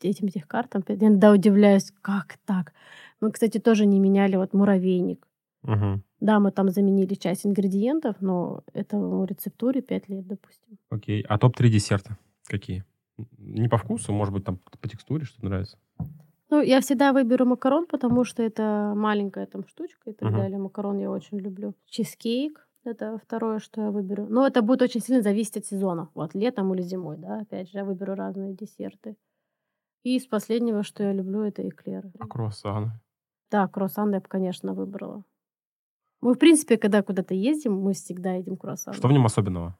Этим 0.00 0.28
этих 0.28 0.46
картам. 0.46 0.84
Я 0.88 0.94
иногда 0.94 1.32
удивляюсь, 1.32 1.92
как 2.00 2.38
так? 2.46 2.72
Мы, 3.20 3.32
кстати, 3.32 3.58
тоже 3.58 3.86
не 3.86 3.98
меняли 3.98 4.36
вот 4.36 4.54
муравейник. 4.54 5.27
Мгм. 5.62 6.02
Да, 6.20 6.40
мы 6.40 6.50
там 6.50 6.68
заменили 6.70 7.14
часть 7.14 7.46
ингредиентов, 7.46 8.16
но 8.20 8.62
этому 8.72 9.24
рецептуре 9.24 9.82
5 9.82 10.08
лет, 10.08 10.26
допустим. 10.26 10.78
Окей. 10.90 11.22
А 11.28 11.38
топ-3 11.38 11.68
десерта 11.68 12.16
какие? 12.46 12.84
Не 13.38 13.68
по 13.68 13.78
вкусу, 13.78 14.12
может 14.12 14.32
быть, 14.34 14.44
там 14.44 14.58
по 14.80 14.88
текстуре 14.88 15.24
что 15.24 15.44
нравится? 15.44 15.78
Ну, 16.50 16.62
я 16.62 16.80
всегда 16.80 17.12
выберу 17.12 17.44
макарон, 17.44 17.86
потому 17.86 18.24
что 18.24 18.42
это 18.42 18.94
маленькая 18.96 19.46
там 19.46 19.66
штучка 19.66 20.10
и 20.10 20.12
так 20.14 20.28
Мгм. 20.28 20.36
далее. 20.38 20.58
Макарон 20.58 20.98
я 20.98 21.10
очень 21.10 21.38
люблю. 21.38 21.74
Чизкейк— 21.86 22.66
это 22.84 23.18
второе, 23.18 23.58
что 23.58 23.82
я 23.82 23.90
выберу. 23.90 24.26
Но 24.30 24.46
это 24.46 24.62
будет 24.62 24.80
очень 24.82 25.00
сильно 25.02 25.20
зависеть 25.22 25.58
от 25.58 25.66
сезона. 25.66 26.08
Вот, 26.14 26.34
летом 26.34 26.72
или 26.74 26.80
зимой, 26.82 27.18
да, 27.18 27.40
опять 27.40 27.70
же, 27.70 27.78
я 27.78 27.84
выберу 27.84 28.14
разные 28.14 28.54
десерты. 28.54 29.16
И 30.04 30.16
из 30.16 30.26
последнего, 30.26 30.82
что 30.82 31.02
я 31.02 31.12
люблю, 31.12 31.42
это 31.42 31.68
эклеры. 31.68 32.10
А 32.18 32.26
круассаны? 32.26 32.92
Да, 33.50 33.68
круассан 33.68 34.12
я 34.14 34.20
бы, 34.20 34.26
конечно, 34.28 34.72
выбрала. 34.72 35.24
Мы, 36.20 36.34
в 36.34 36.38
принципе, 36.38 36.76
когда 36.76 37.02
куда-то 37.02 37.34
ездим, 37.34 37.74
мы 37.74 37.92
всегда 37.92 38.34
едим 38.34 38.56
круассан. 38.56 38.94
Что 38.94 39.08
в 39.08 39.12
нем 39.12 39.24
особенного? 39.26 39.76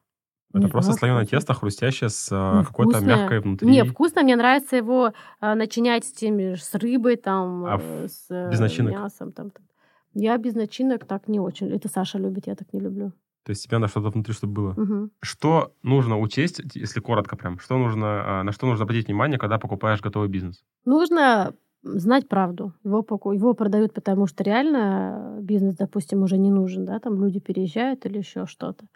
Не 0.55 0.60
Это 0.60 0.69
просто 0.70 0.93
знаю, 0.93 0.98
слоеное 0.98 1.27
тесто, 1.27 1.52
хрустящее 1.52 2.09
с 2.09 2.31
Ну, 2.31 2.36
а, 2.60 2.65
какой-то 2.65 2.93
вкусное. 2.98 3.16
мягкой 3.16 3.40
внутри. 3.40 3.69
Не, 3.70 3.85
вкусно. 3.85 4.23
Мне 4.23 4.35
нравится 4.36 4.77
его 4.77 5.12
а, 5.40 5.55
начинять 5.55 6.05
с 6.06 6.12
теми 6.12 6.55
с 6.55 6.74
рыбой, 6.74 7.16
там, 7.16 7.65
А 7.66 7.78
э, 7.78 8.09
с 8.09 8.27
э, 8.31 8.51
без 8.51 8.59
начинок? 8.60 8.93
мясом. 8.94 9.32
Там, 9.32 9.51
там. 9.51 9.66
Я 10.15 10.39
без 10.39 10.55
начинок 10.55 11.05
так 11.05 11.28
не 11.28 11.39
очень. 11.39 11.70
Это 11.70 11.89
Саша 11.89 12.19
любит, 12.19 12.47
я 12.47 12.55
так 12.55 12.73
не 12.73 12.81
люблю. 12.81 13.12
То 13.44 13.51
есть 13.51 13.65
тебе 13.65 13.77
надо 13.78 13.90
что-то 13.90 14.09
внутри, 14.10 14.32
чтобы 14.32 14.52
было. 14.55 14.74
Мгм. 14.77 15.10
Что 15.20 15.74
нужно 15.82 16.19
учесть, 16.19 16.60
если 16.74 17.01
коротко 17.01 17.36
прям, 17.36 17.59
что 17.59 17.77
нужно, 17.77 18.40
а, 18.40 18.43
на 18.43 18.52
что 18.52 18.66
нужно 18.66 18.85
обратить 18.85 19.06
внимание, 19.09 19.39
когда 19.39 19.59
покупаешь 19.59 20.01
готовый 20.01 20.28
бизнес? 20.31 20.65
Нужно 20.86 21.52
знать 21.82 22.28
правду. 22.28 22.72
Его, 22.84 23.05
его 23.32 23.55
продают, 23.55 23.92
потому 23.94 24.26
что 24.26 24.44
реально 24.44 25.38
бизнес, 25.40 25.76
допустим, 25.76 26.22
уже 26.22 26.38
не 26.38 26.50
нужен, 26.50 26.84
да, 26.84 26.98
там 26.98 27.22
люди 27.22 27.40
переезжают 27.40 28.06
или 28.06 28.18
еще 28.18 28.46
что-то. 28.46 28.86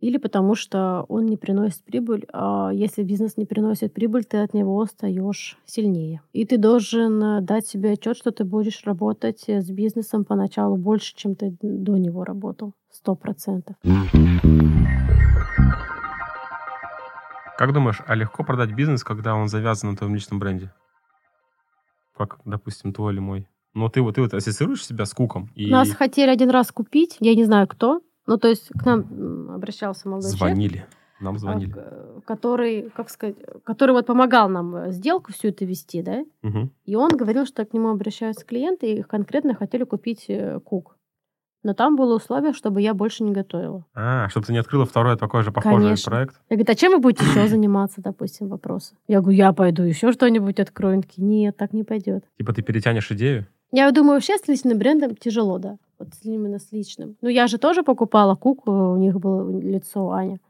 Или 0.00 0.18
потому 0.18 0.54
что 0.54 1.06
он 1.08 1.24
не 1.24 1.38
приносит 1.38 1.82
прибыль. 1.82 2.26
А 2.32 2.70
если 2.72 3.02
бизнес 3.02 3.38
не 3.38 3.46
приносит 3.46 3.94
прибыль, 3.94 4.24
ты 4.24 4.38
от 4.38 4.52
него 4.52 4.76
устаешь 4.76 5.56
сильнее. 5.64 6.20
И 6.32 6.44
ты 6.44 6.58
должен 6.58 7.22
э, 7.22 7.40
дать 7.40 7.66
себе 7.66 7.92
отчет, 7.92 8.16
что 8.16 8.30
ты 8.30 8.44
будешь 8.44 8.84
работать 8.84 9.44
э, 9.46 9.62
с 9.62 9.70
бизнесом 9.70 10.26
поначалу 10.26 10.76
больше, 10.76 11.14
чем 11.16 11.34
ты 11.34 11.56
до 11.62 11.96
него 11.96 12.24
работал. 12.24 12.74
Сто 12.90 13.14
процентов. 13.14 13.76
Как 17.56 17.72
думаешь, 17.72 18.02
а 18.06 18.14
легко 18.14 18.44
продать 18.44 18.74
бизнес, 18.74 19.04
когда 19.04 19.34
он 19.34 19.48
завязан 19.48 19.92
на 19.92 19.96
твоем 19.96 20.14
личном 20.14 20.38
бренде? 20.38 20.70
Как, 22.16 22.38
допустим, 22.44 22.92
твой 22.92 23.12
или 23.12 23.20
мой? 23.20 23.46
Но 23.74 23.88
ты 23.88 24.00
вот 24.02 24.14
ты 24.14 24.22
вот 24.22 24.32
ассоциируешь 24.34 24.86
себя 24.86 25.04
с 25.04 25.12
куком 25.14 25.50
и 25.54 25.68
Нас 25.70 25.90
хотели 25.90 26.30
один 26.30 26.50
раз 26.50 26.70
купить, 26.70 27.16
я 27.20 27.34
не 27.34 27.44
знаю 27.44 27.66
кто. 27.66 28.00
Ну, 28.26 28.38
то 28.38 28.48
есть 28.48 28.68
к 28.68 28.84
нам 28.86 29.50
обращался 29.50 30.08
молодой 30.08 30.30
человек. 30.36 30.56
звонили. 30.56 30.86
Нам 31.20 31.38
звонили. 31.38 31.72
а, 31.76 32.20
к- 32.20 32.24
который, 32.26 32.90
как 32.90 33.08
сказать, 33.10 33.36
который 33.64 33.92
вот 33.92 34.06
помогал 34.06 34.48
нам 34.48 34.74
э, 34.76 34.92
сделку 34.92 35.32
всю 35.32 35.48
это 35.48 35.64
вести, 35.64 36.02
да, 36.02 36.24
Мгм. 36.42 36.70
и 36.86 36.96
он 36.96 37.10
говорил, 37.10 37.46
что 37.46 37.64
к 37.64 37.72
нему 37.72 37.88
обращаются 37.90 38.44
клиенты 38.44 38.92
и 38.94 39.02
конкретно 39.02 39.54
хотели 39.54 39.84
купить 39.84 40.24
э, 40.28 40.58
кук. 40.64 40.93
Но 41.64 41.72
там 41.72 41.96
было 41.96 42.16
условие, 42.16 42.52
чтобы 42.52 42.82
я 42.82 42.92
больше 42.92 43.24
не 43.24 43.32
готовила. 43.32 43.86
А, 43.94 44.28
чтобы 44.28 44.46
ты 44.46 44.52
не 44.52 44.58
открыла 44.58 44.84
второй 44.84 45.16
такой 45.16 45.42
же 45.42 45.50
похожий 45.50 45.80
Конечно. 45.80 46.10
проект. 46.10 46.34
Я 46.50 46.56
говорю, 46.56 46.70
а 46.70 46.74
чем 46.74 46.92
вы 46.92 46.98
будете 46.98 47.24
еще 47.24 47.48
заниматься, 47.48 48.02
допустим, 48.02 48.48
вопросы? 48.48 48.94
Я 49.08 49.22
говорю, 49.22 49.38
я 49.38 49.52
пойду 49.54 49.82
еще 49.82 50.12
что-нибудь 50.12 50.60
открою. 50.60 50.96
Он 50.96 51.02
такие, 51.02 51.26
нет, 51.26 51.56
так 51.56 51.72
не 51.72 51.82
пойдет. 51.82 52.24
Типа 52.36 52.52
ты 52.52 52.60
перетянешь 52.60 53.10
идею. 53.10 53.46
Я 53.72 53.90
думаю, 53.92 54.16
вообще 54.16 54.36
с 54.36 54.46
личным 54.46 54.78
брендом 54.78 55.16
тяжело, 55.16 55.58
да. 55.58 55.78
Вот 55.98 56.08
именно 56.22 56.58
с 56.58 56.70
личным. 56.70 57.16
Ну, 57.22 57.30
я 57.30 57.46
же 57.46 57.56
тоже 57.56 57.82
покупала 57.82 58.34
куку, 58.34 58.70
у 58.70 58.96
них 58.96 59.18
было 59.18 59.50
лицо 59.58 60.10
Аня. 60.10 60.40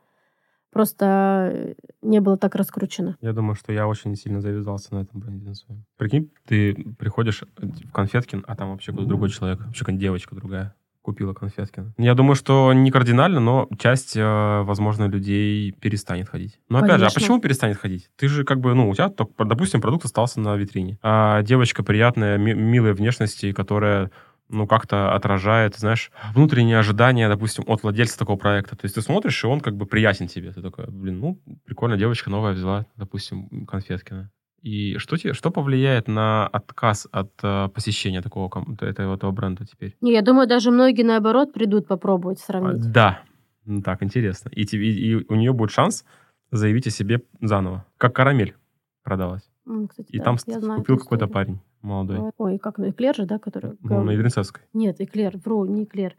Просто 0.72 1.50
э, 1.52 1.74
не 2.02 2.20
было 2.20 2.36
так 2.36 2.56
раскручено. 2.56 3.16
Я 3.20 3.32
думаю, 3.32 3.54
что 3.54 3.72
я 3.72 3.86
очень 3.86 4.16
сильно 4.16 4.40
завязался 4.40 4.92
на 4.94 5.02
этом 5.02 5.20
бренде 5.20 5.46
на 5.46 5.54
своем. 5.54 5.84
Прикинь, 5.96 6.32
ты 6.44 6.74
приходишь 6.98 7.44
в 7.56 7.92
Конфеткин, 7.92 8.44
а 8.48 8.56
там 8.56 8.72
вообще 8.72 8.90
какой-то 8.90 9.08
другой 9.08 9.30
человек, 9.30 9.60
вообще 9.60 9.80
какая-нибудь 9.80 10.02
девочка 10.02 10.34
другая 10.34 10.74
купила 11.04 11.34
Конфеткин. 11.34 11.94
Я 11.98 12.14
думаю, 12.14 12.34
что 12.34 12.72
не 12.72 12.90
кардинально, 12.90 13.38
но 13.38 13.68
часть, 13.78 14.16
э, 14.16 14.62
возможно, 14.62 15.04
людей 15.04 15.70
перестанет 15.72 16.30
ходить. 16.30 16.58
Но 16.70 16.78
опять 16.78 16.92
же, 16.92 16.94
а 16.94 16.98
Конечно. 17.08 17.20
почему 17.20 17.40
перестанет 17.40 17.76
ходить? 17.76 18.10
Ты 18.16 18.26
же 18.28 18.44
как 18.44 18.60
бы, 18.60 18.74
ну, 18.74 18.88
у 18.88 18.94
тебя, 18.94 19.10
только, 19.10 19.44
допустим, 19.44 19.82
продукт 19.82 20.06
остался 20.06 20.40
на 20.40 20.56
витрине. 20.56 20.98
А 21.02 21.42
девочка 21.42 21.82
приятная, 21.82 22.38
ми- 22.38 22.54
милой 22.54 22.94
внешности, 22.94 23.52
которая 23.52 24.10
ну, 24.50 24.66
как-то 24.66 25.14
отражает, 25.14 25.74
знаешь, 25.76 26.10
внутренние 26.34 26.78
ожидания, 26.78 27.28
допустим, 27.28 27.64
от 27.66 27.82
владельца 27.82 28.18
такого 28.18 28.36
проекта. 28.36 28.76
То 28.76 28.84
есть 28.84 28.94
ты 28.94 29.00
смотришь, 29.00 29.42
и 29.42 29.46
он 29.46 29.60
как 29.60 29.74
бы 29.76 29.86
приятен 29.86 30.28
тебе. 30.28 30.52
Ты 30.52 30.60
такой, 30.62 30.86
блин, 30.88 31.18
ну, 31.18 31.40
прикольно, 31.64 31.96
девочка 31.96 32.30
новая 32.30 32.52
взяла, 32.52 32.86
допустим, 32.96 33.66
Конфеткина. 33.66 34.30
И 34.64 34.96
что, 34.96 35.18
тебе, 35.18 35.34
что 35.34 35.50
повлияет 35.50 36.08
на 36.08 36.46
отказ 36.46 37.06
от 37.12 37.30
э, 37.42 37.68
посещения 37.68 38.22
такого, 38.22 38.48
этого, 38.80 39.14
этого 39.14 39.30
бренда 39.30 39.66
теперь? 39.66 39.94
Не, 40.00 40.12
я 40.14 40.22
думаю, 40.22 40.48
даже 40.48 40.70
многие, 40.70 41.02
наоборот, 41.02 41.52
придут 41.52 41.86
попробовать 41.86 42.40
А, 42.40 42.44
сравнить. 42.46 42.90
Да. 42.90 43.20
Ну, 43.66 43.82
Так, 43.82 44.02
интересно. 44.02 44.48
И, 44.48 44.64
тебе, 44.64 44.90
и 44.90 45.16
у 45.30 45.34
нее 45.34 45.52
будет 45.52 45.70
шанс 45.70 46.06
заявить 46.50 46.86
о 46.86 46.90
себе 46.90 47.20
заново. 47.42 47.84
Как 47.98 48.16
карамель 48.16 48.54
продалась. 49.02 49.42
М, 49.66 49.86
кстати, 49.86 50.10
И 50.10 50.18
да, 50.18 50.24
там 50.24 50.38
знаю 50.38 50.80
купил 50.80 50.96
какой-то 50.96 51.26
парень 51.26 51.60
молодой. 51.82 52.32
Ой, 52.38 52.58
как, 52.58 52.78
ну, 52.78 52.88
эклер 52.88 53.14
же, 53.14 53.26
да, 53.26 53.38
который... 53.38 53.72
Ну, 53.82 54.02
на 54.02 54.12
Ядринцевской. 54.12 54.62
Нет, 54.72 54.98
эклер, 54.98 55.36
вру, 55.44 55.66
не 55.66 55.84
эклер. 55.84 56.16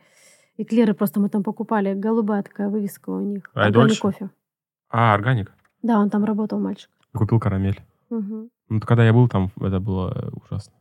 Эклеры 0.57 0.93
просто 0.93 1.19
мы 1.19 1.29
там 1.29 1.41
покупали. 1.41 1.95
Голубая 1.95 2.43
такая 2.43 2.69
вывеска 2.69 3.09
у 3.09 3.21
них. 3.21 3.49
А, 3.55 3.71
кофе. 3.99 4.29
А, 4.91 5.15
органик. 5.15 5.51
Да, 5.81 5.99
он 5.99 6.11
там 6.11 6.23
работал, 6.23 6.59
мальчик. 6.59 6.91
Купил 7.11 7.39
карамель. 7.39 7.81
Мгм. 8.09 8.49
Ну, 8.69 8.79
когда 8.79 9.05
я 9.05 9.13
был 9.13 9.27
там, 9.27 9.51
это 9.61 9.79
было 9.79 10.11
э, 10.15 10.29
ужасно. 10.31 10.73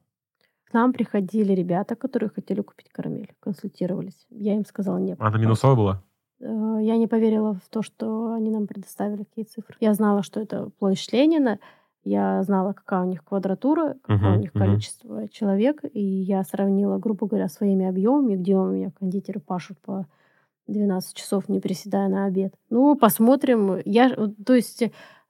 К 0.64 0.72
нам 0.72 0.92
приходили 0.92 1.52
ребята, 1.52 1.94
которые 1.94 2.30
хотели 2.30 2.60
купить 2.60 2.88
карамель, 2.90 3.32
консультировались. 3.40 4.26
Я 4.30 4.54
им 4.54 4.64
сказала 4.64 4.98
нет. 4.98 5.16
А 5.20 5.28
это 5.28 5.38
минусовая 5.38 5.76
была? 5.76 6.02
Э, 6.40 6.78
Я 6.80 6.96
не 6.96 7.06
поверила 7.06 7.54
в 7.54 7.68
то, 7.68 7.82
что 7.82 8.32
они 8.32 8.50
нам 8.50 8.66
предоставили 8.66 9.24
какие 9.24 9.44
цифры. 9.44 9.76
Я 9.80 9.94
знала, 9.94 10.22
что 10.22 10.40
это 10.40 10.70
площадь 10.78 11.12
Ленина, 11.12 11.58
я 12.02 12.42
знала, 12.42 12.74
какая 12.74 13.02
у 13.02 13.06
них 13.08 13.24
квадратура, 13.24 13.94
какое 14.02 14.16
Мгм, 14.16 14.36
у 14.36 14.40
них 14.40 14.54
мгм. 14.54 14.64
количество 14.64 15.28
человек, 15.28 15.80
и 15.90 16.02
я 16.02 16.42
сравнила, 16.44 16.98
грубо 16.98 17.26
говоря, 17.26 17.48
своими 17.48 17.86
объемами, 17.86 18.36
где 18.36 18.56
у 18.56 18.66
меня 18.66 18.90
кондитеры 18.90 19.40
пашут 19.40 19.78
по 19.80 20.06
12 20.66 21.14
часов, 21.16 21.48
не 21.48 21.60
приседая 21.60 22.08
на 22.08 22.26
обед. 22.26 22.54
Ну, 22.70 22.94
посмотрим. 22.96 23.80
Я, 23.84 24.10
то 24.44 24.54
есть, 24.54 24.84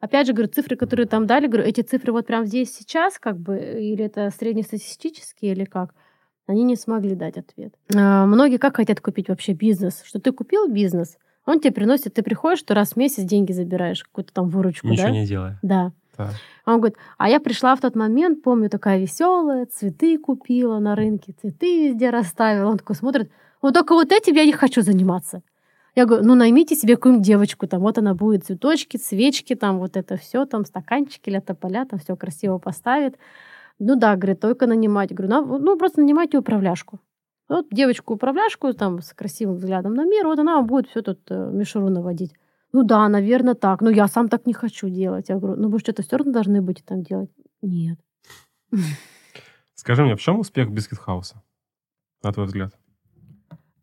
опять 0.05 0.27
же, 0.27 0.33
говорю, 0.33 0.53
цифры, 0.53 0.77
которые 0.77 1.07
там 1.07 1.27
дали, 1.27 1.47
говорю, 1.47 1.67
эти 1.67 1.81
цифры 1.81 2.13
вот 2.13 2.27
прям 2.27 2.45
здесь 2.47 2.75
сейчас, 2.75 3.19
как 3.19 3.39
бы, 3.39 3.57
или 3.59 4.05
это 4.05 4.31
среднестатистические, 4.31 5.53
или 5.53 5.65
как? 5.65 5.95
Они 6.47 6.63
не 6.63 6.77
смогли 6.77 7.15
дать 7.15 7.39
ответ. 7.39 7.75
А, 7.95 8.27
многие 8.27 8.59
как 8.59 8.77
хотят 8.77 9.01
купить 9.01 9.29
вообще 9.29 9.53
бизнес? 9.53 10.03
Что 10.05 10.21
ты 10.21 10.31
купил 10.33 10.69
бизнес, 10.69 11.17
он 11.47 11.61
тебе 11.61 11.73
приносит, 11.73 12.15
ты 12.15 12.23
приходишь, 12.23 12.61
что 12.61 12.75
раз 12.75 12.93
в 12.93 12.97
месяц 12.97 13.23
деньги 13.25 13.53
забираешь, 13.53 14.05
какую-то 14.05 14.33
там 14.33 14.49
выручку, 14.49 14.89
Ничего 14.89 15.07
да? 15.07 15.13
не 15.13 15.27
делая. 15.27 15.59
Да. 15.63 15.93
Так. 16.17 16.31
А 16.65 16.73
он 16.75 16.79
говорит, 16.79 16.97
а 17.19 17.29
я 17.29 17.41
пришла 17.41 17.75
в 17.75 17.81
тот 17.81 17.97
момент, 17.97 18.43
помню, 18.43 18.71
такая 18.71 18.99
веселая, 19.01 19.67
цветы 19.67 20.19
купила 20.19 20.79
на 20.79 20.95
рынке, 20.95 21.35
цветы 21.41 21.89
везде 21.89 22.11
расставила. 22.11 22.71
Он 22.71 22.79
такой 22.79 22.95
смотрит, 22.95 23.31
вот 23.61 23.75
только 23.75 23.95
вот 23.95 24.13
этим 24.13 24.35
я 24.35 24.45
не 24.45 24.53
хочу 24.53 24.83
заниматься. 24.83 25.43
Я 25.95 26.07
говорю, 26.07 26.25
ну 26.25 26.35
наймите 26.35 26.75
себе 26.75 26.97
какую-нибудь 26.97 27.27
девочку, 27.27 27.69
там 27.69 27.81
вот 27.81 27.99
она 27.99 28.15
будет 28.15 28.45
цветочки, 28.45 28.97
свечки, 28.97 29.55
там 29.55 29.79
вот 29.79 29.97
это 29.97 30.17
все, 30.17 30.45
там 30.45 30.65
стаканчики, 30.65 31.31
ля-тополя, 31.31 31.85
там 31.85 32.01
все 32.01 32.17
красиво 32.17 32.59
поставит. 32.59 33.17
Ну 33.79 33.97
да, 33.97 34.17
говорит, 34.17 34.41
только 34.41 34.67
нанимать. 34.67 35.13
Говорю, 35.13 35.33
ну, 35.33 35.59
ну 35.59 35.79
просто 35.79 36.01
нанимайте 36.01 36.39
управляшку. 36.39 37.01
Вот 37.49 37.67
девочку-управляшку 37.71 38.73
там 38.73 39.01
с 39.03 39.13
красивым 39.13 39.57
взглядом 39.57 39.95
на 39.95 40.05
мир, 40.05 40.27
вот 40.27 40.39
она 40.39 40.57
вам 40.57 40.67
будет 40.67 40.89
все 40.89 41.03
тут 41.03 41.21
э, 41.31 41.51
мишуру 41.53 41.91
наводить. 41.91 42.33
Ну 42.73 42.83
да, 42.83 43.09
наверное, 43.09 43.55
так. 43.55 43.81
Но 43.81 43.91
я 43.91 44.09
сам 44.09 44.29
так 44.29 44.47
не 44.47 44.53
хочу 44.53 44.89
делать. 44.89 45.29
Я 45.29 45.37
говорю, 45.37 45.61
ну 45.61 45.69
вы 45.69 45.79
что-то 45.79 46.03
все 46.03 46.17
равно 46.17 46.33
должны 46.33 46.61
быть 46.61 46.83
там 46.85 47.03
делать. 47.03 47.31
Нет. 47.63 47.99
Скажи 49.75 50.03
мне, 50.03 50.17
в 50.17 50.21
чем 50.21 50.41
успех 50.41 50.71
Бискет-хауса, 50.71 51.37
на 52.23 52.33
твой 52.33 52.47
взгляд? 52.47 52.73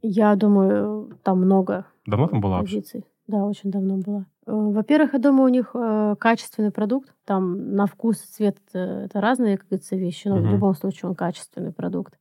Я 0.01 0.35
думаю, 0.35 1.17
там 1.23 1.39
много 1.41 1.85
Давно 2.05 2.27
там 2.27 2.41
была? 2.41 2.61
позиций. 2.61 3.05
Да, 3.27 3.45
очень 3.45 3.71
давно 3.71 3.97
была. 3.97 4.25
Э, 4.45 4.51
Во-первых, 4.51 5.13
я 5.13 5.19
думаю, 5.19 5.45
у 5.45 5.53
них 5.53 5.71
э, 5.73 6.15
качественный 6.19 6.71
продукт. 6.71 7.13
Там 7.25 7.75
на 7.75 7.85
вкус, 7.85 8.17
цвет 8.17 8.57
э, 8.73 9.05
это 9.05 9.21
разные, 9.21 9.57
как 9.57 9.67
говорится, 9.67 9.95
вещи, 9.95 10.27
но 10.27 10.37
в 10.37 10.41
Мгм. 10.41 10.51
любом 10.51 10.73
случае 10.75 11.09
он 11.09 11.15
качественный 11.15 11.71
продукт. 11.71 12.17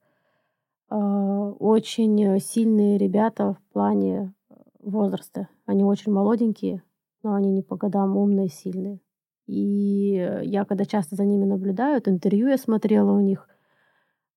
Очень 0.92 2.40
сильные 2.40 2.98
ребята 2.98 3.54
в 3.54 3.72
плане 3.72 4.32
возраста. 4.80 5.48
Они 5.64 5.84
очень 5.84 6.12
молоденькие, 6.12 6.82
но 7.22 7.34
они 7.34 7.52
не 7.52 7.62
по 7.62 7.76
годам 7.76 8.16
умные, 8.16 8.48
сильные. 8.48 8.98
И 9.46 10.40
я, 10.42 10.64
когда 10.64 10.84
часто 10.84 11.14
за 11.14 11.24
ними 11.24 11.44
наблюдаю, 11.44 11.96
это 11.96 12.10
интервью 12.10 12.48
я 12.48 12.56
смотрела 12.58 13.12
у 13.12 13.20
них, 13.20 13.48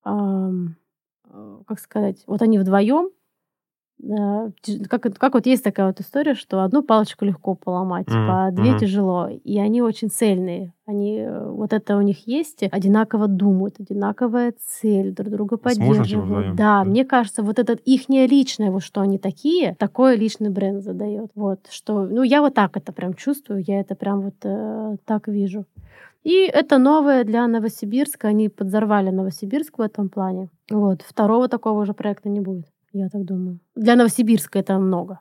как 0.04 1.80
сказать, 1.80 2.24
вот 2.28 2.42
они 2.44 2.60
вдвоем, 2.60 3.10
как, 4.90 5.06
это- 5.06 5.20
как 5.20 5.34
вот 5.34 5.46
есть 5.46 5.64
такая 5.64 5.88
вот 5.88 6.00
история, 6.00 6.36
что 6.36 6.64
одну 6.64 6.84
палочку 6.84 7.26
легко 7.26 7.56
поломать, 7.56 8.06
типа, 8.08 8.48
а 8.48 8.52
две 8.52 8.72
мгм. 8.72 8.80
тяжело. 8.80 9.30
И 9.30 9.60
они 9.60 9.82
очень 9.82 10.10
цельные. 10.10 10.74
Они, 10.86 11.20
э, 11.20 11.50
вот 11.50 11.72
это 11.72 11.96
у 11.98 12.02
них 12.02 12.28
есть, 12.28 12.64
одинаково 12.64 13.28
думают, 13.28 13.80
одинаковая 13.80 14.54
цель, 14.60 15.14
друг 15.14 15.30
друга 15.30 15.58
поддерживают. 15.58 16.56
Да, 16.56 16.84
да? 16.84 16.84
мне 16.84 17.06
кажется, 17.06 17.42
вот 17.44 17.60
этот 17.60 17.80
их 17.86 18.10
личное, 18.10 18.72
вот 18.72 18.84
что 18.84 19.02
они 19.02 19.18
такие, 19.18 19.76
такой 19.80 20.18
личный 20.18 20.50
бренд 20.50 20.84
задает. 20.84 21.32
Вот, 21.36 21.60
что, 21.70 22.06
ну, 22.06 22.24
я 22.24 22.42
вот 22.42 22.54
так 22.54 22.76
это 22.76 22.92
прям 22.92 23.14
чувствую, 23.14 23.64
я 23.66 23.80
это 23.80 23.96
прям 23.96 24.22
вот 24.22 24.36
э, 24.44 24.98
так 25.06 25.28
вижу. 25.28 25.66
И 26.24 26.46
это 26.46 26.78
новое 26.78 27.24
для 27.24 27.48
Новосибирска. 27.48 28.30
Они 28.30 28.50
подзорвали 28.50 29.10
Новосибирск 29.10 29.78
в 29.78 29.82
этом 29.82 30.10
плане. 30.10 30.50
Вот. 30.70 31.02
Второго 31.02 31.48
такого 31.50 31.82
уже 31.82 31.94
проекта 31.94 32.30
не 32.30 32.40
будет, 32.40 32.66
я 32.94 33.10
так 33.10 33.26
думаю. 33.26 33.60
Для 33.76 33.96
Новосибирска 33.96 34.60
это 34.60 34.78
много. 34.80 35.20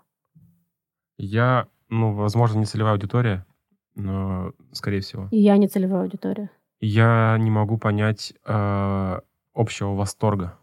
Я, 1.19 1.66
ну, 1.89 2.12
возможно, 2.15 2.59
не 2.59 2.66
целевая 2.66 2.93
аудитория, 2.93 3.47
но, 3.94 4.53
скорее 4.73 5.01
всего. 5.01 5.28
И 5.31 5.39
я 5.39 5.57
не 5.57 5.69
целевая 5.69 6.03
аудитория. 6.03 6.51
Я 6.81 7.36
не 7.39 7.51
могу 7.51 7.78
понять 7.78 8.35
э, 8.44 9.20
общего 9.55 9.94
восторга. 9.94 10.59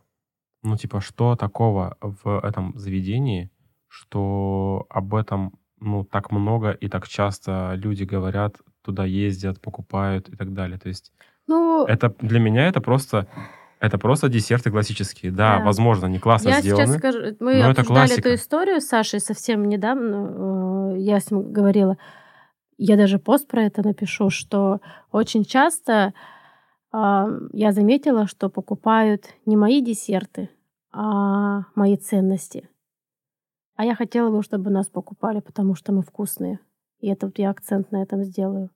Ну, 0.64 0.76
типа, 0.76 1.02
что 1.02 1.36
такого 1.36 1.98
в 2.02 2.40
этом 2.40 2.78
заведении, 2.78 3.50
что 3.88 4.86
об 4.90 5.16
этом, 5.16 5.54
ну, 5.80 6.04
так 6.04 6.32
много 6.32 6.72
и 6.72 6.90
так 6.90 7.08
часто 7.08 7.74
люди 7.76 8.04
говорят, 8.04 8.58
туда 8.84 9.06
ездят, 9.06 9.62
покупают 9.62 10.30
и 10.30 10.36
так 10.36 10.54
далее. 10.54 10.78
То 10.78 10.90
есть 10.90 11.12
Ну, 11.48 11.86
это 11.86 12.14
для 12.20 12.40
меня 12.40 12.68
это 12.68 12.82
просто 12.82 13.28
это 13.80 13.98
просто 13.98 14.30
десерты 14.30 14.72
классические. 14.72 15.32
Да, 15.32 15.58
Да. 15.60 15.66
возможно, 15.66 16.08
не 16.08 16.20
классно 16.20 16.50
я 16.50 16.62
сделаны. 16.62 16.86
сейчас 16.88 16.98
скажу, 16.98 17.20
мы 17.40 17.62
но 17.64 17.70
обсуждали 17.70 18.18
эту 18.20 18.34
историю 18.34 18.82
с 18.82 18.86
Сашей 18.88 19.20
совсем 19.20 19.66
недавно. 19.68 20.94
э, 20.96 21.00
Я 21.00 21.20
с 21.20 21.32
ним 21.32 21.52
говорила, 21.54 21.98
я 22.78 22.98
даже 22.98 23.20
пост 23.20 23.48
про 23.48 23.64
это 23.64 23.86
напишу, 23.86 24.30
что 24.30 24.80
очень 25.12 25.44
часто 25.46 26.14
а, 26.92 27.28
я 27.54 27.72
заметила, 27.72 28.26
что 28.28 28.50
покупают 28.50 29.26
не 29.46 29.56
мои 29.56 29.82
десерты, 29.82 30.50
а 30.92 31.66
мои 31.76 31.96
ценности. 31.98 32.68
А 33.76 33.86
я 33.86 33.96
хотела 33.96 34.30
бы, 34.32 34.42
чтобы 34.44 34.72
нас 34.72 34.88
покупали, 34.88 35.40
потому 35.40 35.76
что 35.76 35.92
мы 35.94 36.02
вкусные. 36.02 36.60
И 37.00 37.08
это 37.08 37.28
вот 37.28 37.38
я 37.38 37.52
акцент 37.52 37.92
на 37.92 38.02
этом 38.02 38.24
сделаю. 38.24 38.72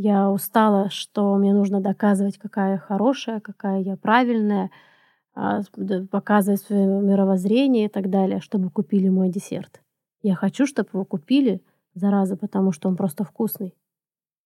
Я 0.00 0.30
устала, 0.30 0.90
что 0.90 1.34
мне 1.36 1.52
нужно 1.52 1.80
доказывать, 1.80 2.38
какая 2.38 2.74
я 2.74 2.78
хорошая, 2.78 3.40
какая 3.40 3.80
я 3.80 3.96
правильная, 3.96 4.70
а, 5.34 5.62
показывать 6.12 6.60
свое 6.60 6.86
мировоззрение 6.86 7.86
и 7.86 7.88
так 7.88 8.08
далее, 8.08 8.40
чтобы 8.40 8.70
купили 8.70 9.08
мой 9.08 9.28
десерт. 9.28 9.82
Я 10.22 10.36
хочу, 10.36 10.68
чтобы 10.68 10.90
его 10.92 11.04
купили, 11.04 11.62
зараза, 11.94 12.36
потому 12.36 12.70
что 12.70 12.88
он 12.88 12.94
просто 12.94 13.24
вкусный. 13.24 13.74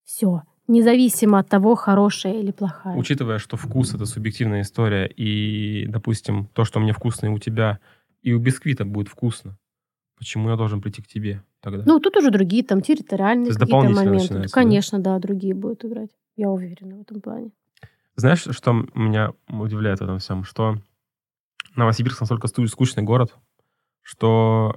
Все. 0.04 0.42
Независимо 0.68 1.38
от 1.40 1.50
того, 1.50 1.74
хорошая 1.74 2.32
или 2.32 2.50
плохая. 2.50 2.96
Учитывая, 2.96 3.36
что 3.36 3.58
вкус 3.58 3.92
это 3.92 4.06
субъективная 4.06 4.62
история, 4.62 5.06
и, 5.06 5.84
допустим, 5.86 6.46
то, 6.54 6.64
что 6.64 6.80
мне 6.80 6.94
вкусно 6.94 7.26
и 7.26 7.30
у 7.30 7.38
тебя, 7.38 7.78
и 8.22 8.32
у 8.32 8.38
бисквита 8.38 8.86
будет 8.86 9.08
вкусно, 9.08 9.58
почему 10.16 10.48
я 10.48 10.56
должен 10.56 10.80
прийти 10.80 11.02
к 11.02 11.08
тебе 11.08 11.42
тогда? 11.62 11.84
Ну, 11.86 12.00
тут 12.00 12.16
уже 12.16 12.30
другие 12.30 12.62
там 12.64 12.82
территориальные 12.82 13.52
какие-то 13.52 13.88
моменты. 13.90 14.34
да? 14.40 14.44
Конечно, 14.52 14.98
да? 14.98 15.18
другие 15.18 15.54
будут 15.54 15.84
играть. 15.84 16.10
Я 16.36 16.50
уверена 16.50 16.96
в 16.96 17.00
этом 17.02 17.20
плане. 17.20 17.50
Знаешь, 18.16 18.46
что 18.50 18.72
меня 18.94 19.32
удивляет 19.48 20.00
в 20.00 20.02
этом 20.02 20.18
всем? 20.18 20.44
Что 20.44 20.76
Новосибирск 21.76 22.20
настолько 22.20 22.48
скучный 22.48 23.02
город, 23.02 23.34
что 24.02 24.76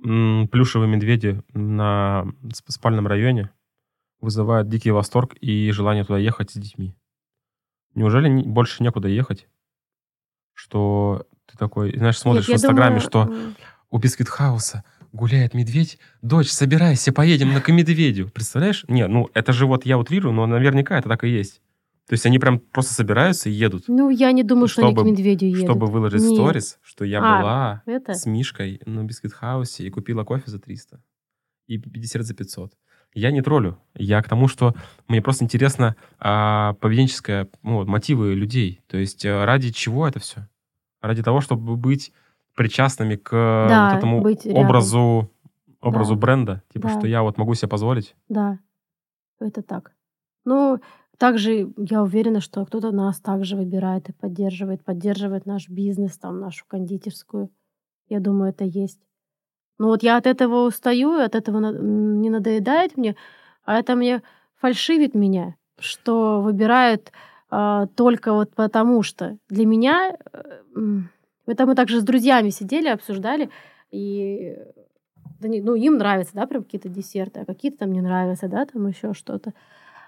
плюшевые 0.00 0.88
медведи 0.88 1.42
на 1.52 2.24
сп- 2.44 2.70
спальном 2.70 3.06
районе 3.06 3.50
вызывают 4.20 4.68
дикий 4.68 4.90
восторг 4.92 5.34
и 5.40 5.70
желание 5.72 6.04
туда 6.04 6.18
ехать 6.18 6.50
с 6.50 6.54
детьми. 6.54 6.94
Неужели 7.94 8.28
не- 8.28 8.44
больше 8.44 8.82
некуда 8.82 9.08
ехать? 9.08 9.48
Что 10.54 11.26
ты 11.46 11.56
такой, 11.56 11.96
знаешь, 11.96 12.18
смотришь 12.18 12.48
Нет, 12.48 12.58
в 12.58 12.62
Инстаграме, 12.62 13.00
думаю, 13.00 13.00
что 13.00 13.62
у 13.90 13.98
Бисквитхауса 13.98 14.84
гуляет 15.12 15.54
медведь. 15.54 15.98
Дочь, 16.22 16.48
собирайся, 16.50 17.12
поедем 17.12 17.52
на 17.52 17.60
к 17.60 17.68
медведю. 17.70 18.28
Представляешь? 18.30 18.84
Не, 18.88 19.06
ну 19.06 19.28
это 19.34 19.52
же 19.52 19.66
вот 19.66 19.84
я 19.86 19.98
утрирую, 19.98 20.32
но 20.34 20.46
наверняка 20.46 20.98
это 20.98 21.08
так 21.08 21.24
и 21.24 21.28
есть. 21.28 21.60
То 22.08 22.14
есть 22.14 22.26
они 22.26 22.38
прям 22.38 22.58
просто 22.58 22.92
собираются 22.94 23.48
и 23.48 23.52
едут, 23.52 23.84
Ну, 23.86 24.10
я 24.10 24.32
не 24.32 24.42
думаю, 24.42 24.66
что 24.68 24.82
они 24.82 24.92
Чтобы- 24.94 25.08
к 25.08 25.12
медведю 25.12 25.46
едут. 25.46 25.62
чтобы 25.62 25.86
выложить 25.86 26.20
Нет. 26.20 26.32
сторис, 26.32 26.78
что 26.82 27.04
я 27.04 27.20
А, 27.22 27.40
была 27.40 27.82
Это? 27.86 28.14
с 28.14 28.26
Мишкой 28.26 28.80
на 28.86 29.04
Бисквитхаусе 29.04 29.86
и 29.86 29.90
купила 29.90 30.24
кофе 30.24 30.50
за 30.50 30.58
300 30.58 31.00
и 31.68 31.78
десерт 31.78 32.26
за 32.26 32.34
500. 32.34 32.72
Я 33.14 33.30
не 33.30 33.40
троллю. 33.42 33.78
Я 33.94 34.20
к 34.22 34.28
тому, 34.28 34.48
что 34.48 34.74
мне 35.06 35.22
просто 35.22 35.44
интересно 35.44 35.96
а, 36.18 36.72
поведенческое, 36.80 37.48
ну, 37.62 37.74
вот, 37.76 37.86
мотивы 37.86 38.34
людей. 38.34 38.80
То 38.88 38.96
есть 38.96 39.24
а, 39.24 39.44
ради 39.46 39.70
чего 39.70 40.08
это 40.08 40.18
все? 40.18 40.48
Ради 41.00 41.22
того, 41.22 41.40
чтобы 41.40 41.76
быть 41.76 42.12
причастными 42.54 43.16
к 43.16 43.30
Да, 43.30 43.88
вот 43.90 43.98
этому 43.98 44.26
рядом. 44.28 44.56
образу, 44.64 45.30
образу 45.80 46.14
Да. 46.14 46.20
бренда. 46.20 46.62
Типа, 46.72 46.88
Да. 46.88 46.98
что 46.98 47.06
я 47.08 47.22
вот 47.22 47.38
могу 47.38 47.54
себе 47.54 47.68
позволить. 47.68 48.14
Да, 48.28 48.58
это 49.40 49.62
так. 49.62 49.92
Ну, 50.44 50.80
также 51.18 51.72
я 51.76 52.02
уверена, 52.02 52.40
что 52.40 52.64
кто-то 52.66 52.90
нас 52.90 53.20
также 53.20 53.56
выбирает 53.56 54.08
и 54.08 54.12
поддерживает, 54.12 54.84
поддерживает 54.84 55.46
наш 55.46 55.68
бизнес, 55.68 56.18
там, 56.18 56.40
нашу 56.40 56.64
кондитерскую. 56.66 57.50
Я 58.08 58.20
думаю, 58.20 58.50
это 58.50 58.64
есть. 58.64 59.00
Ну 59.78 59.86
вот 59.88 60.02
я 60.02 60.16
от 60.16 60.26
этого 60.26 60.66
устаю, 60.66 61.12
от 61.18 61.34
этого 61.34 61.58
не 61.72 62.28
надоедает 62.30 62.96
мне, 62.96 63.16
а 63.64 63.78
это 63.78 63.94
мне 63.96 64.22
фальшивит 64.56 65.14
меня, 65.14 65.54
что 65.78 66.40
выбирают 66.40 67.12
а, 67.50 67.86
только 67.86 68.32
вот 68.32 68.54
потому 68.54 69.02
что. 69.02 69.36
Для 69.48 69.66
меня... 69.66 70.16
э, 70.32 71.00
м, 71.52 71.54
Это 71.54 71.66
мы 71.66 71.74
также 71.74 72.00
с 72.00 72.04
друзьями 72.04 72.50
сидели, 72.50 72.88
обсуждали, 72.88 73.50
и 73.90 74.56
да 75.40 75.48
не- 75.48 75.60
ну, 75.62 75.74
им 75.74 75.98
нравятся, 75.98 76.34
да, 76.34 76.46
прям 76.46 76.62
какие-то 76.64 76.88
десерты, 76.88 77.40
а 77.40 77.44
какие-то 77.44 77.78
там 77.78 77.92
не 77.92 78.00
нравятся, 78.00 78.48
да, 78.48 78.64
там 78.66 78.86
еще 78.86 79.12
что-то. 79.14 79.52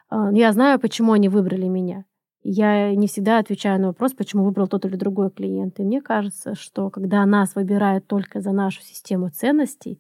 А, 0.09 0.31
но 0.31 0.37
Я 0.39 0.53
знаю, 0.53 0.79
почему 0.79 1.13
они 1.13 1.29
выбрали 1.29 1.69
меня. 1.69 2.05
Я 2.43 2.95
не 2.95 3.07
всегда 3.07 3.39
отвечаю 3.39 3.81
на 3.81 3.87
вопрос, 3.89 4.13
почему 4.13 4.45
выбрал 4.45 4.69
тот 4.69 4.85
или 4.85 4.97
другой 4.97 5.31
клиент. 5.31 5.81
И 5.81 5.83
мне 5.83 6.03
кажется, 6.03 6.55
что 6.55 6.91
когда 6.91 7.25
нас 7.27 7.55
выбирают 7.55 8.07
только 8.07 8.41
за 8.41 8.53
нашу 8.53 8.83
систему 8.83 9.31
ценностей, 9.31 9.99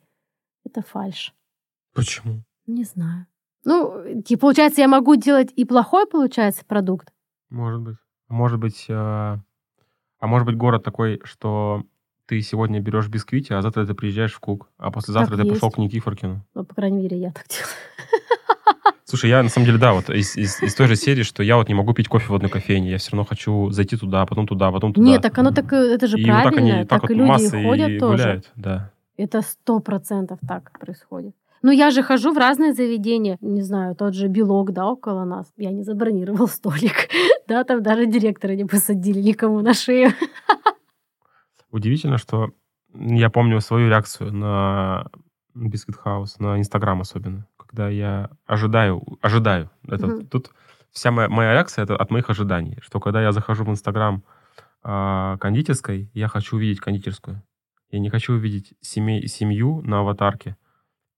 это 0.64 0.82
фальш. 0.82 1.34
Почему? 1.94 2.42
Не 2.66 2.84
знаю. 2.84 3.26
Ну, 3.64 4.20
типа, 4.22 4.40
получается, 4.42 4.82
я 4.82 4.88
могу 4.88 5.16
делать 5.16 5.52
и 5.56 5.64
плохой, 5.64 6.06
получается, 6.06 6.64
продукт. 6.66 7.08
Может 7.50 7.80
быть. 7.80 7.96
Может 8.28 8.58
быть, 8.60 8.86
а, 10.24 10.26
а 10.26 10.28
может 10.28 10.46
быть 10.46 10.56
город 10.56 10.82
такой, 10.82 11.20
что 11.24 11.84
ты 12.26 12.40
сегодня 12.40 12.80
берешь 12.80 13.08
бисквити, 13.08 13.52
а 13.52 13.60
завтра 13.62 13.84
ты 13.86 13.94
приезжаешь 13.94 14.32
в 14.32 14.40
Кук, 14.40 14.68
а 14.78 14.90
послезавтра 14.90 15.36
Так 15.36 15.44
ты 15.46 15.52
пошел 15.52 15.68
есть. 15.68 15.76
к 15.76 15.78
Никифоркину. 15.78 16.44
Ну, 16.54 16.64
по 16.64 16.74
крайней 16.74 17.02
мере, 17.02 17.18
я 17.18 17.30
так 17.32 17.44
делаю. 17.48 17.66
Слушай, 19.04 19.30
я 19.30 19.42
на 19.42 19.48
самом 19.50 19.66
деле, 19.66 19.78
да, 19.78 19.92
вот 19.92 20.08
из, 20.10 20.36
из- 20.36 20.62
из 20.62 20.74
той 20.74 20.86
же 20.86 20.96
серии, 20.96 21.22
что 21.22 21.42
я 21.42 21.56
вот 21.56 21.68
не 21.68 21.74
могу 21.74 21.92
пить 21.92 22.08
кофе 22.08 22.26
в 22.28 22.34
одной 22.34 22.50
кофейне, 22.50 22.90
я 22.90 22.98
все 22.98 23.12
равно 23.12 23.24
хочу 23.24 23.70
зайти 23.70 23.96
туда, 23.96 24.24
потом 24.26 24.46
туда, 24.46 24.72
потом 24.72 24.94
туда. 24.94 25.06
Нет, 25.06 25.22
так 25.22 25.36
оно 25.38 25.50
так, 25.52 25.72
э, 25.72 25.76
это 25.76 26.06
же 26.06 26.18
и 26.18 26.24
вот 26.24 26.32
так 26.32 26.52
правильно. 26.54 26.76
они 26.76 26.84
так, 26.86 26.98
и 26.98 27.02
вот 27.02 27.10
люди 27.10 27.64
ходят 27.66 27.88
и 27.90 27.98
тоже. 27.98 28.22
гуляют, 28.22 28.52
да. 28.56 28.90
Это 29.16 29.42
сто 29.42 29.78
процентов 29.80 30.38
так 30.48 30.76
происходит. 30.78 31.34
Ну, 31.64 31.72
я 31.72 31.90
же 31.90 32.02
хожу 32.02 32.34
в 32.34 32.36
разные 32.36 32.74
заведения. 32.74 33.38
Не 33.40 33.62
знаю, 33.62 33.94
тот 33.94 34.14
же 34.14 34.28
белок, 34.28 34.72
да, 34.72 34.84
около 34.84 35.24
нас. 35.24 35.50
Я 35.56 35.70
не 35.70 35.82
забронировал 35.82 36.46
столик. 36.58 37.08
да, 37.48 37.64
там 37.64 37.82
даже 37.82 38.04
директора 38.04 38.54
не 38.54 38.66
посадили 38.66 39.22
никому 39.22 39.62
на 39.62 39.72
шею. 39.72 40.10
Удивительно, 41.70 42.18
что 42.18 42.50
я 42.92 43.30
помню 43.30 43.62
свою 43.62 43.88
реакцию 43.88 44.34
на 44.34 45.06
Biscuit 45.56 45.96
House, 46.04 46.36
на 46.38 46.58
Инстаграм 46.58 47.00
особенно, 47.00 47.46
когда 47.56 47.88
я 47.88 48.28
ожидаю, 48.44 49.02
ожидаю. 49.22 49.70
Это, 49.88 50.06
угу. 50.06 50.26
Тут 50.26 50.50
вся 50.90 51.10
моя, 51.12 51.30
моя 51.30 51.52
реакция 51.54 51.84
это 51.84 51.96
от 51.96 52.10
моих 52.10 52.28
ожиданий, 52.28 52.76
что 52.82 53.00
когда 53.00 53.22
я 53.22 53.32
захожу 53.32 53.64
в 53.64 53.70
Инстаграм 53.70 54.22
э, 54.84 55.36
кондитерской, 55.40 56.10
я 56.12 56.28
хочу 56.28 56.56
увидеть 56.56 56.80
кондитерскую. 56.80 57.42
Я 57.90 58.00
не 58.00 58.10
хочу 58.10 58.34
увидеть 58.34 58.74
семей, 58.82 59.26
семью 59.28 59.80
на 59.80 60.00
аватарке 60.00 60.56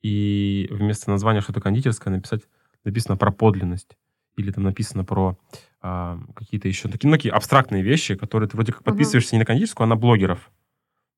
и 0.06 0.68
вместо 0.70 1.10
названия 1.10 1.40
что-то 1.40 1.60
кондитерское 1.60 2.14
написать 2.14 2.42
написано 2.84 3.16
про 3.16 3.32
подлинность 3.32 3.96
или 4.36 4.52
там 4.52 4.62
написано 4.62 5.04
про 5.04 5.36
а, 5.80 6.20
какие-то 6.36 6.68
еще 6.68 6.88
такие, 6.88 7.10
ну, 7.10 7.16
такие 7.16 7.34
абстрактные 7.34 7.82
вещи, 7.82 8.14
которые 8.14 8.48
ты 8.48 8.56
вроде 8.56 8.72
как 8.72 8.84
подписываешься 8.84 9.30
uh-huh. 9.30 9.38
не 9.38 9.40
на 9.40 9.44
кондитерскую, 9.46 9.84
а 9.84 9.88
на 9.88 9.96
блогеров. 9.96 10.52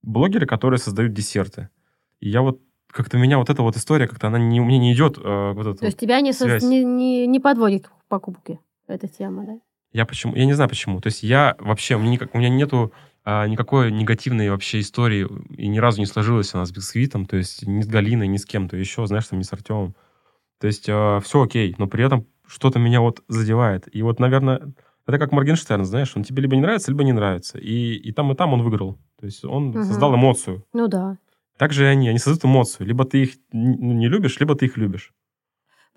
Блогеры, 0.02 0.46
которые 0.46 0.78
создают 0.78 1.12
десерты. 1.12 1.68
И 2.20 2.30
я 2.30 2.40
вот 2.40 2.62
как-то 2.90 3.18
меня 3.18 3.36
вот 3.36 3.50
эта 3.50 3.60
вот 3.62 3.76
история, 3.76 4.08
как-то 4.08 4.28
она 4.28 4.38
не, 4.38 4.58
мне 4.58 4.78
не 4.78 4.94
идет. 4.94 5.18
Э, 5.18 5.52
вот 5.52 5.80
То 5.80 5.84
есть 5.84 5.98
тебя 5.98 6.22
не, 6.22 6.32
со, 6.32 6.58
не, 6.58 6.82
не, 6.82 7.26
не 7.26 7.40
подводит 7.40 7.88
к 7.88 7.92
покупке 8.08 8.58
эта 8.86 9.06
тема, 9.06 9.44
да? 9.44 9.60
Я 9.92 10.06
почему? 10.06 10.34
Я 10.34 10.46
не 10.46 10.54
знаю 10.54 10.70
почему. 10.70 11.02
То 11.02 11.08
есть 11.08 11.22
я 11.22 11.56
вообще, 11.58 11.96
у 11.96 11.98
меня, 11.98 12.12
никак, 12.12 12.34
у 12.34 12.38
меня 12.38 12.48
нету 12.48 12.94
а, 13.30 13.46
никакой 13.46 13.92
негативной 13.92 14.48
вообще 14.48 14.80
истории 14.80 15.28
и 15.54 15.68
ни 15.68 15.76
разу 15.76 16.00
не 16.00 16.06
сложилась 16.06 16.54
она 16.54 16.64
с 16.64 16.72
Бисквитом, 16.72 17.26
то 17.26 17.36
есть 17.36 17.66
ни 17.66 17.82
с 17.82 17.86
Галиной, 17.86 18.26
ни 18.26 18.38
с 18.38 18.46
кем-то 18.46 18.74
еще, 18.78 19.06
знаешь, 19.06 19.26
там, 19.26 19.38
не 19.38 19.44
с 19.44 19.52
Артемом. 19.52 19.94
То 20.58 20.66
есть 20.66 20.88
э, 20.88 21.20
все 21.22 21.42
окей, 21.42 21.74
но 21.76 21.86
при 21.88 22.06
этом 22.06 22.26
что-то 22.46 22.78
меня 22.78 23.02
вот 23.02 23.22
задевает. 23.28 23.86
И 23.94 24.00
вот, 24.00 24.18
наверное, 24.18 24.72
это 25.06 25.18
как 25.18 25.32
Моргенштерн, 25.32 25.84
знаешь, 25.84 26.16
он 26.16 26.22
тебе 26.22 26.40
либо 26.40 26.56
не 26.56 26.62
нравится, 26.62 26.90
либо 26.90 27.04
не 27.04 27.12
нравится. 27.12 27.58
И, 27.58 27.96
и 27.96 28.12
там, 28.12 28.32
и 28.32 28.34
там 28.34 28.54
он 28.54 28.62
выиграл. 28.62 28.98
То 29.20 29.26
есть 29.26 29.44
он 29.44 29.76
угу. 29.76 29.84
создал 29.84 30.14
эмоцию. 30.14 30.64
Ну 30.72 30.88
да. 30.88 31.18
Так 31.58 31.74
же 31.74 31.84
и 31.84 31.86
они. 31.86 32.08
Они 32.08 32.18
создают 32.18 32.46
эмоцию. 32.46 32.86
Либо 32.86 33.04
ты 33.04 33.24
их 33.24 33.34
не 33.52 34.08
любишь, 34.08 34.40
либо 34.40 34.54
ты 34.54 34.64
их 34.64 34.78
любишь. 34.78 35.12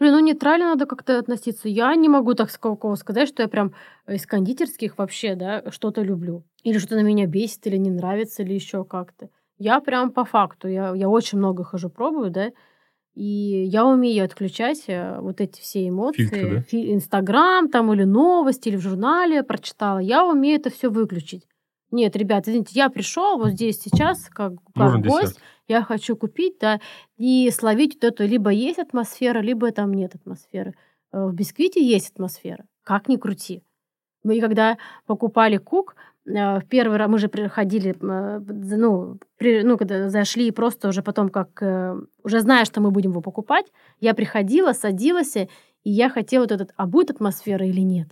Блин, 0.02 0.14
ну 0.14 0.20
нейтрально 0.20 0.70
надо 0.70 0.88
как-то 0.88 1.20
относиться. 1.20 1.70
Я 1.70 1.94
не 1.94 2.10
могу 2.10 2.34
так 2.34 2.50
сколько 2.50 2.96
сказать, 2.96 3.30
что 3.30 3.44
я 3.44 3.48
прям 3.48 3.76
из 4.08 4.26
кондитерских 4.26 4.98
вообще, 4.98 5.36
да, 5.36 5.70
что-то 5.70 6.02
люблю. 6.02 6.44
Или 6.64 6.80
что-то 6.80 6.96
на 6.96 7.04
меня 7.04 7.28
бесит, 7.28 7.68
или 7.68 7.78
не 7.78 7.92
нравится, 7.92 8.42
или 8.42 8.56
еще 8.56 8.84
как-то. 8.84 9.30
Я 9.60 9.80
прям 9.80 10.10
по 10.10 10.26
факту. 10.26 10.68
Я, 10.68 10.96
я 10.96 11.08
очень 11.08 11.38
много 11.38 11.64
хожу, 11.64 11.92
пробую, 11.92 12.32
да, 12.32 12.50
и 13.14 13.24
я 13.24 13.86
умею 13.86 14.26
отключать 14.26 14.86
э, 14.88 15.20
вот 15.20 15.40
эти 15.40 15.62
все 15.62 15.88
эмоции. 15.88 16.26
Фильтры, 16.26 16.66
да? 16.72 16.94
Инстаграм 16.94 17.70
там 17.70 17.94
или 17.94 18.04
новости, 18.04 18.70
или 18.70 18.78
в 18.78 18.82
журнале 18.82 19.44
прочитала. 19.44 20.00
Я 20.00 20.26
умею 20.26 20.60
это 20.60 20.72
все 20.72 20.90
выключить. 20.90 21.46
Нет, 21.92 22.16
ребят, 22.16 22.48
извините, 22.48 22.72
я 22.74 22.90
пришел 22.90 23.38
вот 23.38 23.52
здесь 23.52 23.80
сейчас, 23.80 24.30
как, 24.30 24.54
как 24.74 25.02
гость, 25.02 25.34
десерт. 25.34 25.38
Я 25.72 25.84
хочу 25.84 26.16
купить, 26.16 26.58
да, 26.60 26.80
и 27.18 27.50
словить 27.52 27.96
вот 27.96 28.04
эту, 28.04 28.26
либо 28.26 28.50
есть 28.50 28.80
атмосфера, 28.80 29.40
либо 29.40 29.72
там 29.72 29.94
нет 29.94 30.16
атмосферы. 30.16 30.74
Э, 31.14 31.26
в 31.26 31.34
бисквите 31.34 31.80
есть 31.84 32.12
атмосфера, 32.12 32.66
как 32.84 33.08
ни 33.08 33.18
крути. 33.18 33.64
Мы 34.24 34.42
когда 34.42 34.78
покупали 35.06 35.58
кук, 35.58 35.96
э, 36.26 36.60
в 36.60 36.66
первый 36.68 36.98
раз 36.98 37.10
мы 37.10 37.20
же 37.20 37.28
приходили, 37.28 37.92
э, 37.92 38.40
ну, 38.78 39.18
при, 39.38 39.64
ну, 39.64 39.78
когда 39.78 40.10
зашли, 40.10 40.52
просто 40.52 40.90
уже 40.90 41.02
потом, 41.02 41.30
как 41.30 41.64
уже 42.24 42.40
зная, 42.40 42.66
что 42.66 42.82
мы 42.82 42.92
будем 42.92 43.12
его 43.12 43.22
покупать, 43.22 43.66
я 44.00 44.14
приходила, 44.14 44.74
садилась, 44.74 45.36
и 45.38 45.50
я 45.90 46.10
хотела 46.10 46.44
вот 46.44 46.52
этот, 46.52 46.74
а 46.76 46.86
будет 46.86 47.12
атмосфера 47.12 47.66
или 47.66 47.82
нет 47.82 48.10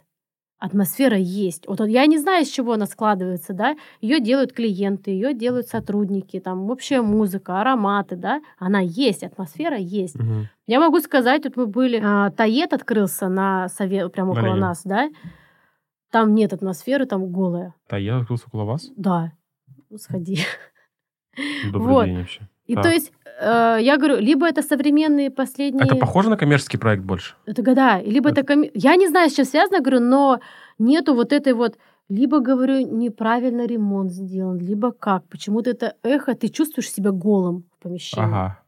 атмосфера 0.59 1.17
есть. 1.17 1.65
Вот 1.67 1.79
я 1.87 2.05
не 2.05 2.17
знаю, 2.17 2.43
из 2.43 2.49
чего 2.49 2.73
она 2.73 2.85
складывается, 2.85 3.53
да. 3.53 3.75
Ее 4.01 4.19
делают 4.19 4.53
клиенты, 4.53 5.11
ее 5.11 5.33
делают 5.33 5.67
сотрудники, 5.67 6.39
там 6.39 6.69
общая 6.69 7.01
музыка, 7.01 7.61
ароматы, 7.61 8.17
да. 8.17 8.41
Она 8.57 8.81
есть, 8.81 9.23
атмосфера 9.23 9.77
есть. 9.77 10.15
Угу. 10.15 10.47
Я 10.67 10.79
могу 10.79 10.99
сказать, 10.99 11.45
вот 11.45 11.55
мы 11.55 11.65
были, 11.65 12.01
а, 12.03 12.29
Тает 12.31 12.73
открылся 12.73 13.29
на 13.29 13.69
совет, 13.69 14.11
прямо 14.11 14.31
около 14.31 14.41
Мария. 14.41 14.61
нас, 14.61 14.81
да. 14.83 15.09
Там 16.11 16.35
нет 16.35 16.51
атмосферы, 16.51 17.05
там 17.05 17.31
голая. 17.31 17.73
Тает 17.87 18.21
открылся 18.21 18.45
около 18.47 18.65
вас? 18.65 18.91
Да. 18.97 19.31
Сходи. 19.95 20.39
Добрый 21.71 21.93
вот. 21.93 22.05
день 22.05 22.17
вообще. 22.17 22.48
И 22.69 22.75
так. 22.75 22.83
то 22.83 22.89
есть, 22.89 23.11
э, 23.41 23.77
я 23.81 23.97
говорю, 23.97 24.17
либо 24.19 24.47
это 24.47 24.61
современные 24.61 25.31
последние... 25.31 25.85
Это 25.85 25.95
похоже 25.95 26.29
на 26.29 26.37
коммерческий 26.37 26.77
проект 26.77 27.03
больше? 27.03 27.33
Это 27.47 27.63
года. 27.63 27.99
Либо 28.01 28.29
это... 28.29 28.41
это 28.41 28.53
ком... 28.53 28.63
Я 28.75 28.95
не 28.95 29.07
знаю, 29.07 29.29
с 29.29 29.33
чем 29.33 29.45
связано, 29.45 29.79
говорю, 29.79 29.99
но 30.01 30.39
нету 30.77 31.15
вот 31.15 31.33
этой 31.33 31.53
вот... 31.53 31.77
Либо, 32.09 32.39
говорю, 32.39 32.87
неправильно 32.87 33.65
ремонт 33.65 34.11
сделан, 34.11 34.59
либо 34.59 34.91
как. 34.91 35.23
Почему-то 35.29 35.71
это 35.71 35.95
эхо, 36.03 36.35
ты 36.35 36.49
чувствуешь 36.49 36.91
себя 36.91 37.11
голым 37.11 37.63
в 37.79 37.83
помещении. 37.83 38.27
Ага. 38.27 38.59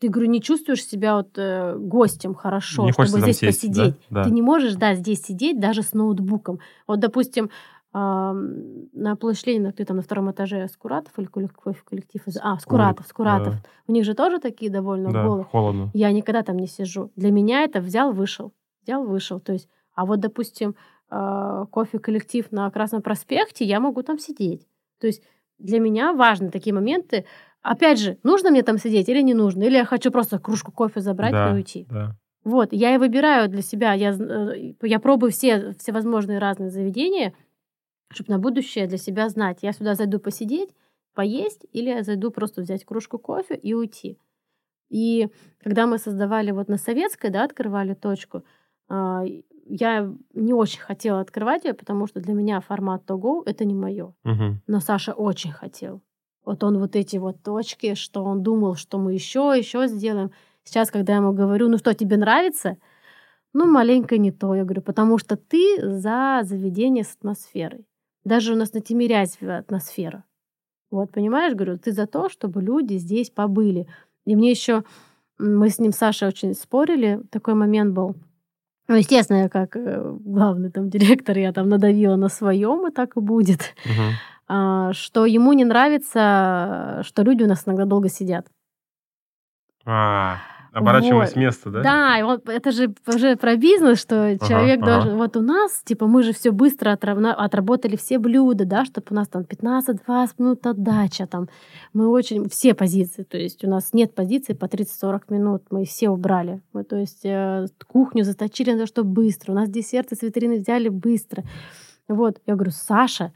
Ты, 0.00 0.08
говорю, 0.08 0.28
не 0.28 0.42
чувствуешь 0.42 0.84
себя 0.84 1.16
вот 1.16 1.38
э, 1.38 1.76
гостем 1.78 2.34
хорошо, 2.34 2.84
не 2.84 2.92
чтобы 2.92 3.20
здесь 3.20 3.38
сесть, 3.38 3.60
посидеть. 3.60 3.94
Да? 4.10 4.22
Да. 4.22 4.24
Ты 4.24 4.30
не 4.30 4.42
можешь, 4.42 4.74
да, 4.74 4.94
здесь 4.94 5.22
сидеть 5.22 5.58
даже 5.58 5.82
с 5.82 5.94
ноутбуком. 5.94 6.58
Вот, 6.86 7.00
допустим, 7.00 7.50
на 7.98 9.16
площадь 9.16 9.46
Ленина, 9.46 9.72
ты 9.72 9.84
там 9.84 9.96
на 9.96 10.02
втором 10.02 10.30
этаже 10.30 10.68
Скуратов 10.68 11.18
или 11.18 11.26
какой 11.26 11.74
коллектив? 11.74 12.22
А, 12.42 12.58
Скуратов, 12.58 13.06
Скуратов. 13.06 13.54
Да. 13.54 13.60
У 13.86 13.92
них 13.92 14.04
же 14.04 14.14
тоже 14.14 14.38
такие 14.38 14.70
довольно 14.70 15.10
да, 15.10 15.24
голые. 15.24 15.44
холодно. 15.44 15.90
Я 15.94 16.12
никогда 16.12 16.42
там 16.42 16.58
не 16.58 16.66
сижу. 16.66 17.10
Для 17.16 17.30
меня 17.30 17.62
это 17.62 17.80
взял, 17.80 18.12
вышел. 18.12 18.52
Взял, 18.82 19.02
вышел. 19.02 19.40
То 19.40 19.54
есть, 19.54 19.68
а 19.94 20.04
вот, 20.04 20.20
допустим, 20.20 20.74
а, 21.08 21.64
кофе-коллектив 21.66 22.50
на 22.52 22.70
Красном 22.70 23.00
проспекте, 23.00 23.64
я 23.64 23.80
могу 23.80 24.02
там 24.02 24.18
сидеть. 24.18 24.66
То 25.00 25.06
есть 25.06 25.22
для 25.58 25.80
меня 25.80 26.12
важны 26.12 26.50
такие 26.50 26.74
моменты. 26.74 27.24
Опять 27.62 27.98
же, 27.98 28.18
нужно 28.22 28.50
мне 28.50 28.62
там 28.62 28.76
сидеть 28.76 29.08
или 29.08 29.22
не 29.22 29.32
нужно? 29.32 29.62
Или 29.62 29.76
я 29.76 29.86
хочу 29.86 30.10
просто 30.10 30.38
кружку 30.38 30.70
кофе 30.70 31.00
забрать 31.00 31.32
да, 31.32 31.50
и 31.50 31.54
уйти? 31.54 31.86
Да. 31.88 32.14
Вот, 32.44 32.72
я 32.72 32.94
и 32.94 32.98
выбираю 32.98 33.48
для 33.48 33.62
себя. 33.62 33.94
Я, 33.94 34.12
э, 34.12 34.74
я 34.82 35.00
пробую 35.00 35.32
все, 35.32 35.74
все 35.78 35.92
возможные 35.92 36.38
разные 36.38 36.68
заведения– 36.68 37.32
чтобы 38.10 38.30
на 38.30 38.38
будущее 38.38 38.86
для 38.86 38.98
себя 38.98 39.28
знать, 39.28 39.58
я 39.62 39.72
сюда 39.72 39.94
зайду 39.94 40.18
посидеть, 40.18 40.74
поесть, 41.14 41.66
или 41.72 41.88
я 41.88 42.02
зайду 42.02 42.30
просто 42.30 42.62
взять 42.62 42.84
кружку 42.84 43.18
кофе 43.18 43.54
и 43.54 43.74
уйти. 43.74 44.18
И 44.88 45.28
когда 45.58 45.86
мы 45.86 45.98
создавали 45.98 46.52
вот 46.52 46.68
на 46.68 46.76
Советской, 46.76 47.30
да, 47.30 47.44
открывали 47.44 47.94
точку, 47.94 48.44
а, 48.88 49.24
я 49.68 50.12
не 50.34 50.52
очень 50.52 50.80
хотела 50.80 51.20
открывать 51.20 51.64
ее, 51.64 51.74
потому 51.74 52.06
что 52.06 52.20
для 52.20 52.34
меня 52.34 52.60
формат 52.60 53.02
to 53.06 53.18
go 53.18 53.42
это 53.44 53.64
не 53.64 53.74
мое. 53.74 54.14
Угу. 54.24 54.60
Но 54.66 54.80
Саша 54.80 55.12
очень 55.12 55.50
хотел. 55.50 56.02
Вот 56.44 56.62
он 56.62 56.78
вот 56.78 56.94
эти 56.94 57.16
вот 57.16 57.42
точки, 57.42 57.94
что 57.94 58.22
он 58.22 58.42
думал, 58.42 58.76
что 58.76 58.98
мы 58.98 59.12
еще, 59.12 59.52
еще 59.56 59.88
сделаем. 59.88 60.30
Сейчас, 60.62 60.90
когда 60.90 61.14
я 61.14 61.18
ему 61.18 61.32
говорю, 61.32 61.68
ну 61.68 61.78
что, 61.78 61.92
тебе 61.94 62.16
нравится? 62.16 62.76
Ну, 63.52 63.66
маленько 63.66 64.18
не 64.18 64.30
то, 64.30 64.54
я 64.54 64.64
говорю, 64.64 64.82
потому 64.82 65.18
что 65.18 65.36
ты 65.36 65.78
за 65.80 66.40
заведение 66.44 67.02
с 67.02 67.16
атмосферой. 67.16 67.86
Даже 68.26 68.54
у 68.54 68.56
нас 68.56 68.72
на 68.72 68.80
Тимирязеве 68.80 69.58
атмосфера. 69.58 70.24
Вот, 70.90 71.12
понимаешь, 71.12 71.54
говорю, 71.54 71.78
ты 71.78 71.92
за 71.92 72.08
то, 72.08 72.28
чтобы 72.28 72.60
люди 72.60 72.94
здесь 72.94 73.30
побыли. 73.30 73.86
И 74.24 74.34
мне 74.34 74.50
еще, 74.50 74.82
мы 75.38 75.70
с 75.70 75.78
ним, 75.78 75.92
Саша, 75.92 76.26
очень 76.26 76.54
спорили, 76.54 77.20
такой 77.30 77.54
момент 77.54 77.94
был. 77.94 78.16
Ну, 78.88 78.96
естественно, 78.96 79.42
я 79.42 79.48
как 79.48 79.76
э, 79.76 80.16
главный 80.24 80.72
там 80.72 80.90
директор, 80.90 81.38
я 81.38 81.52
там 81.52 81.68
надавила 81.68 82.16
на 82.16 82.28
своем, 82.28 82.88
и 82.88 82.90
так 82.90 83.16
и 83.16 83.20
будет. 83.20 83.76
А, 84.48 84.92
что 84.92 85.26
ему 85.26 85.52
не 85.52 85.64
нравится, 85.64 87.02
что 87.04 87.22
люди 87.22 87.42
у 87.42 87.48
нас 87.48 87.62
иногда 87.66 87.84
долго 87.84 88.08
сидят. 88.08 88.46
А, 89.84 90.38
Оборачиваясь 90.76 91.30
вот. 91.30 91.36
место, 91.36 91.70
да? 91.70 91.82
Да, 91.82 92.18
и 92.18 92.22
вот 92.22 92.50
это 92.50 92.70
же 92.70 92.92
уже 93.06 93.36
про 93.36 93.56
бизнес, 93.56 93.98
что 93.98 94.26
ага, 94.26 94.46
человек 94.46 94.82
ага. 94.82 94.94
должен... 94.94 95.16
Вот 95.16 95.34
у 95.38 95.40
нас, 95.40 95.80
типа, 95.82 96.06
мы 96.06 96.22
же 96.22 96.34
все 96.34 96.50
быстро 96.50 96.92
отработали 96.92 97.96
все 97.96 98.18
блюда, 98.18 98.66
да, 98.66 98.84
чтобы 98.84 99.06
у 99.08 99.14
нас 99.14 99.26
там 99.26 99.44
15-20 99.44 100.28
минут 100.36 100.66
отдача, 100.66 101.26
там. 101.26 101.48
Мы 101.94 102.08
очень... 102.08 102.50
Все 102.50 102.74
позиции, 102.74 103.22
то 103.22 103.38
есть 103.38 103.64
у 103.64 103.70
нас 103.70 103.94
нет 103.94 104.14
позиции 104.14 104.52
по 104.52 104.66
30-40 104.66 105.22
минут, 105.30 105.62
мы 105.70 105.86
все 105.86 106.10
убрали. 106.10 106.60
Мы, 106.74 106.84
то 106.84 106.96
есть 106.96 107.24
э, 107.24 107.68
кухню 107.86 108.24
заточили 108.24 108.72
на 108.72 108.80
то, 108.80 108.86
что 108.86 109.02
быстро. 109.02 109.52
У 109.52 109.54
нас 109.54 109.70
десерты 109.70 110.14
с 110.14 110.20
витрины 110.20 110.58
взяли 110.58 110.90
быстро. 110.90 111.42
Вот, 112.06 112.38
я 112.44 112.54
говорю, 112.54 112.72
Саша, 112.72 113.32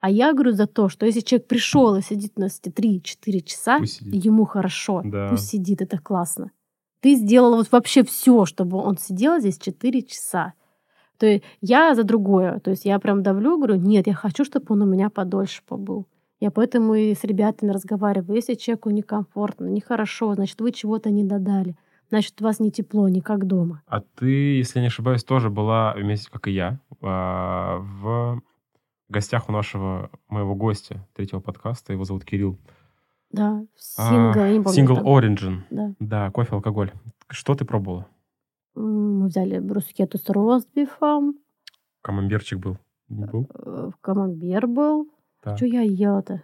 а 0.00 0.10
я 0.10 0.32
говорю 0.32 0.50
за 0.52 0.66
то, 0.66 0.88
что 0.88 1.06
если 1.06 1.20
человек 1.20 1.46
пришел 1.46 1.94
и 1.94 2.02
сидит 2.02 2.32
у 2.34 2.40
нас 2.40 2.60
3-4 2.60 3.40
часа, 3.42 3.78
ему 4.00 4.44
хорошо, 4.44 5.02
да. 5.04 5.28
пусть 5.30 5.50
сидит, 5.50 5.82
это 5.82 5.98
классно. 5.98 6.50
Ты 7.00 7.14
сделала 7.14 7.56
вот 7.56 7.72
вообще 7.72 8.04
все, 8.04 8.44
чтобы 8.44 8.78
он 8.78 8.98
сидел 8.98 9.38
здесь 9.40 9.58
4 9.58 10.02
часа. 10.02 10.52
То 11.18 11.26
есть 11.26 11.44
я 11.60 11.94
за 11.94 12.04
другое. 12.04 12.60
То 12.60 12.70
есть 12.70 12.84
я 12.84 12.98
прям 12.98 13.22
давлю, 13.22 13.58
говорю, 13.58 13.76
нет, 13.76 14.06
я 14.06 14.14
хочу, 14.14 14.44
чтобы 14.44 14.66
он 14.70 14.82
у 14.82 14.86
меня 14.86 15.10
подольше 15.10 15.62
побыл. 15.66 16.06
Я 16.40 16.50
поэтому 16.50 16.94
и 16.94 17.14
с 17.14 17.22
ребятами 17.24 17.70
разговариваю. 17.70 18.36
Если 18.36 18.54
человеку 18.54 18.88
некомфортно, 18.90 19.66
нехорошо, 19.66 20.34
значит, 20.34 20.60
вы 20.60 20.72
чего-то 20.72 21.10
не 21.10 21.22
додали. 21.22 21.76
Значит, 22.08 22.40
у 22.40 22.44
вас 22.44 22.58
не 22.58 22.72
тепло, 22.72 23.08
не 23.08 23.20
как 23.20 23.46
дома. 23.46 23.82
А 23.86 24.00
ты, 24.00 24.56
если 24.56 24.80
не 24.80 24.86
ошибаюсь, 24.86 25.22
тоже 25.22 25.50
была 25.50 25.94
вместе, 25.94 26.30
как 26.30 26.48
и 26.48 26.52
я, 26.52 26.80
а, 27.02 27.78
в 27.78 28.42
гостях 29.10 29.48
у 29.48 29.52
нашего 29.52 30.10
моего 30.28 30.54
гостя 30.54 31.06
третьего 31.14 31.40
подкаста. 31.40 31.92
Его 31.92 32.04
зовут 32.04 32.24
Кирилл. 32.24 32.58
Да, 33.32 33.64
сингл, 33.76 34.40
я 34.40 34.52
не 34.52 34.60
помню. 34.60 34.74
Сингл. 34.76 34.96
Origin. 34.96 35.60
Да. 35.70 35.94
Да, 36.00 36.30
кофе, 36.30 36.54
алкоголь. 36.56 36.92
Что 37.28 37.54
ты 37.54 37.64
пробовала? 37.64 38.06
Мы 38.74 39.26
взяли 39.26 39.58
брускету 39.58 40.18
с 40.18 40.28
ростбифом, 40.28 41.34
Камамберчик 42.02 42.58
был? 42.58 42.78
Не 43.08 43.26
был? 43.26 43.48
э, 43.54 43.90
камамбер 44.00 44.66
был. 44.66 45.08
Так. 45.42 45.56
Что 45.56 45.66
я 45.66 45.82
ела-то? 45.82 46.42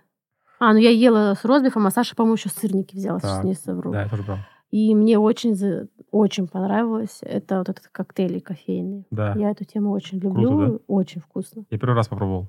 А, 0.58 0.72
ну 0.72 0.78
я 0.78 0.90
ела 0.90 1.34
с 1.34 1.44
ростбифом, 1.44 1.86
а 1.86 1.90
Саша, 1.90 2.14
по-моему, 2.16 2.36
еще 2.36 2.48
сырники 2.48 2.96
взяла, 2.96 3.20
сейчас 3.20 3.36
Так, 3.36 3.44
не 3.44 3.54
совру. 3.54 3.92
Да, 3.92 4.02
я 4.02 4.08
тоже 4.08 4.22
брал. 4.22 4.38
И 4.70 4.94
мне 4.94 5.18
очень, 5.18 5.88
очень 6.10 6.48
понравилось. 6.48 7.18
Это 7.22 7.58
вот 7.58 7.68
этот 7.68 7.88
коктейли 7.88 8.40
кофейные. 8.40 9.04
Да. 9.10 9.34
Я 9.36 9.50
эту 9.50 9.64
тему 9.64 9.92
очень 9.92 10.20
Круто, 10.20 10.40
люблю. 10.40 10.82
Очень 10.86 11.20
вкусно. 11.20 11.64
Я 11.70 11.78
первый 11.78 11.94
раз 11.94 12.08
попробовал. 12.08 12.48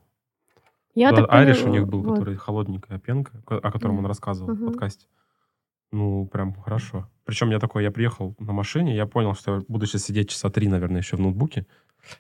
Я 0.99 1.11
так 1.13 1.31
Айриш 1.31 1.57
поняла- 1.61 1.69
у 1.69 1.73
них 1.73 1.87
был, 1.87 2.03
вот. 2.03 2.11
который 2.19 2.35
холодненькая 2.35 2.99
пенка, 2.99 3.41
о 3.47 3.71
котором 3.71 3.95
Да. 3.95 3.99
он 3.99 4.05
рассказывал 4.07 4.53
в 4.53 4.57
Мгм. 4.59 4.67
подкасте. 4.71 5.07
Ну, 5.91 6.27
прям 6.27 6.53
хорошо. 6.53 7.07
Причем 7.25 7.49
я 7.51 7.59
такой, 7.59 7.83
я 7.83 7.91
приехал 7.91 8.35
на 8.39 8.51
машине, 8.53 8.95
я 8.95 9.05
понял, 9.05 9.33
что 9.35 9.55
я 9.55 9.61
буду 9.67 9.85
сейчас 9.85 10.03
сидеть 10.03 10.29
часа 10.29 10.49
три, 10.49 10.67
наверное, 10.67 11.01
еще 11.01 11.15
в 11.17 11.19
ноутбуке. 11.21 11.65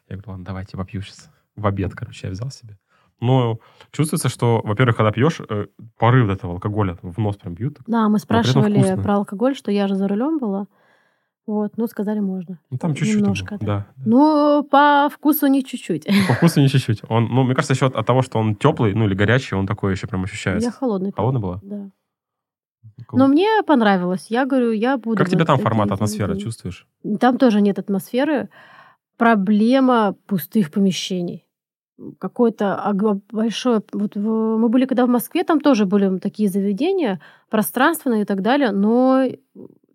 Я 0.09 0.15
говорю, 0.15 0.31
ладно, 0.31 0.45
давайте 0.45 0.77
попью 0.77 1.01
сейчас. 1.01 1.29
В 1.55 1.65
обед, 1.67 1.93
короче, 1.93 2.27
я 2.27 2.31
взял 2.31 2.49
себе. 2.51 2.77
Но 3.19 3.57
чувствуется, 3.91 4.29
что, 4.29 4.61
во-первых, 4.63 4.95
когда 4.95 5.11
пьешь, 5.11 5.41
э, 5.49 5.65
порыв 5.97 6.29
этого 6.29 6.53
алкоголя 6.53 6.97
в 7.01 7.17
нос 7.17 7.35
прям 7.37 7.55
бьют. 7.55 7.79
Да, 7.87 8.07
мы 8.09 8.19
спрашивали 8.19 9.01
про 9.01 9.15
алкоголь, 9.15 9.55
что 9.55 9.71
я 9.71 9.87
же 9.87 9.95
за 9.95 10.07
рулем 10.07 10.37
была. 10.37 10.67
Вот, 11.47 11.77
ну, 11.77 11.87
сказали, 11.87 12.19
можно. 12.19 12.59
Ну, 12.69 12.77
там 12.77 12.93
чуть-чуть. 12.93 13.21
Немножко, 13.21 13.57
да. 13.61 13.65
да. 13.65 13.87
Ну, 14.05 14.67
по 14.69 15.09
вкусу 15.09 15.47
не 15.47 15.63
чуть-чуть. 15.63 16.05
По 16.27 16.33
вкусу 16.33 16.59
не 16.59 16.67
чуть-чуть. 16.67 17.01
Он, 17.07 17.25
ну, 17.29 17.43
мне 17.43 17.55
кажется, 17.55 17.73
еще 17.73 17.87
от, 17.87 17.95
от 17.95 18.05
того, 18.05 18.21
что 18.21 18.37
он 18.37 18.55
теплый, 18.55 18.93
ну, 18.93 19.05
или 19.05 19.15
горячий, 19.15 19.55
он 19.55 19.65
такой 19.65 19.93
еще 19.93 20.07
прям 20.07 20.25
ощущается. 20.25 20.67
Я 20.67 20.71
холодный. 20.71 21.13
Холодно 21.13 21.39
было? 21.39 21.61
Да. 21.63 21.89
Но 23.13 23.27
мне 23.27 23.47
понравилось. 23.65 24.27
Я 24.29 24.45
говорю, 24.45 24.71
я 24.71 24.97
буду... 24.97 25.17
Как 25.17 25.29
тебе 25.29 25.45
там 25.45 25.57
формат, 25.59 25.89
атмосфера, 25.89 26.35
чувствуешь? 26.35 26.85
Там 27.19 27.37
тоже 27.37 27.61
нет 27.61 27.79
атмосферы. 27.79 28.49
Проблема 29.15 30.15
пустых 30.25 30.69
помещений. 30.69 31.46
Какое-то 32.19 32.93
большое... 33.31 33.81
Вот 33.91 34.15
мы 34.15 34.69
были 34.69 34.85
когда 34.85 35.05
в 35.05 35.09
Москве, 35.09 35.43
там 35.43 35.59
тоже 35.59 35.85
были 35.85 36.19
такие 36.19 36.49
заведения, 36.49 37.19
пространственные 37.49 38.21
и 38.21 38.25
так 38.25 38.41
далее, 38.41 38.71
но 38.71 39.25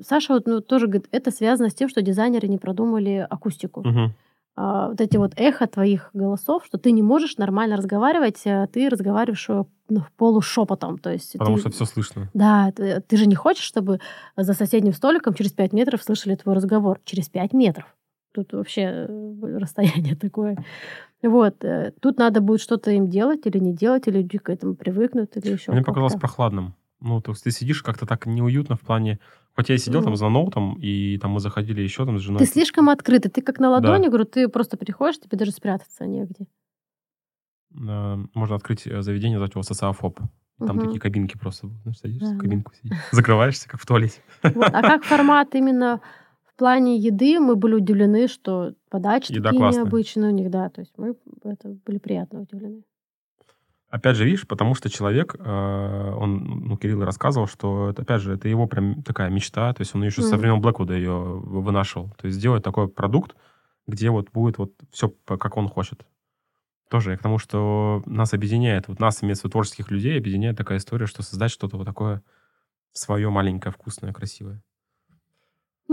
Саша 0.01 0.35
вот, 0.35 0.47
ну, 0.47 0.61
тоже 0.61 0.87
говорит, 0.87 1.09
это 1.13 1.31
связано 1.31 1.69
с 1.71 1.75
тем, 1.75 1.89
что 1.89 2.03
дизайнеры 2.03 2.49
не 2.49 2.59
продумали 2.59 3.27
акустику. 3.29 3.83
Мгм. 3.83 4.15
А, 4.55 4.89
вот 4.89 5.01
эти 5.01 5.17
вот 5.17 5.33
эхо 5.37 5.67
твоих 5.67 6.11
голосов, 6.13 6.65
что 6.67 6.77
ты 6.77 6.93
не 6.93 7.03
можешь 7.03 7.39
нормально 7.39 7.77
разговаривать, 7.77 8.43
а 8.45 8.67
ты 8.67 8.89
разговариваешь 8.91 9.49
э, 9.49 9.65
ну, 9.89 10.01
полушепотом. 10.19 10.99
То 10.99 11.11
есть 11.11 11.33
Потому 11.39 11.57
ты- 11.57 11.61
что 11.63 11.71
все 11.71 11.85
слышно. 11.87 12.29
да, 12.35 12.71
ты, 12.73 13.01
ты 13.01 13.17
же 13.17 13.27
не 13.27 13.35
хочешь, 13.35 13.65
чтобы 13.65 14.01
за 14.37 14.53
соседним 14.53 14.93
столиком 14.93 15.33
через 15.35 15.53
5 15.53 15.73
метров 15.73 16.03
слышали 16.03 16.35
твой 16.35 16.55
разговор. 16.55 17.01
Через 17.05 17.31
5 17.31 17.55
метров. 17.55 17.87
Тут 18.33 18.53
вообще 18.55 19.07
э, 19.09 19.59
расстояние 19.59 20.17
такое. 20.21 20.57
Вот. 21.23 21.63
э, 21.65 21.93
Тут 22.01 22.19
надо 22.19 22.41
будет 22.41 22.61
что-то 22.61 22.91
им 22.91 23.09
делать 23.09 23.47
или 23.47 23.59
не 23.59 23.75
делать, 23.75 24.09
или 24.09 24.19
люди 24.19 24.39
к 24.39 24.49
этому 24.49 24.75
привыкнут, 24.75 25.37
или 25.37 25.53
еще 25.53 25.73
Мне 25.73 25.83
показалось 25.83 26.15
прохладным. 26.15 26.75
Ну, 27.01 27.21
то 27.21 27.33
есть 27.33 27.45
ты 27.45 27.51
сидишь 27.51 27.83
как-то 27.83 28.07
так 28.07 28.27
неуютно 28.27 28.77
в 28.77 28.81
плане... 28.81 29.19
Хоть 29.55 29.69
я 29.69 29.75
и 29.75 29.79
сидел 29.79 30.01
там 30.03 30.13
Ну. 30.13 30.17
за 30.17 30.29
ноутом, 30.31 30.79
и 30.81 31.19
там 31.19 31.33
мы 31.33 31.41
заходили 31.41 31.83
еще 31.83 32.07
там 32.07 32.19
с 32.19 32.23
женой. 32.23 32.39
Ты 32.39 32.47
слишком 32.47 32.89
открытый. 32.89 33.31
Ты 33.31 33.43
как 33.43 33.59
на 33.59 33.67
Да. 33.67 33.71
ладони, 33.73 34.07
говорю, 34.09 34.25
ты 34.25 34.49
просто 34.49 34.79
приходишь, 34.79 35.21
тебе 35.21 35.37
даже 35.37 35.51
спрятаться 35.51 36.07
негде. 36.07 36.47
Можно 37.71 38.57
открыть 38.57 38.87
э, 38.87 39.03
заведение, 39.03 39.39
назвать 39.39 39.53
его 39.55 39.63
социофоб. 39.63 40.21
Там 40.59 40.77
Мгм. 40.77 40.81
такие 40.87 41.01
кабинки 41.01 41.37
просто. 41.37 41.69
Знаешь, 41.83 41.99
садишься 41.99 42.29
Да, 42.29 42.35
в 42.35 42.37
да. 42.37 42.41
кабинку, 42.41 42.73
сидишь. 42.75 42.97
закрываешься, 43.11 43.69
как 43.69 43.81
в 43.81 43.87
туалете. 43.87 44.21
Вот. 44.43 44.69
А 44.73 44.81
как 44.83 45.03
формат 45.05 45.55
именно 45.55 46.01
в 46.55 46.59
плане 46.59 46.97
еды, 46.99 47.41
мы 47.41 47.57
были 47.57 47.75
удивлены, 47.75 48.29
что 48.29 48.75
подачи 48.91 49.33
Еда 49.33 49.51
такие 49.51 49.59
классная. 49.59 49.83
необычные 49.83 50.31
у 50.31 50.35
них, 50.35 50.51
да. 50.51 50.69
То 50.71 50.81
есть 50.83 50.93
мы 50.97 51.17
это 51.45 51.69
были 51.87 51.99
приятно 51.99 52.43
удивлены. 52.43 52.83
Опять 53.89 54.17
же, 54.17 54.25
видишь, 54.25 54.47
потому 54.47 54.75
что 54.75 54.89
человек, 54.89 55.37
э, 55.39 55.43
он, 56.19 56.45
ну, 56.67 56.79
Кирилл 56.79 57.05
рассказывал, 57.05 57.47
что 57.47 57.91
это, 57.91 58.03
опять 58.03 58.23
же, 58.23 58.33
это 58.33 58.49
его 58.49 58.67
прям 58.67 59.03
такая 59.03 59.29
мечта, 59.29 59.71
то 59.75 59.83
есть 59.83 59.95
он 59.95 60.03
еще 60.03 60.23
со 60.23 60.37
Мгм. 60.37 60.39
времен 60.39 60.61
Блэквуда 60.63 60.95
ее 60.95 61.13
вынашивал. 61.13 62.11
То 62.17 62.27
есть 62.27 62.39
сделать 62.39 62.63
такой 62.63 62.89
продукт, 62.89 63.37
где 63.87 64.09
вот 64.09 64.31
будет 64.31 64.57
вот 64.57 64.73
все, 64.91 65.11
как 65.27 65.59
он 65.59 65.69
хочет. 65.69 66.07
Тоже 66.91 67.17
к 67.17 67.23
тому, 67.23 67.39
что 67.39 68.03
нас 68.07 68.35
объединяет, 68.35 68.89
вот 68.89 69.01
нас, 69.01 69.23
имеется 69.25 69.43
в 69.43 69.45
виду 69.47 69.53
творческих 69.53 69.91
людей, 69.91 70.19
объединяет 70.19 70.57
такая 70.59 70.79
история, 70.79 71.07
что 71.07 71.23
создать 71.23 71.51
что-то 71.53 71.79
вот 71.79 71.87
такое 71.87 72.23
свое 72.93 73.31
маленькое, 73.31 73.73
вкусное, 73.73 74.13
красивое. 74.13 74.63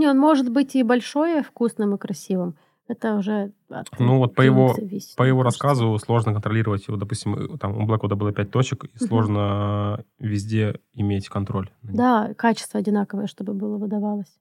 Не, 0.00 0.08
он 0.08 0.18
может 0.18 0.48
быть 0.50 0.74
и 0.76 0.82
большой, 0.82 1.40
и 1.40 1.42
вкусным, 1.42 1.94
и 1.94 1.98
красивым. 1.98 2.56
Это 2.88 3.16
уже 3.16 3.52
от 3.68 3.86
Ну, 3.98 4.16
вот 4.16 4.34
по 4.34 4.40
его- 4.40 4.72
зависит, 4.74 5.14
По 5.16 5.24
его 5.24 5.42
рассказу 5.42 5.96
сложно 5.98 6.32
контролировать 6.32 6.88
его, 6.88 6.96
допустим, 6.96 7.34
э, 7.34 7.58
там 7.58 7.76
у 7.76 7.84
Блэквуда 7.86 8.16
было 8.16 8.32
пять 8.32 8.50
точек, 8.50 8.84
и 8.84 8.88
Мгм. 8.88 9.06
сложно 9.08 10.04
везде 10.18 10.80
иметь 10.94 11.28
контроль. 11.28 11.68
Да, 11.82 12.32
качество 12.34 12.80
одинаковое, 12.80 13.26
чтобы 13.26 13.52
было 13.52 13.76
выдавалось. 13.76 14.38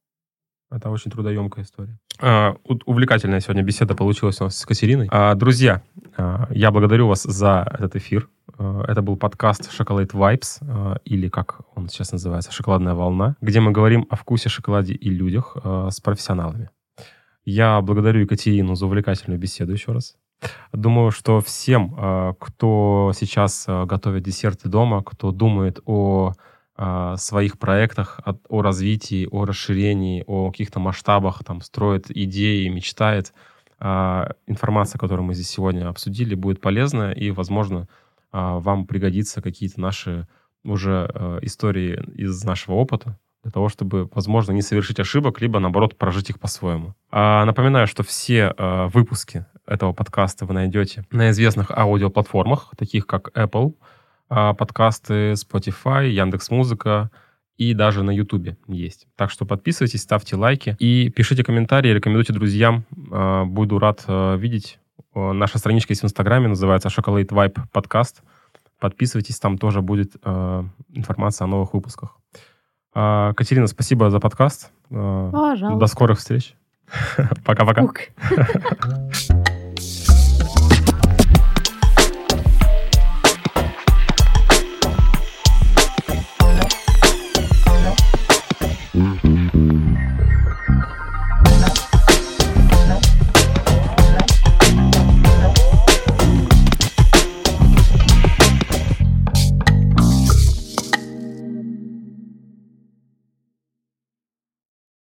Это 0.72 0.92
очень 0.92 1.10
трудоемкая 1.10 1.66
история. 1.66 1.98
А, 2.22 2.56
увлекательная 2.86 3.40
сегодня 3.40 3.64
беседа 3.64 3.96
получилась 3.96 4.40
у 4.40 4.44
нас 4.44 4.58
с 4.58 4.66
Катериной. 4.68 5.08
А, 5.12 5.34
друзья, 5.34 5.82
а, 6.16 6.48
я 6.52 6.70
благодарю 6.70 7.08
вас 7.08 7.24
за 7.24 7.68
этот 7.74 7.96
эфир. 7.96 8.30
А, 8.60 8.84
это 8.88 9.02
был 9.02 9.18
подкаст 9.18 9.72
Chocolate 9.72 10.12
Vibes, 10.12 10.60
а, 10.62 10.98
или 11.06 11.28
как 11.28 11.62
он 11.74 11.90
сейчас 11.90 12.12
называется, 12.12 12.52
«Шоколадная 12.52 12.94
волна», 12.94 13.36
где 13.42 13.62
мы 13.62 13.72
говорим 13.72 14.06
о 14.12 14.16
вкусе, 14.16 14.50
шоколаде 14.50 14.94
и 14.94 15.10
людях 15.10 15.58
с 15.64 16.00
профессионалами. 16.02 16.70
Я 17.46 17.82
благодарю 17.82 18.22
Екатерину 18.22 18.76
за 18.76 18.86
увлекательную 18.86 19.40
беседу 19.40 19.72
еще 19.72 19.92
раз. 19.92 20.18
Думаю, 20.72 21.10
что 21.10 21.42
всем, 21.42 22.36
кто 22.40 23.12
сейчас 23.16 23.66
готовит 23.68 24.24
десерты 24.24 24.70
дома, 24.70 25.04
кто 25.04 25.32
думает 25.32 25.80
о 25.86 26.34
своих 27.18 27.60
проектах, 27.60 28.20
о, 28.24 28.36
о 28.48 28.62
развитии, 28.62 29.28
о 29.30 29.46
расширении, 29.46 30.24
о 30.28 30.50
каких-то 30.52 30.80
масштабах, 30.80 31.44
там, 31.44 31.62
строит 31.62 32.06
идеи, 32.10 32.68
мечтает. 32.70 33.34
А, 33.80 34.32
Информация, 34.48 35.00
которую 35.00 35.26
мы 35.26 35.34
здесь 35.34 35.50
сегодня 35.50 35.90
обсудили, 35.90 36.36
будет 36.36 36.62
полезна, 36.62 37.12
и, 37.12 37.32
возможно, 37.32 37.88
а, 38.32 38.60
вам 38.60 38.86
пригодятся 38.86 39.42
какие-то 39.42 39.80
наши 39.82 40.28
уже 40.64 41.10
э, 41.14 41.40
истории 41.44 42.00
из 42.16 42.44
нашего 42.44 42.76
опыта, 42.76 43.18
для 43.44 43.52
того, 43.52 43.70
чтобы, 43.70 44.10
возможно, 44.14 44.52
не 44.52 44.62
совершить 44.62 45.00
ошибок, 45.00 45.40
либо, 45.40 45.60
наоборот, 45.60 45.98
прожить 45.98 46.30
их 46.30 46.40
по-своему. 46.40 46.96
А, 47.12 47.46
Напоминаю, 47.46 47.88
что 47.88 48.04
все 48.04 48.54
э, 48.58 48.88
выпуски 48.88 49.46
этого 49.66 49.94
подкаста 49.94 50.46
вы 50.46 50.54
найдете 50.54 51.06
на 51.12 51.30
известных 51.30 51.72
аудиоплатформах, 51.72 52.72
таких 52.78 53.08
как 53.08 53.30
Apple, 53.38 53.76
а, 53.80 53.99
подкасты 54.30 55.34
Spotify, 55.34 56.10
Яндекс 56.10 56.50
Музыка 56.52 57.10
и 57.60 57.74
даже 57.74 58.04
на 58.04 58.12
Ютубе 58.12 58.58
есть. 58.68 59.08
Так 59.18 59.30
что 59.30 59.46
подписывайтесь, 59.46 60.02
ставьте 60.02 60.38
лайки 60.38 60.78
и 60.80 61.10
пишите 61.10 61.44
комментарии, 61.44 61.90
рекомендуйте 61.90 62.32
друзьям. 62.32 62.86
А, 63.12 63.44
Буду 63.44 63.80
рад 63.80 64.06
а, 64.08 64.38
видеть. 64.38 64.80
А, 65.14 65.34
Наша 65.34 65.58
страничка 65.58 65.92
есть 65.92 66.02
в 66.02 66.06
Инстаграме, 66.06 66.48
называется 66.48 66.88
Chocolate 66.88 67.28
Vibe 67.28 67.60
подкаст. 67.74 68.24
Подписывайтесь, 68.80 69.40
там 69.40 69.58
тоже 69.58 69.82
будет 69.82 70.14
а, 70.24 70.66
информация 70.94 71.46
о 71.46 71.48
новых 71.50 71.74
выпусках. 71.74 72.18
А, 72.94 73.34
Катерина, 73.34 73.68
спасибо 73.68 74.10
за 74.10 74.22
подкаст. 74.22 74.72
А, 74.90 75.30
Пожалуйста. 75.30 75.80
До 75.80 75.88
скорых 75.88 76.18
встреч. 76.20 76.56
Пока-пока. 77.46 77.86